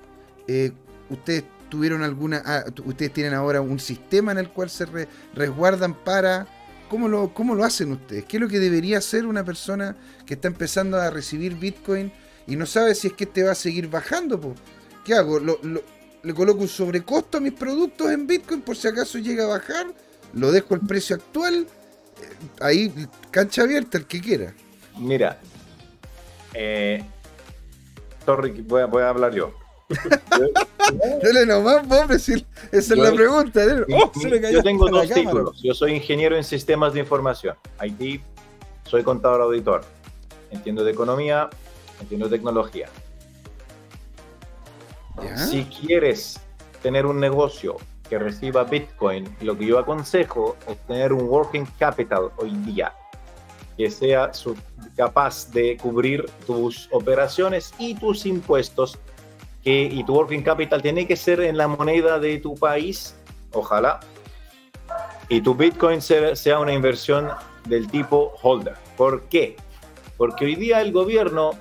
Eh, 0.47 0.71
¿Ustedes 1.09 1.43
tuvieron 1.69 2.03
alguna. 2.03 2.41
Ah, 2.45 2.63
ustedes 2.85 3.13
tienen 3.13 3.33
ahora 3.33 3.61
un 3.61 3.79
sistema 3.79 4.31
en 4.31 4.37
el 4.39 4.49
cual 4.49 4.69
se 4.69 4.85
resguardan 5.33 5.93
para. 5.93 6.47
¿Cómo 6.89 7.09
lo, 7.09 7.33
¿Cómo 7.33 7.53
lo 7.53 7.65
hacen 7.65 7.91
ustedes? 7.91 8.23
¿Qué 8.25 8.37
es 8.37 8.41
lo 8.41 8.47
que 8.47 8.59
debería 8.59 8.99
hacer 8.99 9.25
una 9.25 9.43
persona 9.43 9.95
que 10.25 10.35
está 10.35 10.47
empezando 10.47 10.97
a 10.97 11.09
recibir 11.09 11.55
Bitcoin 11.55 12.11
y 12.47 12.55
no 12.55 12.65
sabe 12.65 12.95
si 12.95 13.07
es 13.07 13.13
que 13.13 13.25
este 13.25 13.43
va 13.43 13.51
a 13.51 13.55
seguir 13.55 13.89
bajando? 13.89 14.55
¿Qué 15.03 15.13
hago? 15.13 15.39
Lo- 15.39 15.59
¿Le 16.23 16.33
coloco 16.33 16.61
un 16.61 16.67
sobrecosto 16.67 17.37
a 17.37 17.41
mis 17.41 17.53
productos 17.53 18.11
en 18.11 18.25
Bitcoin 18.27 18.61
por 18.61 18.75
si 18.75 18.87
acaso 18.87 19.17
llega 19.19 19.43
a 19.43 19.47
bajar? 19.47 19.87
¿Lo 20.33 20.51
dejo 20.51 20.73
el 20.75 20.81
precio 20.81 21.15
actual? 21.15 21.67
Eh, 22.21 22.35
Ahí, 22.59 23.07
cancha 23.31 23.61
abierta, 23.61 23.97
el 23.97 24.05
que 24.07 24.19
quiera. 24.19 24.53
Mira, 24.97 25.39
eh, 26.53 27.03
a, 28.81 28.85
voy 28.85 29.03
a 29.03 29.09
hablar 29.09 29.33
yo. 29.33 29.53
Dale 31.23 31.45
nomás, 31.45 32.21
si 32.21 32.33
esa 32.71 32.93
es 32.93 32.99
la 32.99 33.11
pregunta. 33.13 33.61
¡Oh, 33.93 34.11
se 34.19 34.53
Yo 34.53 34.63
tengo 34.63 34.89
dos 34.89 35.09
títulos. 35.09 35.61
Yo 35.61 35.73
soy 35.73 35.93
ingeniero 35.93 36.35
en 36.35 36.43
sistemas 36.43 36.93
de 36.93 37.01
información. 37.01 37.55
IT, 37.81 38.21
soy 38.85 39.03
contador 39.03 39.41
auditor. 39.41 39.83
Entiendo 40.51 40.83
de 40.83 40.91
economía, 40.91 41.49
entiendo 41.99 42.27
de 42.27 42.37
tecnología. 42.37 42.87
¿Ya? 45.21 45.37
Si 45.37 45.63
quieres 45.65 46.39
tener 46.81 47.05
un 47.05 47.19
negocio 47.19 47.77
que 48.09 48.19
reciba 48.19 48.63
Bitcoin, 48.63 49.27
lo 49.41 49.57
que 49.57 49.65
yo 49.65 49.79
aconsejo 49.79 50.55
es 50.67 50.77
tener 50.85 51.11
un 51.11 51.27
working 51.27 51.65
capital 51.77 52.31
hoy 52.37 52.51
día 52.65 52.93
que 53.77 53.91
sea 53.91 54.31
capaz 54.95 55.51
de 55.51 55.77
cubrir 55.77 56.25
tus 56.47 56.89
operaciones 56.91 57.73
y 57.77 57.93
tus 57.93 58.25
impuestos. 58.25 58.97
Que, 59.63 59.83
y 59.83 60.03
tu 60.03 60.13
working 60.13 60.43
capital 60.43 60.81
tiene 60.81 61.07
que 61.07 61.15
ser 61.15 61.41
en 61.41 61.57
la 61.57 61.67
moneda 61.67 62.19
de 62.19 62.37
tu 62.37 62.55
país, 62.55 63.19
ojalá. 63.51 63.99
Y 65.29 65.41
tu 65.41 65.55
Bitcoin 65.55 66.01
sea, 66.01 66.59
una 66.59 66.73
inversión 66.73 67.27
del 67.65 67.89
tipo 67.89 68.33
holder. 68.41 68.75
¿Por 68.95 69.27
qué? 69.27 69.57
Porque 70.15 70.45
hoy 70.45 70.55
día 70.55 70.81
el 70.81 70.91
gobierno 70.91 71.51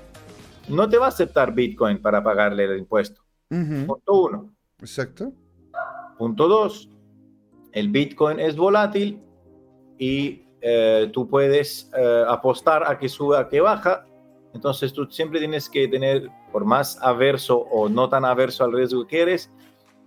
no 0.69 0.89
te 0.89 0.99
va 0.99 1.07
a 1.07 1.09
aceptar 1.09 1.53
Bitcoin 1.53 2.01
para 2.01 2.23
pagarle 2.23 2.65
el 2.65 2.79
impuesto. 2.79 3.23
Ujú, 3.51 3.87
Punto 3.87 4.13
uno. 4.15 4.55
Exacto. 4.81 5.33
Punto 6.19 6.49
dos, 6.49 6.89
el 7.73 7.91
Bitcoin 7.91 8.41
es 8.41 8.57
volátil 8.57 9.21
y 9.99 10.45
eh, 10.61 11.11
tú 11.13 11.29
puedes 11.29 11.91
eh, 11.97 12.25
apostar 12.27 12.85
a 12.89 12.99
que 12.99 13.09
suba, 13.09 13.41
a 13.41 13.49
que 13.49 13.61
baja. 13.61 14.07
Entonces 14.55 14.93
tú 14.93 15.07
siempre 15.11 15.39
tienes 15.39 15.69
que 15.69 15.87
tener, 15.87 16.31
por 16.57 16.65
más 16.65 16.97
averso 17.03 17.59
o 17.71 17.91
no 17.91 18.09
tan 18.09 18.25
averso 18.25 18.65
al 18.65 18.73
riesgo 18.73 19.07
que 19.07 19.21
eres, 19.21 19.51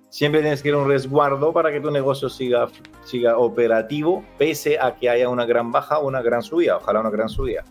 siempre 0.10 0.42
tienes 0.42 0.64
que 0.64 0.70
ir 0.70 0.74
a 0.74 0.80
un 0.80 0.88
resguardo 0.88 1.54
para 1.54 1.72
que 1.72 1.80
tu 1.80 1.92
negocio 1.92 2.28
siga, 2.28 2.70
siga 3.04 3.38
operativo, 3.38 4.26
pese 4.40 4.80
a 4.80 4.96
que 4.96 5.12
haya 5.12 5.30
una 5.30 5.46
gran 5.46 5.72
baja 5.72 6.00
o 6.00 6.08
una 6.08 6.24
gran 6.24 6.42
subida. 6.42 6.78
Ojalá 6.78 7.02
una 7.02 7.12
gran 7.12 7.30
subida. 7.30 7.64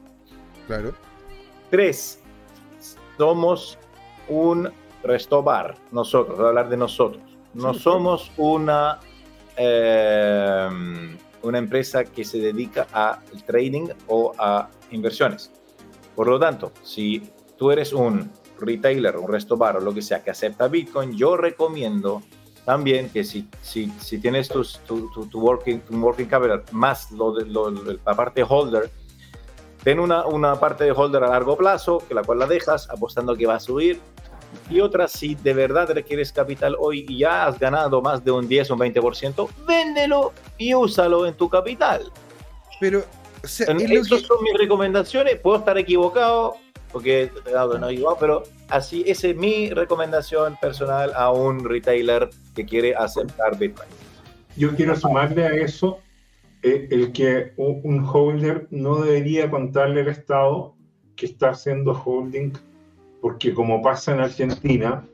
Claro. 0.68 0.92
Tres, 1.72 2.22
somos 3.16 3.80
un 4.28 4.70
restobar, 5.02 5.74
nosotros, 5.90 6.36
voy 6.36 6.46
a 6.46 6.48
hablar 6.50 6.68
de 6.68 6.76
nosotros. 6.76 7.20
No 7.54 7.74
somos 7.74 8.30
una, 8.36 9.00
eh, 9.56 10.68
una 11.42 11.58
empresa 11.58 12.04
que 12.04 12.24
se 12.24 12.38
dedica 12.38 12.86
al 12.92 13.42
trading 13.44 13.88
o 14.06 14.32
a 14.38 14.68
inversiones. 14.92 15.50
Por 16.14 16.28
lo 16.28 16.38
tanto, 16.38 16.70
si 16.84 17.28
tú 17.56 17.72
eres 17.72 17.92
un 17.92 18.30
retailer, 18.60 19.16
un 19.16 19.28
restobar 19.30 19.76
o 19.76 19.80
lo 19.80 19.92
que 19.94 20.02
sea 20.02 20.22
que 20.22 20.30
acepta 20.30 20.68
Bitcoin, 20.68 21.16
yo 21.16 21.36
recomiendo 21.36 22.22
también 22.64 23.08
que 23.08 23.24
si, 23.24 23.48
si, 23.62 23.90
si 23.98 24.18
tienes 24.18 24.48
tus, 24.48 24.78
tu, 24.80 25.10
tu, 25.12 25.26
tu 25.26 25.40
working, 25.40 25.80
tu 25.80 25.96
working 25.96 26.26
capital 26.26 26.62
más 26.72 27.10
lo 27.12 27.32
de, 27.32 27.46
lo- 27.46 27.70
la 27.70 28.14
parte 28.14 28.44
holder, 28.46 28.90
ten 29.82 29.98
una, 30.00 30.26
una 30.26 30.56
parte 30.60 30.84
de 30.84 30.92
holder 30.92 31.24
a 31.24 31.28
largo 31.30 31.56
plazo, 31.56 32.02
que 32.06 32.12
la 32.14 32.22
cual 32.22 32.40
la 32.40 32.46
dejas 32.46 32.90
apostando 32.90 33.34
que 33.36 33.46
va 33.46 33.54
a 33.54 33.60
subir, 33.60 34.00
y 34.70 34.80
otra 34.80 35.08
si 35.08 35.34
de 35.34 35.52
verdad 35.54 35.90
requieres 35.92 36.32
capital 36.32 36.76
hoy 36.78 37.04
y 37.08 37.18
ya 37.18 37.46
has 37.46 37.58
ganado 37.58 38.00
más 38.02 38.22
de 38.24 38.30
un 38.32 38.48
10 38.48 38.70
o 38.70 38.74
un 38.74 38.80
20%, 38.80 39.48
véndelo 39.66 40.32
y 40.58 40.74
úsalo 40.74 41.26
en 41.26 41.34
tu 41.34 41.48
capital. 41.48 42.10
Pero, 42.80 43.02
o 43.42 43.46
sea, 43.46 43.66
Esas 43.74 44.08
que- 44.08 44.26
son 44.26 44.42
mis 44.42 44.54
recomendaciones, 44.58 45.38
puedo 45.40 45.56
estar 45.58 45.76
equivocado, 45.78 46.56
porque 46.92 47.30
claro, 47.44 47.78
no 47.78 47.90
igual, 47.90 48.16
pero 48.18 48.42
así, 48.68 49.04
esa 49.06 49.28
es 49.28 49.36
mi 49.36 49.70
recomendación 49.70 50.56
personal 50.60 51.12
a 51.14 51.30
un 51.32 51.64
retailer 51.64 52.30
que 52.54 52.64
quiere 52.64 52.94
aceptar 52.94 53.58
Bitcoin. 53.58 53.88
Yo 54.56 54.74
quiero 54.74 54.96
sumarle 54.96 55.46
a 55.46 55.50
eso 55.50 55.98
eh, 56.62 56.88
el 56.90 57.12
que 57.12 57.52
un, 57.56 58.04
holder 58.04 58.66
no 58.70 59.02
debería 59.02 59.50
contarle 59.50 60.00
al 60.00 60.08
Estado 60.08 60.74
que 61.16 61.26
está 61.26 61.50
haciendo 61.50 61.92
holding, 61.92 62.52
porque 63.20 63.54
como 63.54 63.82
pasa 63.82 64.12
en 64.12 64.20
Argentina, 64.20 65.06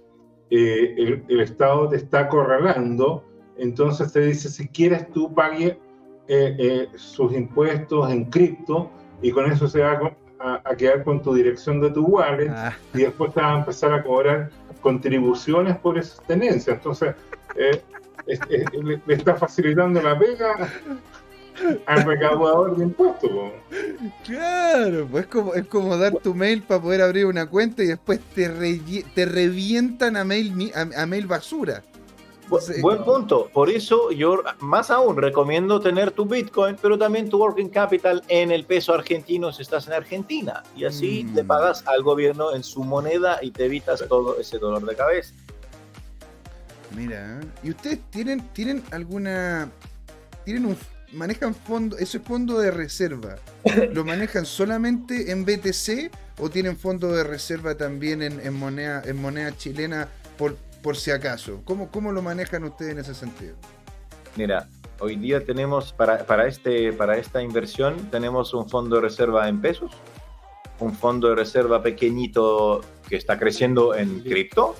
eh, 0.50 0.94
el, 0.96 1.24
el 1.28 1.40
Estado 1.40 1.88
te 1.88 1.96
está 1.96 2.20
acorralando, 2.20 3.24
entonces 3.58 4.12
te 4.12 4.20
dice, 4.20 4.48
si 4.48 4.68
quieres 4.68 5.10
tú 5.12 5.32
pague 5.34 5.78
eh, 6.26 6.56
eh, 6.58 6.88
sus 6.94 7.34
impuestos 7.34 8.10
en 8.10 8.24
cripto 8.24 8.90
y 9.20 9.30
con 9.30 9.44
eso 9.50 9.68
se 9.68 9.80
va 9.80 10.16
a, 10.44 10.60
a 10.64 10.76
quedar 10.76 11.02
con 11.04 11.22
tu 11.22 11.34
dirección 11.34 11.80
de 11.80 11.90
tu 11.90 12.04
wallet 12.04 12.50
Ah, 12.50 12.72
y 12.92 12.98
después 12.98 13.32
te 13.32 13.40
van 13.40 13.54
a 13.54 13.58
empezar 13.60 13.92
a 13.92 14.02
cobrar 14.02 14.50
contribuciones 14.82 15.76
por 15.78 15.96
esas 15.98 16.20
tenencias. 16.26 16.76
Entonces, 16.76 17.14
eh, 17.56 17.82
es- 18.26 18.40
es- 18.50 18.72
le, 18.74 19.00
le 19.06 19.14
está 19.14 19.34
facilitando 19.36 20.00
la 20.02 20.18
pega 20.18 20.68
al 21.86 22.04
recaudador 22.04 22.76
de 22.76 22.84
impuestos. 22.84 23.30
po. 23.30 23.52
claro, 24.26 25.06
pues 25.10 25.24
es 25.24 25.30
como, 25.30 25.54
es 25.54 25.66
como 25.66 25.96
dar 25.96 26.12
tu 26.16 26.34
mail 26.34 26.62
para 26.62 26.80
poder 26.82 27.00
abrir 27.00 27.26
una 27.26 27.46
cuenta 27.46 27.82
y 27.82 27.86
después 27.86 28.20
te, 28.34 28.48
te 29.14 29.24
revientan 29.24 30.16
a 30.16 30.24
mail, 30.24 30.72
a, 30.74 31.02
a 31.02 31.06
mail 31.06 31.26
basura. 31.26 31.82
Bu-. 32.54 32.80
Buen 32.80 33.04
punto. 33.04 33.48
Por 33.52 33.70
eso 33.70 34.10
yo 34.12 34.42
más 34.60 34.90
aún 34.90 35.16
recomiendo 35.16 35.80
tener 35.80 36.10
tu 36.10 36.24
Bitcoin, 36.26 36.76
pero 36.80 36.96
también 36.98 37.28
tu 37.28 37.38
working 37.38 37.68
capital 37.68 38.22
en 38.28 38.50
el 38.50 38.64
peso 38.64 38.94
argentino 38.94 39.52
si 39.52 39.62
estás 39.62 39.86
en 39.86 39.92
Argentina. 39.94 40.62
Y 40.76 40.84
así 40.84 41.24
Mm. 41.24 41.34
le 41.34 41.44
pagas 41.44 41.86
al 41.86 42.02
gobierno 42.02 42.54
en 42.54 42.62
su 42.62 42.82
moneda 42.84 43.38
y 43.42 43.50
te 43.50 43.64
evitas 43.66 44.04
todo 44.08 44.38
ese 44.38 44.58
dolor 44.58 44.84
de 44.86 44.94
cabeza. 44.96 45.32
Mira, 46.96 47.40
¿y 47.62 47.70
ustedes 47.70 47.98
tienen, 48.10 48.40
tienen 48.52 48.82
alguna. 48.92 49.68
tienen 50.44 50.66
un. 50.66 50.76
manejan 51.12 51.54
fondo, 51.54 51.96
ese 51.98 52.20
fondo 52.20 52.58
de 52.58 52.70
reserva? 52.70 53.36
¿Lo 53.92 54.04
manejan 54.04 54.46
solamente 54.46 55.30
en 55.32 55.44
BTC 55.44 56.10
o 56.38 56.50
tienen 56.50 56.76
fondo 56.76 57.12
de 57.12 57.24
reserva 57.24 57.74
también 57.76 58.22
en, 58.22 58.40
en 58.40 58.54
moneda, 58.54 59.02
en 59.04 59.20
moneda 59.20 59.56
chilena 59.56 60.08
por, 60.38 60.56
por 60.84 60.98
si 60.98 61.10
acaso? 61.10 61.62
¿Cómo, 61.64 61.90
¿Cómo 61.90 62.12
lo 62.12 62.20
manejan 62.20 62.62
ustedes 62.64 62.92
en 62.92 62.98
ese 62.98 63.14
sentido? 63.14 63.54
Mira, 64.36 64.68
hoy 65.00 65.16
día 65.16 65.42
tenemos 65.42 65.94
para, 65.94 66.26
para, 66.26 66.46
este, 66.46 66.92
para 66.92 67.16
esta 67.16 67.40
inversión 67.42 68.10
tenemos 68.10 68.52
un 68.52 68.68
fondo 68.68 68.96
de 68.96 69.02
reserva 69.02 69.48
en 69.48 69.62
pesos, 69.62 69.92
un 70.80 70.94
fondo 70.94 71.30
de 71.30 71.36
reserva 71.36 71.82
pequeñito 71.82 72.82
que 73.08 73.16
está 73.16 73.38
creciendo 73.38 73.94
en 73.94 74.20
cripto, 74.20 74.76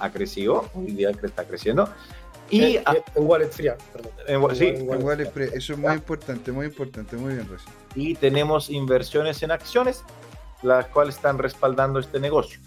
ha 0.00 0.10
crecido, 0.10 0.70
hoy 0.72 0.92
día 0.92 1.12
que 1.12 1.26
está 1.26 1.44
creciendo. 1.44 1.86
Y 2.48 2.76
en, 2.76 2.84
en 2.86 3.26
wallet 3.26 3.50
fría, 3.50 3.76
perdón. 3.92 4.12
en- 4.26 4.56
sí, 4.56 4.66
en 4.68 5.04
wallet 5.04 5.30
fría. 5.30 5.48
eso 5.52 5.74
es 5.74 5.78
muy 5.78 5.92
importante, 5.92 6.50
muy 6.50 6.66
importante, 6.66 7.16
muy 7.16 7.34
bien, 7.34 7.46
Rosy. 7.46 7.66
y 7.94 8.14
tenemos 8.14 8.70
inversiones 8.70 9.42
en 9.42 9.50
acciones, 9.50 10.02
las 10.62 10.86
cuales 10.86 11.16
están 11.16 11.36
respaldando 11.38 11.98
este 12.00 12.18
negocio, 12.20 12.58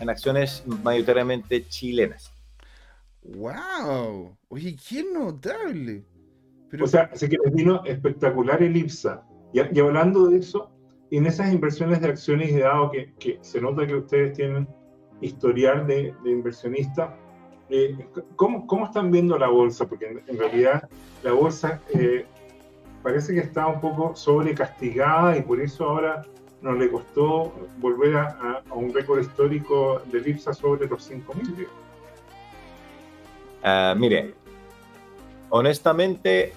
en 0.00 0.10
acciones 0.10 0.64
mayoritariamente 0.82 1.66
chilenas. 1.68 2.32
¡Wow! 3.22 4.36
Oye, 4.48 4.76
qué 4.88 5.04
notable. 5.04 6.04
Pero, 6.70 6.84
O 6.84 6.88
sea, 6.88 7.10
así 7.12 7.28
que 7.28 7.36
les 7.44 7.54
vino 7.54 7.84
espectacular 7.84 8.62
el 8.62 8.76
IPSA. 8.76 9.22
Y, 9.52 9.60
y 9.76 9.80
hablando 9.80 10.28
de 10.28 10.38
eso, 10.38 10.70
en 11.10 11.26
esas 11.26 11.52
inversiones 11.52 12.00
de 12.00 12.08
acciones 12.08 12.50
y 12.50 12.58
dado 12.58 12.90
que, 12.90 13.14
que 13.18 13.38
se 13.40 13.60
nota 13.60 13.86
que 13.86 13.94
ustedes 13.94 14.34
tienen 14.34 14.68
historial 15.20 15.86
de, 15.86 16.14
de 16.22 16.30
inversionista, 16.30 17.16
eh, 17.70 17.96
¿cómo, 18.36 18.66
¿cómo 18.66 18.86
están 18.86 19.10
viendo 19.10 19.38
la 19.38 19.48
bolsa? 19.48 19.86
Porque 19.86 20.06
en, 20.06 20.22
en 20.26 20.38
realidad 20.38 20.88
la 21.22 21.32
bolsa 21.32 21.80
eh, 21.94 22.24
parece 23.02 23.34
que 23.34 23.40
está 23.40 23.66
un 23.66 23.80
poco 23.80 24.14
sobrecastigada 24.14 25.36
y 25.36 25.42
por 25.42 25.60
eso 25.60 25.84
ahora 25.84 26.22
nos 26.62 26.76
le 26.78 26.90
costó 26.90 27.52
volver 27.78 28.16
a, 28.16 28.62
a- 28.68 28.74
un 28.74 28.92
récord 28.92 29.20
histórico 29.20 30.02
del 30.06 30.26
IPSA 30.28 30.52
sobre 30.54 30.86
los 30.88 31.08
5.000. 31.10 31.66
Ah, 33.62 33.94
mire, 33.96 34.34
honestamente, 35.50 36.52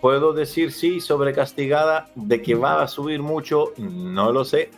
puedo 0.00 0.32
decir 0.32 0.72
sí, 0.72 1.00
sobrecastigada, 1.00 2.08
de 2.14 2.42
que 2.42 2.54
va 2.54 2.82
a 2.82 2.88
subir 2.88 3.22
mucho, 3.22 3.72
no 3.78 4.32
lo 4.32 4.44
sé. 4.44 4.70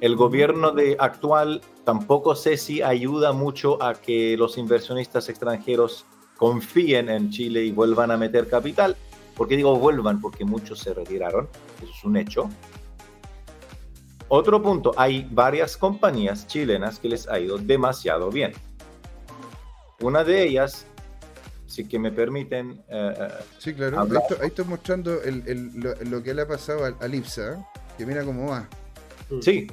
El 0.00 0.16
gobierno 0.16 0.70
de 0.72 0.96
actual 0.98 1.60
tampoco 1.84 2.34
sé 2.34 2.56
si 2.56 2.80
ayuda 2.82 3.32
mucho 3.32 3.82
a 3.82 3.94
que 3.94 4.36
los 4.36 4.56
inversionistas 4.56 5.28
extranjeros 5.28 6.06
confíen 6.36 7.08
en 7.10 7.30
Chile 7.30 7.64
y 7.64 7.70
vuelvan 7.70 8.10
a 8.10 8.16
meter 8.16 8.48
capital. 8.48 8.96
¿Por 9.36 9.46
qué 9.46 9.56
digo 9.56 9.76
vuelvan? 9.76 10.20
Porque 10.20 10.44
muchos 10.44 10.78
se 10.80 10.94
retiraron, 10.94 11.48
eso 11.82 11.92
es 11.96 12.04
un 12.04 12.16
hecho. 12.16 12.48
Otro 14.32 14.62
punto, 14.62 14.94
hay 14.96 15.26
varias 15.30 15.76
compañías 15.76 16.46
chilenas 16.46 17.00
que 17.00 17.08
les 17.08 17.28
ha 17.28 17.38
ido 17.40 17.58
demasiado 17.58 18.30
bien. 18.30 18.52
Una 20.00 20.22
de 20.22 20.44
ellas, 20.44 20.86
si 21.66 21.84
que 21.86 21.98
me 21.98 22.12
permiten... 22.12 22.80
eh, 22.88 23.28
Sí, 23.58 23.74
claro. 23.74 24.00
Ahí 24.00 24.08
estoy, 24.16 24.36
ahí 24.40 24.46
estoy 24.46 24.64
mostrando 24.66 25.20
el- 25.22 25.42
el- 25.48 25.70
lo, 25.80 25.94
lo 25.96 26.22
que 26.22 26.32
le 26.32 26.42
ha 26.42 26.46
pasado 26.48 26.84
al, 26.84 26.94
al 27.00 27.12
IPSA, 27.14 27.54
¿eh? 27.54 27.56
que 27.98 28.06
mira 28.06 28.24
cómo 28.24 28.50
va. 28.50 28.68
Sí. 29.42 29.66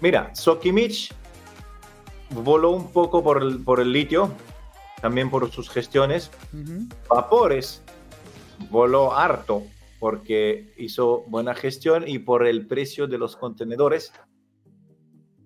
Mira, 0.00 0.34
Sokimich 0.34 1.14
voló 2.30 2.70
un 2.70 2.90
poco 2.92 3.22
por 3.22 3.40
el, 3.42 3.62
por 3.62 3.78
el 3.80 3.92
litio, 3.92 4.32
también 5.00 5.30
por 5.30 5.50
sus 5.52 5.70
gestiones. 5.70 6.30
Vapores 7.08 7.80
voló 8.70 9.16
harto 9.16 9.62
porque 9.98 10.72
hizo 10.76 11.24
buena 11.28 11.54
gestión 11.54 12.04
y 12.06 12.18
por 12.20 12.46
el 12.46 12.66
precio 12.66 13.06
de 13.06 13.18
los 13.18 13.36
contenedores. 13.36 14.12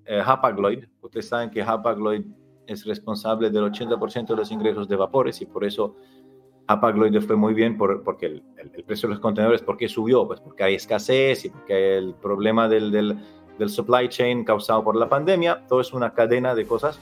Eh, 0.05 0.21
Hapag-Lloyd, 0.25 0.85
ustedes 1.01 1.29
saben 1.29 1.51
que 1.51 1.63
Hapag-Lloyd 1.63 2.25
es 2.67 2.85
responsable 2.85 3.51
del 3.51 3.65
80% 3.65 4.27
de 4.29 4.37
los 4.37 4.51
ingresos 4.51 4.89
de 4.89 4.97
vapores 4.97 5.41
y 5.41 5.47
por 5.47 5.65
eso 5.65 5.97
Hapag-Lloyd 6.67 7.21
fue 7.23 7.37
muy 7.37 7.55
bien 7.55 7.77
por, 7.77 8.03
porque 8.03 8.27
el, 8.27 8.43
el- 8.57 8.71
el 8.75 8.85
precio 8.85 9.09
de 9.09 9.15
los 9.15 9.21
contenedores, 9.21 9.63
¿por 9.63 9.77
qué 9.77 9.89
subió? 9.89 10.27
Pues 10.27 10.41
porque 10.41 10.65
hay 10.65 10.75
escasez 10.75 11.45
y 11.45 11.51
porque 11.51 11.75
hay 11.75 11.83
el 12.05 12.15
problema 12.15 12.69
del, 12.69 12.91
del, 12.91 13.17
del 13.59 13.69
supply 13.71 14.09
chain 14.09 14.45
causado 14.45 14.83
por 14.85 14.97
la 14.97 15.09
pandemia. 15.09 15.65
Todo 15.69 15.81
es 15.81 15.93
una 15.93 16.15
cadena 16.15 16.55
de 16.55 16.67
cosas. 16.67 17.01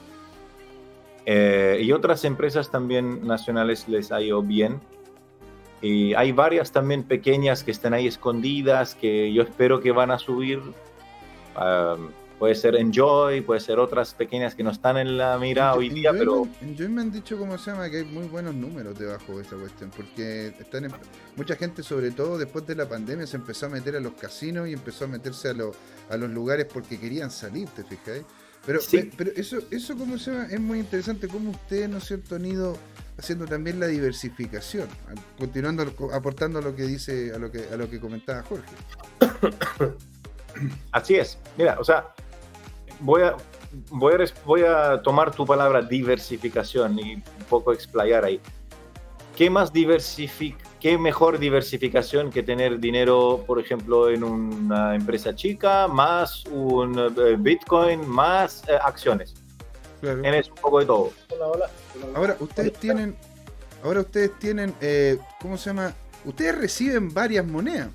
Eh, 1.25 1.79
y 1.83 1.91
otras 1.91 2.25
empresas 2.25 2.71
también 2.71 3.25
nacionales 3.27 3.87
les 3.87 4.11
ha 4.11 4.21
ido 4.21 4.41
bien. 4.41 4.79
Y 5.81 6.13
hay 6.13 6.31
varias 6.31 6.71
también 6.71 7.03
pequeñas 7.03 7.63
que 7.63 7.71
están 7.71 7.93
ahí 7.93 8.07
escondidas, 8.07 8.95
que 8.95 9.33
yo 9.33 9.41
espero 9.43 9.79
que 9.81 9.91
van 9.91 10.11
a 10.11 10.19
subir. 10.19 10.59
Um, 10.59 12.09
puede 12.39 12.55
ser 12.55 12.75
Enjoy, 12.75 13.41
puede 13.41 13.59
ser 13.59 13.77
otras 13.77 14.13
pequeñas 14.13 14.55
que 14.55 14.63
no 14.63 14.71
están 14.71 14.97
en 14.97 15.17
la 15.17 15.37
mira 15.37 15.75
hoy 15.75 15.87
En 15.89 15.93
día, 15.95 16.11
pero 16.11 16.45
Joyman- 16.45 16.49
en 16.61 16.75
Joyman 16.77 16.95
me 16.95 17.01
han 17.01 17.11
dicho 17.11 17.37
cómo 17.37 17.57
se 17.57 17.69
llama 17.71 17.89
que 17.89 17.97
hay 17.97 18.03
muy 18.05 18.25
buenos 18.27 18.55
números 18.55 18.97
debajo 18.97 19.35
de 19.37 19.43
esa 19.43 19.55
cuestión, 19.57 19.91
porque 19.95 20.47
están 20.59 20.85
en- 20.85 20.91
mucha 21.35 21.55
gente, 21.55 21.83
sobre 21.83 22.09
todo 22.11 22.37
después 22.39 22.65
de 22.65 22.75
la 22.75 22.87
pandemia, 22.89 23.27
se 23.27 23.37
empezó 23.37 23.67
a 23.67 23.69
meter 23.69 23.95
a 23.95 23.99
los 23.99 24.13
casinos 24.13 24.67
y 24.67 24.73
empezó 24.73 25.05
a 25.05 25.07
meterse 25.07 25.49
a, 25.49 25.53
los 25.53 25.75
a 26.09 26.17
los 26.17 26.29
lugares 26.31 26.65
porque 26.71 26.99
querían 26.99 27.29
salir, 27.31 27.67
¿te 27.69 27.83
fijáis? 27.83 28.23
Pero, 28.65 28.79
Sí. 28.79 29.09
pero 29.17 29.31
eso, 29.35 29.57
eso 29.71 29.97
cómo 29.97 30.17
se 30.17 30.31
llama, 30.31 30.45
es 30.51 30.59
muy 30.59 30.79
interesante 30.79 31.27
cómo 31.27 31.51
ustedes, 31.51 31.89
¿no 31.89 31.97
es 31.97 32.05
cierto?, 32.05 32.35
han 32.35 32.45
ido 32.45 32.77
haciendo 33.17 33.45
también 33.45 33.79
la 33.79 33.87
diversificación, 33.87 34.87
a- 35.09 35.37
continuando 35.39 35.95
co- 35.95 36.13
aportando 36.13 36.59
a 36.59 36.61
lo 36.61 36.75
que 36.75 36.83
dice, 36.83 37.33
a 37.33 37.39
lo 37.39 37.51
que, 37.51 37.67
a 37.71 37.75
lo 37.77 37.89
que 37.89 37.99
comentaba 37.99 38.43
Jorge. 38.43 38.67
Así 40.91 41.15
es. 41.15 41.37
Mira, 41.57 41.77
o 41.79 41.83
sea, 41.83 42.07
voy 42.99 43.23
a, 43.23 43.35
voy 43.89 44.13
a, 44.13 44.25
voy 44.45 44.61
a 44.63 45.01
tomar 45.01 45.33
tu 45.33 45.45
palabra 45.45 45.81
diversificación 45.81 46.99
y 46.99 47.15
un 47.15 47.23
poco 47.49 47.73
explayar 47.73 48.25
ahí. 48.25 48.39
¿Qué 49.35 49.49
más 49.49 49.71
diversific 49.71 50.57
qué 50.81 50.97
mejor 50.97 51.37
diversificación 51.39 52.31
que 52.31 52.41
tener 52.43 52.79
dinero, 52.79 53.43
por 53.45 53.59
ejemplo, 53.59 54.09
en 54.09 54.23
una 54.23 54.95
empresa 54.95 55.35
chica, 55.35 55.87
más 55.87 56.43
un 56.45 56.97
eh, 56.99 57.35
Bitcoin, 57.37 58.05
más 58.07 58.63
eh, 58.67 58.71
acciones? 58.83 59.35
Claro. 60.01 60.21
Tienes 60.21 60.49
un 60.49 60.55
poco 60.55 60.79
de 60.79 60.85
todo. 60.87 61.11
Hola, 61.29 61.47
hola. 61.47 61.69
Ahora, 62.15 62.37
ustedes 62.39 62.73
tienen, 62.73 63.15
ahora 63.83 64.01
ustedes 64.01 64.37
tienen, 64.39 64.73
eh, 64.81 65.19
¿cómo 65.39 65.55
se 65.57 65.69
llama? 65.69 65.93
Ustedes 66.25 66.57
reciben 66.57 67.13
varias 67.13 67.45
monedas, 67.45 67.89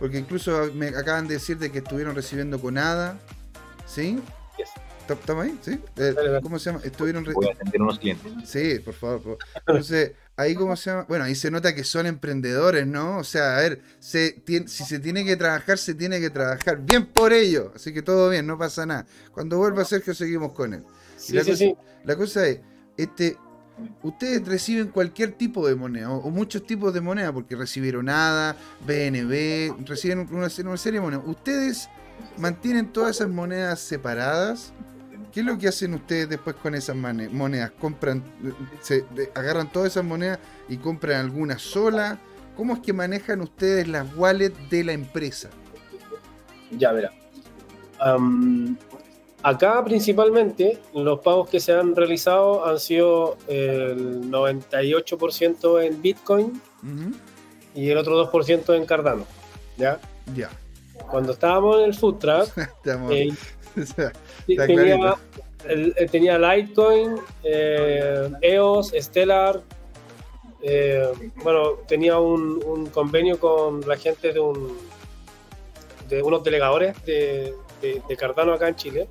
porque 0.00 0.18
incluso 0.18 0.68
me 0.74 0.88
acaban 0.88 1.28
de 1.28 1.34
decir 1.34 1.58
de 1.58 1.70
que 1.70 1.78
estuvieron 1.78 2.16
recibiendo 2.16 2.60
con 2.60 2.76
ADA, 2.76 3.16
¿sí? 3.86 4.18
Yes. 4.58 4.68
¿Estamos 5.08 5.44
ahí? 5.44 5.58
¿Sí? 5.60 5.78
Eh. 5.96 6.14
¿Cómo 6.42 6.58
se 6.58 6.70
llama? 6.70 6.80
Estuvieron... 6.84 7.24
re- 7.24 7.34
Voy 7.34 7.48
a 7.48 7.52
atender 7.52 7.82
unos 7.82 7.98
clientes. 7.98 8.32
Sí, 8.44 8.78
por 8.78 8.94
favor. 8.94 9.16
por 9.22 9.22
favor. 9.22 9.38
Entonces, 9.66 10.12
ahí 10.36 10.54
cómo 10.54 10.76
se 10.76 10.90
llama. 10.90 11.04
Bueno, 11.08 11.24
ahí 11.24 11.34
se 11.34 11.50
nota 11.50 11.74
que 11.74 11.84
son 11.84 12.06
emprendedores, 12.06 12.86
¿no? 12.86 13.18
O 13.18 13.24
sea, 13.24 13.56
a 13.56 13.60
ver, 13.60 13.80
se 14.00 14.42
tien- 14.44 14.66
si 14.66 14.84
se 14.84 14.98
tiene 14.98 15.24
que 15.24 15.36
trabajar, 15.36 15.78
se 15.78 15.94
tiene 15.94 16.20
que 16.20 16.30
trabajar. 16.30 16.78
Bien 16.80 17.06
por 17.06 17.32
ello. 17.32 17.72
Así 17.74 17.92
que 17.92 18.02
todo 18.02 18.28
bien, 18.30 18.46
no 18.46 18.58
pasa 18.58 18.86
nada. 18.86 19.06
Cuando 19.32 19.58
vuelva 19.58 19.84
Sergio, 19.84 20.14
seguimos 20.14 20.52
con 20.52 20.74
él. 20.74 20.84
Sí, 21.16 21.34
la 21.34 21.44
sí, 21.44 21.50
cosa- 21.50 21.58
sí. 21.58 21.76
La 22.04 22.16
cosa 22.16 22.46
es, 22.48 22.58
este, 22.96 23.36
ustedes 24.02 24.46
reciben 24.46 24.88
cualquier 24.88 25.32
tipo 25.32 25.66
de 25.68 25.74
moneda, 25.76 26.10
o, 26.10 26.16
o 26.18 26.30
muchos 26.30 26.66
tipos 26.66 26.92
de 26.92 27.00
moneda, 27.00 27.32
porque 27.32 27.54
recibieron 27.54 28.08
ADA, 28.08 28.56
BNB, 28.86 29.86
reciben 29.86 30.20
una, 30.30 30.48
una 30.48 30.76
serie 30.76 30.98
de 30.98 31.00
monedas. 31.00 31.24
¿Ustedes 31.26 31.88
mantienen 32.38 32.92
todas 32.92 33.16
esas 33.16 33.28
monedas 33.28 33.80
separadas? 33.80 34.72
¿Qué 35.32 35.40
es 35.40 35.46
lo 35.46 35.56
que 35.58 35.68
hacen 35.68 35.94
ustedes 35.94 36.28
después 36.28 36.56
con 36.56 36.74
esas 36.74 36.94
monedas? 36.96 37.70
¿Compran, 37.80 38.22
se 38.80 39.04
agarran 39.34 39.70
todas 39.72 39.92
esas 39.92 40.04
monedas 40.04 40.38
y 40.68 40.76
compran 40.76 41.20
alguna 41.20 41.58
sola? 41.58 42.18
¿Cómo 42.56 42.74
es 42.74 42.80
que 42.80 42.92
manejan 42.92 43.40
ustedes 43.40 43.88
las 43.88 44.06
wallets 44.14 44.58
de 44.68 44.84
la 44.84 44.92
empresa? 44.92 45.48
Ya, 46.72 46.92
verá. 46.92 47.12
Acá 49.42 49.82
principalmente 49.84 50.78
los 50.94 51.18
pagos 51.20 51.48
que 51.48 51.58
se 51.58 51.72
han 51.72 51.96
realizado 51.96 52.64
han 52.66 52.78
sido 52.78 53.36
el 53.48 54.30
98% 54.30 55.82
en 55.82 56.00
Bitcoin 56.00 56.60
y 57.74 57.88
el 57.90 57.96
otro 57.98 58.30
2% 58.30 58.76
en 58.76 58.86
Cardano. 58.86 59.24
¿ya? 59.76 59.98
Ya. 60.36 60.50
Cuando 61.10 61.32
estábamos 61.32 61.78
en 61.78 61.84
el 61.86 61.94
Food 61.94 62.18
Truck, 62.18 62.56
Estamos- 62.56 63.10
eh, 63.12 63.30
o 63.82 63.86
sea, 63.86 64.12
tenía, 64.76 64.96
el- 65.68 65.94
eh, 65.96 66.06
tenía 66.08 66.38
Litecoin, 66.38 67.16
eh, 67.44 68.30
EOS, 68.40 68.92
Stellar. 69.00 69.60
eh, 70.64 71.12
bueno, 71.42 71.72
tenía 71.88 72.18
un, 72.18 72.62
un 72.64 72.86
convenio 72.86 73.38
con 73.40 73.80
la 73.86 73.96
gente 73.96 74.32
de 74.32 74.40
un 74.40 74.78
de 76.08 76.22
unos 76.22 76.44
delegadores 76.44 76.94
de, 77.06 77.54
de- 77.80 78.02
de 78.06 78.16
Cardano 78.16 78.52
acá 78.52 78.68
en 78.68 78.76
Chile. 78.76 79.08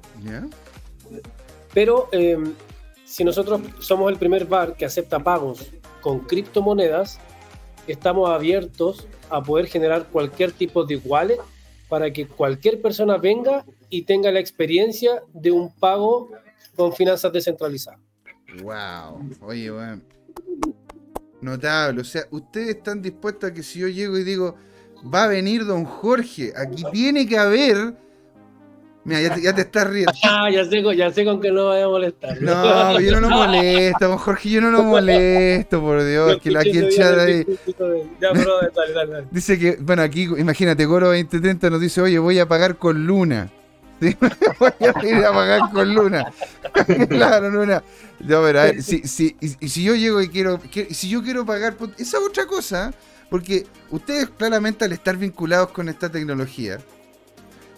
Pero 1.74 2.10
eh, 2.12 2.38
si 3.06 3.24
nosotros 3.24 3.62
somos 3.80 4.12
el 4.12 4.18
primer 4.18 4.46
bar 4.46 4.76
que 4.76 4.86
acepta 4.86 5.20
pagos 5.20 5.68
con 6.02 6.20
criptomonedas, 6.20 7.20
estamos 7.88 8.30
abiertos 8.30 9.08
a 9.30 9.42
poder 9.42 9.66
generar 9.68 10.06
cualquier 10.12 10.52
tipo 10.52 10.84
de 10.84 10.98
wallet 10.98 11.40
para 11.92 12.14
que 12.14 12.26
cualquier 12.26 12.82
persona 12.82 13.18
venga 13.18 13.66
y 13.90 14.04
tenga 14.04 14.32
la 14.32 14.40
experiencia 14.40 15.22
de 15.34 15.52
un 15.52 15.76
pago 15.76 16.32
con 16.74 16.94
finanzas 16.94 17.34
descentralizadas. 17.34 18.00
Wow, 18.64 19.30
oye, 19.42 19.70
weón. 19.70 20.02
Notable, 21.42 22.00
o 22.00 22.06
sea, 22.06 22.24
ustedes 22.32 22.78
están 22.78 23.02
dispuestos 23.02 23.50
a 23.50 23.54
que 23.54 23.62
si 23.62 23.80
yo 23.80 23.90
llego 23.90 24.18
y 24.18 24.24
digo, 24.24 24.56
va 25.14 25.26
a 25.26 25.28
venir 25.28 25.66
don 25.66 25.84
Jorge, 25.84 26.54
aquí 26.56 26.82
tiene 26.94 27.28
que 27.28 27.38
haber. 27.38 27.94
Mira, 29.04 29.20
ya 29.22 29.34
te, 29.34 29.42
ya 29.42 29.56
te 29.56 29.62
estás 29.62 29.88
riendo. 29.90 30.12
Ah, 30.24 30.50
ya 30.52 30.64
sé, 30.66 30.84
con- 30.84 30.96
ya 30.96 31.12
sé 31.12 31.26
con 31.26 31.42
que 31.42 31.52
no 31.52 31.68
vaya 31.68 31.86
a 31.86 31.88
molestar. 31.88 32.40
No, 32.42 33.00
yo 33.00 33.12
no 33.20 33.20
lo 33.22 33.30
molesto, 33.36 34.18
Jorge, 34.18 34.50
yo 34.50 34.62
no 34.62 34.70
lo 34.72 34.84
molesto, 34.84 35.82
por 35.82 36.04
Dios, 36.04 36.38
que 36.42 36.56
aquí 36.58 36.78
el 36.78 36.90
chat 36.90 37.18
ahí. 37.18 37.46
Ya, 38.20 38.30
pero 38.34 38.58
dale, 38.58 38.94
dale, 38.94 39.12
dale. 39.12 39.28
Dice 39.32 39.58
que, 39.58 39.78
bueno, 39.80 40.04
aquí, 40.04 40.24
imagínate, 40.24 40.86
Coro 40.86 41.08
2030 41.08 41.70
nos 41.72 41.82
dice, 41.82 42.02
oye, 42.02 42.20
voy 42.20 42.38
a 42.40 42.48
pagar 42.48 42.78
con 42.78 43.06
Luna. 43.08 43.50
¿Sí? 44.02 44.16
voy 44.60 44.72
a 44.80 45.06
ir 45.06 45.26
a 45.26 45.32
pagar 45.32 45.62
con 45.72 45.94
Luna. 45.94 46.32
claro, 47.10 47.50
Luna. 47.50 47.84
No, 48.20 48.42
pero 48.44 48.60
a 48.60 48.64
ver, 48.66 48.84
si, 48.84 49.00
si, 49.08 49.36
y, 49.40 49.66
y 49.66 49.70
si 49.70 49.84
yo 49.84 49.96
llego 49.96 50.22
y 50.22 50.30
quiero, 50.30 50.60
si 50.92 51.10
yo 51.10 51.24
quiero 51.24 51.46
pagar, 51.46 51.76
esa 51.98 52.18
es 52.18 52.24
otra 52.24 52.46
cosa, 52.46 52.94
porque 53.30 53.66
ustedes 53.90 54.30
claramente 54.30 54.86
al 54.86 54.92
estar 54.94 55.18
vinculados 55.18 55.70
con 55.70 55.88
esta 55.90 56.10
tecnología, 56.10 56.80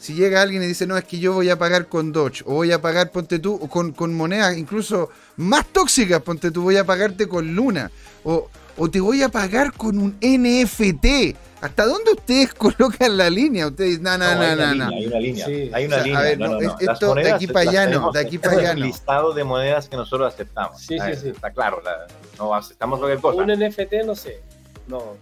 si 0.03 0.13
llega 0.15 0.41
alguien 0.41 0.61
y 0.63 0.67
dice, 0.67 0.85
no, 0.85 0.97
es 0.97 1.05
que 1.05 1.17
yo 1.17 1.31
voy 1.31 1.49
a 1.49 1.57
pagar 1.57 1.87
con 1.87 2.11
Dodge, 2.11 2.41
o 2.45 2.55
voy 2.55 2.73
a 2.73 2.81
pagar, 2.81 3.09
ponte 3.11 3.39
tú, 3.39 3.55
o 3.61 3.69
con, 3.69 3.93
con 3.93 4.13
monedas 4.13 4.57
incluso 4.57 5.09
más 5.37 5.65
tóxicas, 5.67 6.21
ponte 6.21 6.51
tú, 6.51 6.63
voy 6.63 6.75
a 6.75 6.83
pagarte 6.83 7.25
con 7.27 7.55
Luna, 7.55 7.89
o, 8.25 8.49
o 8.77 8.89
te 8.89 8.99
voy 8.99 9.23
a 9.23 9.29
pagar 9.29 9.71
con 9.71 9.97
un 9.97 10.17
NFT. 10.21 11.37
¿Hasta 11.61 11.85
dónde 11.85 12.11
ustedes 12.11 12.53
colocan 12.65 13.15
la 13.17 13.29
línea? 13.29 13.67
Ustedes 13.67 13.91
dicen, 13.91 14.03
no, 14.03 14.17
no, 14.17 14.25
hay 14.25 14.35
no, 14.35 14.41
una 14.41 14.55
no, 14.55 14.71
línea, 14.73 14.85
no. 14.89 14.95
Hay 14.97 15.05
una 15.07 15.19
línea. 15.19 15.45
Sí. 15.45 15.71
Hay 15.73 15.85
una 15.85 15.95
O 15.95 15.99
sea, 15.99 16.01
a 16.01 16.05
línea. 16.05 16.21
ver, 16.21 16.39
no, 16.39 16.45
no, 16.47 16.51
no, 16.53 16.59
es- 16.59 16.67
no. 16.67 16.91
Esto 16.93 17.05
de 17.05 17.09
monedas 17.13 17.33
aquí 17.35 17.47
para 17.47 17.69
allá 17.69 17.85
no, 17.87 18.11
de 18.11 18.19
aquí 18.19 18.37
para 18.37 18.57
allá 18.57 18.71
el 18.71 18.79
no. 18.79 18.85
listado 18.85 19.33
de 19.33 19.43
monedas 19.45 19.87
que 19.87 19.95
nosotros 19.95 20.33
aceptamos. 20.33 20.81
Sí, 20.81 20.97
sí, 20.99 21.15
sí. 21.21 21.29
Está 21.29 21.51
claro, 21.51 21.81
la- 21.81 22.07
no 22.37 22.53
aceptamos 22.53 22.99
cualquier 22.99 23.21
cosa. 23.21 23.41
Un 23.41 23.51
NFT 23.51 23.93
no 24.05 24.15
sé. 24.15 24.41
No, 24.87 25.15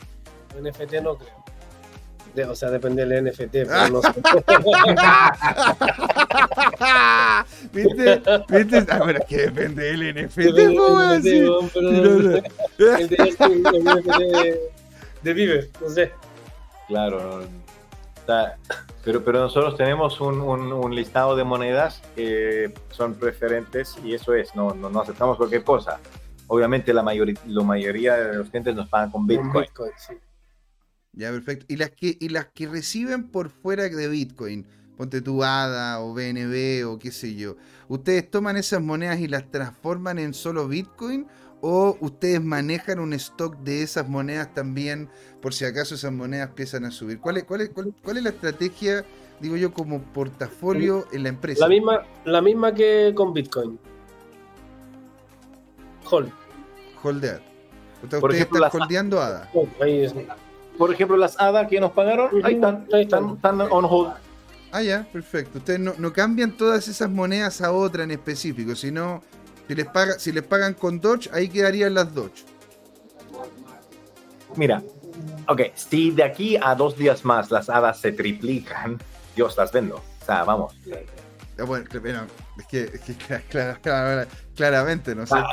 un 0.58 0.68
NFT 0.68 0.94
no 1.04 1.16
creo. 1.18 1.41
De- 2.36 2.46
o 2.46 2.56
sea, 2.56 2.70
depende 2.70 3.06
del 3.06 3.26
NFT, 3.26 3.52
pero 3.52 3.90
no 3.90 4.02
sé. 4.02 4.10
¿Viste? 7.74 8.22
¿Viste? 8.50 8.86
Ah, 8.90 9.00
bueno, 9.00 9.20
es 9.20 9.26
que 9.26 9.38
depende 9.38 9.84
del 9.84 10.26
NFT, 10.26 10.38
no. 10.74 11.14
el 11.14 11.22
de- 11.22 12.44
el 12.80 13.10
NFT 13.10 13.42
de, 13.42 14.60
de 15.22 15.34
Vive, 15.34 15.70
no 15.82 15.90
sé. 15.90 16.12
Claro. 16.88 17.44
Pero, 19.04 19.24
pero 19.24 19.40
nosotros 19.40 19.76
tenemos 19.76 20.22
un, 20.22 20.42
un- 20.42 20.72
un 20.72 20.96
listado 20.96 21.36
de 21.36 21.44
monedas 21.44 22.02
que 22.16 22.74
son 22.92 23.16
preferentes 23.16 23.98
y 24.06 24.14
eso 24.14 24.34
es, 24.34 24.56
no, 24.56 24.74
no, 24.74 24.90
no 24.90 25.02
aceptamos 25.02 25.38
cualquier 25.38 25.64
cosa. 25.64 26.00
Obviamente 26.48 26.94
la, 26.94 27.02
mayoría 27.02 27.36
la 27.48 27.64
mayoría 27.64 28.16
de 28.16 28.36
los 28.38 28.50
clientes 28.50 28.76
nos 28.76 28.88
pagan 28.90 29.12
con 29.12 29.26
Bitcoin. 29.28 29.64
Bitcoin, 29.64 29.92
sí. 29.98 30.14
Ya, 31.14 31.32
perfecto. 31.32 31.66
¿Y 31.68 31.78
las 31.78 31.92
que, 31.92 32.18
y 32.20 32.30
las 32.30 32.48
que 32.48 32.68
reciben 32.68 33.28
por 33.30 33.50
fuera 33.50 33.84
de 33.84 34.08
Bitcoin? 34.08 34.66
Ponte 34.98 35.22
tu 35.22 35.44
ADA 35.44 36.00
o 36.00 36.14
BNB 36.14 36.88
o 36.88 37.00
qué 37.00 37.12
sé 37.12 37.36
yo. 37.36 37.58
¿Ustedes 37.88 38.30
toman 38.30 38.56
esas 38.56 38.82
monedas 38.82 39.20
y 39.20 39.28
las 39.28 39.50
transforman 39.50 40.20
en 40.20 40.34
solo 40.34 40.68
Bitcoin? 40.68 41.28
¿O 41.62 41.98
ustedes 42.00 42.42
manejan 42.42 43.00
un 43.00 43.14
stock 43.14 43.58
de 43.58 43.84
esas 43.84 44.08
monedas 44.08 44.54
también 44.54 45.10
por 45.42 45.54
si 45.54 45.66
acaso 45.66 45.96
esas 45.96 46.12
monedas 46.12 46.50
empiezan 46.50 46.86
a 46.86 46.92
subir? 46.92 47.20
¿Cuál 47.20 47.38
es, 47.38 47.44
cuál 47.44 47.62
es, 47.62 47.70
cuál, 47.70 47.94
cuál 48.04 48.18
es 48.18 48.24
la 48.24 48.30
estrategia, 48.30 49.06
digo 49.40 49.58
yo, 49.58 49.74
como 49.74 50.02
portafolio 50.02 51.06
en 51.12 51.24
la 51.24 51.30
empresa? 51.30 51.62
La 51.62 51.70
misma, 51.70 52.02
la 52.26 52.42
misma 52.42 52.74
que 52.74 53.12
con 53.16 53.34
Bitcoin. 53.34 53.78
Hold. 56.10 56.32
Holdear. 57.04 57.42
Por 58.02 58.06
ustedes 58.06 58.36
ejemplo, 58.36 58.66
están 58.66 58.82
holdeando 58.82 59.22
ADA. 59.22 59.52
Ahí 59.80 60.06
es. 60.06 60.16
Por 60.78 60.94
ejemplo, 60.94 61.18
las 61.18 61.40
ADA 61.40 61.68
que 61.68 61.80
nos 61.80 61.92
pagaron, 61.92 62.30
ahí 62.44 62.56
están, 62.56 62.88
Ahí 62.94 63.04
están. 63.04 63.24
están, 63.36 63.36
están 63.36 63.62
on 63.72 63.86
hold. 63.86 64.14
Ah, 64.72 64.82
ya, 64.82 65.06
perfecto. 65.12 65.58
Ustedes 65.60 65.80
no, 65.80 65.94
no 65.98 66.14
cambian 66.14 66.52
todas 66.56 66.88
esas 66.88 67.10
monedas 67.10 67.62
a 67.62 67.72
otra 67.72 68.04
en 68.04 68.12
específico, 68.12 68.74
sino 68.76 69.22
si 69.68 69.76
les, 69.76 69.86
paga, 69.88 70.18
si 70.18 70.32
les 70.32 70.44
pagan 70.44 70.74
con 70.74 71.00
Dodge, 71.02 71.30
ahí 71.34 71.50
quedarían 71.50 71.94
las 71.94 72.14
Dodge. 72.14 72.46
Mira, 74.56 74.82
ok, 75.48 75.62
si 75.76 76.12
de 76.12 76.24
aquí 76.24 76.58
a 76.62 76.76
dos 76.76 76.98
días 76.98 77.24
más 77.26 77.52
las 77.52 77.70
hadas 77.70 78.00
se 78.00 78.12
triplican, 78.12 78.98
yo 79.36 79.50
las 79.56 79.72
vendo. 79.72 79.98
O 80.22 80.26
sea, 80.26 80.44
vamos. 80.44 80.74
Ah, 81.60 81.64
Bueno, 81.64 81.86
es 82.58 82.66
que, 82.68 82.84
es 82.84 83.02
que 83.02 83.14
cla- 83.28 83.42
clara- 83.50 83.80
clara- 83.82 84.28
claramente, 84.62 85.16
¿no 85.16 85.24
es 85.24 85.32
Ah, 85.32 85.48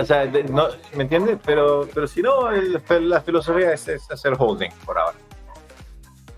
o 0.00 0.04
sea, 0.04 0.24
no, 0.50 0.68
¿me 0.96 1.04
entiendes? 1.04 1.38
Pero, 1.44 1.88
pero 1.94 2.08
si 2.08 2.20
no, 2.20 2.50
el- 2.50 2.82
la 3.08 3.20
filosofía 3.20 3.72
es, 3.72 3.86
es 3.86 4.10
hacer 4.10 4.34
holding 4.36 4.70
por 4.84 4.98
ahora. 4.98 5.16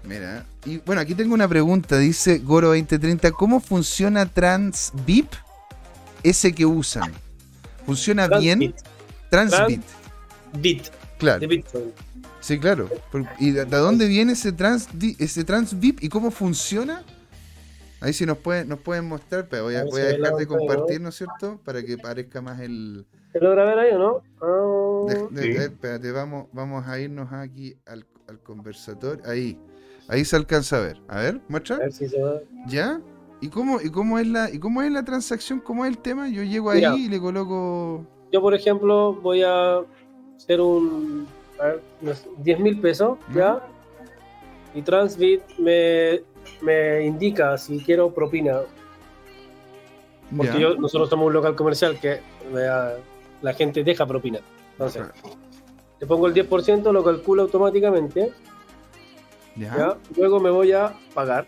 Mira, 0.05 0.45
y 0.67 0.77
bueno, 0.79 1.01
aquí 1.01 1.15
tengo 1.15 1.33
una 1.33 1.49
pregunta, 1.49 1.97
dice 1.99 2.43
Goro2030, 2.43 3.33
¿cómo 3.33 3.61
funciona 3.61 4.27
Transvip? 4.27 5.33
Ese 6.23 6.53
que 6.53 6.67
usan. 6.67 7.13
¿Funciona 7.87 8.29
bien? 8.29 8.75
Transbit. 9.31 9.83
Transbit, 10.53 10.83
de 10.85 10.91
claro. 11.19 11.49
Bitcoin. 11.49 11.93
Sí, 12.41 12.59
claro. 12.59 12.91
¿Y 13.39 13.53
de, 13.53 13.65
de 13.65 13.77
dónde 13.77 14.07
viene 14.07 14.33
ese 14.35 14.53
trans 14.53 14.89
ese 15.19 15.45
Transvip 15.45 16.03
y 16.03 16.09
cómo 16.11 16.31
funciona? 16.31 17.03
Ahí 18.01 18.13
sí 18.13 18.27
nos 18.27 18.39
pueden, 18.39 18.69
nos 18.69 18.79
pueden 18.81 19.07
mostrar, 19.09 19.47
pero 19.49 19.65
voy 19.65 19.75
a, 19.77 19.85
voy 19.85 20.01
dejar 20.03 20.35
de 20.35 20.47
compartir, 20.47 21.01
¿no 21.01 21.09
es 21.09 21.15
cierto? 21.15 21.59
Para 21.65 21.83
que 21.83 21.97
parezca 21.97 22.41
más 22.43 22.61
el... 22.61 23.07
¿Se 23.33 23.41
logra 23.41 23.65
ver 23.65 23.79
ahí 23.79 23.95
o 23.95 23.99
no? 23.99 24.23
Ah, 24.41 25.13
de- 25.13 25.29
de- 25.41 25.43
Sí. 25.43 25.53
de- 25.59 25.65
espérate, 25.65 26.13
vamos, 26.13 26.47
vamos 26.53 26.87
a 26.87 26.99
irnos 27.01 27.33
aquí 27.33 27.75
al, 27.87 28.05
al 28.29 28.39
conversatorio. 28.41 29.23
Ahí. 29.27 29.59
Ahí 30.09 30.25
se 30.25 30.37
alcanza 30.37 30.77
a 30.77 30.81
ver. 30.81 31.01
A 31.09 31.21
ver, 31.21 31.41
muestra. 31.49 31.77
a 31.77 31.79
ver 31.81 31.93
si 31.93 32.09
se 32.09 32.21
va. 32.23 32.39
¿Ya? 32.67 33.01
¿Y 33.41 33.49
cómo, 33.49 33.81
y 33.81 33.91
cómo 33.91 34.19
es 34.19 34.27
la, 34.27 34.51
y 34.51 34.59
cómo 34.59 34.83
es 34.83 34.91
la 34.91 35.05
transacción? 35.05 35.61
¿Cómo 35.61 35.85
es 35.85 35.91
el 35.91 35.99
tema? 35.99 36.29
Yo 36.29 36.43
llego 36.43 36.71
ahí 36.71 36.79
Mira. 36.81 36.95
y 36.97 37.09
le 37.09 37.21
coloco. 37.21 38.07
Yo, 38.33 38.41
por 38.41 38.55
ejemplo, 38.55 39.15
voy 39.15 39.43
a 39.43 39.81
hacer 40.37 40.61
un. 40.61 41.27
A 41.61 41.65
ver, 41.67 41.83
unos 42.03 42.27
10 42.39 42.61
mil 42.61 42.81
pesos, 42.81 43.19
¿ya? 43.35 43.61
Y 44.75 44.83
Transbit 44.83 45.41
me, 45.59 46.23
me 46.61 47.05
indica 47.05 47.57
si 47.59 47.79
quiero 47.79 48.13
propina. 48.13 48.61
Porque 50.37 50.59
yo, 50.59 50.75
nosotros 50.77 51.09
somos 51.09 51.29
un 51.29 51.33
local 51.33 51.55
comercial 51.55 51.99
que 52.01 52.21
vea, 52.53 52.97
la 53.43 53.55
gente 53.55 53.85
deja 53.85 54.07
propina. 54.07 54.41
Entonces, 54.73 55.05
le 56.01 56.07
pongo 56.07 56.27
el 56.27 56.35
10%, 56.35 56.93
lo 56.93 57.05
calculo 57.05 57.43
automáticamente. 57.43 58.33
Luego 60.17 60.41
me 60.41 60.51
voy 60.51 60.73
a 60.73 60.95
pagar. 61.15 61.47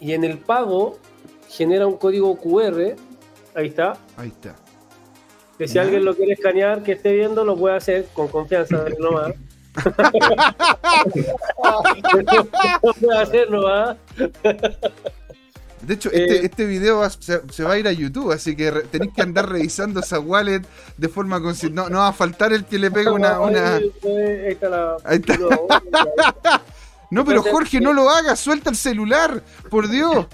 Y 0.00 0.12
en 0.12 0.24
el 0.24 0.38
pago 0.38 0.98
genera 1.48 1.86
un 1.86 1.96
código 1.96 2.36
QR. 2.36 2.96
Ahí 3.54 3.68
está. 3.68 3.96
Ahí 4.16 4.28
está. 4.28 4.56
Que 5.56 5.68
si 5.68 5.78
alguien 5.78 6.04
lo 6.04 6.14
quiere 6.14 6.32
escanear, 6.32 6.82
que 6.82 6.92
esté 6.92 7.12
viendo, 7.14 7.44
lo 7.44 7.56
puede 7.56 7.76
hacer 7.76 8.06
con 8.12 8.28
confianza. 8.28 8.84
nomás. 8.98 9.32
Nomás. 13.50 13.96
De 15.82 15.94
hecho, 15.94 16.10
este, 16.10 16.36
Eh, 16.38 16.40
este 16.44 16.64
video 16.64 16.98
va- 16.98 17.10
se, 17.10 17.40
se 17.52 17.62
va 17.62 17.72
a 17.72 17.78
ir 17.78 17.86
a 17.86 17.92
YouTube, 17.92 18.32
así 18.32 18.56
que 18.56 18.70
re- 18.70 18.82
tenéis 18.84 19.12
que 19.14 19.22
andar 19.22 19.48
revisando 19.48 20.00
esa 20.00 20.18
wallet 20.18 20.62
de 20.96 21.08
forma 21.08 21.40
consciente. 21.40 21.76
No, 21.76 21.88
no 21.88 21.98
va 21.98 22.08
a 22.08 22.12
faltar 22.12 22.52
el 22.52 22.64
que 22.64 22.78
le 22.78 22.90
pegue 22.90 23.10
una. 23.10 23.38
una... 23.46 23.76
Ahí, 23.76 23.92
ahí 24.04 24.52
está 24.52 24.68
la. 24.68 24.96
Ahí 25.04 25.18
está. 25.24 25.38
no, 27.10 27.24
pero 27.24 27.42
Jorge, 27.42 27.80
no 27.80 27.92
lo 27.92 28.08
hagas, 28.10 28.40
suelta 28.40 28.70
el 28.70 28.76
celular, 28.76 29.42
por 29.70 29.88
Dios. 29.88 30.26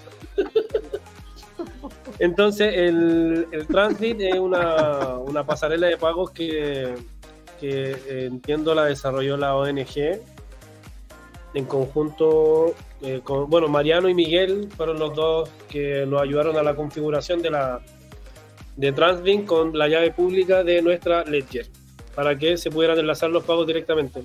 Entonces, 2.19 2.73
el, 2.77 3.49
el 3.51 3.67
Transit 3.67 4.21
es 4.21 4.39
una, 4.39 5.17
una 5.19 5.45
pasarela 5.45 5.89
de 5.89 5.97
pagos 5.97 6.31
que, 6.31 6.95
que 7.63 7.93
eh, 7.93 8.27
entiendo 8.27 8.75
la 8.75 8.87
desarrolló 8.87 9.37
la 9.37 9.55
ONG 9.57 10.19
en 11.55 11.65
conjunto 11.67 12.75
eh, 13.03 13.21
con, 13.23 13.49
bueno, 13.49 13.69
Mariano 13.69 14.09
y 14.09 14.15
Miguel 14.15 14.69
fueron 14.77 14.99
los 14.99 15.15
dos 15.15 15.49
que 15.69 16.05
nos 16.07 16.21
ayudaron 16.21 16.57
a 16.57 16.63
la 16.65 16.75
configuración 16.75 17.41
de 17.41 17.51
la 17.51 17.81
de 18.77 18.91
Translink 18.91 19.47
con 19.47 19.77
la 19.79 19.87
llave 19.87 20.11
pública 20.13 20.65
de 20.65 20.83
nuestra 20.83 21.25
Ledger 21.25 21.67
para 22.17 22.37
que 22.37 22.57
se 22.57 22.71
pudieran 22.71 22.99
enlazar 22.99 23.31
los 23.31 23.45
pagos 23.45 23.67
directamente. 23.67 24.25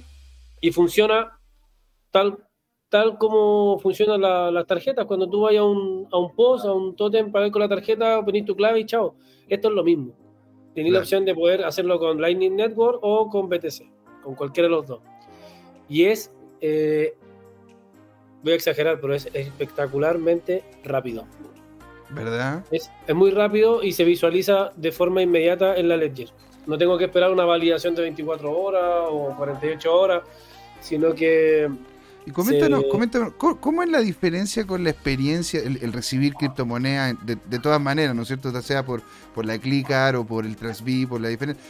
Y 0.59 0.71
funciona 0.71 1.37
tal 2.11 2.37
tal 2.89 3.17
como 3.17 3.77
funcionan 3.79 4.21
la- 4.21 4.49
las 4.49 4.65
tarjetas. 4.65 5.05
Cuando 5.05 5.29
tú 5.29 5.41
vayas 5.41 5.59
a 5.61 5.65
un, 5.65 6.07
a 6.11 6.17
un 6.17 6.33
post, 6.33 6.65
a 6.65 6.71
un 6.71 6.95
totem, 6.95 7.31
pagar 7.31 7.51
con 7.51 7.61
la 7.61 7.67
tarjeta, 7.69 8.23
ponés 8.25 8.45
tu 8.45 8.55
clave 8.55 8.79
y 8.79 8.85
chao. 8.85 9.15
Esto 9.49 9.67
es 9.67 9.73
lo 9.75 9.83
mismo. 9.83 10.13
Tenés 10.77 10.91
la 10.91 10.97
Claro. 10.99 11.03
opción 11.05 11.25
de 11.25 11.33
poder 11.33 11.65
hacerlo 11.65 11.97
con 11.97 12.21
Lightning 12.21 12.55
Network 12.55 12.99
o 13.01 13.27
con 13.31 13.49
BTC, 13.49 13.89
con 14.21 14.35
cualquiera 14.35 14.67
de 14.69 14.75
los 14.75 14.85
dos. 14.85 14.99
Y 15.89 16.05
es, 16.05 16.31
eh, 16.61 17.15
voy 18.43 18.51
a 18.51 18.55
exagerar, 18.55 19.01
pero 19.01 19.15
es 19.15 19.27
espectacularmente 19.33 20.63
rápido. 20.83 21.25
¿Verdad? 22.11 22.63
Es, 22.69 22.91
es 23.07 23.15
muy 23.15 23.31
rápido 23.31 23.81
y 23.81 23.91
se 23.91 24.03
visualiza 24.03 24.71
de 24.75 24.91
forma 24.91 25.23
inmediata 25.23 25.75
en 25.77 25.89
la 25.89 25.97
Ledger. 25.97 26.29
No 26.67 26.77
tengo 26.77 26.95
que 26.95 27.05
esperar 27.05 27.31
una 27.31 27.45
validación 27.45 27.95
de 27.95 28.03
24 28.03 28.51
horas 28.55 29.07
o 29.09 29.33
48 29.35 29.91
horas, 29.95 30.21
sino 30.79 31.15
que 31.15 31.67
Y 32.27 32.31
coméntanos, 32.31 32.81
Se- 32.81 32.89
coméntanos, 32.89 33.33
¿cómo, 33.37 33.61
cómo 33.61 33.83
es 33.83 33.89
la 33.89 34.01
diferencia 34.01 34.67
con 34.67 34.83
la 34.83 34.89
experiencia, 34.89 35.61
el, 35.61 35.77
el 35.81 35.93
recibir 35.93 36.33
criptomonedas 36.33 37.15
de, 37.25 37.37
de 37.37 37.59
todas 37.59 37.79
maneras, 37.79 38.13
¿no 38.13 38.23
es 38.23 38.27
cierto? 38.27 38.51
Ya 38.51 38.61
sea 38.61 38.85
por, 38.85 39.01
por 39.33 39.45
la 39.45 39.57
Clicar 39.57 40.17
o 40.17 40.25
por 40.25 40.45
el 40.45 40.57
Transbit, 40.57 41.07
por 41.07 41.21
la 41.21 41.29
diferencia. 41.29 41.63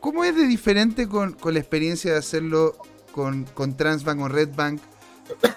¿Cómo 0.00 0.24
es 0.24 0.34
de 0.34 0.46
diferente 0.46 1.06
con, 1.08 1.34
con 1.34 1.52
la 1.52 1.60
experiencia 1.60 2.12
de 2.12 2.18
hacerlo 2.18 2.74
con, 3.12 3.44
con 3.52 3.76
Transbank 3.76 4.20
o 4.22 4.28
Redbank 4.28 4.80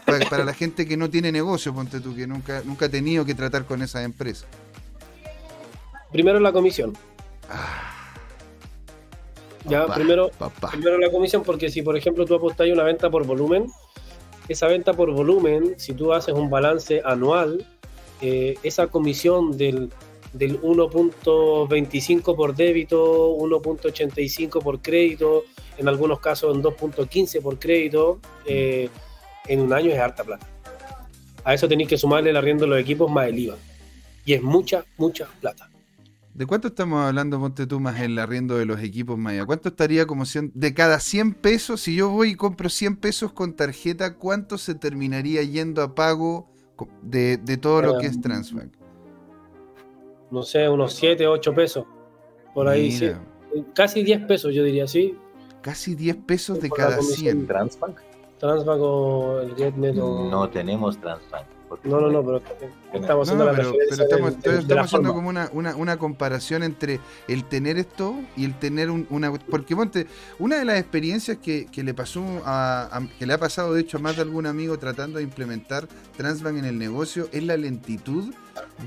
para, 0.05 0.29
para 0.29 0.43
la 0.43 0.53
gente 0.53 0.85
que 0.85 0.97
no 0.97 1.09
tiene 1.09 1.31
negocio, 1.31 1.73
ponte 1.73 2.01
tú, 2.01 2.13
que 2.13 2.27
nunca, 2.27 2.61
nunca 2.65 2.87
ha 2.87 2.89
tenido 2.89 3.23
que 3.23 3.33
tratar 3.33 3.63
con 3.65 3.81
esas 3.81 4.03
empresas? 4.03 4.47
primero 6.11 6.41
la 6.41 6.51
comisión. 6.51 6.91
Ya, 9.65 9.83
Papá, 9.83 9.95
primero, 9.95 10.29
Papá. 10.37 10.71
primero 10.71 10.97
la 10.97 11.09
comisión, 11.09 11.41
porque 11.43 11.69
si 11.69 11.81
por 11.83 11.95
ejemplo 11.95 12.25
tú 12.25 12.35
apostas 12.35 12.67
una 12.69 12.83
venta 12.83 13.09
por 13.09 13.25
volumen, 13.25 13.67
esa 14.51 14.67
venta 14.67 14.93
por 14.93 15.11
volumen, 15.11 15.75
si 15.77 15.93
tú 15.93 16.13
haces 16.13 16.33
un 16.33 16.49
balance 16.49 17.01
anual, 17.03 17.65
eh, 18.21 18.55
esa 18.63 18.87
comisión 18.87 19.57
del, 19.57 19.89
del 20.33 20.61
1.25 20.61 22.35
por 22.35 22.55
débito, 22.55 23.35
1.85 23.37 24.61
por 24.61 24.81
crédito, 24.81 25.43
en 25.77 25.87
algunos 25.87 26.19
casos 26.19 26.55
en 26.55 26.61
2.15 26.61 27.41
por 27.41 27.57
crédito, 27.57 28.19
eh, 28.45 28.89
en 29.47 29.61
un 29.61 29.73
año 29.73 29.91
es 29.91 29.99
harta 29.99 30.23
plata. 30.23 30.47
A 31.43 31.55
eso 31.55 31.67
tenéis 31.67 31.89
que 31.89 31.97
sumarle 31.97 32.29
el 32.29 32.37
arriendo 32.37 32.65
de 32.65 32.69
los 32.69 32.79
equipos 32.79 33.09
más 33.09 33.27
el 33.27 33.39
IVA. 33.39 33.57
Y 34.25 34.33
es 34.33 34.43
mucha, 34.43 34.85
mucha 34.97 35.27
plata. 35.39 35.70
¿De 36.33 36.45
cuánto 36.45 36.69
estamos 36.69 37.03
hablando, 37.05 37.39
ponte 37.39 37.67
tú, 37.67 37.79
más 37.79 37.99
el 37.99 38.17
arriendo 38.17 38.57
de 38.57 38.65
los 38.65 38.81
equipos 38.81 39.17
Maya? 39.17 39.45
¿Cuánto 39.45 39.69
estaría 39.69 40.05
como 40.05 40.25
100 40.25 40.53
de 40.55 40.73
cada 40.73 40.99
100 40.99 41.33
pesos? 41.35 41.81
Si 41.81 41.95
yo 41.95 42.09
voy 42.09 42.29
y 42.31 42.35
compro 42.35 42.69
100 42.69 42.97
pesos 42.97 43.33
con 43.33 43.53
tarjeta, 43.53 44.15
¿cuánto 44.15 44.57
se 44.57 44.75
terminaría 44.75 45.43
yendo 45.43 45.81
a 45.81 45.93
pago 45.93 46.49
de, 47.01 47.37
de 47.37 47.57
todo 47.57 47.81
lo 47.81 47.97
que 47.97 48.07
es 48.07 48.19
Transbank? 48.21 48.81
no 50.31 50.43
sé, 50.43 50.67
unos 50.67 50.93
7, 50.93 51.27
8 51.27 51.53
pesos. 51.53 51.85
Por 52.53 52.67
ahí, 52.67 52.91
sí. 52.91 53.11
Casi 53.75 54.01
10 54.01 54.25
pesos, 54.25 54.53
yo 54.55 54.63
diría, 54.63 54.87
sí. 54.87 55.15
Casi 55.61 55.93
10 55.93 56.15
pesos 56.25 56.59
de 56.59 56.69
cada 56.69 56.97
comisión. 56.97 57.35
100. 57.35 57.47
Transbank. 57.47 57.97
Transbank 58.39 58.81
o 58.81 59.41
el 59.41 59.55
GetNet 59.55 59.97
o... 59.97 60.29
No 60.29 60.49
tenemos 60.49 60.99
Transbank. 60.99 61.45
No, 61.83 62.01
no, 62.01 62.09
no, 62.11 62.23
pero 62.25 62.37
estamos 62.93 63.09
No, 63.09 63.21
haciendo 63.21 63.45
la 63.45 63.51
pero, 63.53 63.71
pero 63.89 64.03
estamos, 64.03 64.31
de 64.33 64.37
estamos 64.49 64.67
la 64.69 64.81
haciendo 64.81 65.13
como 65.13 65.29
una, 65.29 65.49
una, 65.53 65.75
una 65.75 65.97
comparación 65.97 66.63
entre 66.63 66.99
el 67.27 67.45
tener 67.45 67.77
esto 67.77 68.15
y 68.35 68.45
el 68.45 68.57
tener 68.59 68.89
un- 68.89 69.07
una... 69.09 69.31
Porque, 69.33 69.75
ponte, 69.75 70.07
una 70.39 70.57
de 70.57 70.65
las 70.65 70.79
experiencias 70.79 71.37
que, 71.37 71.67
que 71.67 71.83
le 71.83 71.93
pasó 71.93 72.23
a, 72.45 72.89
a- 72.97 73.07
que 73.17 73.25
le 73.25 73.33
ha 73.33 73.37
pasado, 73.37 73.73
de 73.73 73.81
hecho, 73.81 73.97
a 73.97 74.01
más 74.01 74.15
de 74.15 74.23
algún 74.23 74.45
amigo 74.45 74.77
tratando 74.79 75.17
de 75.17 75.23
implementar 75.23 75.87
Transbank 76.17 76.57
en 76.57 76.65
el 76.65 76.77
negocio 76.77 77.29
es 77.31 77.43
la 77.43 77.55
lentitud 77.57 78.33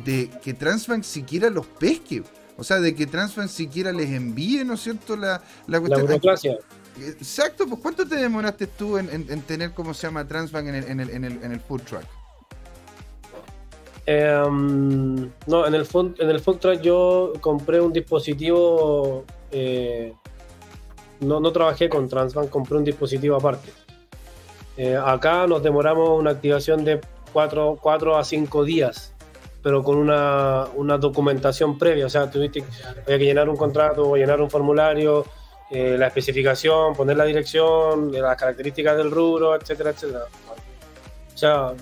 de 0.05 0.31
que 0.43 0.53
Transbank 0.55 1.03
siquiera 1.05 1.49
los 1.51 1.67
pesque. 1.67 2.23
O 2.57 2.63
sea, 2.65 2.81
de 2.81 2.95
que 2.95 3.07
Transbank 3.07 3.49
siquiera 3.49 3.93
les 3.93 4.11
envíe, 4.11 4.65
¿no 4.65 4.75
es 4.75 4.81
cierto?, 4.83 5.17
la, 5.17 5.29
la 5.29 5.43
La 5.69 5.81
cuestión. 5.81 6.03
burocracia. 6.07 6.59
Exacto, 7.01 7.67
pues 7.67 7.81
¿cuánto 7.81 8.07
te 8.07 8.15
demoraste 8.17 8.69
tú 8.69 8.99
en, 8.99 9.09
en- 9.11 9.27
en 9.29 9.41
tener, 9.43 9.73
cómo 9.73 9.95
se 9.95 10.07
llama, 10.07 10.29
Transbank 10.29 10.69
en 10.69 10.75
el, 10.77 10.85
en 10.85 11.01
el, 11.01 11.11
en 11.11 11.25
el, 11.25 11.43
en 11.43 11.53
el 11.53 11.61
food 11.61 11.81
truck? 11.83 12.05
Em, 14.07 15.31
no, 15.47 15.67
en 15.67 15.75
el, 15.75 15.87
food, 15.87 16.21
en 16.21 16.29
el 16.31 16.81
yo 16.83 17.33
compré 17.41 17.81
un 17.81 17.93
dispositivo. 17.93 19.25
eh, 19.51 20.13
no, 21.21 21.41
no 21.41 21.53
trabajé 21.53 21.89
con 21.89 22.09
Transbank, 22.09 22.51
compré 22.51 22.77
un 22.77 22.85
dispositivo 22.85 23.37
aparte. 23.37 23.71
Eh, 24.77 24.97
acá 24.97 25.47
nos 25.47 25.63
demoramos 25.63 26.19
una 26.19 26.31
activación 26.33 26.85
de 26.85 27.01
4, 27.33 28.17
a 28.17 28.25
5 28.25 28.65
días, 28.65 29.15
pero 29.63 29.83
con 29.83 29.97
una, 29.97 30.67
una 30.75 30.99
documentación 30.99 31.79
previa. 31.79 32.07
O 32.07 32.11
sea, 32.11 32.31
tuviste 32.31 32.63
que 33.07 33.19
llenar 33.19 33.49
un 33.49 33.57
contrato, 33.57 34.11
o 34.11 34.17
llenar 34.17 34.41
un 34.41 34.51
formulario, 34.51 35.25
eh, 35.71 35.97
la 35.99 36.09
especificación, 36.09 36.95
poner 36.95 37.17
la 37.17 37.25
dirección, 37.25 38.13
las 38.13 38.37
características 38.37 38.97
del 38.97 39.11
rubro, 39.11 39.55
etcétera, 39.55 39.91
etcétera. 39.91 40.25
O 41.35 41.39
sea, 41.39 41.73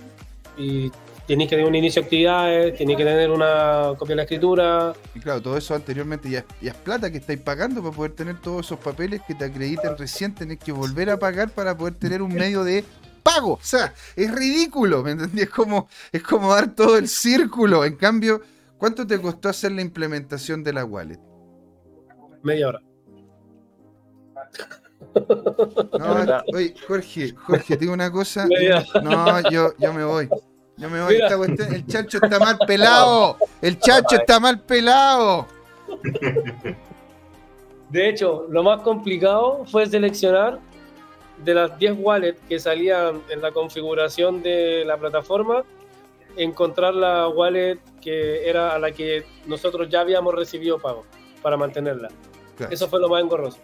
y 0.57 0.90
tenéis 1.33 1.49
que 1.49 1.57
tener 1.57 1.67
un 1.67 1.75
inicio 1.75 2.03
de 2.03 2.05
actividades, 2.05 2.77
tenéis 2.77 2.99
que 2.99 3.05
tener 3.05 3.31
una 3.31 3.95
copia 3.97 4.13
de 4.13 4.17
la 4.17 4.23
escritura. 4.25 4.93
Y 5.15 5.21
claro, 5.21 5.41
todo 5.41 5.57
eso 5.57 5.75
anteriormente 5.75 6.29
ya, 6.29 6.45
ya 6.61 6.73
es 6.73 6.77
plata 6.77 7.11
que 7.11 7.17
estáis 7.17 7.41
pagando 7.41 7.83
para 7.83 7.97
poder 7.97 8.13
tener 8.13 8.39
todos 8.39 8.67
esos 8.67 8.79
papeles 8.79 9.23
que 9.27 9.35
te 9.35 9.47
acrediten 9.47 9.97
recién, 9.97 10.35
tenés 10.35 10.59
que 10.59 10.73
volver 10.73 11.09
a 11.09 11.19
pagar 11.19 11.49
para 11.49 11.75
poder 11.75 11.95
tener 11.95 12.21
un 12.21 12.35
medio 12.35 12.65
de 12.65 12.85
pago. 13.23 13.55
O 13.55 13.63
sea, 13.63 13.95
es 14.15 14.31
ridículo, 14.31 15.03
¿me 15.03 15.13
entendí? 15.13 15.41
Es 15.41 15.49
como, 15.49 15.89
es 16.13 16.23
como 16.23 16.53
dar 16.55 16.75
todo 16.75 16.99
el 16.99 17.09
círculo. 17.09 17.83
En 17.87 17.97
cambio, 17.97 18.43
¿cuánto 18.77 19.07
te 19.07 19.19
costó 19.19 19.49
hacer 19.49 19.73
la 19.73 19.81
implementación 19.81 20.63
de 20.63 20.73
la 20.75 20.85
wallet? 20.85 21.21
Media 22.43 22.69
hora. 22.69 22.83
No, 25.99 26.43
oye, 26.55 26.75
Jorge, 26.87 27.33
Jorge, 27.33 27.75
te 27.75 27.81
digo 27.81 27.95
una 27.95 28.13
cosa. 28.13 28.47
No, 29.03 29.51
yo, 29.51 29.73
yo 29.79 29.95
me 29.95 30.05
voy. 30.05 30.29
Yo 30.83 30.91
me 30.91 31.01
voy. 31.03 31.15
Mira. 31.15 31.27
Esta 31.27 31.39
cuestión- 31.39 31.75
el 31.75 31.87
chacho 31.87 32.19
está 32.23 32.39
mal 32.39 32.59
pelado. 32.67 33.37
El 33.63 33.79
chacho 33.79 34.17
está 34.17 34.41
mal 34.41 34.61
pelado. 34.61 35.47
De 37.91 38.09
hecho, 38.09 38.47
lo 38.51 38.63
más 38.63 38.81
complicado 38.83 39.65
fue 39.67 39.87
seleccionar 39.87 40.59
de 41.45 41.55
las 41.55 41.79
10 41.79 41.95
wallets 41.99 42.41
que 42.49 42.59
salían 42.59 43.23
en 43.29 43.43
la 43.43 43.53
configuración 43.53 44.43
de 44.43 44.85
la 44.87 44.97
plataforma, 44.97 45.63
encontrar 46.37 46.95
la 46.95 47.29
wallet 47.29 47.79
que 48.01 48.49
era 48.49 48.75
a 48.75 48.79
la 48.79 48.93
que 48.93 49.25
nosotros 49.47 49.89
ya 49.91 50.01
habíamos 50.01 50.35
recibido 50.35 50.79
pago 50.79 51.05
para 51.43 51.57
mantenerla. 51.57 52.09
Claro. 52.57 52.73
Eso 52.73 52.89
fue 52.89 53.01
lo 53.01 53.09
más 53.09 53.23
engorroso. 53.23 53.59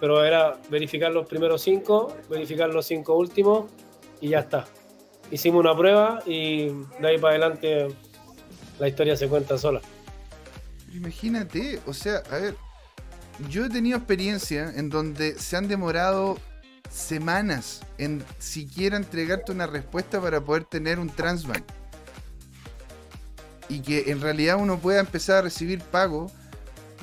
Pero 0.00 0.24
era 0.24 0.58
verificar 0.68 1.12
los 1.12 1.26
primeros 1.26 1.62
5, 1.62 2.14
verificar 2.28 2.68
los 2.68 2.84
5 2.86 3.14
últimos 3.14 3.70
y 4.20 4.30
ya 4.30 4.40
está. 4.40 4.64
Hicimos 5.32 5.60
una 5.60 5.74
prueba 5.74 6.22
y 6.26 6.66
de 7.00 7.08
ahí 7.08 7.18
para 7.18 7.30
adelante 7.30 7.88
la 8.78 8.86
historia 8.86 9.16
se 9.16 9.28
cuenta 9.28 9.56
sola. 9.56 9.80
Imagínate, 10.92 11.80
o 11.86 11.94
sea, 11.94 12.22
a 12.30 12.36
ver, 12.36 12.56
yo 13.48 13.64
he 13.64 13.70
tenido 13.70 13.96
experiencia 13.96 14.70
en 14.76 14.90
donde 14.90 15.38
se 15.38 15.56
han 15.56 15.68
demorado 15.68 16.38
semanas 16.90 17.80
en 17.96 18.22
siquiera 18.38 18.98
entregarte 18.98 19.52
una 19.52 19.66
respuesta 19.66 20.20
para 20.20 20.42
poder 20.42 20.64
tener 20.64 20.98
un 20.98 21.08
transbank. 21.08 21.64
Y 23.70 23.80
que 23.80 24.10
en 24.10 24.20
realidad 24.20 24.58
uno 24.60 24.78
pueda 24.78 25.00
empezar 25.00 25.38
a 25.38 25.42
recibir 25.42 25.80
pago 25.80 26.30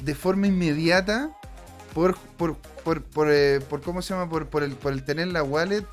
de 0.03 0.13
forma 0.13 0.45
inmediata 0.45 1.35
por, 1.95 2.15
por, 2.37 2.57
por, 2.83 3.01
por, 3.01 3.31
eh, 3.31 3.59
por 3.67 3.81
¿cómo 3.81 4.03
se 4.03 4.13
llama? 4.13 4.29
Por, 4.29 4.45
por, 4.49 4.61
el, 4.61 4.75
por 4.75 4.93
el 4.93 5.03
tener 5.03 5.29
la 5.29 5.41
wallet. 5.41 5.83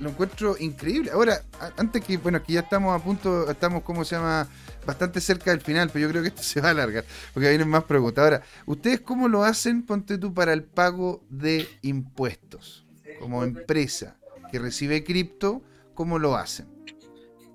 Lo 0.00 0.10
encuentro 0.10 0.56
increíble. 0.58 1.10
Ahora, 1.10 1.42
antes 1.76 2.04
que, 2.04 2.18
bueno, 2.18 2.42
que 2.42 2.54
ya 2.54 2.60
estamos 2.60 2.98
a 2.98 3.02
punto, 3.02 3.50
estamos, 3.50 3.82
¿cómo 3.82 4.04
se 4.04 4.16
llama? 4.16 4.46
Bastante 4.86 5.20
cerca 5.20 5.50
del 5.50 5.60
final, 5.60 5.90
pero 5.92 6.06
yo 6.06 6.10
creo 6.10 6.22
que 6.22 6.28
esto 6.28 6.42
se 6.44 6.60
va 6.60 6.68
a 6.68 6.70
alargar, 6.72 7.04
porque 7.32 7.48
vienen 7.48 7.68
más 7.68 7.84
preguntas. 7.84 8.22
Ahora, 8.22 8.42
¿ustedes 8.66 9.00
cómo 9.00 9.28
lo 9.28 9.42
hacen, 9.42 9.84
ponte 9.84 10.18
tú, 10.18 10.34
para 10.34 10.52
el 10.52 10.64
pago 10.64 11.22
de 11.30 11.66
impuestos? 11.82 12.84
Como 13.18 13.42
empresa 13.42 14.16
que 14.50 14.58
recibe 14.58 15.02
cripto, 15.02 15.62
¿cómo 15.94 16.18
lo 16.18 16.36
hacen? 16.36 16.66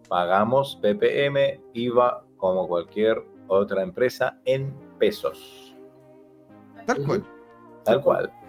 Pagamos 0.09 0.79
PPM, 0.81 1.61
IVA, 1.73 2.25
como 2.37 2.67
cualquier 2.67 3.23
otra 3.47 3.83
empresa, 3.83 4.39
en 4.45 4.73
pesos. 4.97 5.75
Tal 6.85 7.03
cual. 7.05 7.23
Tal 7.85 8.01
cual. 8.01 8.40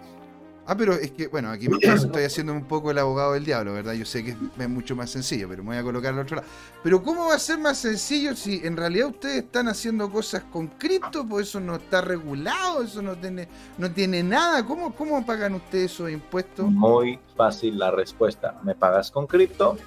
Ah, 0.65 0.77
pero 0.77 0.93
es 0.93 1.11
que, 1.11 1.27
bueno, 1.27 1.49
aquí 1.51 1.67
estoy 1.81 2.23
haciendo 2.23 2.53
un 2.53 2.63
poco 2.63 2.89
el 2.91 2.97
abogado 2.97 3.33
del 3.33 3.43
diablo, 3.43 3.73
¿verdad? 3.73 3.93
Yo 3.93 4.05
sé 4.05 4.23
que 4.23 4.31
es, 4.31 4.37
es 4.57 4.69
mucho 4.69 4.95
más 4.95 5.09
sencillo, 5.09 5.49
pero 5.49 5.61
me 5.61 5.71
voy 5.71 5.77
a 5.77 5.83
colocar 5.83 6.13
al 6.13 6.19
otro 6.19 6.37
lado. 6.37 6.47
Pero 6.81 7.03
¿cómo 7.03 7.27
va 7.27 7.35
a 7.35 7.39
ser 7.39 7.57
más 7.59 7.77
sencillo 7.79 8.33
si 8.33 8.61
en 8.63 8.77
realidad 8.77 9.07
ustedes 9.09 9.43
están 9.43 9.67
haciendo 9.67 10.09
cosas 10.09 10.43
con 10.43 10.67
cripto? 10.67 11.25
Pues 11.27 11.49
eso 11.49 11.59
no 11.59 11.75
está 11.75 11.99
regulado, 11.99 12.81
eso 12.81 13.01
no 13.01 13.15
tiene, 13.17 13.49
no 13.77 13.91
tiene 13.91 14.23
nada. 14.23 14.65
¿Cómo, 14.65 14.95
¿Cómo 14.95 15.25
pagan 15.25 15.53
ustedes 15.55 15.91
esos 15.91 16.09
impuestos? 16.09 16.65
Muy 16.71 17.19
fácil 17.35 17.77
la 17.77 17.91
respuesta. 17.91 18.57
Me 18.63 18.73
pagas 18.73 19.11
con 19.11 19.27
cripto 19.27 19.77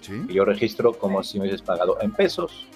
Sí. 0.00 0.24
y 0.28 0.32
yo 0.34 0.44
registro 0.44 0.92
como 0.94 1.22
si 1.22 1.38
me 1.38 1.42
hubieses 1.42 1.62
pagado 1.62 1.98
en 2.00 2.10
pesos. 2.12 2.66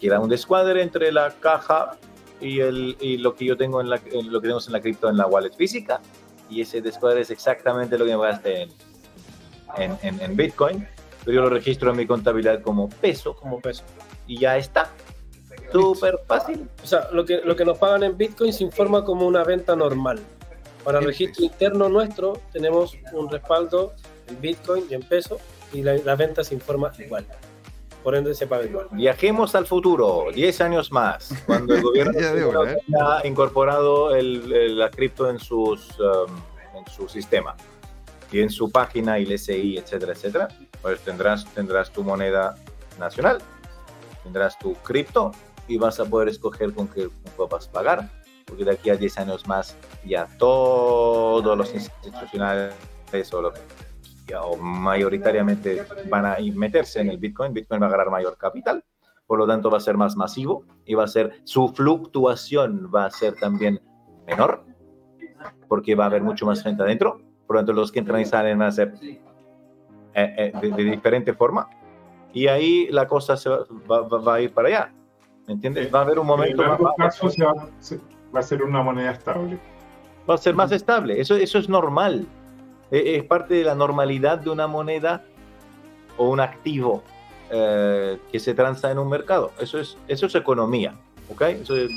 Queda 0.00 0.18
un 0.18 0.28
descuadre 0.28 0.82
entre 0.82 1.12
la 1.12 1.32
caja 1.38 1.96
y, 2.42 2.60
el, 2.60 2.96
y 3.00 3.16
lo 3.18 3.34
que 3.34 3.44
yo 3.46 3.56
tengo 3.56 3.80
en, 3.80 3.88
la, 3.88 3.96
lo 3.96 4.40
que 4.40 4.42
tenemos 4.42 4.66
en 4.66 4.72
la 4.74 4.80
cripto 4.80 5.08
en 5.08 5.16
la 5.16 5.26
wallet 5.26 5.52
física. 5.54 6.00
Y 6.50 6.60
ese 6.60 6.82
descuadre 6.82 7.22
es 7.22 7.30
exactamente 7.30 7.96
lo 7.96 8.04
que 8.04 8.10
me 8.12 8.18
pagaste 8.18 8.62
en, 8.62 8.70
en, 9.78 9.98
en- 10.02 10.20
en 10.20 10.36
Bitcoin. 10.36 10.86
Pero 11.24 11.34
yo 11.36 11.40
lo 11.42 11.50
registro 11.50 11.90
en 11.92 11.96
mi 11.96 12.06
contabilidad 12.06 12.60
como 12.62 12.88
peso 12.88 13.34
Como 13.36 13.60
peso. 13.60 13.84
y 14.26 14.38
ya 14.40 14.56
está. 14.58 14.90
Súper 15.70 16.18
fácil. 16.26 16.68
O 16.82 16.86
sea, 16.86 17.08
lo 17.12 17.24
que, 17.24 17.40
lo 17.42 17.56
que 17.56 17.64
nos 17.64 17.78
pagan 17.78 18.02
en 18.02 18.16
Bitcoin 18.18 18.52
se 18.52 18.64
informa 18.64 19.04
como 19.04 19.26
una 19.26 19.44
venta 19.44 19.74
normal. 19.76 20.20
Para 20.84 20.98
En 20.98 21.04
registro 21.06 21.44
interno 21.44 21.88
nuestro 21.88 22.40
tenemos 22.52 22.96
un 23.12 23.30
respaldo 23.30 23.94
en 24.28 24.40
Bitcoin 24.40 24.84
y 24.90 24.94
en 24.94 25.02
peso 25.02 25.38
y 25.72 25.82
la, 25.82 25.94
la 25.98 26.16
venta 26.16 26.42
se 26.44 26.54
informa 26.54 26.92
igual. 26.98 27.24
Por 28.02 28.14
ende 28.16 28.34
se 28.34 28.46
paga 28.46 28.64
igual. 28.64 28.88
Viajemos 28.90 29.54
al 29.54 29.66
futuro, 29.66 30.26
10 30.34 30.60
años 30.60 30.90
más, 30.90 31.32
cuando 31.46 31.74
el 31.74 31.82
gobierno 31.82 32.12
veo, 32.18 32.50
¿verdad? 32.50 32.76
ha 33.00 33.26
incorporado 33.26 34.14
el- 34.14 34.52
el- 34.52 34.78
la 34.78 34.90
cripto 34.90 35.30
en, 35.30 35.38
sus, 35.38 35.98
um, 36.00 36.30
en 36.76 36.86
su 36.90 37.08
sistema 37.08 37.54
y 38.32 38.40
en 38.40 38.50
su 38.50 38.70
página 38.70 39.18
y 39.18 39.24
el 39.24 39.32
SI, 39.38 39.78
etcétera, 39.78 40.12
etcétera, 40.12 40.48
pues 40.80 41.00
tendrás, 41.00 41.44
tendrás 41.54 41.90
tu 41.92 42.02
moneda 42.02 42.56
nacional, 42.98 43.38
tendrás 44.24 44.58
tu 44.58 44.74
cripto 44.76 45.30
y 45.68 45.78
vas 45.78 46.00
a 46.00 46.04
poder 46.04 46.28
escoger 46.28 46.72
con 46.72 46.88
qué 46.88 47.08
vas 47.50 47.68
a 47.68 47.72
pagar, 47.72 48.08
porque 48.46 48.64
de 48.64 48.72
aquí 48.72 48.90
a 48.90 48.96
10 48.96 49.18
años 49.18 49.46
más 49.46 49.76
ya 50.04 50.26
todos 50.38 51.56
los 51.56 51.72
institucionales 51.74 52.74
o 53.32 53.42
lo 53.42 53.52
que 53.52 53.60
o 54.42 54.56
mayoritariamente 54.56 55.84
van 56.08 56.26
a 56.26 56.36
meterse 56.54 57.00
en 57.00 57.10
el 57.10 57.18
Bitcoin, 57.18 57.52
Bitcoin 57.52 57.82
va 57.82 57.86
a 57.86 57.90
ganar 57.90 58.10
mayor 58.10 58.36
capital, 58.38 58.84
por 59.26 59.38
lo 59.38 59.46
tanto 59.46 59.70
va 59.70 59.78
a 59.78 59.80
ser 59.80 59.96
más 59.96 60.16
masivo 60.16 60.64
y 60.86 60.94
va 60.94 61.04
a 61.04 61.08
ser, 61.08 61.40
su 61.44 61.68
fluctuación 61.68 62.90
va 62.94 63.06
a 63.06 63.10
ser 63.10 63.34
también 63.34 63.80
menor, 64.26 64.64
porque 65.68 65.94
va 65.94 66.04
a 66.04 66.06
haber 66.08 66.22
mucho 66.22 66.46
más 66.46 66.62
gente 66.62 66.82
adentro, 66.82 67.20
por 67.46 67.56
lo 67.56 67.60
tanto 67.60 67.72
los 67.72 67.90
que 67.92 67.98
entran 67.98 68.20
y 68.20 68.24
salen 68.24 68.58
van 68.58 68.68
a 68.68 68.72
ser 68.72 68.94
eh, 69.02 69.18
eh, 70.14 70.52
de, 70.60 70.70
de 70.70 70.84
diferente 70.84 71.32
forma, 71.32 71.68
y 72.32 72.46
ahí 72.46 72.88
la 72.90 73.06
cosa 73.08 73.36
se 73.36 73.48
va, 73.48 73.64
va- 73.90 74.18
va- 74.18 74.34
a 74.34 74.40
ir 74.40 74.52
para 74.52 74.68
allá, 74.68 74.92
¿me 75.46 75.54
entiendes? 75.54 75.92
Va 75.92 76.00
a 76.00 76.02
haber 76.02 76.18
un 76.18 76.24
En 76.24 76.28
momento, 76.28 76.62
va, 76.62 76.68
largo 76.68 76.84
va- 76.84 76.94
plazo 76.94 77.26
va, 77.26 78.38
a 78.38 78.42
ser 78.42 78.62
una 78.62 78.82
moneda 78.82 79.10
estable. 79.12 79.58
va 80.28 80.34
a 80.34 80.38
ser 80.38 80.54
más 80.54 80.70
estable, 80.72 81.20
eso, 81.20 81.34
eso 81.36 81.58
es 81.58 81.68
normal, 81.68 82.26
es 82.92 83.24
parte 83.24 83.54
de 83.54 83.64
la 83.64 83.74
normalidad 83.74 84.38
de 84.38 84.50
una 84.50 84.66
moneda 84.66 85.24
o 86.16 86.28
un 86.28 86.40
activo 86.40 87.02
eh, 87.50 88.18
que 88.30 88.38
se 88.38 88.54
transa 88.54 88.90
en 88.90 88.98
un 88.98 89.08
mercado. 89.08 89.52
Eso 89.58 89.78
es, 89.80 89.96
eso 90.08 90.26
es 90.26 90.34
economía, 90.34 90.94
¿ok? 91.30 91.42
Eso 91.42 91.76
es- 91.76 91.90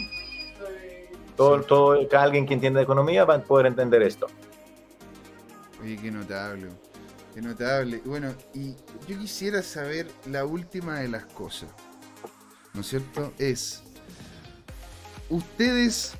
todo, 1.35 1.61
todo, 1.63 1.99
alguien 2.17 2.45
que 2.45 2.53
entienda 2.53 2.81
economía 2.81 3.25
va 3.25 3.35
a 3.35 3.39
poder 3.43 3.65
entender 3.65 4.01
esto. 4.03 4.27
Oye, 5.81 5.97
qué 5.97 6.09
notable. 6.09 6.69
Qué 7.33 7.41
notable. 7.41 8.01
Bueno, 8.05 8.33
y 8.53 8.73
yo 9.07 9.19
quisiera 9.19 9.61
saber 9.61 10.07
la 10.25 10.45
última 10.45 11.01
de 11.01 11.09
las 11.09 11.25
cosas. 11.25 11.69
¿No 12.73 12.79
es 12.81 12.87
cierto? 12.87 13.33
Es. 13.37 13.83
¿Ustedes 15.29 16.13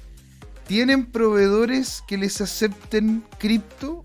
tienen 0.68 1.06
proveedores 1.06 2.04
que 2.08 2.18
les 2.18 2.42
acepten 2.42 3.24
cripto? 3.38 4.04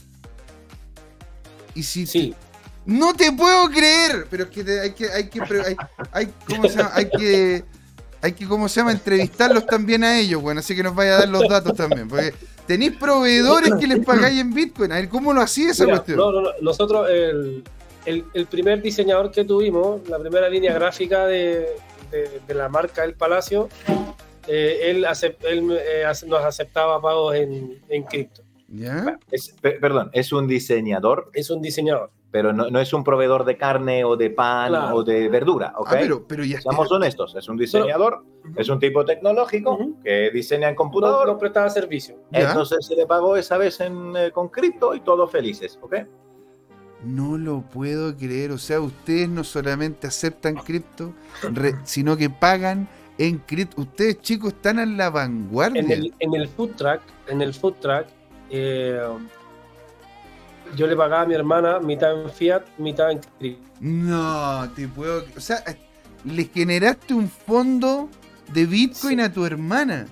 Y 1.75 1.83
si 1.83 2.07
Sí, 2.07 2.35
no 2.87 3.15
te 3.15 3.31
puedo 3.33 3.69
creer, 3.71 4.27
pero 4.31 4.45
es 4.45 4.51
que 4.51 4.65
te- 4.65 4.81
hay 4.81 4.93
que 4.93 5.11
hay 5.11 5.29
que 5.29 5.41
hay, 5.41 5.77
hay- 6.13 6.29
¿cómo 6.47 6.69
se 6.69 6.77
llama? 6.79 6.91
Hay 6.95 7.09
que 7.11 7.65
hay 8.23 8.33
que 8.33 8.47
cómo 8.47 8.69
se 8.69 8.81
llama 8.81 8.93
entrevistarlos 8.93 9.65
también 9.67 10.05
a 10.05 10.19
ellos, 10.19 10.43
bueno, 10.43 10.61
así 10.61 10.77
que 10.77 10.83
nos 10.83 10.95
vaya 10.95 11.15
a 11.17 11.19
dar 11.21 11.29
los 11.29 11.49
datos 11.49 11.75
también, 11.75 12.07
porque 12.09 12.35
tenéis 12.67 12.93
proveedores 12.99 13.73
que 13.81 13.87
les 13.87 14.05
pagáis 14.05 14.39
en 14.41 14.53
Bitcoin, 14.53 14.93
a 14.93 14.97
ver 14.97 15.09
cómo 15.09 15.33
lo 15.33 15.41
hacía 15.41 15.71
esa 15.71 15.85
Mira, 15.85 15.97
cuestión. 15.97 16.19
no, 16.19 16.31
no, 16.33 16.41
no, 16.43 16.51
nosotros, 16.61 17.09
el, 17.09 17.65
el- 18.05 18.25
el 18.35 18.47
primer 18.47 18.83
diseñador 18.83 19.31
que 19.31 19.45
tuvimos, 19.45 20.07
la 20.09 20.19
primera 20.19 20.49
línea 20.51 20.75
gráfica 20.75 21.25
de, 21.27 21.67
de- 22.11 22.41
de 22.47 22.55
la 22.55 22.69
marca 22.69 23.05
El 23.05 23.15
Palacio, 23.15 23.69
eh, 24.47 24.81
él, 24.91 25.05
acep- 25.05 25.37
él, 25.45 25.79
eh, 25.81 26.05
nos 26.27 26.45
aceptaba 26.45 27.01
pagos 27.01 27.35
en, 27.37 27.79
en 27.89 28.03
cripto. 28.03 28.43
¿Ya? 28.71 29.19
Es- 29.31 29.55
pe- 29.61 29.73
perdón, 29.81 30.11
es 30.13 30.33
un 30.33 30.47
diseñador, 30.47 31.31
Es 31.35 31.51
un 31.51 31.61
diseñador. 31.61 32.11
pero 32.31 32.53
no, 32.53 32.71
no 32.71 32.79
es 32.79 32.93
un 32.93 33.03
proveedor 33.03 33.45
de 33.45 33.57
carne 33.57 34.05
o 34.05 34.17
de 34.17 34.31
pan 34.31 34.69
Claro. 34.69 34.95
o 34.97 35.03
de 35.03 35.29
verdura, 35.29 35.73
¿ok? 35.77 35.89
Ah, 35.91 35.97
pero, 35.99 36.25
pero 36.29 36.45
ya 36.45 36.61
Seamos 36.61 36.91
honestos, 36.93 37.35
es 37.35 37.49
un 37.49 37.57
diseñador, 37.57 38.25
es 38.55 38.69
un 38.69 38.79
tipo 38.79 39.05
tecnológico 39.05 39.77
que 40.05 40.31
diseña 40.31 40.69
en 40.69 40.75
No, 40.75 40.79
computador, 40.79 41.27
no 41.27 41.37
prestaba 41.39 41.69
servicio. 41.69 42.15
¿Ya? 42.31 42.49
entonces 42.49 42.87
se 42.87 42.95
le 42.95 43.07
pagó 43.07 43.37
esa 43.37 43.59
vez 43.59 43.81
en, 43.81 44.17
eh, 44.17 44.31
con 44.31 44.49
cripto 44.49 44.95
y 44.95 45.01
todos 45.01 45.29
felices, 45.33 45.77
¿ok? 45.83 45.97
No 47.05 47.39
lo 47.39 47.63
puedo 47.63 48.15
creer. 48.17 48.51
O 48.53 48.59
sea, 48.59 48.81
ustedes 48.81 49.29
no 49.29 49.43
solamente 49.43 50.07
aceptan 50.07 50.55
cripto, 50.57 51.13
re- 51.55 51.75
sino 51.85 52.17
que 52.17 52.29
pagan 52.31 52.87
en 53.19 53.39
cripto. 53.39 53.81
Ustedes, 53.81 54.21
chicos, 54.21 54.53
están 54.53 54.79
en 54.79 54.97
la 54.97 55.11
vanguardia. 55.11 55.81
En 55.81 55.91
el, 55.91 56.15
en 56.19 56.35
el 56.35 56.47
food 56.49 56.71
track, 56.77 57.01
en 57.27 57.41
el 57.43 57.55
food 57.55 57.75
track, 57.81 58.07
eh, 58.51 59.01
yo 60.77 60.87
le 60.87 60.97
pagaba 60.97 61.23
a 61.23 61.27
mi 61.27 61.35
hermana 61.35 61.81
mitad 61.81 62.23
en 62.23 62.31
fiat, 62.31 62.63
mitad 62.79 63.11
en 63.11 63.21
cripto. 63.39 63.71
No, 63.81 64.71
te 64.75 64.87
puedo. 64.89 65.25
O 65.37 65.41
sea, 65.41 65.63
le 66.25 66.45
generaste 66.45 67.15
un 67.15 67.29
fondo 67.29 68.09
de 68.53 68.67
Bitcoin 68.67 69.19
Sí. 69.19 69.25
a 69.25 69.33
tu 69.33 69.45
hermana. 69.45 70.07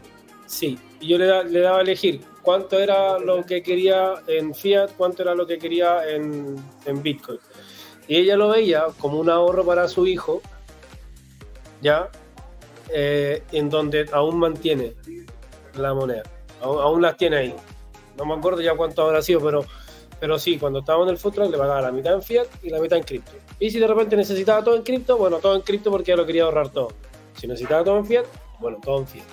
Sí, 0.46 0.78
y 1.00 1.08
yo 1.08 1.18
le, 1.18 1.26
da- 1.26 1.42
le 1.44 1.60
daba 1.60 1.78
a 1.78 1.82
elegir 1.82 2.22
cuánto 2.42 2.78
era 2.78 3.18
lo 3.18 3.44
que 3.44 3.62
quería 3.62 4.14
en 4.26 4.54
fiat, 4.54 4.90
cuánto 4.96 5.22
era 5.22 5.34
lo 5.34 5.46
que 5.46 5.58
quería 5.58 6.08
en, 6.08 6.56
en 6.86 7.02
Bitcoin. 7.02 7.38
Y 8.08 8.16
ella 8.16 8.36
lo 8.36 8.48
veía 8.48 8.86
como 8.98 9.18
un 9.20 9.28
ahorro 9.28 9.64
para 9.66 9.86
su 9.86 10.06
hijo, 10.06 10.40
¿ya? 11.82 12.08
Eh, 12.90 13.42
en 13.52 13.68
donde 13.68 14.08
aún 14.12 14.38
mantiene 14.38 14.94
la 15.74 15.92
moneda, 15.92 16.22
aún, 16.62 16.80
aún 16.80 17.02
las 17.02 17.16
tiene 17.18 17.36
ahí. 17.36 17.54
No 18.18 18.26
me 18.26 18.34
acuerdo 18.34 18.60
ya 18.60 18.74
cuánto 18.76 19.02
habrá 19.02 19.22
sido, 19.22 19.40
pero, 19.40 19.64
pero 20.20 20.38
sí, 20.38 20.58
cuando 20.58 20.80
estaba 20.80 21.02
en 21.04 21.10
el 21.10 21.18
food 21.18 21.34
truck 21.34 21.50
le 21.50 21.56
pagaba 21.56 21.80
la 21.80 21.92
mitad 21.92 22.14
en 22.14 22.22
fiat 22.22 22.46
y 22.62 22.70
la 22.70 22.80
mitad 22.80 22.98
en 22.98 23.04
cripto. 23.04 23.32
Y 23.60 23.70
si 23.70 23.78
de 23.78 23.86
repente 23.86 24.16
necesitaba 24.16 24.62
todo 24.62 24.76
en 24.76 24.82
cripto, 24.82 25.16
bueno, 25.16 25.38
todo 25.38 25.54
en 25.54 25.62
cripto 25.62 25.90
porque 25.90 26.10
ya 26.10 26.16
lo 26.16 26.26
quería 26.26 26.42
ahorrar 26.42 26.68
todo. 26.70 26.88
Si 27.36 27.46
necesitaba 27.46 27.84
todo 27.84 27.98
en 27.98 28.06
fiat, 28.06 28.24
bueno, 28.60 28.78
todo 28.82 28.98
en 28.98 29.06
fiat. 29.06 29.24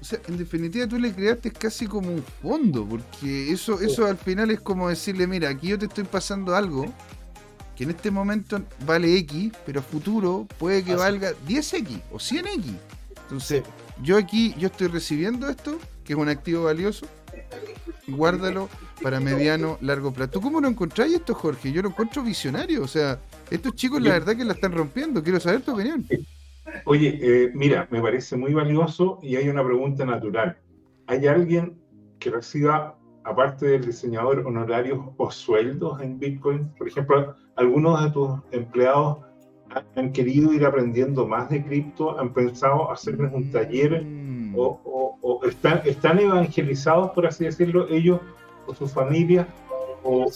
O 0.00 0.04
sea, 0.04 0.18
en 0.28 0.36
definitiva 0.36 0.86
tú 0.86 0.98
le 0.98 1.14
creaste 1.14 1.50
casi 1.50 1.86
como 1.86 2.10
un 2.10 2.22
fondo, 2.42 2.84
porque 2.84 3.50
eso, 3.50 3.80
eso 3.80 4.06
al 4.06 4.18
final 4.18 4.50
es 4.50 4.60
como 4.60 4.88
decirle, 4.88 5.26
mira, 5.26 5.48
aquí 5.48 5.68
yo 5.68 5.78
te 5.78 5.86
estoy 5.86 6.04
pasando 6.04 6.54
algo 6.54 6.86
que 7.76 7.84
en 7.84 7.90
este 7.90 8.10
momento 8.10 8.60
vale 8.86 9.16
X, 9.18 9.52
pero 9.66 9.80
a 9.80 9.82
futuro 9.82 10.46
puede 10.58 10.84
que 10.84 10.92
Así. 10.92 11.00
valga 11.00 11.32
10X 11.46 12.00
o 12.12 12.16
100X. 12.16 12.74
Entonces, 13.22 13.62
yo 14.02 14.16
aquí, 14.16 14.54
yo 14.58 14.66
estoy 14.66 14.88
recibiendo 14.88 15.48
esto, 15.48 15.78
que 16.04 16.12
es 16.12 16.18
un 16.18 16.28
activo 16.28 16.64
valioso, 16.64 17.06
y 18.06 18.12
guárdalo 18.12 18.68
para 19.02 19.20
mediano, 19.20 19.78
largo 19.80 20.12
plazo. 20.12 20.32
¿Tú 20.32 20.40
cómo 20.40 20.60
lo 20.60 20.68
encontráis 20.68 21.14
esto, 21.14 21.34
Jorge? 21.34 21.72
Yo 21.72 21.82
lo 21.82 21.88
encuentro 21.88 22.22
visionario, 22.22 22.82
o 22.82 22.86
sea, 22.88 23.18
estos 23.50 23.74
chicos 23.74 24.02
la 24.02 24.12
verdad 24.12 24.36
que 24.36 24.44
la 24.44 24.52
están 24.54 24.72
rompiendo, 24.72 25.22
quiero 25.22 25.40
saber 25.40 25.62
tu 25.62 25.72
opinión. 25.72 26.06
Oye, 26.86 27.18
eh, 27.20 27.50
mira, 27.54 27.86
me 27.90 28.00
parece 28.00 28.36
muy 28.36 28.52
valioso 28.54 29.18
y 29.22 29.36
hay 29.36 29.48
una 29.48 29.64
pregunta 29.64 30.04
natural. 30.04 30.56
¿Hay 31.06 31.26
alguien 31.26 31.78
que 32.18 32.30
reciba, 32.30 32.96
aparte 33.24 33.66
del 33.66 33.84
diseñador, 33.86 34.40
honorarios 34.46 34.98
o 35.18 35.30
sueldos 35.30 36.00
en 36.00 36.18
Bitcoin? 36.18 36.68
Por 36.78 36.88
ejemplo, 36.88 37.36
algunos 37.56 38.02
de 38.02 38.10
tus 38.10 38.30
empleados 38.50 39.18
han- 39.70 39.84
han 39.96 40.12
querido 40.12 40.52
ir 40.52 40.64
aprendiendo 40.64 41.26
más 41.26 41.50
de 41.50 41.62
cripto, 41.64 42.18
han 42.18 42.32
pensado 42.32 42.90
hacerles 42.90 43.30
un 43.32 43.50
taller 43.50 44.02
Mm. 44.02 44.23
O, 44.56 44.80
o- 44.84 45.18
o 45.22 45.44
están, 45.46 45.80
están 45.84 46.18
evangelizados, 46.18 47.10
por 47.12 47.26
así 47.26 47.44
decirlo, 47.44 47.86
ellos 47.88 48.20
o 48.66 48.74
sus 48.74 48.92
familias, 48.92 49.46
o, 50.02 50.26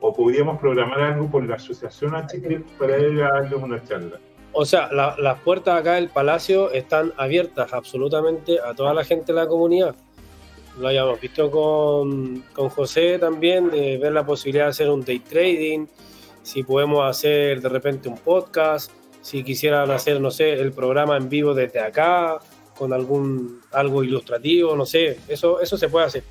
o- 0.00 0.14
podríamos 0.14 0.58
programar 0.58 1.00
algo 1.00 1.30
por 1.30 1.44
la 1.46 1.56
asociación 1.56 2.14
H-Crypt 2.14 2.68
para 2.78 2.98
ir 2.98 3.22
a 3.22 3.28
darles 3.28 3.62
una 3.62 3.82
charla. 3.84 4.18
O 4.52 4.64
sea, 4.64 4.90
la- 4.92 5.14
las 5.18 5.38
puertas 5.40 5.78
acá 5.78 5.94
del 5.94 6.08
palacio 6.08 6.70
están 6.72 7.12
abiertas 7.16 7.72
absolutamente 7.72 8.58
a 8.64 8.74
toda 8.74 8.94
la 8.94 9.04
gente 9.04 9.32
de 9.32 9.38
la 9.40 9.46
comunidad. 9.46 9.94
Lo 10.80 10.88
hayamos 10.88 11.20
visto 11.20 11.50
con, 11.50 12.42
con 12.54 12.68
José 12.70 13.18
también, 13.18 13.70
de 13.70 13.98
ver 13.98 14.12
la 14.12 14.24
posibilidad 14.24 14.64
de 14.64 14.70
hacer 14.70 14.88
un 14.88 15.04
day 15.04 15.18
trading, 15.18 15.86
si 16.42 16.62
podemos 16.62 17.04
hacer 17.04 17.60
de 17.60 17.68
repente 17.68 18.08
un 18.08 18.16
podcast, 18.16 18.90
si 19.20 19.42
quisieran 19.44 19.90
hacer, 19.90 20.20
no 20.20 20.30
sé, 20.30 20.52
el 20.54 20.72
programa 20.72 21.16
en 21.16 21.28
vivo 21.28 21.52
desde 21.52 21.80
acá, 21.80 22.38
con 22.78 22.92
algún 22.92 23.60
algo 23.72 24.04
ilustrativo, 24.04 24.76
no 24.76 24.86
sé, 24.86 25.18
eso, 25.28 25.60
eso 25.60 25.76
se 25.76 25.88
puede 25.88 26.06
hacer. 26.06 26.22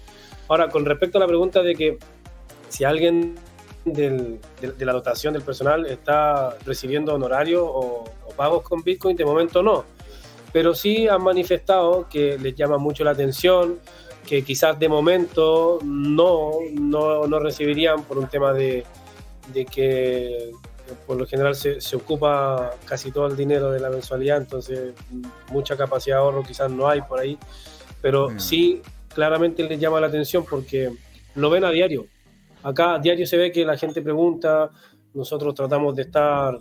Ahora, 0.47 0.69
con 0.69 0.85
respecto 0.85 1.17
a 1.17 1.21
la 1.21 1.27
pregunta 1.27 1.61
de 1.61 1.75
que 1.75 1.97
si 2.69 2.85
alguien 2.85 3.35
de, 3.83 4.39
la 4.79 4.93
dotación 4.93 5.33
del 5.33 5.43
personal 5.43 5.85
está 5.85 6.57
recibiendo 6.65 7.13
honorarios 7.13 7.63
o, 7.63 8.05
o 8.25 8.29
pagos 8.31 8.63
con 8.63 8.83
Bitcoin, 8.83 9.17
de 9.17 9.25
momento 9.25 9.61
no. 9.61 9.83
Pero 10.53 10.73
sí 10.73 11.07
han 11.07 11.21
manifestado 11.21 12.07
que 12.09 12.37
les 12.37 12.55
llama 12.55 12.77
mucho 12.77 13.03
la 13.03 13.11
atención, 13.11 13.79
que 14.25 14.43
quizás 14.43 14.79
de 14.79 14.87
momento 14.87 15.79
no, 15.83 16.51
no, 16.73 17.27
no 17.27 17.39
recibirían 17.39 18.03
por 18.03 18.17
un 18.17 18.27
tema 18.27 18.53
de, 18.53 18.85
de 19.53 19.65
que 19.65 20.51
por 21.05 21.17
lo 21.17 21.25
general 21.25 21.55
se, 21.55 21.79
se 21.81 21.95
ocupa 21.95 22.71
casi 22.85 23.11
todo 23.11 23.27
el 23.27 23.35
dinero 23.35 23.71
de 23.71 23.79
la 23.79 23.89
mensualidad, 23.89 24.37
entonces 24.37 24.93
mucha 25.51 25.75
capacidad 25.77 26.17
de 26.17 26.21
ahorro 26.21 26.43
quizás 26.43 26.69
no 26.71 26.87
hay 26.87 27.01
por 27.01 27.19
ahí, 27.19 27.37
pero 28.01 28.29
Mm. 28.29 28.39
sí 28.39 28.81
claramente 29.13 29.63
les 29.63 29.79
llama 29.79 29.99
la 29.99 30.07
atención 30.07 30.45
porque 30.49 30.91
lo 31.35 31.49
ven 31.49 31.63
a 31.65 31.71
diario. 31.71 32.05
Acá 32.63 32.95
a 32.95 32.99
diario 32.99 33.25
se 33.25 33.37
ve 33.37 33.51
que 33.51 33.65
la 33.65 33.77
gente 33.77 34.01
pregunta, 34.01 34.69
nosotros 35.13 35.53
tratamos 35.55 35.95
de 35.95 36.03
estar 36.03 36.57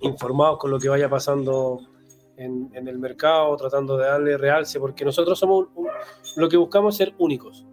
informados 0.00 0.58
con 0.58 0.70
lo 0.70 0.78
que 0.78 0.88
vaya 0.88 1.08
pasando 1.08 1.80
en, 2.36 2.70
en 2.74 2.86
el 2.88 2.98
mercado, 2.98 3.56
tratando 3.56 3.96
de 3.96 4.06
darle 4.06 4.36
realce, 4.36 4.78
porque 4.78 5.04
nosotros 5.04 5.38
somos 5.38 5.68
un- 5.74 5.84
un- 5.86 5.88
lo 6.36 6.48
que 6.48 6.56
buscamos 6.56 6.94
es 6.94 6.98
ser 6.98 7.14
únicos. 7.18 7.64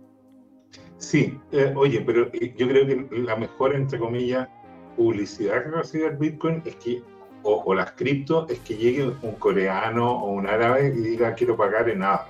Sí, 0.97 1.37
eh, 1.51 1.73
oye, 1.75 2.01
pero 2.01 2.27
eh, 2.33 2.53
yo 2.57 2.67
creo 2.67 2.85
que 2.87 3.07
la 3.19 3.35
mejor, 3.35 3.75
entre 3.75 3.99
comillas, 3.99 4.47
publicidad 4.95 5.63
que 5.63 5.69
recibe 5.69 6.07
el 6.07 6.17
Bitcoin 6.17 6.61
es 6.65 6.75
que, 6.75 7.01
o, 7.43 7.61
o 7.65 7.73
las 7.75 7.91
cripto, 7.91 8.47
es 8.49 8.59
que 8.59 8.75
llegue 8.75 9.05
un 9.21 9.35
coreano 9.35 10.11
o 10.11 10.31
un 10.31 10.47
árabe 10.47 10.87
y 10.95 11.01
diga 11.01 11.33
quiero 11.33 11.57
pagar 11.57 11.89
en 11.89 12.03
ADA 12.03 12.27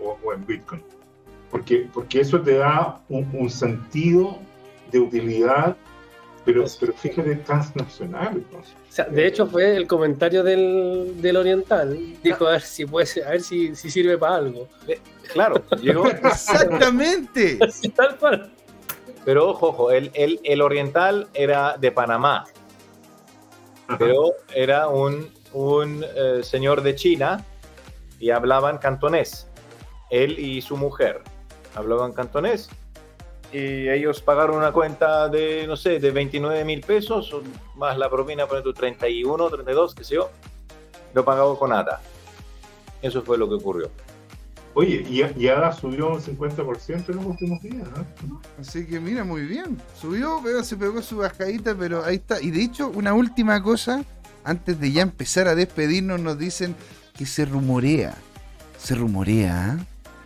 o, 0.00 0.16
o 0.24 0.32
en 0.32 0.46
Bitcoin. 0.46 0.82
Porque, 1.50 1.88
porque 1.92 2.20
eso 2.20 2.40
te 2.40 2.54
da 2.58 3.00
un, 3.08 3.28
un 3.32 3.48
sentido 3.50 4.38
de 4.92 5.00
utilidad, 5.00 5.76
pero, 6.44 6.64
pero 6.78 6.92
fíjate, 6.92 7.36
transnacional. 7.36 8.42
¿no? 8.52 8.58
O 8.58 8.62
sea, 8.90 9.06
de 9.06 9.26
hecho 9.26 9.46
fue 9.46 9.74
el 9.76 9.86
comentario 9.86 10.42
del, 10.42 11.20
del 11.20 11.36
oriental, 11.36 11.98
dijo 12.22 12.46
a 12.46 12.52
ver 12.52 12.60
si 12.62 12.84
puede 12.86 13.06
ser- 13.06 13.24
a 13.26 13.30
ver 13.30 13.40
si, 13.42 13.74
si 13.74 13.90
sirve 13.90 14.16
para 14.18 14.36
algo. 14.36 14.68
Claro, 15.32 15.62
llegó, 15.80 16.06
Exactamente. 16.68 17.58
Tal 17.94 18.16
cual. 18.18 18.52
Pero 19.28 19.46
ojo, 19.50 19.68
ojo, 19.68 19.90
el, 19.90 20.10
el, 20.14 20.40
el 20.42 20.62
oriental 20.62 21.28
era 21.34 21.76
de 21.76 21.92
Panamá, 21.92 22.46
pero 23.98 24.32
era 24.54 24.88
un, 24.88 25.30
un 25.52 26.02
eh, 26.16 26.40
señor 26.42 26.80
de 26.80 26.94
China 26.94 27.44
y 28.18 28.30
hablaban 28.30 28.78
cantonés. 28.78 29.46
Él 30.08 30.38
y 30.38 30.62
su 30.62 30.78
mujer 30.78 31.20
hablaban 31.74 32.14
cantonés 32.14 32.70
y 33.52 33.90
ellos 33.90 34.22
pagaron 34.22 34.56
una 34.56 34.72
cuenta 34.72 35.28
de, 35.28 35.66
no 35.66 35.76
sé, 35.76 35.98
de 36.00 36.10
29 36.10 36.64
mil 36.64 36.80
pesos, 36.80 37.36
más 37.76 37.98
la 37.98 38.08
propina, 38.08 38.46
por 38.46 38.56
ejemplo, 38.56 38.72
31, 38.72 39.50
32, 39.50 39.94
qué 39.94 40.04
sé 40.04 40.14
yo, 40.14 40.30
lo 41.12 41.22
pagaba 41.22 41.54
con 41.58 41.74
ATA. 41.74 42.00
Eso 43.02 43.20
fue 43.20 43.36
lo 43.36 43.46
que 43.46 43.56
ocurrió. 43.56 43.90
Oye, 44.78 45.04
y, 45.10 45.22
y 45.42 45.48
ADA 45.48 45.72
subió 45.72 46.10
un 46.12 46.20
50% 46.20 47.08
en 47.08 47.16
los 47.16 47.26
últimos 47.26 47.60
días, 47.60 47.88
¿no? 48.28 48.40
Así 48.60 48.86
que 48.86 49.00
mira, 49.00 49.24
muy 49.24 49.42
bien. 49.42 49.76
Subió, 50.00 50.40
pero 50.44 50.62
se 50.62 50.76
pegó 50.76 51.02
su 51.02 51.16
bajadita, 51.16 51.74
pero 51.74 52.04
ahí 52.04 52.14
está. 52.14 52.40
Y 52.40 52.52
de 52.52 52.62
hecho, 52.62 52.86
una 52.94 53.12
última 53.12 53.60
cosa, 53.60 54.04
antes 54.44 54.78
de 54.78 54.92
ya 54.92 55.02
empezar 55.02 55.48
a 55.48 55.56
despedirnos, 55.56 56.20
nos 56.20 56.38
dicen 56.38 56.76
que 57.16 57.26
se 57.26 57.44
rumorea, 57.44 58.14
se 58.78 58.94
rumorea 58.94 59.78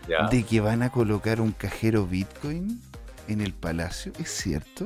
Ya. 0.07 0.29
de 0.29 0.43
que 0.43 0.61
van 0.61 0.83
a 0.83 0.93
colocar 0.93 1.41
un 1.41 1.53
cajero 1.53 2.07
Bitcoin 2.07 2.79
en 3.29 3.41
el 3.41 3.55
palacio. 3.55 4.13
¿Es 4.19 4.29
cierto? 4.33 4.85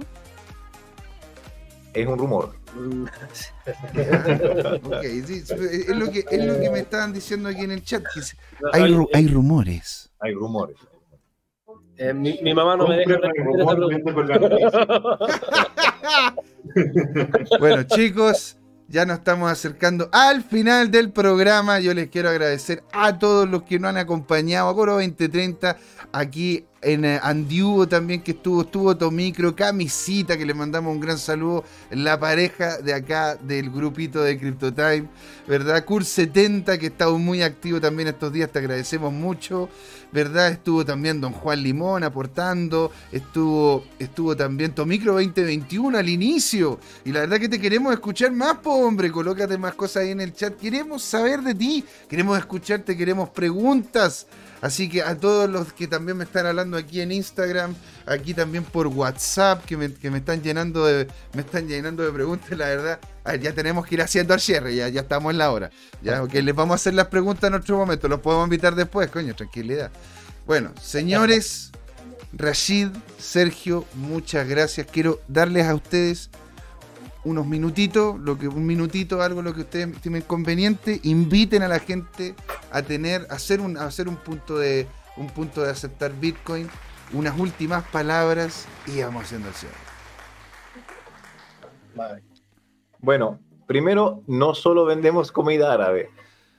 Es 1.92 2.06
un 2.06 2.18
rumor. 2.18 2.54
Ok, 4.84 5.02
sí, 5.26 5.42
es 5.46 5.88
lo 5.96 6.10
que, 6.10 6.24
es 6.30 6.44
lo 6.44 6.58
que 6.60 6.70
me 6.70 6.80
estaban 6.80 7.12
diciendo 7.12 7.48
aquí 7.48 7.62
en 7.62 7.70
el 7.72 7.82
chat. 7.82 8.02
que 8.12 8.20
hay, 8.72 8.82
hay- 8.82 8.92
ru- 8.92 9.08
hay 9.12 9.26
rumores. 9.28 10.10
Hay 10.20 10.32
rumores. 10.34 10.76
eh, 11.96 12.12
mi, 12.14 12.38
mi 12.42 12.54
mamá 12.54 12.76
no 12.76 12.86
me 12.88 12.96
deja. 12.98 13.16
Bueno, 17.58 17.82
chicos, 17.84 18.56
ya 18.88 19.06
nos 19.06 19.18
estamos 19.18 19.50
acercando 19.50 20.08
al 20.12 20.42
final 20.42 20.90
del 20.90 21.10
programa. 21.10 21.80
Yo 21.80 21.94
les 21.94 22.08
quiero 22.10 22.28
agradecer 22.28 22.82
a 22.92 23.18
todos 23.18 23.48
los 23.48 23.62
que 23.62 23.78
nos 23.78 23.90
han 23.90 23.96
acompañado 23.98 24.68
a 24.68 24.74
Coro 24.74 24.92
2030 24.94 25.76
aquí 26.12 26.66
en 26.86 27.04
eh, 27.04 27.18
Andiubo 27.20 27.88
también 27.88 28.22
que 28.22 28.30
estuvo, 28.30 28.62
estuvo 28.62 28.96
Tomicro, 28.96 29.56
Camisita, 29.56 30.38
que 30.38 30.46
le 30.46 30.54
mandamos 30.54 30.94
un 30.94 31.00
gran 31.00 31.18
saludo, 31.18 31.64
la 31.90 32.18
pareja 32.20 32.78
de 32.78 32.94
acá 32.94 33.34
del 33.34 33.70
grupito 33.70 34.22
de 34.22 34.38
CryptoTime, 34.38 35.08
¿verdad? 35.48 35.84
Cur 35.84 36.04
70, 36.04 36.78
que 36.78 36.86
está 36.86 37.10
muy 37.10 37.42
activo 37.42 37.80
también 37.80 38.06
estos 38.06 38.32
días, 38.32 38.52
te 38.52 38.60
agradecemos 38.60 39.12
mucho, 39.12 39.68
¿verdad? 40.12 40.52
Estuvo 40.52 40.84
también 40.84 41.20
Don 41.20 41.32
Juan 41.32 41.60
Limón 41.60 42.04
aportando, 42.04 42.92
estuvo, 43.10 43.84
estuvo 43.98 44.36
también 44.36 44.72
Tomicro 44.72 45.14
2021 45.14 45.98
al 45.98 46.08
inicio, 46.08 46.78
y 47.04 47.10
la 47.10 47.20
verdad 47.20 47.40
que 47.40 47.48
te 47.48 47.60
queremos 47.60 47.92
escuchar 47.94 48.30
más, 48.30 48.58
po, 48.58 48.70
hombre, 48.74 49.10
colócate 49.10 49.58
más 49.58 49.74
cosas 49.74 50.04
ahí 50.04 50.12
en 50.12 50.20
el 50.20 50.32
chat, 50.32 50.54
queremos 50.54 51.02
saber 51.02 51.40
de 51.40 51.56
ti, 51.56 51.84
queremos 52.08 52.38
escucharte, 52.38 52.96
queremos 52.96 53.28
preguntas. 53.30 54.28
Así 54.60 54.88
que 54.88 55.02
a 55.02 55.16
todos 55.16 55.48
los 55.50 55.72
que 55.72 55.86
también 55.86 56.16
me 56.16 56.24
están 56.24 56.46
hablando 56.46 56.76
aquí 56.76 57.00
en 57.00 57.12
Instagram, 57.12 57.74
aquí 58.06 58.32
también 58.32 58.64
por 58.64 58.86
WhatsApp, 58.86 59.64
que 59.64 59.76
me, 59.76 59.86
están 60.16 60.42
llenando 60.42 60.84
de, 60.86 61.06
me 61.34 61.42
están 61.42 61.68
llenando 61.68 62.02
de 62.02 62.12
preguntas, 62.12 62.50
la 62.56 62.66
verdad. 62.66 63.00
ya 63.40 63.52
tenemos 63.52 63.86
que 63.86 63.96
ir 63.96 64.02
haciendo 64.02 64.32
al 64.32 64.40
cierre, 64.40 64.74
ya, 64.74 64.88
ya 64.88 65.02
estamos 65.02 65.30
en 65.32 65.38
la 65.38 65.52
hora. 65.52 65.70
Ya, 66.02 66.22
ok, 66.22 66.32
les 66.34 66.54
vamos 66.54 66.72
a 66.72 66.76
hacer 66.76 66.94
las 66.94 67.08
preguntas 67.08 67.48
en 67.48 67.54
otro 67.54 67.76
momento, 67.76 68.08
los 68.08 68.20
podemos 68.20 68.46
invitar 68.46 68.74
después, 68.74 69.10
coño, 69.10 69.34
tranquilidad. 69.34 69.90
Bueno, 70.46 70.72
señores, 70.80 71.72
Rashid, 72.32 72.88
Sergio, 73.18 73.84
muchas 73.94 74.48
gracias. 74.48 74.86
Quiero 74.90 75.20
darles 75.28 75.66
a 75.66 75.74
ustedes 75.74 76.30
unos 77.24 77.46
minutitos, 77.46 78.18
lo 78.20 78.38
que 78.38 78.46
un 78.46 78.64
minutito, 78.64 79.20
algo 79.20 79.42
lo 79.42 79.52
que 79.52 79.62
ustedes 79.62 79.88
estimen 79.88 80.22
conveniente, 80.22 81.00
inviten 81.02 81.62
a 81.62 81.68
la 81.68 81.80
gente 81.80 82.36
a 82.70 82.82
tener, 82.82 83.26
a 83.30 83.34
hacer 83.34 83.60
un, 83.60 83.76
a 83.76 83.84
hacer 83.84 84.08
un 84.08 84.16
punto 84.16 84.58
de 84.58 84.86
un 85.16 85.28
punto 85.28 85.62
de 85.62 85.70
aceptar 85.70 86.12
Bitcoin, 86.12 86.68
unas 87.12 87.38
últimas 87.38 87.84
palabras 87.88 88.66
y 88.86 89.00
vamos 89.02 89.24
haciendo 89.24 89.48
el 89.48 89.54
cierre. 89.54 89.74
Bueno, 92.98 93.40
primero, 93.66 94.22
no 94.26 94.54
solo 94.54 94.84
vendemos 94.84 95.32
comida 95.32 95.72
árabe, 95.72 96.10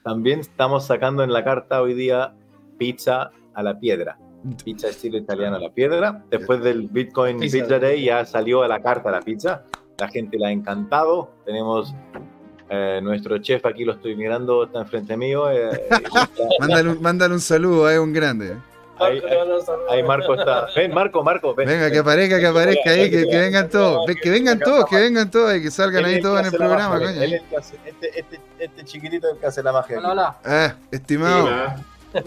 también 0.02 0.40
estamos 0.40 0.86
sacando 0.86 1.22
en 1.22 1.32
la 1.32 1.44
carta 1.44 1.82
hoy 1.82 1.94
día 1.94 2.34
pizza 2.78 3.30
a 3.54 3.62
la 3.62 3.78
piedra. 3.78 4.18
Pizza 4.64 4.88
estilo 4.88 5.18
italiano 5.18 5.56
a 5.56 5.58
la 5.58 5.70
piedra. 5.70 6.24
Después 6.30 6.62
del 6.62 6.88
Bitcoin 6.88 7.40
Pizza. 7.40 7.58
Pizza 7.58 7.78
Day 7.78 8.04
ya 8.04 8.24
salió 8.24 8.62
a 8.62 8.68
la 8.68 8.80
carta 8.80 9.10
la 9.10 9.20
pizza. 9.20 9.64
La 9.98 10.08
gente 10.08 10.38
la 10.38 10.48
ha 10.48 10.52
encantado. 10.52 11.30
Tenemos 11.44 11.94
eh, 12.70 13.00
nuestro 13.02 13.38
chef 13.38 13.64
aquí, 13.66 13.84
lo 13.84 13.92
estoy 13.92 14.14
mirando, 14.16 14.64
está 14.64 14.80
enfrente 14.80 15.16
mío. 15.16 15.50
eh, 15.50 15.70
está- 15.90 16.28
Mándale 16.60 16.90
un, 16.90 17.02
mándale 17.02 17.34
un 17.34 17.40
saludo, 17.40 17.88
es 17.90 17.98
un 17.98 18.12
grande. 18.12 18.48
eh. 18.52 18.56
ahí, 19.00 19.18
ahí- 19.18 19.38
ahí 19.90 20.02
Marco 20.02 20.34
está. 20.34 20.66
Ven, 20.74 20.92
Marco, 20.92 21.22
Marco, 21.22 21.54
ven. 21.54 21.68
Venga, 21.68 21.84
ven. 21.84 21.92
que 21.92 21.98
aparezca, 22.00 22.38
que 22.40 22.46
aparezca 22.46 22.90
ahí, 22.90 23.10
que, 23.10 23.26
que 23.28 23.36
vengan 23.38 23.68
todos, 23.70 24.04
que 24.22 24.30
vengan 24.30 24.58
todos, 24.58 24.84
que 24.86 24.96
vengan 24.96 25.30
todos 25.30 25.54
y 25.56 25.62
que 25.62 25.70
salgan 25.70 26.04
ahí 26.04 26.20
todos 26.20 26.40
en 26.40 26.46
el 26.46 26.52
programa, 26.52 26.98
magia, 26.98 27.06
coño. 27.14 27.22
Este, 27.86 28.18
este, 28.18 28.40
este 28.58 28.84
chiquitito 28.84 29.28
es 29.28 29.34
el 29.34 29.40
que 29.40 29.46
hace 29.46 29.62
la 29.62 29.72
magia. 29.72 29.98
Hola, 29.98 30.10
hola. 30.12 30.36
Ah, 30.44 30.74
estimado, 30.90 31.48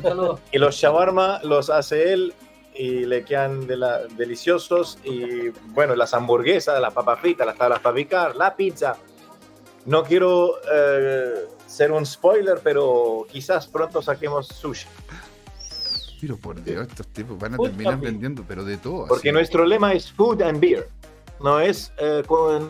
saludo. 0.01 0.39
Y 0.51 0.57
los 0.59 0.75
shawarma 0.75 1.39
los 1.43 1.69
hace 1.69 2.13
él 2.13 2.33
y 2.73 3.05
le 3.05 3.25
quedan 3.25 3.67
de 3.67 3.75
la- 3.77 3.99
deliciosos. 4.15 4.97
Y 5.03 5.49
bueno, 5.73 5.93
las 5.95 6.13
hamburguesas, 6.13 6.79
las 6.79 6.93
papas 6.93 7.19
fritas, 7.19 7.45
las 7.45 7.57
tablas 7.57 7.79
para 7.79 7.95
picar, 7.95 8.35
la 8.35 8.55
pizza. 8.55 8.95
No 9.85 10.03
quiero 10.03 10.55
eh, 10.71 11.47
ser 11.67 11.91
un 11.91 12.05
spoiler, 12.05 12.59
pero 12.63 13.25
quizás 13.31 13.67
pronto 13.67 14.01
saquemos 14.01 14.47
sushi. 14.47 14.87
pero 16.19 16.37
por 16.37 16.63
Dios, 16.63 16.87
estos 16.87 17.07
tipos 17.07 17.37
van 17.39 17.55
a 17.55 17.57
Food 17.57 17.69
terminar 17.69 17.99
vendiendo, 17.99 18.43
pero 18.47 18.63
de 18.63 18.77
todo. 18.77 19.07
Porque 19.07 19.29
así. 19.29 19.33
nuestro 19.33 19.65
lema 19.65 19.93
es 19.93 20.11
food 20.11 20.41
and 20.43 20.59
beer. 20.59 20.87
No 21.39 21.59
es, 21.59 21.91
eh, 21.97 22.23
con, 22.27 22.69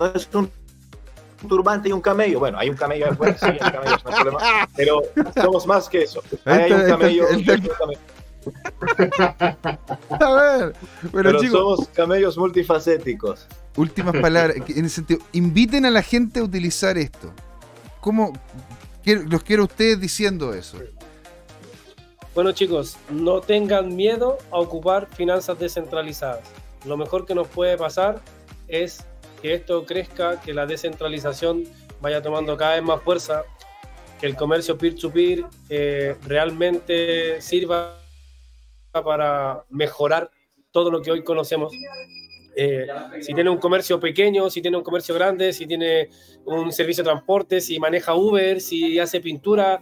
no 0.00 0.06
es 0.06 0.28
un 0.32 0.50
turbante 1.46 1.90
y 1.90 1.92
un 1.92 2.00
camello. 2.00 2.38
Bueno, 2.38 2.58
hay 2.58 2.70
un 2.70 2.76
camello 2.76 3.10
afuera, 3.10 3.36
sí, 3.38 3.46
hay 3.46 3.58
camellos, 3.58 4.04
no 4.04 4.10
hay 4.10 4.22
problema. 4.22 4.68
Pero 4.74 5.02
somos 5.34 5.66
más 5.66 5.88
que 5.88 6.02
eso. 6.02 6.22
Ahí 6.46 6.62
Hay 6.62 6.72
un 6.72 6.86
camello, 6.88 7.26
ahí 7.30 7.40
está. 7.40 7.52
hay 7.52 7.60
un 7.60 7.66
camello. 7.66 8.00
A 10.08 10.32
ver, 10.32 10.74
bueno 11.12 11.30
pero 11.30 11.40
chicos, 11.40 11.58
somos 11.58 11.88
camellos 11.88 12.38
multifacéticos. 12.38 13.46
últimas 13.76 14.16
palabras, 14.20 14.56
en 14.68 14.84
el 14.84 14.90
sentido, 14.90 15.20
inviten 15.32 15.86
a 15.86 15.90
la 15.90 16.02
gente 16.02 16.40
a 16.40 16.44
utilizar 16.44 16.96
esto. 16.98 17.32
¿Cómo? 18.00 18.32
los 19.04 19.42
quiero 19.44 19.62
a 19.62 19.66
ustedes 19.66 20.00
diciendo 20.00 20.52
eso. 20.52 20.78
Bueno 22.34 22.52
chicos, 22.52 22.96
no 23.08 23.40
tengan 23.40 23.94
miedo 23.94 24.36
a 24.50 24.58
ocupar 24.58 25.08
finanzas 25.14 25.58
descentralizadas. 25.58 26.42
Lo 26.84 26.96
mejor 26.96 27.24
que 27.24 27.34
nos 27.34 27.48
puede 27.48 27.76
pasar 27.76 28.20
es 28.68 29.04
que 29.40 29.54
esto 29.54 29.84
crezca, 29.86 30.40
que 30.40 30.52
la 30.52 30.66
descentralización 30.66 31.64
vaya 32.00 32.20
tomando 32.20 32.56
cada 32.56 32.74
vez 32.74 32.82
más 32.82 33.00
fuerza, 33.02 33.44
que 34.20 34.26
el 34.26 34.36
comercio 34.36 34.76
peer-to-peer 34.76 35.44
eh, 35.68 36.16
realmente 36.26 37.40
sirva 37.40 37.98
para 39.02 39.64
mejorar 39.70 40.30
todo 40.70 40.90
lo 40.90 41.00
que 41.00 41.10
hoy 41.10 41.24
conocemos. 41.24 41.72
Eh, 42.58 42.86
si 43.20 43.34
tiene 43.34 43.50
un 43.50 43.58
comercio 43.58 44.00
pequeño, 44.00 44.48
si 44.48 44.62
tiene 44.62 44.78
un 44.78 44.82
comercio 44.82 45.14
grande, 45.14 45.52
si 45.52 45.66
tiene 45.66 46.08
un 46.46 46.72
servicio 46.72 47.04
de 47.04 47.10
transporte, 47.10 47.60
si 47.60 47.78
maneja 47.78 48.14
Uber, 48.14 48.60
si 48.60 48.98
hace 48.98 49.20
pintura, 49.20 49.80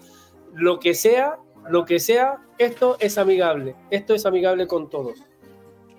lo 0.54 0.80
que 0.80 0.94
sea, 0.94 1.36
lo 1.68 1.84
que 1.84 2.00
sea, 2.00 2.38
esto 2.58 2.96
es 2.98 3.16
amigable. 3.16 3.76
Esto 3.90 4.14
es 4.14 4.26
amigable 4.26 4.66
con 4.66 4.90
todos. 4.90 5.18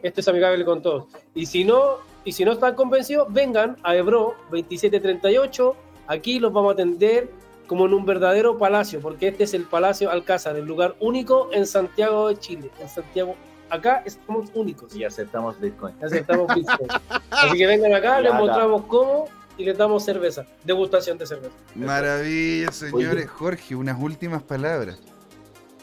Esto 0.03 0.21
es 0.21 0.27
amigable 0.27 0.65
con 0.65 0.81
todos. 0.81 1.05
Y 1.33 1.45
si 1.45 1.63
no, 1.63 1.97
y 2.25 2.33
si 2.33 2.43
no 2.45 2.51
están 2.51 2.75
convencidos, 2.75 3.31
vengan 3.31 3.77
a 3.83 3.95
Ebro 3.95 4.35
2738. 4.51 5.75
Aquí 6.07 6.39
los 6.39 6.51
vamos 6.51 6.71
a 6.71 6.73
atender 6.73 7.29
como 7.67 7.85
en 7.85 7.93
un 7.93 8.05
verdadero 8.05 8.57
palacio, 8.57 8.99
porque 8.99 9.29
este 9.29 9.43
es 9.45 9.53
el 9.53 9.63
Palacio 9.63 10.11
Alcázar, 10.11 10.55
el 10.55 10.65
lugar 10.65 10.95
único 10.99 11.49
en 11.53 11.65
Santiago 11.65 12.27
de 12.29 12.37
Chile. 12.37 12.69
En 12.79 12.87
Santiago, 12.89 13.35
acá 13.69 14.03
estamos 14.05 14.49
únicos. 14.53 14.95
Y 14.95 15.03
aceptamos 15.03 15.59
Bitcoin. 15.59 15.95
Aceptamos 16.03 16.53
Bitcoin. 16.53 16.89
Así 17.31 17.57
que 17.57 17.65
vengan 17.67 17.93
acá, 17.93 18.21
les 18.21 18.33
mostramos 18.33 18.83
cómo 18.85 19.25
y 19.57 19.63
les 19.65 19.77
damos 19.77 20.03
cerveza, 20.03 20.45
degustación 20.63 21.17
de 21.17 21.25
cerveza. 21.25 21.55
Maravilla, 21.75 22.71
señores. 22.71 23.25
Oye. 23.25 23.27
Jorge, 23.27 23.75
unas 23.75 23.99
últimas 24.01 24.43
palabras. 24.43 24.99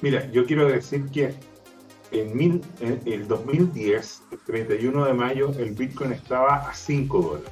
Mira, 0.03 0.31
yo 0.31 0.45
quiero 0.47 0.67
decir 0.67 1.07
que 1.11 1.35
en, 2.11 2.37
mil- 2.37 2.63
en 2.81 3.01
el 3.07 3.27
2010, 3.27 4.23
el 4.33 4.39
31 4.41 5.05
de 5.07 5.15
mayo, 5.15 5.51
el 5.59 5.71
Bitcoin 5.73 6.13
estaba 6.13 6.69
a 6.69 6.75
5 6.75 7.23
dólares. 7.23 7.51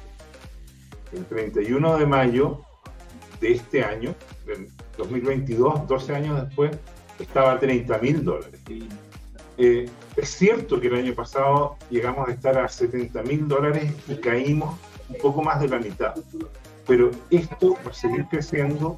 El 1.13 1.25
31 1.25 1.97
de 1.97 2.05
mayo 2.05 2.61
de 3.41 3.53
este 3.53 3.83
año, 3.83 4.15
del 4.45 4.69
2022, 4.97 5.87
12 5.87 6.15
años 6.15 6.45
después, 6.45 6.71
estaba 7.19 7.53
a 7.53 7.59
30 7.59 7.97
mil 7.97 8.23
dólares. 8.23 8.59
Eh, 9.57 9.89
es 10.15 10.29
cierto 10.29 10.79
que 10.79 10.87
el 10.87 10.95
año 10.95 11.13
pasado 11.13 11.77
llegamos 11.89 12.29
a 12.29 12.31
estar 12.31 12.57
a 12.57 12.67
70 12.67 13.21
mil 13.23 13.47
dólares 13.47 13.91
y 14.07 14.15
caímos 14.15 14.79
un 15.09 15.17
poco 15.17 15.41
más 15.41 15.59
de 15.59 15.67
la 15.67 15.79
mitad. 15.79 16.15
Pero 16.87 17.11
esto 17.29 17.77
va 17.85 17.91
a 17.91 17.93
seguir 17.93 18.25
creciendo 18.29 18.97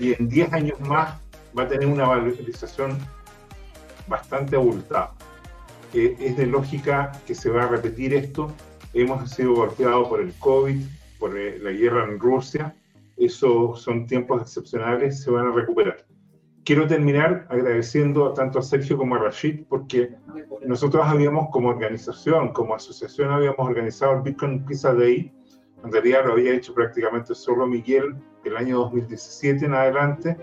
y 0.00 0.14
en 0.14 0.28
10 0.28 0.52
años 0.52 0.80
más 0.80 1.20
va 1.56 1.64
a 1.64 1.68
tener 1.68 1.86
una 1.86 2.06
valorización 2.06 2.98
bastante 4.06 4.56
abultada. 4.56 5.12
Eh, 5.92 6.16
es 6.18 6.36
de 6.36 6.46
lógica 6.46 7.12
que 7.26 7.34
se 7.34 7.50
va 7.50 7.64
a 7.64 7.68
repetir 7.68 8.14
esto. 8.14 8.52
Hemos 8.92 9.30
sido 9.30 9.54
golpeados 9.54 10.08
por 10.08 10.20
el 10.20 10.32
COVID, 10.38 10.80
por 11.18 11.38
eh, 11.38 11.58
la 11.60 11.70
guerra 11.70 12.04
en 12.04 12.18
Rusia. 12.18 12.74
Esos 13.16 13.80
son 13.80 14.06
tiempos 14.06 14.42
excepcionales, 14.42 15.22
se 15.22 15.30
van 15.30 15.48
a 15.48 15.52
recuperar. 15.52 16.04
quiero 16.64 16.86
terminar 16.86 17.46
agradeciendo 17.50 18.32
tanto 18.32 18.58
a 18.58 18.62
Sergio 18.62 18.96
como 18.96 19.16
a 19.16 19.18
Rashid 19.18 19.64
porque 19.68 20.14
nosotros 20.66 21.04
habíamos 21.06 21.50
como 21.50 21.68
organización, 21.68 22.52
como 22.52 22.74
asociación, 22.74 23.30
habíamos 23.30 23.58
organizado 23.58 24.14
el 24.14 24.22
Bitcoin 24.22 24.64
Pizza 24.64 24.94
Day. 24.94 25.30
En 25.84 25.92
realidad 25.92 26.24
lo 26.24 26.32
había 26.32 26.54
hecho 26.54 26.72
prácticamente 26.72 27.34
solo 27.34 27.66
Miguel 27.66 28.16
el 28.44 28.56
año 28.56 28.78
2017 28.78 29.66
en 29.66 29.74
adelante. 29.74 30.36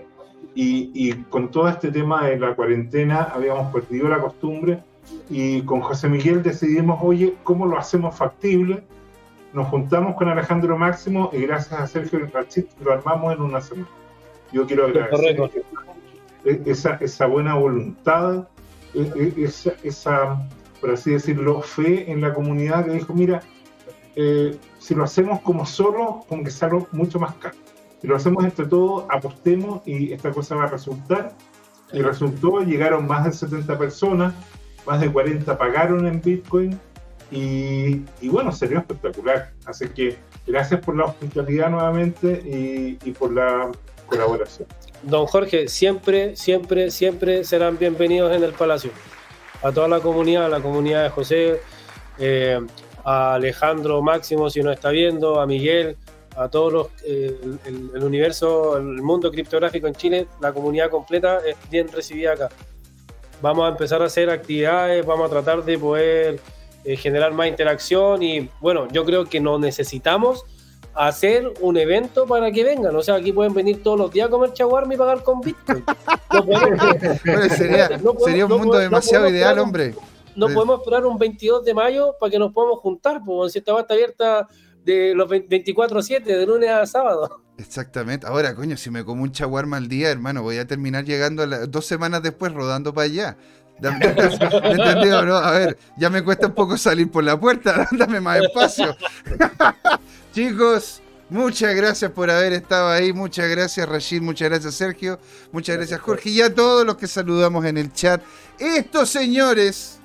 Y, 0.54 0.90
y 0.94 1.14
con 1.24 1.50
todo 1.50 1.68
este 1.68 1.90
tema 1.90 2.26
de 2.26 2.38
la 2.38 2.54
cuarentena 2.54 3.22
habíamos 3.22 3.72
perdido 3.72 4.08
la 4.08 4.20
costumbre 4.20 4.82
y 5.30 5.62
con 5.62 5.80
José 5.80 6.08
Miguel 6.08 6.42
decidimos, 6.42 6.98
oye, 7.02 7.34
¿cómo 7.42 7.66
lo 7.66 7.78
hacemos 7.78 8.16
factible? 8.16 8.84
Nos 9.52 9.68
juntamos 9.68 10.16
con 10.16 10.28
Alejandro 10.28 10.78
Máximo 10.78 11.28
y 11.32 11.42
gracias 11.42 11.78
a 11.78 11.86
Sergio 11.86 12.26
Rashid 12.32 12.64
lo 12.82 12.92
armamos 12.92 13.34
en 13.34 13.42
una 13.42 13.60
semana. 13.60 13.88
Yo 14.50 14.66
quiero 14.66 14.86
agradecer 14.86 15.50
e-, 16.44 16.62
esa, 16.64 16.94
esa 16.96 17.26
buena 17.26 17.54
voluntad, 17.54 18.48
e-, 18.94 19.12
e-, 19.14 19.44
esa, 19.44 19.74
esa, 19.82 20.48
por 20.80 20.90
así 20.90 21.10
decirlo, 21.10 21.60
fe 21.60 22.10
en 22.10 22.22
la 22.22 22.32
comunidad 22.32 22.86
que 22.86 22.92
dijo, 22.92 23.12
mira, 23.12 23.42
eh, 24.16 24.56
si 24.78 24.94
lo 24.94 25.04
hacemos 25.04 25.40
como 25.40 25.66
solo, 25.66 26.24
como 26.28 26.44
que 26.44 26.50
sale 26.50 26.86
mucho 26.92 27.18
más 27.18 27.34
caro. 27.34 27.56
Si 28.00 28.06
lo 28.08 28.16
hacemos 28.16 28.44
entre 28.44 28.66
todos, 28.66 29.04
apostemos 29.10 29.86
y 29.86 30.14
esta 30.14 30.30
cosa 30.30 30.56
va 30.56 30.64
a 30.64 30.68
resultar. 30.68 31.32
Y 31.92 32.00
resultó, 32.00 32.60
llegaron 32.60 33.06
más 33.06 33.26
de 33.26 33.32
70 33.32 33.76
personas, 33.76 34.34
más 34.86 34.98
de 35.00 35.12
40 35.12 35.58
pagaron 35.58 36.06
en 36.06 36.22
Bitcoin 36.22 36.80
y, 37.32 38.04
y 38.20 38.28
bueno, 38.28 38.52
sería 38.52 38.78
espectacular. 38.78 39.50
Así 39.64 39.88
que 39.88 40.18
gracias 40.46 40.80
por 40.80 40.96
la 40.96 41.06
hospitalidad 41.06 41.70
nuevamente 41.70 42.42
y, 42.44 42.98
y 43.08 43.12
por 43.12 43.32
la 43.32 43.72
colaboración 44.06 44.68
don 45.02 45.26
Jorge, 45.26 45.68
siempre, 45.68 46.36
siempre, 46.36 46.90
siempre 46.90 47.44
serán 47.44 47.78
bienvenidos 47.78 48.34
en 48.34 48.44
el 48.44 48.52
Palacio. 48.52 48.90
A 49.62 49.72
toda 49.72 49.88
la 49.88 50.00
comunidad, 50.00 50.46
a 50.46 50.48
la 50.48 50.60
comunidad 50.60 51.04
de 51.04 51.10
José, 51.10 51.60
eh, 52.18 52.60
a 53.04 53.34
Alejandro 53.34 54.02
Máximo, 54.02 54.50
si 54.50 54.62
nos 54.62 54.74
está 54.74 54.90
viendo, 54.90 55.40
a 55.40 55.46
Miguel, 55.46 55.96
a 56.36 56.48
todos 56.48 56.72
los, 56.72 56.86
eh, 57.04 57.38
el, 57.66 58.02
universo, 58.02 58.76
el 58.76 59.02
mundo 59.02 59.30
criptográfico 59.30 59.86
en 59.86 59.94
Chile, 59.94 60.26
la 60.40 60.52
comunidad 60.52 60.90
completa 60.90 61.40
es 61.46 61.56
bien 61.70 61.88
recibida 61.88 62.32
acá. 62.32 62.48
Vamos 63.40 63.66
a 63.66 63.68
empezar 63.68 64.02
a 64.02 64.06
hacer 64.06 64.30
actividades, 64.30 65.04
vamos 65.04 65.26
a 65.26 65.30
tratar 65.30 65.64
de 65.64 65.78
poder 65.78 66.40
eh, 66.84 66.96
generar 66.96 67.32
más 67.32 67.48
interacción 67.48 68.22
y 68.22 68.48
bueno, 68.60 68.88
yo 68.90 69.04
creo 69.04 69.24
que 69.26 69.40
nos 69.40 69.60
necesitamos 69.60 70.44
hacer 70.94 71.52
un 71.60 71.76
evento 71.76 72.26
para 72.26 72.50
que 72.50 72.64
vengan. 72.64 72.94
O 72.96 73.02
sea, 73.02 73.16
aquí 73.16 73.32
pueden 73.32 73.54
venir 73.54 73.82
todos 73.82 73.98
los 73.98 74.12
días 74.12 74.28
a 74.28 74.30
comer 74.30 74.52
chaguarma 74.52 74.94
y 74.94 74.96
pagar 74.96 75.22
con 75.22 75.40
Bitcoin. 75.40 75.84
sería, 77.56 78.46
un 78.46 78.58
mundo 78.58 78.78
demasiado 78.78 79.28
ideal, 79.28 79.58
hombre. 79.58 79.94
No 80.34 80.48
podemos 80.48 80.80
esperar 80.80 81.04
un 81.04 81.18
22 81.18 81.64
de 81.64 81.74
mayo 81.74 82.14
para 82.18 82.30
que 82.30 82.38
nos 82.38 82.52
podamos 82.52 82.80
juntar, 82.80 83.22
porque 83.24 83.52
si 83.52 83.58
esta 83.58 83.72
va 83.72 83.82
está 83.82 83.94
abierta 83.94 84.48
de 84.84 85.14
los 85.14 85.28
24-7, 85.28 86.24
de 86.24 86.46
lunes 86.46 86.70
a 86.70 86.86
sábado. 86.86 87.42
Exactamente. 87.58 88.26
Ahora, 88.26 88.54
coño, 88.54 88.76
si 88.76 88.90
me 88.90 89.04
como 89.04 89.22
un 89.22 89.32
chaguarma 89.32 89.76
al 89.76 89.88
día, 89.88 90.10
hermano, 90.10 90.42
voy 90.42 90.58
a 90.58 90.66
terminar 90.66 91.04
llegando 91.04 91.46
dos 91.68 91.86
semanas 91.86 92.22
después 92.22 92.52
rodando 92.52 92.92
para 92.94 93.04
allá. 93.04 93.36
¿Me 93.90 94.06
entendido, 94.72 95.24
no? 95.24 95.36
A 95.36 95.50
ver, 95.52 95.78
ya 95.96 96.08
me 96.08 96.22
cuesta 96.22 96.46
un 96.46 96.54
poco 96.54 96.76
salir 96.76 97.10
por 97.10 97.24
la 97.24 97.38
puerta, 97.38 97.88
dame 97.92 98.20
más 98.20 98.40
espacio. 98.40 98.96
Chicos, 100.32 101.02
muchas 101.28 101.74
gracias 101.74 102.10
por 102.12 102.30
haber 102.30 102.52
estado 102.52 102.88
ahí. 102.88 103.12
Muchas 103.12 103.48
gracias, 103.48 103.88
Rashid. 103.88 104.22
Muchas 104.22 104.48
gracias, 104.48 104.74
Sergio. 104.74 105.18
Muchas 105.50 105.76
gracias, 105.76 106.00
Jorge. 106.00 106.30
Y 106.30 106.42
a 106.42 106.54
todos 106.54 106.86
los 106.86 106.96
que 106.96 107.08
saludamos 107.08 107.64
en 107.64 107.76
el 107.76 107.92
chat. 107.92 108.22
Estos 108.58 109.10
señores, 109.10 109.98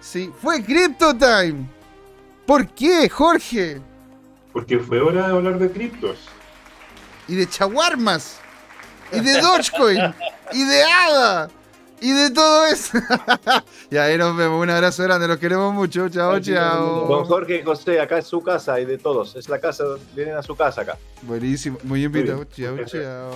sí, 0.00 0.30
fue 0.40 0.62
Crypto 0.62 1.16
Time. 1.16 1.66
¿Por 2.46 2.68
qué, 2.68 3.08
Jorge? 3.08 3.80
Porque 4.52 4.78
fue 4.78 5.00
hora 5.00 5.28
de 5.28 5.32
hablar 5.32 5.58
de 5.58 5.70
criptos. 5.70 6.18
Y 7.26 7.36
de 7.36 7.48
chaguarmas. 7.48 8.36
Y 9.10 9.20
de 9.20 9.40
Dogecoin. 9.40 10.14
y 10.52 10.64
de 10.64 10.82
ADA 10.84 11.48
y 12.02 12.12
de 12.12 12.30
todo 12.30 12.66
eso. 12.66 12.98
y 13.90 13.96
ahí 13.96 14.18
nos 14.18 14.36
vemos. 14.36 14.60
Un 14.60 14.70
abrazo 14.70 15.04
grande, 15.04 15.28
los 15.28 15.38
queremos 15.38 15.72
mucho. 15.72 16.08
Chao, 16.08 16.40
chao. 16.40 17.06
Don 17.06 17.24
Jorge 17.24 17.60
y 17.60 17.62
José, 17.62 18.00
acá 18.00 18.18
es 18.18 18.26
su 18.26 18.42
casa 18.42 18.78
y 18.80 18.84
de 18.84 18.98
todos. 18.98 19.36
Es 19.36 19.48
la 19.48 19.60
casa, 19.60 19.84
vienen 20.14 20.36
a 20.36 20.42
su 20.42 20.56
casa 20.56 20.82
acá. 20.82 20.98
Buenísimo, 21.22 21.78
muy 21.84 22.04
invitado. 22.04 22.44
Chao, 22.44 22.76
chao. 22.84 23.30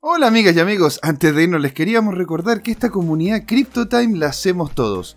Hola 0.00 0.26
amigas 0.26 0.56
y 0.56 0.60
amigos, 0.60 0.98
antes 1.02 1.34
de 1.34 1.44
irnos 1.44 1.60
les 1.60 1.72
queríamos 1.74 2.16
recordar 2.16 2.62
que 2.62 2.70
esta 2.70 2.90
comunidad 2.90 3.44
CryptoTime 3.46 4.16
la 4.18 4.28
hacemos 4.28 4.74
todos. 4.74 5.16